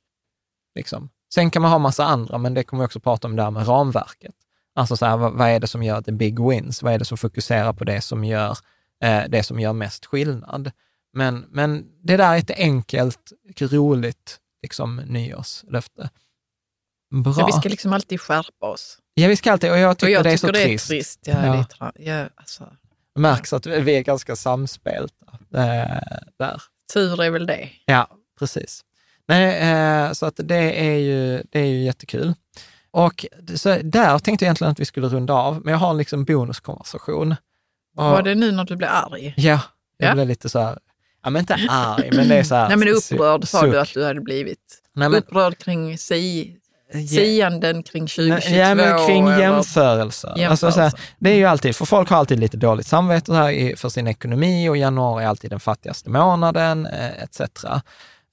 Liksom. 0.76 1.10
Sen 1.34 1.52
kan 1.52 1.62
man 1.62 1.72
ha 1.72 1.80
massa 1.80 2.06
andra, 2.06 2.38
men 2.38 2.54
det 2.54 2.64
kommer 2.64 2.84
vi 2.84 2.88
också 2.88 3.00
prata 3.00 3.28
om 3.28 3.36
där 3.36 3.52
med 3.52 3.68
ramverket. 3.68 4.36
Alltså 4.76 4.98
så 4.98 5.06
här, 5.06 5.18
vad, 5.18 5.34
vad, 5.34 5.50
är 5.50 5.60
det 5.60 5.68
som 5.68 5.84
gör 5.84 6.02
the 6.02 6.12
big 6.12 6.48
wins? 6.48 6.84
Vad 6.84 6.94
är 6.94 7.00
det 7.00 7.06
som 7.06 7.18
fokuserar 7.18 7.74
på 7.74 7.84
det 7.84 8.02
som 8.02 8.24
gör, 8.24 8.58
eh, 9.04 9.24
det 9.30 9.44
som 9.44 9.60
gör 9.60 9.74
mest 9.74 10.06
skillnad? 10.06 10.72
Men, 11.14 11.46
men 11.50 11.86
det 12.04 12.18
där 12.18 12.34
är 12.34 12.38
ett 12.38 12.52
enkelt, 12.52 13.32
roligt 13.62 14.40
liksom, 14.62 14.96
nyårslöfte. 14.96 16.10
Bra. 17.12 17.34
Ja, 17.38 17.46
vi 17.46 17.52
ska 17.52 17.70
liksom 17.70 17.94
alltid 17.94 18.22
skärpa 18.22 18.66
oss. 18.66 19.00
Ja, 19.14 19.28
vi 19.28 19.36
ska 19.36 19.52
alltid, 19.52 19.72
och 19.72 19.78
jag 19.78 19.98
tycker, 19.98 20.08
och 20.08 20.16
jag 20.18 20.24
det, 20.24 20.32
är 20.32 20.38
så 20.38 20.52
det 20.52 20.62
är 20.62 20.66
trist. 20.66 20.88
trist. 20.88 21.20
Ja, 21.24 21.46
ja. 21.46 21.92
Är, 21.96 22.02
ja, 22.06 22.30
alltså. 22.36 22.74
Märks 23.16 23.54
att 23.54 23.66
vi 23.66 23.98
är 23.98 24.02
ganska 24.02 24.36
samspelta 24.36 25.26
eh, 25.54 26.18
där. 26.40 26.62
Tur 26.94 27.22
är 27.22 27.30
väl 27.30 27.46
det. 27.46 27.70
Ja, 27.86 28.08
precis. 28.40 28.84
Nej, 29.28 29.58
eh, 29.58 30.12
så 30.12 30.26
att 30.26 30.40
det 30.44 30.80
är 30.88 30.98
ju, 30.98 31.44
det 31.52 31.60
är 31.60 31.66
ju 31.66 31.84
jättekul. 31.84 32.34
Och 32.92 33.26
så 33.56 33.78
där 33.84 34.20
tänkte 34.20 34.46
jag 34.46 34.48
egentligen 34.48 34.72
att 34.72 34.80
vi 34.80 34.86
skulle 34.86 35.08
runda 35.08 35.34
av, 35.34 35.62
men 35.64 35.72
jag 35.72 35.80
har 35.80 35.94
liksom 35.94 36.26
bonuskonversation. 36.26 37.36
Och, 37.98 38.04
Var 38.04 38.22
det 38.22 38.36
nu 38.36 38.52
när 38.52 38.64
du 38.64 38.76
blev 38.76 38.90
arg? 38.90 39.34
Ja, 39.38 39.62
jag 39.98 40.10
ja. 40.10 40.14
blev 40.14 40.28
lite 40.28 40.50
så 40.50 40.60
här, 40.60 40.78
ja 41.24 41.30
men 41.30 41.40
inte 41.40 41.58
arg, 41.70 42.10
men 42.14 42.28
det 42.28 42.36
är 42.36 42.44
så 42.44 42.56
här. 42.56 42.68
Nej 42.68 42.78
men 42.78 42.88
upprörd 42.88 43.48
sa 43.48 43.66
du 43.66 43.80
att 43.80 43.94
du 43.94 44.06
hade 44.06 44.22
blivit. 44.22 44.82
Nej, 44.96 45.10
men, 45.10 45.20
upprörd 45.20 45.58
kring 45.58 45.98
si, 45.98 46.56
sianden 47.10 47.84
kring 47.84 48.08
2022? 48.08 48.56
Ja, 48.56 48.76
men 48.76 49.06
kring 49.06 49.28
jämförelser. 49.28 50.28
jämförelser. 50.28 50.50
Alltså, 50.50 50.72
så 50.72 50.82
här, 50.82 50.94
det 51.20 51.30
är 51.30 51.36
ju 51.36 51.46
alltid, 51.46 51.76
för 51.76 51.86
folk 51.86 52.10
har 52.10 52.18
alltid 52.18 52.40
lite 52.40 52.58
dåligt 52.58 52.88
samvete 52.88 53.34
här 53.34 53.76
för 53.76 53.90
sin 53.90 54.08
ekonomi 54.08 54.70
och 54.70 54.78
januari 54.78 55.24
är 55.24 55.28
alltid 55.28 55.50
den 55.50 55.60
fattigaste 55.60 56.10
månaden 56.10 56.86
eh, 56.86 57.24
etc. 57.24 57.42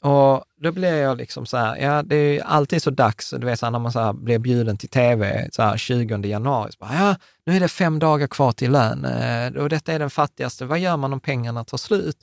Och 0.02 0.44
då 0.64 0.72
blir 0.72 0.94
jag 0.94 1.16
liksom 1.16 1.46
så 1.46 1.56
här, 1.56 1.76
ja 1.76 2.02
det 2.02 2.16
är 2.16 2.42
alltid 2.42 2.82
så 2.82 2.90
dags, 2.90 3.30
du 3.30 3.46
vet 3.46 3.58
så 3.58 3.66
här, 3.66 3.70
när 3.70 3.78
man 3.78 3.92
så 3.92 4.00
här 4.00 4.12
blir 4.12 4.38
bjuden 4.38 4.76
till 4.76 4.88
tv 4.88 5.48
så 5.52 5.62
här 5.62 5.76
20 5.76 6.26
januari, 6.26 6.72
så 6.72 6.76
bara, 6.78 6.94
ja 6.94 7.16
nu 7.46 7.56
är 7.56 7.60
det 7.60 7.68
fem 7.68 7.98
dagar 7.98 8.26
kvar 8.26 8.52
till 8.52 8.72
lön 8.72 9.04
eh, 9.04 9.62
och 9.62 9.68
detta 9.68 9.92
är 9.92 9.98
den 9.98 10.10
fattigaste, 10.10 10.64
vad 10.64 10.78
gör 10.78 10.96
man 10.96 11.12
om 11.12 11.20
pengarna 11.20 11.64
tar 11.64 11.78
slut? 11.78 12.16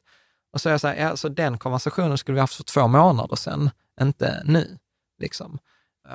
Och 0.53 0.61
så 0.61 0.69
är 0.69 0.73
jag 0.73 0.81
så 0.81 0.87
här, 0.87 0.95
ja 0.95 1.17
så 1.17 1.29
den 1.29 1.57
konversationen 1.57 2.17
skulle 2.17 2.33
vi 2.35 2.41
haft 2.41 2.55
för 2.55 2.63
två 2.63 2.87
månader 2.87 3.35
sedan, 3.35 3.69
inte 4.01 4.41
nu. 4.45 4.77
Liksom. 5.19 5.59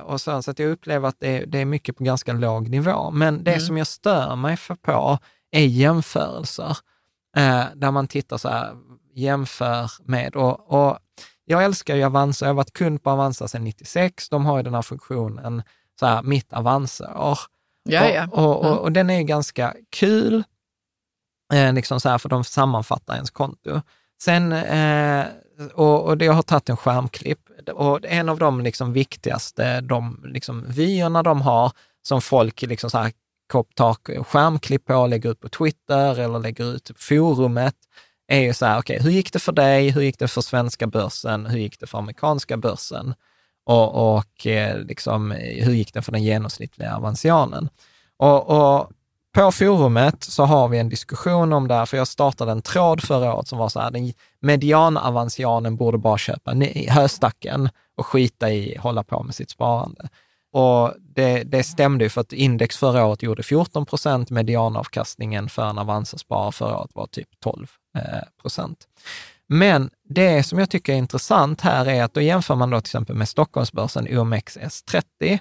Och 0.04 0.20
så, 0.20 0.42
så 0.42 0.50
att 0.50 0.58
jag 0.58 0.70
upplever 0.70 1.08
att 1.08 1.20
det 1.20 1.28
är, 1.28 1.46
det 1.46 1.58
är 1.58 1.64
mycket 1.64 1.96
på 1.96 2.04
ganska 2.04 2.32
låg 2.32 2.68
nivå. 2.68 3.10
Men 3.10 3.44
det 3.44 3.50
mm. 3.50 3.60
som 3.60 3.76
jag 3.76 3.86
stör 3.86 4.36
mig 4.36 4.56
för 4.56 4.74
på 4.74 5.18
är 5.50 5.66
jämförelser. 5.66 6.76
Eh, 7.36 7.64
där 7.74 7.90
man 7.90 8.08
tittar 8.08 8.36
så 8.36 8.48
här, 8.48 8.76
jämför 9.14 9.90
med, 10.04 10.36
och, 10.36 10.72
och 10.72 10.98
jag 11.48 11.64
älskar 11.64 11.96
ju 11.96 12.04
Avanza, 12.04 12.44
jag 12.44 12.50
har 12.50 12.54
varit 12.54 12.72
kund 12.72 13.02
på 13.02 13.10
Avanza 13.10 13.48
sedan 13.48 13.64
96. 13.64 14.28
De 14.28 14.46
har 14.46 14.56
ju 14.56 14.62
den 14.62 14.74
här 14.74 14.82
funktionen, 14.82 15.62
så 16.00 16.06
här, 16.06 16.22
mitt 16.22 16.52
Avanza-år. 16.52 17.38
Ja, 17.82 18.08
ja. 18.08 18.28
Och, 18.32 18.44
och, 18.44 18.58
och, 18.58 18.66
mm. 18.66 18.78
och, 18.78 18.92
den 18.92 19.10
är 19.10 19.22
ganska 19.22 19.74
kul, 19.90 20.44
eh, 21.52 21.72
liksom 21.72 22.00
så 22.00 22.08
här, 22.08 22.18
för 22.18 22.28
de 22.28 22.44
sammanfattar 22.44 23.14
ens 23.14 23.30
konto. 23.30 23.80
Sen, 24.22 24.52
eh, 24.52 25.26
och, 25.74 26.04
och 26.04 26.22
jag 26.22 26.32
har 26.32 26.42
tagit 26.42 26.68
en 26.68 26.76
skärmklipp, 26.76 27.40
och 27.72 28.00
en 28.04 28.28
av 28.28 28.38
de 28.38 28.60
liksom 28.60 28.92
viktigaste 28.92 29.80
de 29.80 30.24
liksom 30.24 30.64
vyerna 30.68 31.22
de 31.22 31.42
har, 31.42 31.72
som 32.02 32.20
folk 32.20 32.62
liksom 32.62 32.90
så 32.90 32.98
här, 32.98 33.12
tar 33.74 34.22
skärmklipp 34.22 34.84
på, 34.84 35.06
lägger 35.06 35.30
ut 35.30 35.40
på 35.40 35.48
Twitter 35.48 36.18
eller 36.20 36.38
lägger 36.38 36.64
ut 36.74 36.88
på 36.88 36.94
forumet, 36.98 37.76
är 38.28 38.40
ju 38.40 38.54
så 38.54 38.66
här, 38.66 38.78
okej, 38.78 38.96
okay, 38.96 39.04
hur 39.04 39.16
gick 39.16 39.32
det 39.32 39.38
för 39.38 39.52
dig? 39.52 39.90
Hur 39.90 40.02
gick 40.02 40.18
det 40.18 40.28
för 40.28 40.40
svenska 40.40 40.86
börsen? 40.86 41.46
Hur 41.46 41.58
gick 41.58 41.80
det 41.80 41.86
för 41.86 41.98
amerikanska 41.98 42.56
börsen? 42.56 43.14
Och, 43.64 44.16
och 44.16 44.46
eh, 44.46 44.78
liksom, 44.78 45.30
hur 45.40 45.72
gick 45.72 45.94
det 45.94 46.02
för 46.02 46.12
den 46.12 46.22
genomsnittliga 46.22 46.96
avansianen? 46.96 47.68
Och, 48.16 48.50
och, 48.50 48.90
på 49.34 49.52
forumet 49.52 50.24
så 50.24 50.44
har 50.44 50.68
vi 50.68 50.78
en 50.78 50.88
diskussion 50.88 51.52
om 51.52 51.68
det 51.68 51.74
här, 51.74 51.86
för 51.86 51.96
jag 51.96 52.08
startade 52.08 52.52
en 52.52 52.62
tråd 52.62 53.02
förra 53.02 53.34
året 53.34 53.48
som 53.48 53.58
var 53.58 53.68
så 53.68 53.80
här, 53.80 53.90
den 53.90 54.12
medianavansianen 54.40 55.76
borde 55.76 55.98
bara 55.98 56.18
köpa 56.18 56.54
höstacken 56.88 57.68
och 57.96 58.06
skita 58.06 58.50
i 58.50 58.76
hålla 58.78 59.02
på 59.02 59.22
med 59.22 59.34
sitt 59.34 59.50
sparande. 59.50 60.08
Och 60.56 60.94
det, 60.98 61.42
det 61.42 61.62
stämde 61.62 62.04
ju 62.04 62.08
för 62.08 62.20
att 62.20 62.32
index 62.32 62.76
förra 62.76 63.04
året 63.04 63.22
gjorde 63.22 63.42
14 63.42 63.86
procent, 63.86 64.30
medianavkastningen 64.30 65.48
för 65.48 65.66
en 65.70 65.78
Avanza-sparare 65.78 66.52
förra 66.52 66.78
året 66.78 66.90
var 66.94 67.06
typ 67.06 67.28
12 67.40 67.66
eh, 67.98 68.02
procent. 68.40 68.78
Men 69.48 69.90
det 70.08 70.42
som 70.42 70.58
jag 70.58 70.70
tycker 70.70 70.92
är 70.92 70.96
intressant 70.96 71.60
här 71.60 71.88
är 71.88 72.04
att 72.04 72.14
då 72.14 72.20
jämför 72.20 72.54
man 72.54 72.70
då 72.70 72.80
till 72.80 72.88
exempel 72.88 73.16
med 73.16 73.28
Stockholmsbörsen 73.28 74.08
OMXS30, 74.08 75.38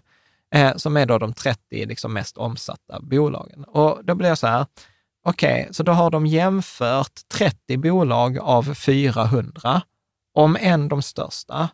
eh, 0.55 0.75
som 0.75 0.97
är 0.97 1.05
då 1.05 1.17
de 1.17 1.33
30 1.33 1.85
liksom 1.85 2.13
mest 2.13 2.37
omsatta 2.37 2.99
bolagen. 3.01 3.63
Och 3.63 4.05
då 4.05 4.15
blir 4.15 4.29
det 4.29 4.35
så 4.35 4.47
här, 4.47 4.65
okej, 5.25 5.61
okay, 5.61 5.73
så 5.73 5.83
då 5.83 5.91
har 5.91 6.09
de 6.11 6.25
jämfört 6.25 7.27
30 7.33 7.77
bolag 7.77 8.39
av 8.39 8.73
400, 8.73 9.81
om 10.33 10.57
än 10.59 10.87
de 10.87 11.01
största. 11.01 11.69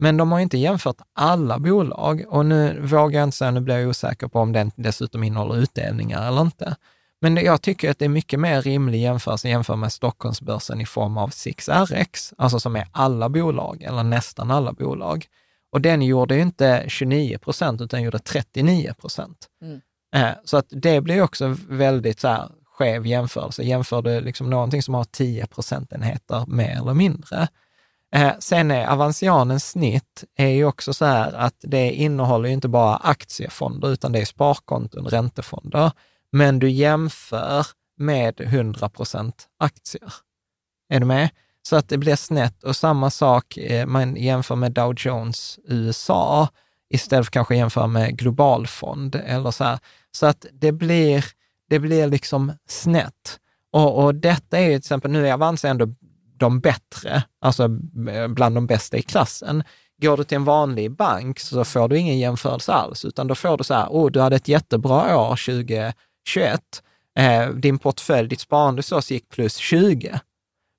Men 0.00 0.16
de 0.16 0.32
har 0.32 0.40
inte 0.40 0.58
jämfört 0.58 0.96
alla 1.12 1.58
bolag 1.58 2.24
och 2.28 2.46
nu 2.46 2.80
vågar 2.80 3.20
jag 3.20 3.26
inte 3.26 3.36
säga, 3.36 3.50
nu 3.50 3.60
blir 3.60 3.78
jag 3.78 3.88
osäker 3.88 4.28
på 4.28 4.40
om 4.40 4.52
den 4.52 4.70
dessutom 4.76 5.22
innehåller 5.22 5.56
utdelningar 5.56 6.28
eller 6.28 6.40
inte. 6.40 6.76
Men 7.20 7.36
jag 7.36 7.62
tycker 7.62 7.90
att 7.90 7.98
det 7.98 8.04
är 8.04 8.08
mycket 8.08 8.40
mer 8.40 8.62
rimlig 8.62 9.00
jämförelse 9.00 9.48
jämfört 9.48 9.78
med 9.78 9.92
Stockholmsbörsen 9.92 10.80
i 10.80 10.86
form 10.86 11.18
av 11.18 11.30
6RX, 11.30 12.34
alltså 12.38 12.60
som 12.60 12.76
är 12.76 12.86
alla 12.92 13.28
bolag, 13.28 13.82
eller 13.82 14.02
nästan 14.02 14.50
alla 14.50 14.72
bolag. 14.72 15.26
Och 15.72 15.80
den 15.80 16.02
gjorde 16.02 16.34
ju 16.34 16.42
inte 16.42 16.84
29 16.88 17.38
procent, 17.38 17.80
utan 17.80 18.02
gjorde 18.02 18.18
39 18.18 18.94
procent. 19.00 19.46
Mm. 19.62 19.80
Eh, 20.14 20.36
så 20.44 20.56
att 20.56 20.66
det 20.68 21.00
blir 21.00 21.22
också 21.22 21.56
väldigt 21.68 22.20
så 22.20 22.28
här, 22.28 22.48
skev 22.64 23.06
jämförelse. 23.06 23.62
Jämför 23.62 24.02
du 24.02 24.20
liksom 24.20 24.50
någonting 24.50 24.82
som 24.82 24.94
har 24.94 25.04
10 25.04 25.46
procentenheter 25.46 26.44
mer 26.46 26.76
eller 26.76 26.94
mindre. 26.94 27.48
Eh, 28.12 28.32
sen 28.38 28.70
är 28.70 28.86
Avancianens 28.86 29.70
snitt 29.70 30.24
är 30.36 30.48
ju 30.48 30.64
också 30.64 30.94
så 30.94 31.04
här 31.04 31.32
att 31.32 31.56
det 31.60 31.92
innehåller 31.92 32.48
ju 32.48 32.54
inte 32.54 32.68
bara 32.68 32.96
aktiefonder, 32.96 33.88
utan 33.88 34.12
det 34.12 34.20
är 34.20 34.24
sparkonton, 34.24 35.06
räntefonder 35.06 35.92
men 36.32 36.58
du 36.58 36.70
jämför 36.70 37.66
med 37.96 38.40
100 38.40 38.88
procent 38.88 39.48
aktier. 39.58 40.12
Är 40.88 41.00
du 41.00 41.06
med? 41.06 41.30
Så 41.62 41.76
att 41.76 41.88
det 41.88 41.98
blir 41.98 42.16
snett 42.16 42.62
och 42.62 42.76
samma 42.76 43.10
sak, 43.10 43.56
eh, 43.56 43.86
man 43.86 44.16
jämför 44.16 44.56
med 44.56 44.72
Dow 44.72 44.94
Jones 44.98 45.58
USA 45.64 46.48
istället 46.90 47.26
för 47.26 47.32
kanske 47.32 47.56
jämföra 47.56 47.86
med 47.86 48.18
globalfond 48.18 49.14
eller 49.14 49.50
så 49.50 49.64
här. 49.64 49.78
Så 50.12 50.26
att 50.26 50.46
det 50.52 50.72
blir, 50.72 51.24
det 51.68 51.78
blir 51.78 52.06
liksom 52.06 52.52
snett. 52.68 53.40
Och, 53.72 54.04
och 54.04 54.14
detta 54.14 54.58
är 54.58 54.62
ju 54.62 54.68
till 54.68 54.76
exempel, 54.76 55.10
nu 55.10 55.28
är 55.28 55.32
Avanza 55.32 55.68
ändå 55.68 55.86
de 56.40 56.60
bättre, 56.60 57.22
alltså 57.40 57.64
eh, 58.10 58.28
bland 58.28 58.54
de 58.54 58.66
bästa 58.66 58.96
i 58.96 59.02
klassen. 59.02 59.62
Går 60.02 60.16
du 60.16 60.24
till 60.24 60.36
en 60.36 60.44
vanlig 60.44 60.96
bank 60.96 61.40
så 61.40 61.64
får 61.64 61.88
du 61.88 61.98
ingen 61.98 62.18
jämförelse 62.18 62.72
alls, 62.72 63.04
utan 63.04 63.26
då 63.26 63.34
får 63.34 63.58
du 63.58 63.64
så 63.64 63.74
här, 63.74 63.86
oh, 63.90 64.10
du 64.10 64.20
hade 64.20 64.36
ett 64.36 64.48
jättebra 64.48 65.18
år 65.18 65.36
2021. 65.46 65.92
eh, 67.18 67.48
din 67.48 67.78
portfölj, 67.78 68.28
ditt 68.28 68.40
sparande 68.40 68.82
så 68.82 69.00
gick 69.08 69.28
plus 69.28 69.56
20. 69.56 70.20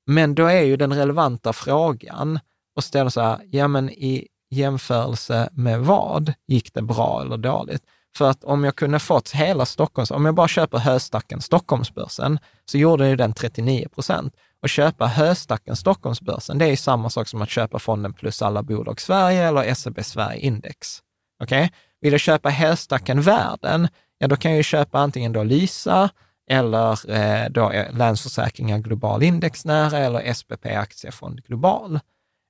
Men 0.07 0.35
då 0.35 0.45
är 0.45 0.61
ju 0.61 0.77
den 0.77 0.93
relevanta 0.93 1.53
frågan 1.53 2.39
och 2.75 2.83
ställa 2.83 3.09
så 3.09 3.21
här, 3.21 3.39
ja 3.51 3.67
men 3.67 3.89
i 3.89 4.27
jämförelse 4.49 5.49
med 5.51 5.79
vad 5.79 6.33
gick 6.47 6.73
det 6.73 6.81
bra 6.81 7.21
eller 7.21 7.37
dåligt? 7.37 7.83
För 8.17 8.29
att 8.29 8.43
om 8.43 8.63
jag 8.63 8.75
kunde 8.75 8.99
fått 8.99 9.31
hela 9.31 9.65
Stockholms, 9.65 10.11
om 10.11 10.25
jag 10.25 10.35
bara 10.35 10.47
köper 10.47 10.77
höstacken 10.77 11.41
Stockholmsbörsen, 11.41 12.39
så 12.65 12.77
gjorde 12.77 13.09
ju 13.09 13.15
den 13.15 13.33
39 13.33 13.87
procent. 13.95 14.35
Och 14.61 14.69
köpa 14.69 15.07
höstacken 15.07 15.75
Stockholmsbörsen, 15.75 16.57
det 16.57 16.65
är 16.65 16.75
samma 16.75 17.09
sak 17.09 17.27
som 17.27 17.41
att 17.41 17.49
köpa 17.49 17.79
fonden 17.79 18.13
plus 18.13 18.41
alla 18.41 18.63
bolag 18.63 19.01
Sverige 19.01 19.47
eller 19.47 19.73
SEB 19.73 20.05
Sverige 20.05 20.39
Index. 20.39 20.99
Okej? 21.43 21.65
Okay? 21.65 21.69
Vill 22.01 22.11
jag 22.11 22.21
köpa 22.21 22.49
höstacken 22.49 23.21
världen, 23.21 23.87
ja 24.17 24.27
då 24.27 24.35
kan 24.35 24.51
jag 24.51 24.57
ju 24.57 24.63
köpa 24.63 24.99
antingen 24.99 25.33
då 25.33 25.43
Lysa 25.43 26.09
eller 26.49 27.11
eh, 27.11 27.49
då 27.49 27.71
eh, 27.71 27.93
Länsförsäkringar 27.93 28.77
Global 28.77 29.23
Indexnära 29.23 29.97
eller 29.97 30.33
SPP 30.33 30.65
Aktiefond 30.65 31.43
Global. 31.43 31.99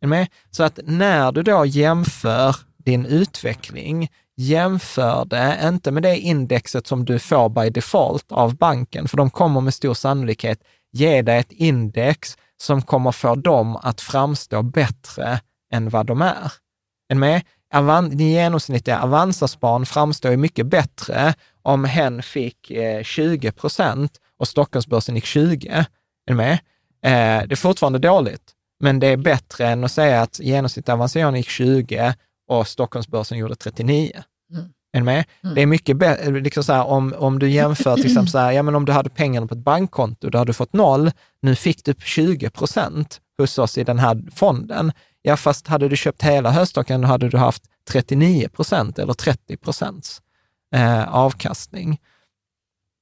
Är 0.02 0.08
med? 0.08 0.28
Så 0.50 0.64
att 0.64 0.80
när 0.84 1.32
du 1.32 1.44
då 1.44 1.66
jämför 1.66 2.56
din 2.78 3.06
utveckling, 3.06 4.10
jämför 4.38 5.26
det 5.26 5.60
inte 5.64 5.92
med 5.92 6.04
det 6.04 6.18
indexet 6.18 6.88
som 6.88 7.06
du 7.06 7.20
får 7.20 7.50
by 7.50 7.70
default 7.70 8.32
av 8.32 8.56
banken, 8.56 9.08
för 9.08 9.18
de 9.18 9.30
kommer 9.30 9.62
med 9.62 9.74
stor 9.74 9.94
sannolikhet 9.94 10.64
ge 10.92 11.22
dig 11.22 11.40
ett 11.40 11.52
index 11.52 12.38
som 12.62 12.82
kommer 12.82 13.12
få 13.12 13.36
dem 13.36 13.76
att 13.76 14.02
framstå 14.02 14.64
bättre 14.64 15.40
än 15.74 15.90
vad 15.90 16.06
de 16.06 16.22
är. 16.22 16.52
Är 17.10 17.16
med? 17.16 17.42
Avan, 17.74 18.18
din 18.18 18.30
genomsnittliga 18.30 19.00
Avanzas-barn 19.00 19.86
framstår 19.86 20.32
ju 20.32 20.38
mycket 20.38 20.66
bättre 20.66 21.34
om 21.62 21.86
hen 21.86 22.24
fick 22.24 22.72
eh, 22.72 23.04
20 23.04 23.52
procent 23.52 24.18
och 24.38 24.48
Stockholmsbörsen 24.48 25.16
gick 25.16 25.26
20. 25.26 25.68
Är 25.68 25.86
du 26.26 26.34
med? 26.34 26.54
Eh, 27.04 27.48
det 27.48 27.52
är 27.52 27.56
fortfarande 27.56 28.00
dåligt, 28.00 28.52
men 28.80 29.00
det 29.00 29.08
är 29.08 29.18
bättre 29.18 29.68
än 29.68 29.84
att 29.84 29.92
säga 29.92 30.22
att 30.22 30.40
genomsnittet 30.40 30.90
Avanza 30.90 31.38
gick 31.38 31.50
20 31.50 32.14
och 32.48 32.68
Stockholmsbörsen 32.68 33.38
gjorde 33.38 33.56
39. 33.56 34.24
Mm. 34.54 34.74
Är 34.94 35.02
med? 35.02 35.26
Mm. 35.44 35.56
Det 35.56 35.62
är 35.62 35.66
mycket 35.66 35.98
bättre, 35.98 36.32
liksom 36.32 36.64
så 36.64 36.74
här, 36.74 36.86
om, 36.86 37.14
om 37.18 37.40
du 37.40 37.50
jämför 37.50 37.96
till 37.96 38.06
exempel 38.06 38.32
så 38.32 38.38
här, 38.38 38.52
ja 38.52 38.64
men 38.64 38.76
om 38.76 38.86
du 38.86 38.92
hade 38.92 39.10
pengarna 39.10 39.48
på 39.48 39.54
ett 39.54 39.64
bankkonto, 39.64 40.30
då 40.30 40.38
hade 40.38 40.50
du 40.50 40.54
fått 40.54 40.74
noll, 40.74 41.12
nu 41.42 41.56
fick 41.56 41.86
du 41.86 41.94
20 41.94 42.50
procent 42.50 43.22
hos 43.38 43.58
oss 43.58 43.78
i 43.78 43.84
den 43.84 44.00
här 44.00 44.24
fonden. 44.36 44.92
Ja, 45.22 45.38
fast 45.38 45.68
hade 45.68 45.90
du 45.90 45.98
köpt 45.98 46.24
hela 46.24 46.52
höststocken 46.52 47.04
hade 47.04 47.30
du 47.30 47.38
haft 47.38 47.64
39 47.90 48.50
procent 48.50 49.00
eller 49.00 49.14
30 49.14 49.58
procents 49.58 50.22
eh, 50.76 51.16
avkastning. 51.16 52.00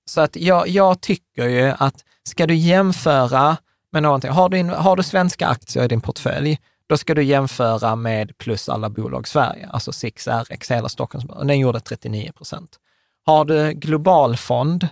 Så 0.10 0.22
att 0.22 0.36
jag, 0.36 0.68
jag 0.68 1.02
tycker 1.02 1.48
ju 1.48 1.74
att 1.80 2.03
ska 2.24 2.48
du 2.48 2.56
jämföra 2.56 3.57
med 3.91 4.03
någonting, 4.03 4.32
har 4.32 4.49
du, 4.49 4.64
har 4.64 4.95
du 4.95 5.03
svenska 5.03 5.48
aktier 5.48 5.84
i 5.84 5.88
din 5.88 6.02
portfölj, 6.02 6.60
då 6.90 6.98
ska 6.98 7.16
du 7.16 7.24
jämföra 7.24 7.95
med 7.95 8.38
plus 8.38 8.70
alla 8.70 8.90
bolag 8.90 9.28
Sverige, 9.28 9.70
alltså 9.70 9.91
6RX, 9.91 10.74
hela 10.74 10.90
Stockholmsbörsen. 10.90 11.48
den 11.48 11.60
gjorde 11.60 11.80
39 11.80 12.32
procent. 12.32 12.80
Har 13.26 13.45
du 13.45 13.74
global 13.74 14.38
fond, 14.38 14.88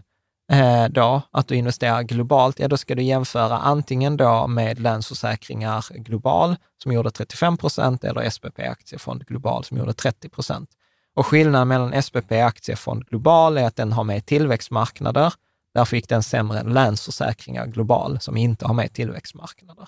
eh, 0.51 0.85
då, 0.89 1.21
att 1.31 1.47
du 1.47 1.55
investerar 1.55 2.03
globalt, 2.03 2.59
ja 2.59 2.67
då 2.67 2.77
ska 2.77 2.95
du 2.95 3.03
jämföra 3.03 3.57
antingen 3.57 4.17
då 4.17 4.47
med 4.47 4.79
Länsförsäkringar 4.79 5.85
Global 5.89 6.55
som 6.83 6.91
gjorde 6.91 7.11
35 7.11 7.57
procent 7.57 8.03
eller 8.03 8.29
SPP 8.29 8.59
Aktiefond 8.59 9.25
Global 9.25 9.63
som 9.63 9.77
gjorde 9.77 9.93
30 9.93 10.29
procent. 10.29 10.69
Och 11.15 11.27
skillnaden 11.27 11.67
mellan 11.67 12.01
SPP 12.01 12.31
Aktiefond 12.31 13.05
Global 13.05 13.57
är 13.57 13.63
att 13.63 13.75
den 13.75 13.91
har 13.91 14.03
med 14.03 14.25
tillväxtmarknader. 14.25 15.33
Därför 15.73 15.95
gick 15.95 16.09
den 16.09 16.23
sämre 16.23 16.59
än 16.59 16.73
Länsförsäkringar 16.73 17.65
Global 17.65 18.19
som 18.19 18.37
inte 18.37 18.67
har 18.67 18.73
med 18.73 18.93
tillväxtmarknader. 18.93 19.87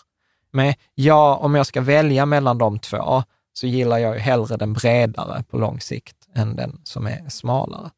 Men 0.51 0.73
ja, 0.95 1.35
om 1.35 1.55
jag 1.55 1.65
ska 1.65 1.81
välja 1.81 2.26
mellan 2.26 2.57
de 2.57 2.80
två 2.80 3.23
så 3.53 3.67
gillar 3.67 3.97
jag 3.97 4.13
ju 4.13 4.19
hellre 4.19 4.57
den 4.57 4.73
bredare 4.73 5.43
på 5.43 5.57
lång 5.57 5.80
sikt 5.80 6.15
än 6.35 6.55
den 6.55 6.81
som 6.84 7.07
är 7.07 7.30
smalare. 7.30 7.89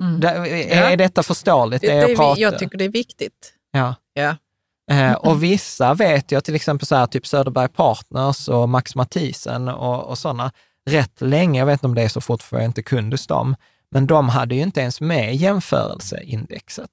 Mm. 0.00 0.20
Det, 0.20 0.28
är, 0.28 0.90
ja. 0.90 0.96
detta 0.96 1.22
förståeligt? 1.22 1.80
Det, 1.80 2.06
det 2.06 2.12
jag, 2.12 2.38
jag 2.38 2.58
tycker 2.58 2.78
det 2.78 2.84
är 2.84 2.88
viktigt. 2.88 3.52
Ja. 3.72 3.94
ja. 4.12 4.36
Eh, 4.90 5.12
och 5.12 5.42
vissa 5.42 5.94
vet 5.94 6.32
jag, 6.32 6.44
till 6.44 6.54
exempel 6.54 6.86
så 6.86 6.96
här, 6.96 7.06
typ 7.06 7.26
Söderberg 7.26 7.68
Partners 7.68 8.48
och 8.48 8.68
Max 8.68 8.94
Mathisen 8.94 9.68
och, 9.68 10.04
och 10.04 10.18
sådana, 10.18 10.52
rätt 10.90 11.20
länge, 11.20 11.58
jag 11.58 11.66
vet 11.66 11.72
inte 11.72 11.86
om 11.86 11.94
det 11.94 12.02
är 12.02 12.08
så 12.08 12.20
fort 12.20 12.42
för 12.42 12.56
jag 12.56 12.64
inte 12.64 12.82
kunde 12.82 13.16
dem, 13.28 13.56
men 13.90 14.06
de 14.06 14.28
hade 14.28 14.54
ju 14.54 14.62
inte 14.62 14.80
ens 14.80 15.00
med 15.00 15.36
jämförelseindexet. 15.36 16.90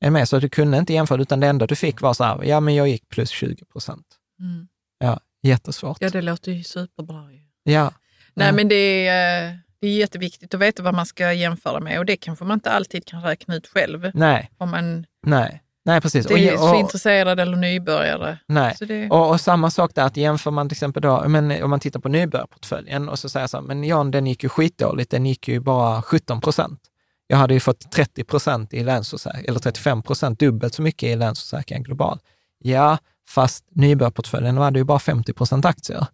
Är 0.00 0.10
med? 0.10 0.28
Så 0.28 0.38
du 0.38 0.48
kunde 0.48 0.78
inte 0.78 0.92
jämföra, 0.92 1.22
utan 1.22 1.40
det 1.40 1.46
enda 1.46 1.66
du 1.66 1.76
fick 1.76 2.00
var 2.00 2.14
så 2.14 2.24
här, 2.24 2.44
ja 2.44 2.60
men 2.60 2.74
jag 2.74 2.88
gick 2.88 3.08
plus 3.08 3.30
20 3.30 3.64
procent. 3.64 4.06
Mm. 4.40 4.68
Ja, 4.98 5.20
jättesvårt. 5.42 5.96
Ja, 6.00 6.10
det 6.10 6.22
låter 6.22 6.52
ju 6.52 6.64
superbra. 6.64 7.24
Ja. 7.62 7.92
Nej, 8.34 8.52
men 8.52 8.68
det 8.68 9.06
är, 9.06 9.58
det 9.80 9.86
är 9.86 9.92
jätteviktigt 9.92 10.54
att 10.54 10.60
veta 10.60 10.82
vad 10.82 10.94
man 10.94 11.06
ska 11.06 11.32
jämföra 11.32 11.80
med 11.80 11.98
och 11.98 12.06
det 12.06 12.16
kanske 12.16 12.44
man 12.44 12.54
inte 12.54 12.70
alltid 12.70 13.06
kan 13.06 13.22
räkna 13.22 13.56
ut 13.56 13.66
själv. 13.66 14.10
Nej. 14.14 14.50
Om 14.58 14.70
man 14.70 15.06
Nej. 15.26 15.62
Nej, 15.84 16.00
precis. 16.00 16.26
Det 16.26 16.48
är 16.48 16.56
så 16.56 16.74
intresserade 16.74 17.42
eller 17.42 17.56
nybörjare. 17.56 18.38
Nej, 18.46 18.76
det... 18.80 19.10
och, 19.10 19.30
och, 19.30 19.40
samma 19.40 19.70
sak 19.70 19.94
där, 19.94 20.02
att 20.02 20.16
jämför 20.16 20.50
man 20.50 20.68
till 20.68 20.74
exempel 20.74 21.02
då, 21.02 21.28
men 21.28 21.62
om 21.62 21.70
man 21.70 21.80
tittar 21.80 22.00
på 22.00 22.08
nybörjarportföljen 22.08 23.08
och 23.08 23.18
så 23.18 23.28
säger 23.28 23.46
så 23.46 23.56
här, 23.56 23.64
men 23.64 23.84
Jan, 23.84 24.10
den 24.10 24.26
gick 24.26 24.42
ju 24.42 24.48
skitdåligt, 24.48 25.10
den 25.10 25.26
gick 25.26 25.48
ju 25.48 25.60
bara 25.60 26.02
17 26.02 26.40
procent. 26.40 26.80
Jag 27.26 27.36
hade 27.36 27.54
ju 27.54 27.60
fått 27.60 27.90
30 27.90 28.24
procent 28.24 28.74
i 28.74 28.84
Länsförsäkring, 28.84 29.44
eller 29.48 29.58
35 29.58 30.02
procent, 30.02 30.38
dubbelt 30.38 30.74
så 30.74 30.82
mycket 30.82 31.08
i 31.08 31.16
Länsförsäkringen 31.16 31.82
Global. 31.82 32.18
Ja, 32.58 32.98
fast 33.28 33.64
nybörjarportföljen 33.70 34.56
var 34.56 34.70
det 34.70 34.78
ju 34.78 34.84
bara 34.84 34.98
50 34.98 35.32
procent 35.32 35.64
aktier. 35.64 36.06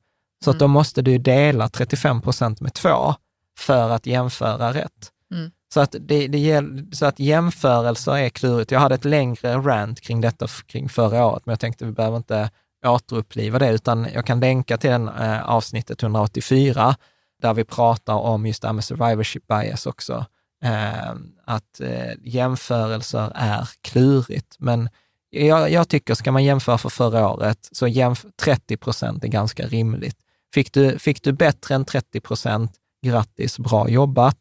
Så 0.45 0.51
mm. 0.51 0.57
att 0.57 0.61
då 0.61 0.69
måste 0.69 1.03
du 1.03 1.19
dela 1.19 1.69
35 1.69 2.23
procent 2.23 2.61
med 2.61 2.75
två 2.75 3.15
för 3.59 3.91
att 3.91 4.07
jämföra 4.07 4.73
rätt. 4.73 5.11
Mm. 5.31 5.51
Så, 5.75 5.81
att 5.81 5.97
det, 6.01 6.29
det, 6.29 6.65
så 6.93 7.07
att 7.07 7.19
jämförelser 7.19 8.17
är 8.17 8.29
klurigt. 8.29 8.71
Jag 8.71 8.81
hade 8.81 8.95
ett 8.95 9.05
längre 9.05 9.57
rant 9.57 10.01
kring 10.01 10.21
detta 10.21 10.47
kring 10.67 10.89
förra 10.89 11.27
året, 11.27 11.47
men 11.47 11.53
jag 11.53 11.61
tänkte 11.61 11.85
vi 11.85 11.93
behöver 11.93 12.17
inte 12.17 12.51
återuppliva 12.87 13.59
det, 13.59 13.71
utan 13.71 14.09
jag 14.15 14.27
kan 14.27 14.41
länka 14.41 14.77
till 14.77 14.91
den 14.91 15.09
eh, 15.09 15.49
avsnittet 15.49 16.03
184, 16.03 16.97
där 17.43 17.55
vi 17.55 17.65
pratar 17.65 18.15
om 18.15 18.47
just 18.47 18.63
det 18.63 18.69
här 18.69 18.73
med 18.73 18.85
survivorship 18.85 19.47
bias 19.47 19.87
också. 19.87 20.27
Eh, 20.63 21.15
att 21.45 21.81
eh, 21.81 22.13
jämförelser 22.23 23.33
är 23.35 23.69
klurigt, 23.83 24.57
men 24.59 24.89
jag, 25.31 25.71
jag, 25.71 25.89
tycker, 25.89 26.15
ska 26.15 26.33
man 26.33 26.45
jämföra 26.45 26.79
för 26.79 26.89
förra 26.89 27.31
året, 27.31 27.69
så 27.73 27.87
jämf 27.87 28.25
30 28.43 28.77
procent 28.77 29.25
är 29.25 29.29
ganska 29.29 29.67
rimligt. 29.67 30.17
Fick 30.55 30.73
du, 30.73 30.99
fick 30.99 31.23
du 31.23 31.33
bättre 31.33 31.75
än 31.75 31.85
30 31.85 32.21
procent, 32.21 32.73
grattis, 33.07 33.59
bra 33.59 33.89
jobbat. 33.89 34.37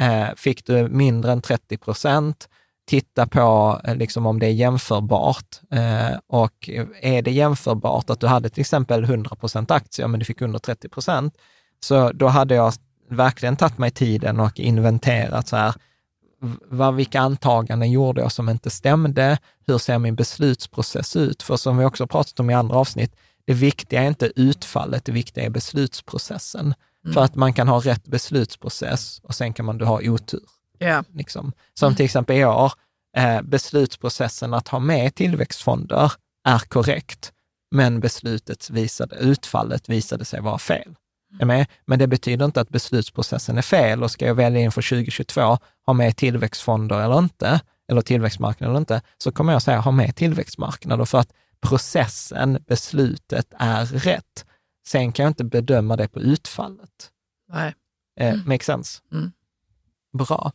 Eh, 0.00 0.28
fick 0.36 0.66
du 0.66 0.88
mindre 0.88 1.32
än 1.32 1.42
30 1.42 1.76
procent, 1.76 2.48
titta 2.86 3.26
på 3.26 3.80
eh, 3.84 3.96
liksom 3.96 4.26
om 4.26 4.38
det 4.38 4.46
är 4.46 4.50
jämförbart. 4.50 5.60
Eh, 5.70 6.18
och 6.26 6.70
är 7.00 7.22
det 7.22 7.30
jämförbart 7.30 8.10
att 8.10 8.20
du 8.20 8.26
hade 8.26 8.48
till 8.48 8.60
exempel 8.60 9.04
100 9.04 9.36
procent 9.36 9.70
aktier, 9.70 10.08
men 10.08 10.20
du 10.20 10.24
fick 10.24 10.40
under 10.40 10.58
30 10.58 10.88
procent, 10.88 11.34
så 11.80 12.12
då 12.12 12.26
hade 12.26 12.54
jag 12.54 12.72
verkligen 13.10 13.56
tagit 13.56 13.78
mig 13.78 13.90
tiden 13.90 14.40
och 14.40 14.60
inventerat 14.60 15.48
så 15.48 15.56
här, 15.56 15.74
vad, 16.68 16.94
vilka 16.94 17.20
antaganden 17.20 17.90
gjorde 17.90 18.20
jag 18.20 18.32
som 18.32 18.48
inte 18.48 18.70
stämde? 18.70 19.38
Hur 19.66 19.78
ser 19.78 19.98
min 19.98 20.14
beslutsprocess 20.14 21.16
ut? 21.16 21.42
För 21.42 21.56
som 21.56 21.78
vi 21.78 21.84
också 21.84 22.06
pratat 22.06 22.40
om 22.40 22.50
i 22.50 22.54
andra 22.54 22.76
avsnitt, 22.76 23.16
det 23.44 23.54
viktiga 23.54 24.02
är 24.02 24.08
inte 24.08 24.32
utfallet, 24.36 25.04
det 25.04 25.12
viktiga 25.12 25.44
är 25.44 25.50
beslutsprocessen. 25.50 26.74
Mm. 27.04 27.14
För 27.14 27.24
att 27.24 27.34
man 27.34 27.52
kan 27.52 27.68
ha 27.68 27.80
rätt 27.80 28.04
beslutsprocess 28.04 29.20
och 29.22 29.34
sen 29.34 29.52
kan 29.52 29.66
man 29.66 29.80
ha 29.80 30.00
otur. 30.02 30.40
Yeah. 30.80 31.04
Liksom. 31.14 31.52
Som 31.74 31.86
mm. 31.86 31.96
till 31.96 32.04
exempel 32.04 32.36
i 32.36 32.44
år, 32.44 32.72
eh, 33.16 33.42
beslutsprocessen 33.42 34.54
att 34.54 34.68
ha 34.68 34.78
med 34.78 35.14
tillväxtfonder 35.14 36.12
är 36.44 36.58
korrekt, 36.58 37.32
men 37.70 38.00
beslutet 38.00 38.70
visade, 38.70 39.16
utfallet 39.16 39.88
visade 39.88 40.24
sig 40.24 40.40
vara 40.40 40.58
fel. 40.58 40.94
Med? 41.40 41.66
Men 41.84 41.98
det 41.98 42.06
betyder 42.06 42.44
inte 42.44 42.60
att 42.60 42.68
beslutsprocessen 42.68 43.58
är 43.58 43.62
fel 43.62 44.02
och 44.02 44.10
ska 44.10 44.26
jag 44.26 44.34
välja 44.34 44.60
inför 44.60 44.82
2022 44.82 45.58
ha 45.86 45.92
med 45.92 46.16
tillväxtfonder 46.16 47.00
eller 47.00 47.18
inte, 47.18 47.60
eller 47.88 48.00
tillväxtmarknader 48.00 48.70
eller 48.70 48.80
inte, 48.80 49.02
så 49.18 49.32
kommer 49.32 49.52
jag 49.52 49.62
säga 49.62 49.80
ha 49.80 49.90
med 49.90 50.16
tillväxtmarknader 50.16 51.04
för 51.04 51.18
att 51.18 51.32
processen, 51.60 52.64
beslutet 52.66 53.54
är 53.58 53.86
rätt. 53.86 54.44
Sen 54.86 55.12
kan 55.12 55.22
jag 55.22 55.30
inte 55.30 55.44
bedöma 55.44 55.96
det 55.96 56.08
på 56.08 56.20
utfallet. 56.20 57.10
Nej. 57.52 57.74
Eh, 58.20 58.34
mm. 58.34 58.48
Make 58.48 58.64
sense? 58.64 59.02
Mm. 59.12 59.32
Bra. 60.12 60.52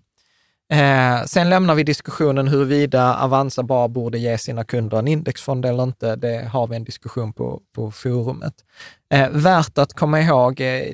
Eh, 0.71 1.25
sen 1.25 1.49
lämnar 1.49 1.75
vi 1.75 1.83
diskussionen 1.83 2.47
huruvida 2.47 3.17
Avanza 3.17 3.63
bara 3.63 3.87
borde 3.87 4.17
ge 4.17 4.37
sina 4.37 4.63
kunder 4.63 4.97
en 4.97 5.07
indexfond 5.07 5.65
eller 5.65 5.83
inte. 5.83 6.15
Det 6.15 6.49
har 6.51 6.67
vi 6.67 6.75
en 6.75 6.83
diskussion 6.83 7.33
på, 7.33 7.61
på 7.75 7.91
forumet. 7.91 8.53
Eh, 9.13 9.29
värt 9.29 9.77
att 9.77 9.93
komma 9.93 10.21
ihåg, 10.21 10.61
eh, 10.61 10.93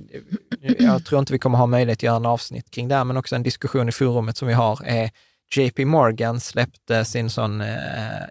jag 0.79 1.05
tror 1.05 1.19
inte 1.19 1.33
vi 1.33 1.39
kommer 1.39 1.57
ha 1.57 1.65
möjlighet 1.65 1.99
att 1.99 2.03
göra 2.03 2.15
en 2.15 2.25
avsnitt 2.25 2.71
kring 2.71 2.87
det, 2.87 2.95
här, 2.95 3.03
men 3.03 3.17
också 3.17 3.35
en 3.35 3.43
diskussion 3.43 3.89
i 3.89 3.91
forumet 3.91 4.37
som 4.37 4.47
vi 4.47 4.53
har 4.53 4.79
är 4.85 5.11
JP 5.55 5.85
Morgan 5.85 6.39
släppte 6.39 7.05
sin 7.05 7.29
sån 7.29 7.61
eh, 7.61 7.67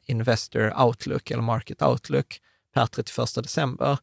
Investor 0.07 0.83
Outlook 0.83 1.31
eller 1.31 1.43
Market 1.43 1.83
Outlook 1.83 2.39
per 2.75 2.87
31 2.87 3.35
december. 3.35 3.99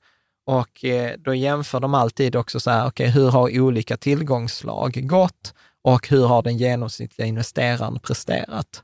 Och 0.45 0.85
eh, 0.85 1.15
då 1.17 1.35
jämför 1.35 1.79
de 1.79 1.93
alltid 1.93 2.35
också 2.35 2.59
så 2.59 2.71
här, 2.71 2.87
okej, 2.87 3.09
okay, 3.09 3.21
hur 3.21 3.29
har 3.29 3.59
olika 3.59 3.97
tillgångslag 3.97 5.07
gått 5.07 5.53
och 5.83 6.07
hur 6.07 6.27
har 6.27 6.41
den 6.41 6.57
genomsnittliga 6.57 7.27
investeraren 7.27 7.99
presterat? 7.99 8.83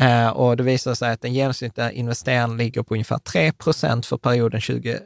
Eh, 0.00 0.28
och 0.28 0.56
det 0.56 0.62
visar 0.62 0.94
sig 0.94 1.12
att 1.12 1.20
den 1.20 1.34
genomsnittliga 1.34 1.92
investeraren 1.92 2.56
ligger 2.56 2.82
på 2.82 2.94
ungefär 2.94 3.18
3 3.18 3.52
procent 3.52 4.06
för 4.06 4.16
perioden 4.16 4.60
2001, 4.60 5.00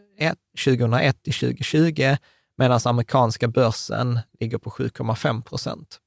2001 0.64 1.22
till 1.22 1.34
2020, 1.34 2.16
medan 2.58 2.80
amerikanska 2.84 3.48
börsen 3.48 4.20
ligger 4.40 4.58
på 4.58 4.70
7,5 4.70 5.42
procent. 5.42 5.98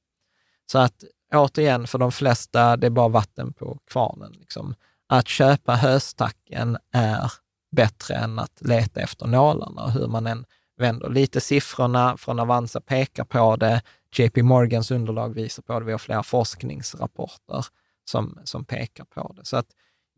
Så 0.72 0.78
att 0.78 1.04
återigen, 1.34 1.86
för 1.86 1.98
de 1.98 2.12
flesta, 2.12 2.76
det 2.76 2.86
är 2.86 2.90
bara 2.90 3.08
vatten 3.08 3.52
på 3.52 3.78
kvarnen. 3.90 4.32
Liksom. 4.32 4.74
Att 5.08 5.28
köpa 5.28 5.74
höstacken 5.74 6.78
är 6.92 7.32
bättre 7.76 8.14
än 8.14 8.38
att 8.38 8.60
leta 8.60 9.00
efter 9.00 9.26
nålarna, 9.26 9.90
hur 9.90 10.06
man 10.06 10.26
än 10.26 10.44
vänder. 10.78 11.08
Lite 11.08 11.40
siffrorna 11.40 12.16
från 12.16 12.38
Avanza 12.38 12.80
pekar 12.80 13.24
på 13.24 13.56
det. 13.56 13.82
JP 14.12 14.42
Morgans 14.42 14.90
underlag 14.90 15.34
visar 15.34 15.62
på 15.62 15.80
det. 15.80 15.86
Vi 15.86 15.92
har 15.92 15.98
flera 15.98 16.22
forskningsrapporter 16.22 17.66
som, 18.04 18.38
som 18.44 18.64
pekar 18.64 19.04
på 19.04 19.32
det. 19.36 19.44
Så 19.44 19.56
att, 19.56 19.66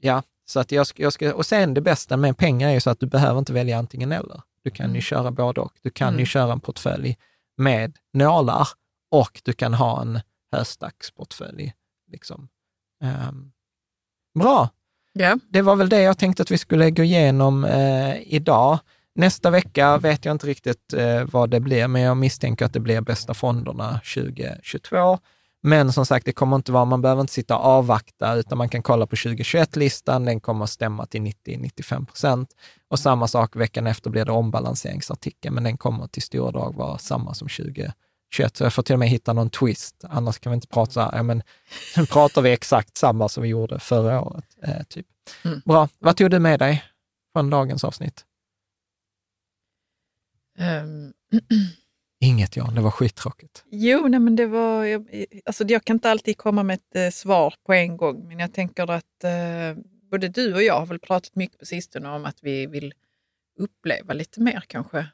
ja, 0.01 0.23
så 0.47 0.61
att 0.61 0.73
jag 0.73 0.87
jag 0.97 1.13
ska, 1.13 1.35
och 1.35 1.47
sen 1.47 1.75
det 1.75 1.81
bästa 1.81 2.17
med 2.17 2.37
pengar 2.37 2.69
är 2.69 2.73
ju 2.73 2.81
så 2.81 2.91
att 2.91 3.01
du 3.01 3.07
behöver 3.07 3.39
inte 3.39 3.53
välja 3.53 3.79
antingen 3.79 4.13
eller. 4.13 4.43
Du 4.63 4.71
kan 4.71 4.85
mm. 4.85 4.97
ju 4.97 5.03
köra 5.03 5.31
både 5.31 5.61
och. 5.61 5.73
Du 5.83 5.91
kan 5.91 6.09
mm. 6.09 6.21
ju 6.21 6.27
köra 6.27 6.53
en 6.53 6.61
portfölj 6.61 7.19
med 7.57 7.97
nålar 8.13 8.69
och 9.11 9.41
du 9.45 9.53
kan 9.53 9.75
ha 9.75 10.03
en 10.03 10.21
höstdacksportfölj. 10.53 11.73
Liksom. 12.11 12.49
Um, 13.03 13.53
bra, 14.39 14.69
Yeah. 15.19 15.37
Det 15.49 15.63
var 15.63 15.77
väl 15.77 15.89
det 15.89 16.03
jag 16.03 16.19
tänkte 16.19 16.43
att 16.43 16.51
vi 16.51 16.59
skulle 16.59 16.91
gå 16.91 17.03
igenom 17.03 17.65
eh, 17.65 18.35
idag. 18.35 18.79
Nästa 19.15 19.51
vecka 19.51 19.99
vet 19.99 20.25
jag 20.25 20.33
inte 20.33 20.47
riktigt 20.47 20.93
eh, 20.93 21.25
vad 21.25 21.51
det 21.51 21.61
blir, 21.61 21.89
men 21.89 22.03
jag 22.03 22.17
misstänker 22.17 22.65
att 22.65 22.73
det 22.73 22.81
blir 22.81 23.01
bästa 23.01 23.35
fonderna 23.35 24.01
2022. 24.15 25.19
Men 25.63 25.93
som 25.93 26.07
sagt, 26.07 26.27
det 26.27 26.33
kommer 26.33 26.57
inte 26.57 26.73
vara, 26.73 26.85
man 26.85 27.03
behöver 27.03 27.21
inte 27.21 27.33
sitta 27.33 27.57
och 27.57 27.65
avvakta, 27.65 28.35
utan 28.35 28.59
man 28.59 28.69
kan 28.69 28.83
kolla 28.83 29.07
på 29.07 29.17
2021-listan, 29.17 30.25
den 30.25 30.41
kommer 30.41 30.65
att 30.65 30.71
stämma 30.71 31.07
till 31.07 31.21
90-95 31.21 32.07
procent. 32.07 32.49
Och 32.89 32.99
samma 32.99 33.29
sak 33.29 33.57
veckan 33.57 33.87
efter 33.87 34.11
blir 34.11 34.25
det 34.25 34.33
ombalanseringsartikeln, 34.33 35.55
men 35.55 35.65
den 35.65 35.77
kommer 35.77 36.07
till 36.07 36.23
stora 36.23 36.51
drag 36.51 36.75
vara 36.75 36.99
samma 36.99 37.35
som 37.35 37.49
20 37.49 37.93
21, 38.35 38.57
så 38.57 38.65
jag 38.65 38.73
får 38.73 38.83
till 38.83 38.93
och 38.93 38.99
med 38.99 39.09
hitta 39.09 39.33
någon 39.33 39.51
twist. 39.51 40.05
Annars 40.09 40.39
kan 40.39 40.53
vi 40.53 40.55
inte 40.55 40.69
prata 40.69 40.93
så 40.93 41.01
här, 41.01 41.17
ja 41.17 41.23
men 41.23 41.43
nu 41.97 42.07
pratar 42.07 42.43
vi 42.43 42.53
exakt 42.53 42.97
samma 42.97 43.29
som 43.29 43.43
vi 43.43 43.49
gjorde 43.49 43.79
förra 43.79 44.21
året. 44.21 44.45
Eh, 44.63 44.83
typ. 44.89 45.07
Mm. 45.45 45.61
Bra. 45.65 45.89
Vad 45.99 46.17
tog 46.17 46.31
du 46.31 46.39
med 46.39 46.59
dig 46.59 46.85
från 47.33 47.51
dagens 47.51 47.85
avsnitt? 47.85 48.25
Um. 50.59 51.13
Inget 52.21 52.57
Jan, 52.57 52.75
det 52.75 52.81
var 52.81 52.91
skittråkigt. 52.91 53.65
Jo, 53.71 54.09
nej, 54.09 54.21
men 54.21 54.37
det 54.37 54.47
var, 54.47 54.85
jag, 54.85 55.27
alltså, 55.45 55.65
jag 55.65 55.85
kan 55.85 55.97
inte 55.97 56.11
alltid 56.11 56.37
komma 56.37 56.63
med 56.63 56.75
ett 56.75 56.97
eh, 56.97 57.11
svar 57.11 57.55
på 57.67 57.73
en 57.73 57.97
gång, 57.97 58.29
men 58.29 58.39
jag 58.39 58.53
tänker 58.53 58.91
att 58.91 59.25
eh, 59.25 59.85
både 60.11 60.29
du 60.29 60.55
och 60.55 60.63
jag 60.63 60.79
har 60.79 60.87
väl 60.87 60.99
pratat 60.99 61.35
mycket 61.37 61.59
på 61.59 61.67
sistone 61.67 62.09
om 62.09 62.25
att 62.25 62.39
vi 62.43 62.67
vill 62.67 62.95
uppleva 63.59 64.15
lite 64.15 64.41
mer 64.41 64.65
kanske. 64.67 65.07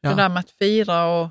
Ja. 0.00 0.10
Det 0.10 0.16
där 0.16 0.28
med 0.28 0.38
att 0.38 0.50
fira 0.50 1.06
och 1.06 1.30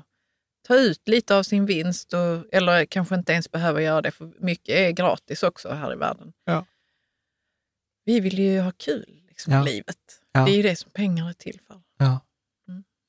ta 0.68 0.76
ut 0.76 1.08
lite 1.08 1.36
av 1.36 1.42
sin 1.42 1.66
vinst, 1.66 2.12
och, 2.12 2.54
eller 2.54 2.84
kanske 2.84 3.14
inte 3.14 3.32
ens 3.32 3.50
behöva 3.50 3.82
göra 3.82 4.02
det, 4.02 4.10
för 4.10 4.32
mycket 4.38 4.74
är 4.74 4.90
gratis 4.90 5.42
också 5.42 5.68
här 5.68 5.92
i 5.92 5.96
världen. 5.96 6.32
Ja. 6.44 6.66
Vi 8.04 8.20
vill 8.20 8.38
ju 8.38 8.60
ha 8.60 8.72
kul 8.72 9.22
liksom, 9.28 9.52
ja. 9.52 9.62
i 9.62 9.64
livet. 9.64 9.98
Det 10.32 10.40
är 10.40 10.56
ju 10.56 10.62
det 10.62 10.76
som 10.76 10.90
pengar 10.90 11.28
är 11.28 11.32
till 11.32 11.60
för. 11.66 11.81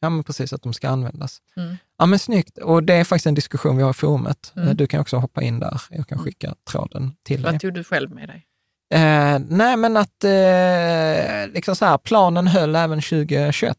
Ja. 0.04 0.10
Men 0.10 0.24
precis, 0.24 0.54
att 0.54 0.62
de 0.62 0.74
ska 0.74 0.90
användas. 0.90 1.42
Mm. 1.58 1.76
Ja, 1.98 2.06
men 2.06 2.20
snyggt. 2.20 2.58
Och 2.58 2.84
det 2.84 2.94
är 2.94 3.04
faktiskt 3.04 3.26
en 3.26 3.34
diskussion 3.34 3.78
vi 3.78 3.84
har 3.84 3.90
i 3.90 3.94
forumet. 3.94 4.54
Mm. 4.56 4.76
Du 4.78 4.88
kan 4.88 5.02
också 5.02 5.18
hoppa 5.18 5.42
in 5.42 5.60
där. 5.60 5.82
Jag 5.90 6.08
kan 6.08 6.18
mm. 6.18 6.26
skicka 6.26 6.56
tråden 6.72 7.16
till 7.24 7.44
Vad 7.44 7.52
dig. 7.52 7.54
Vad 7.54 7.62
tog 7.62 7.74
du 7.74 7.84
själv 7.84 8.12
med 8.12 8.30
dig? 8.30 8.48
Eh, 8.94 9.40
nej, 9.50 9.78
men 9.78 9.98
att 9.98 10.24
eh, 10.24 11.54
liksom 11.54 11.76
så 11.76 11.86
här, 11.86 11.98
planen 11.98 12.48
höll 12.48 12.76
även 12.76 13.02
2021. 13.02 13.78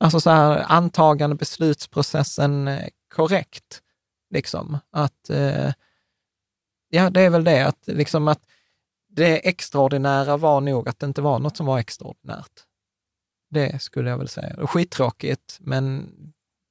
Alltså 0.00 0.20
så 0.20 0.30
här, 0.30 0.64
antagande 0.68 1.36
beslutsprocessen 1.36 2.68
eh, 2.68 2.88
korrekt. 3.14 3.82
Liksom. 4.30 4.78
Att, 4.92 5.30
eh, 5.30 5.72
ja, 6.90 7.10
det 7.10 7.20
är 7.20 7.30
väl 7.30 7.44
det, 7.44 7.66
att, 7.66 7.86
liksom 7.86 8.28
att 8.28 8.40
det 9.08 9.48
extraordinära 9.48 10.36
var 10.36 10.60
nog 10.60 10.88
att 10.88 10.98
det 10.98 11.06
inte 11.06 11.22
var 11.22 11.38
något 11.38 11.56
som 11.56 11.66
var 11.66 11.78
extraordinärt. 11.78 12.66
Det 13.52 13.82
skulle 13.82 14.10
jag 14.10 14.18
väl 14.18 14.28
säga. 14.28 14.54
Och 14.58 14.70
skittråkigt, 14.70 15.58
men 15.60 16.12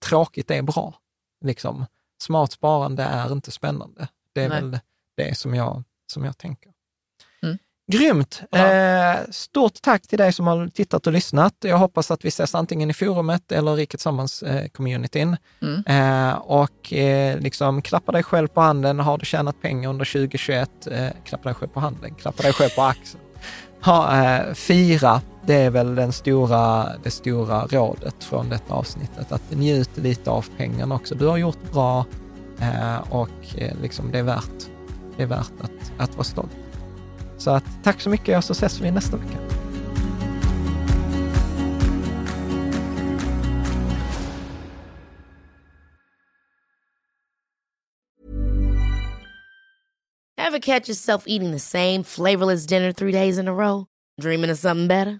tråkigt 0.05 0.51
är 0.51 0.61
bra. 0.61 0.95
Liksom. 1.45 1.85
Smart 2.21 2.51
sparande 2.51 3.03
är 3.03 3.31
inte 3.31 3.51
spännande. 3.51 4.07
Det 4.33 4.43
är 4.43 4.49
Nej. 4.49 4.61
väl 4.61 4.79
det 5.17 5.37
som 5.37 5.55
jag, 5.55 5.83
som 6.13 6.25
jag 6.25 6.37
tänker. 6.37 6.71
Mm. 7.43 7.57
Grymt! 7.91 8.41
Eh, 8.51 9.29
stort 9.31 9.81
tack 9.81 10.07
till 10.07 10.17
dig 10.17 10.33
som 10.33 10.47
har 10.47 10.67
tittat 10.67 11.07
och 11.07 11.13
lyssnat. 11.13 11.55
Jag 11.59 11.77
hoppas 11.77 12.11
att 12.11 12.25
vi 12.25 12.29
ses 12.29 12.55
antingen 12.55 12.89
i 12.89 12.93
forumet 12.93 13.51
eller 13.51 13.75
Riket 13.75 13.99
Sammans-communityn. 13.99 15.37
Eh, 15.61 15.67
mm. 15.69 16.29
eh, 16.29 16.35
och 16.35 16.93
liksom 17.39 17.81
klappa 17.81 18.11
dig 18.11 18.23
själv 18.23 18.47
på 18.47 18.61
handen. 18.61 18.99
Har 18.99 19.17
du 19.17 19.25
tjänat 19.25 19.61
pengar 19.61 19.89
under 19.89 20.05
2021, 20.05 20.87
eh, 20.87 21.07
klappa 21.25 21.43
dig 21.43 21.55
själv 21.55 21.69
på 21.69 21.79
handen. 21.79 22.15
Klappa 22.15 22.43
dig 22.43 22.53
själv 22.53 22.69
på 22.69 22.81
axeln 22.81 23.23
ha, 23.81 24.53
fira, 24.53 25.21
det 25.45 25.53
är 25.53 25.69
väl 25.69 25.95
den 25.95 26.11
stora, 26.11 26.89
det 27.03 27.11
stora 27.11 27.65
rådet 27.65 28.23
från 28.23 28.49
detta 28.49 28.73
avsnittet. 28.73 29.31
Att 29.31 29.51
njut 29.51 29.97
lite 29.97 30.29
av 30.29 30.45
pengarna 30.57 30.95
också. 30.95 31.15
Du 31.15 31.25
har 31.25 31.37
gjort 31.37 31.71
bra 31.71 32.05
eh, 32.59 33.13
och 33.13 33.29
eh, 33.55 33.81
liksom 33.81 34.11
det 34.11 34.19
är 34.19 34.23
värt, 34.23 34.69
det 35.17 35.23
är 35.23 35.27
värt 35.27 35.51
att, 35.61 35.91
att 35.97 36.15
vara 36.15 36.23
stolt. 36.23 36.57
Så 37.37 37.51
att, 37.51 37.63
tack 37.83 38.01
så 38.01 38.09
mycket 38.09 38.37
och 38.37 38.43
så 38.43 38.51
ses 38.51 38.81
vi 38.81 38.91
nästa 38.91 39.17
vecka. 39.17 39.37
Have 50.37 50.59
catch 50.59 50.89
yourself 50.89 51.23
eating 51.27 51.51
the 51.51 51.59
same 51.59 52.03
flavorless 52.03 52.65
dinner 52.65 52.91
three 52.91 53.11
days 53.11 53.37
in 53.37 53.47
a 53.47 53.53
row? 53.53 53.85
Dreaming 54.21 54.51
of 54.51 54.59
something 54.59 54.87
better? 54.87 55.19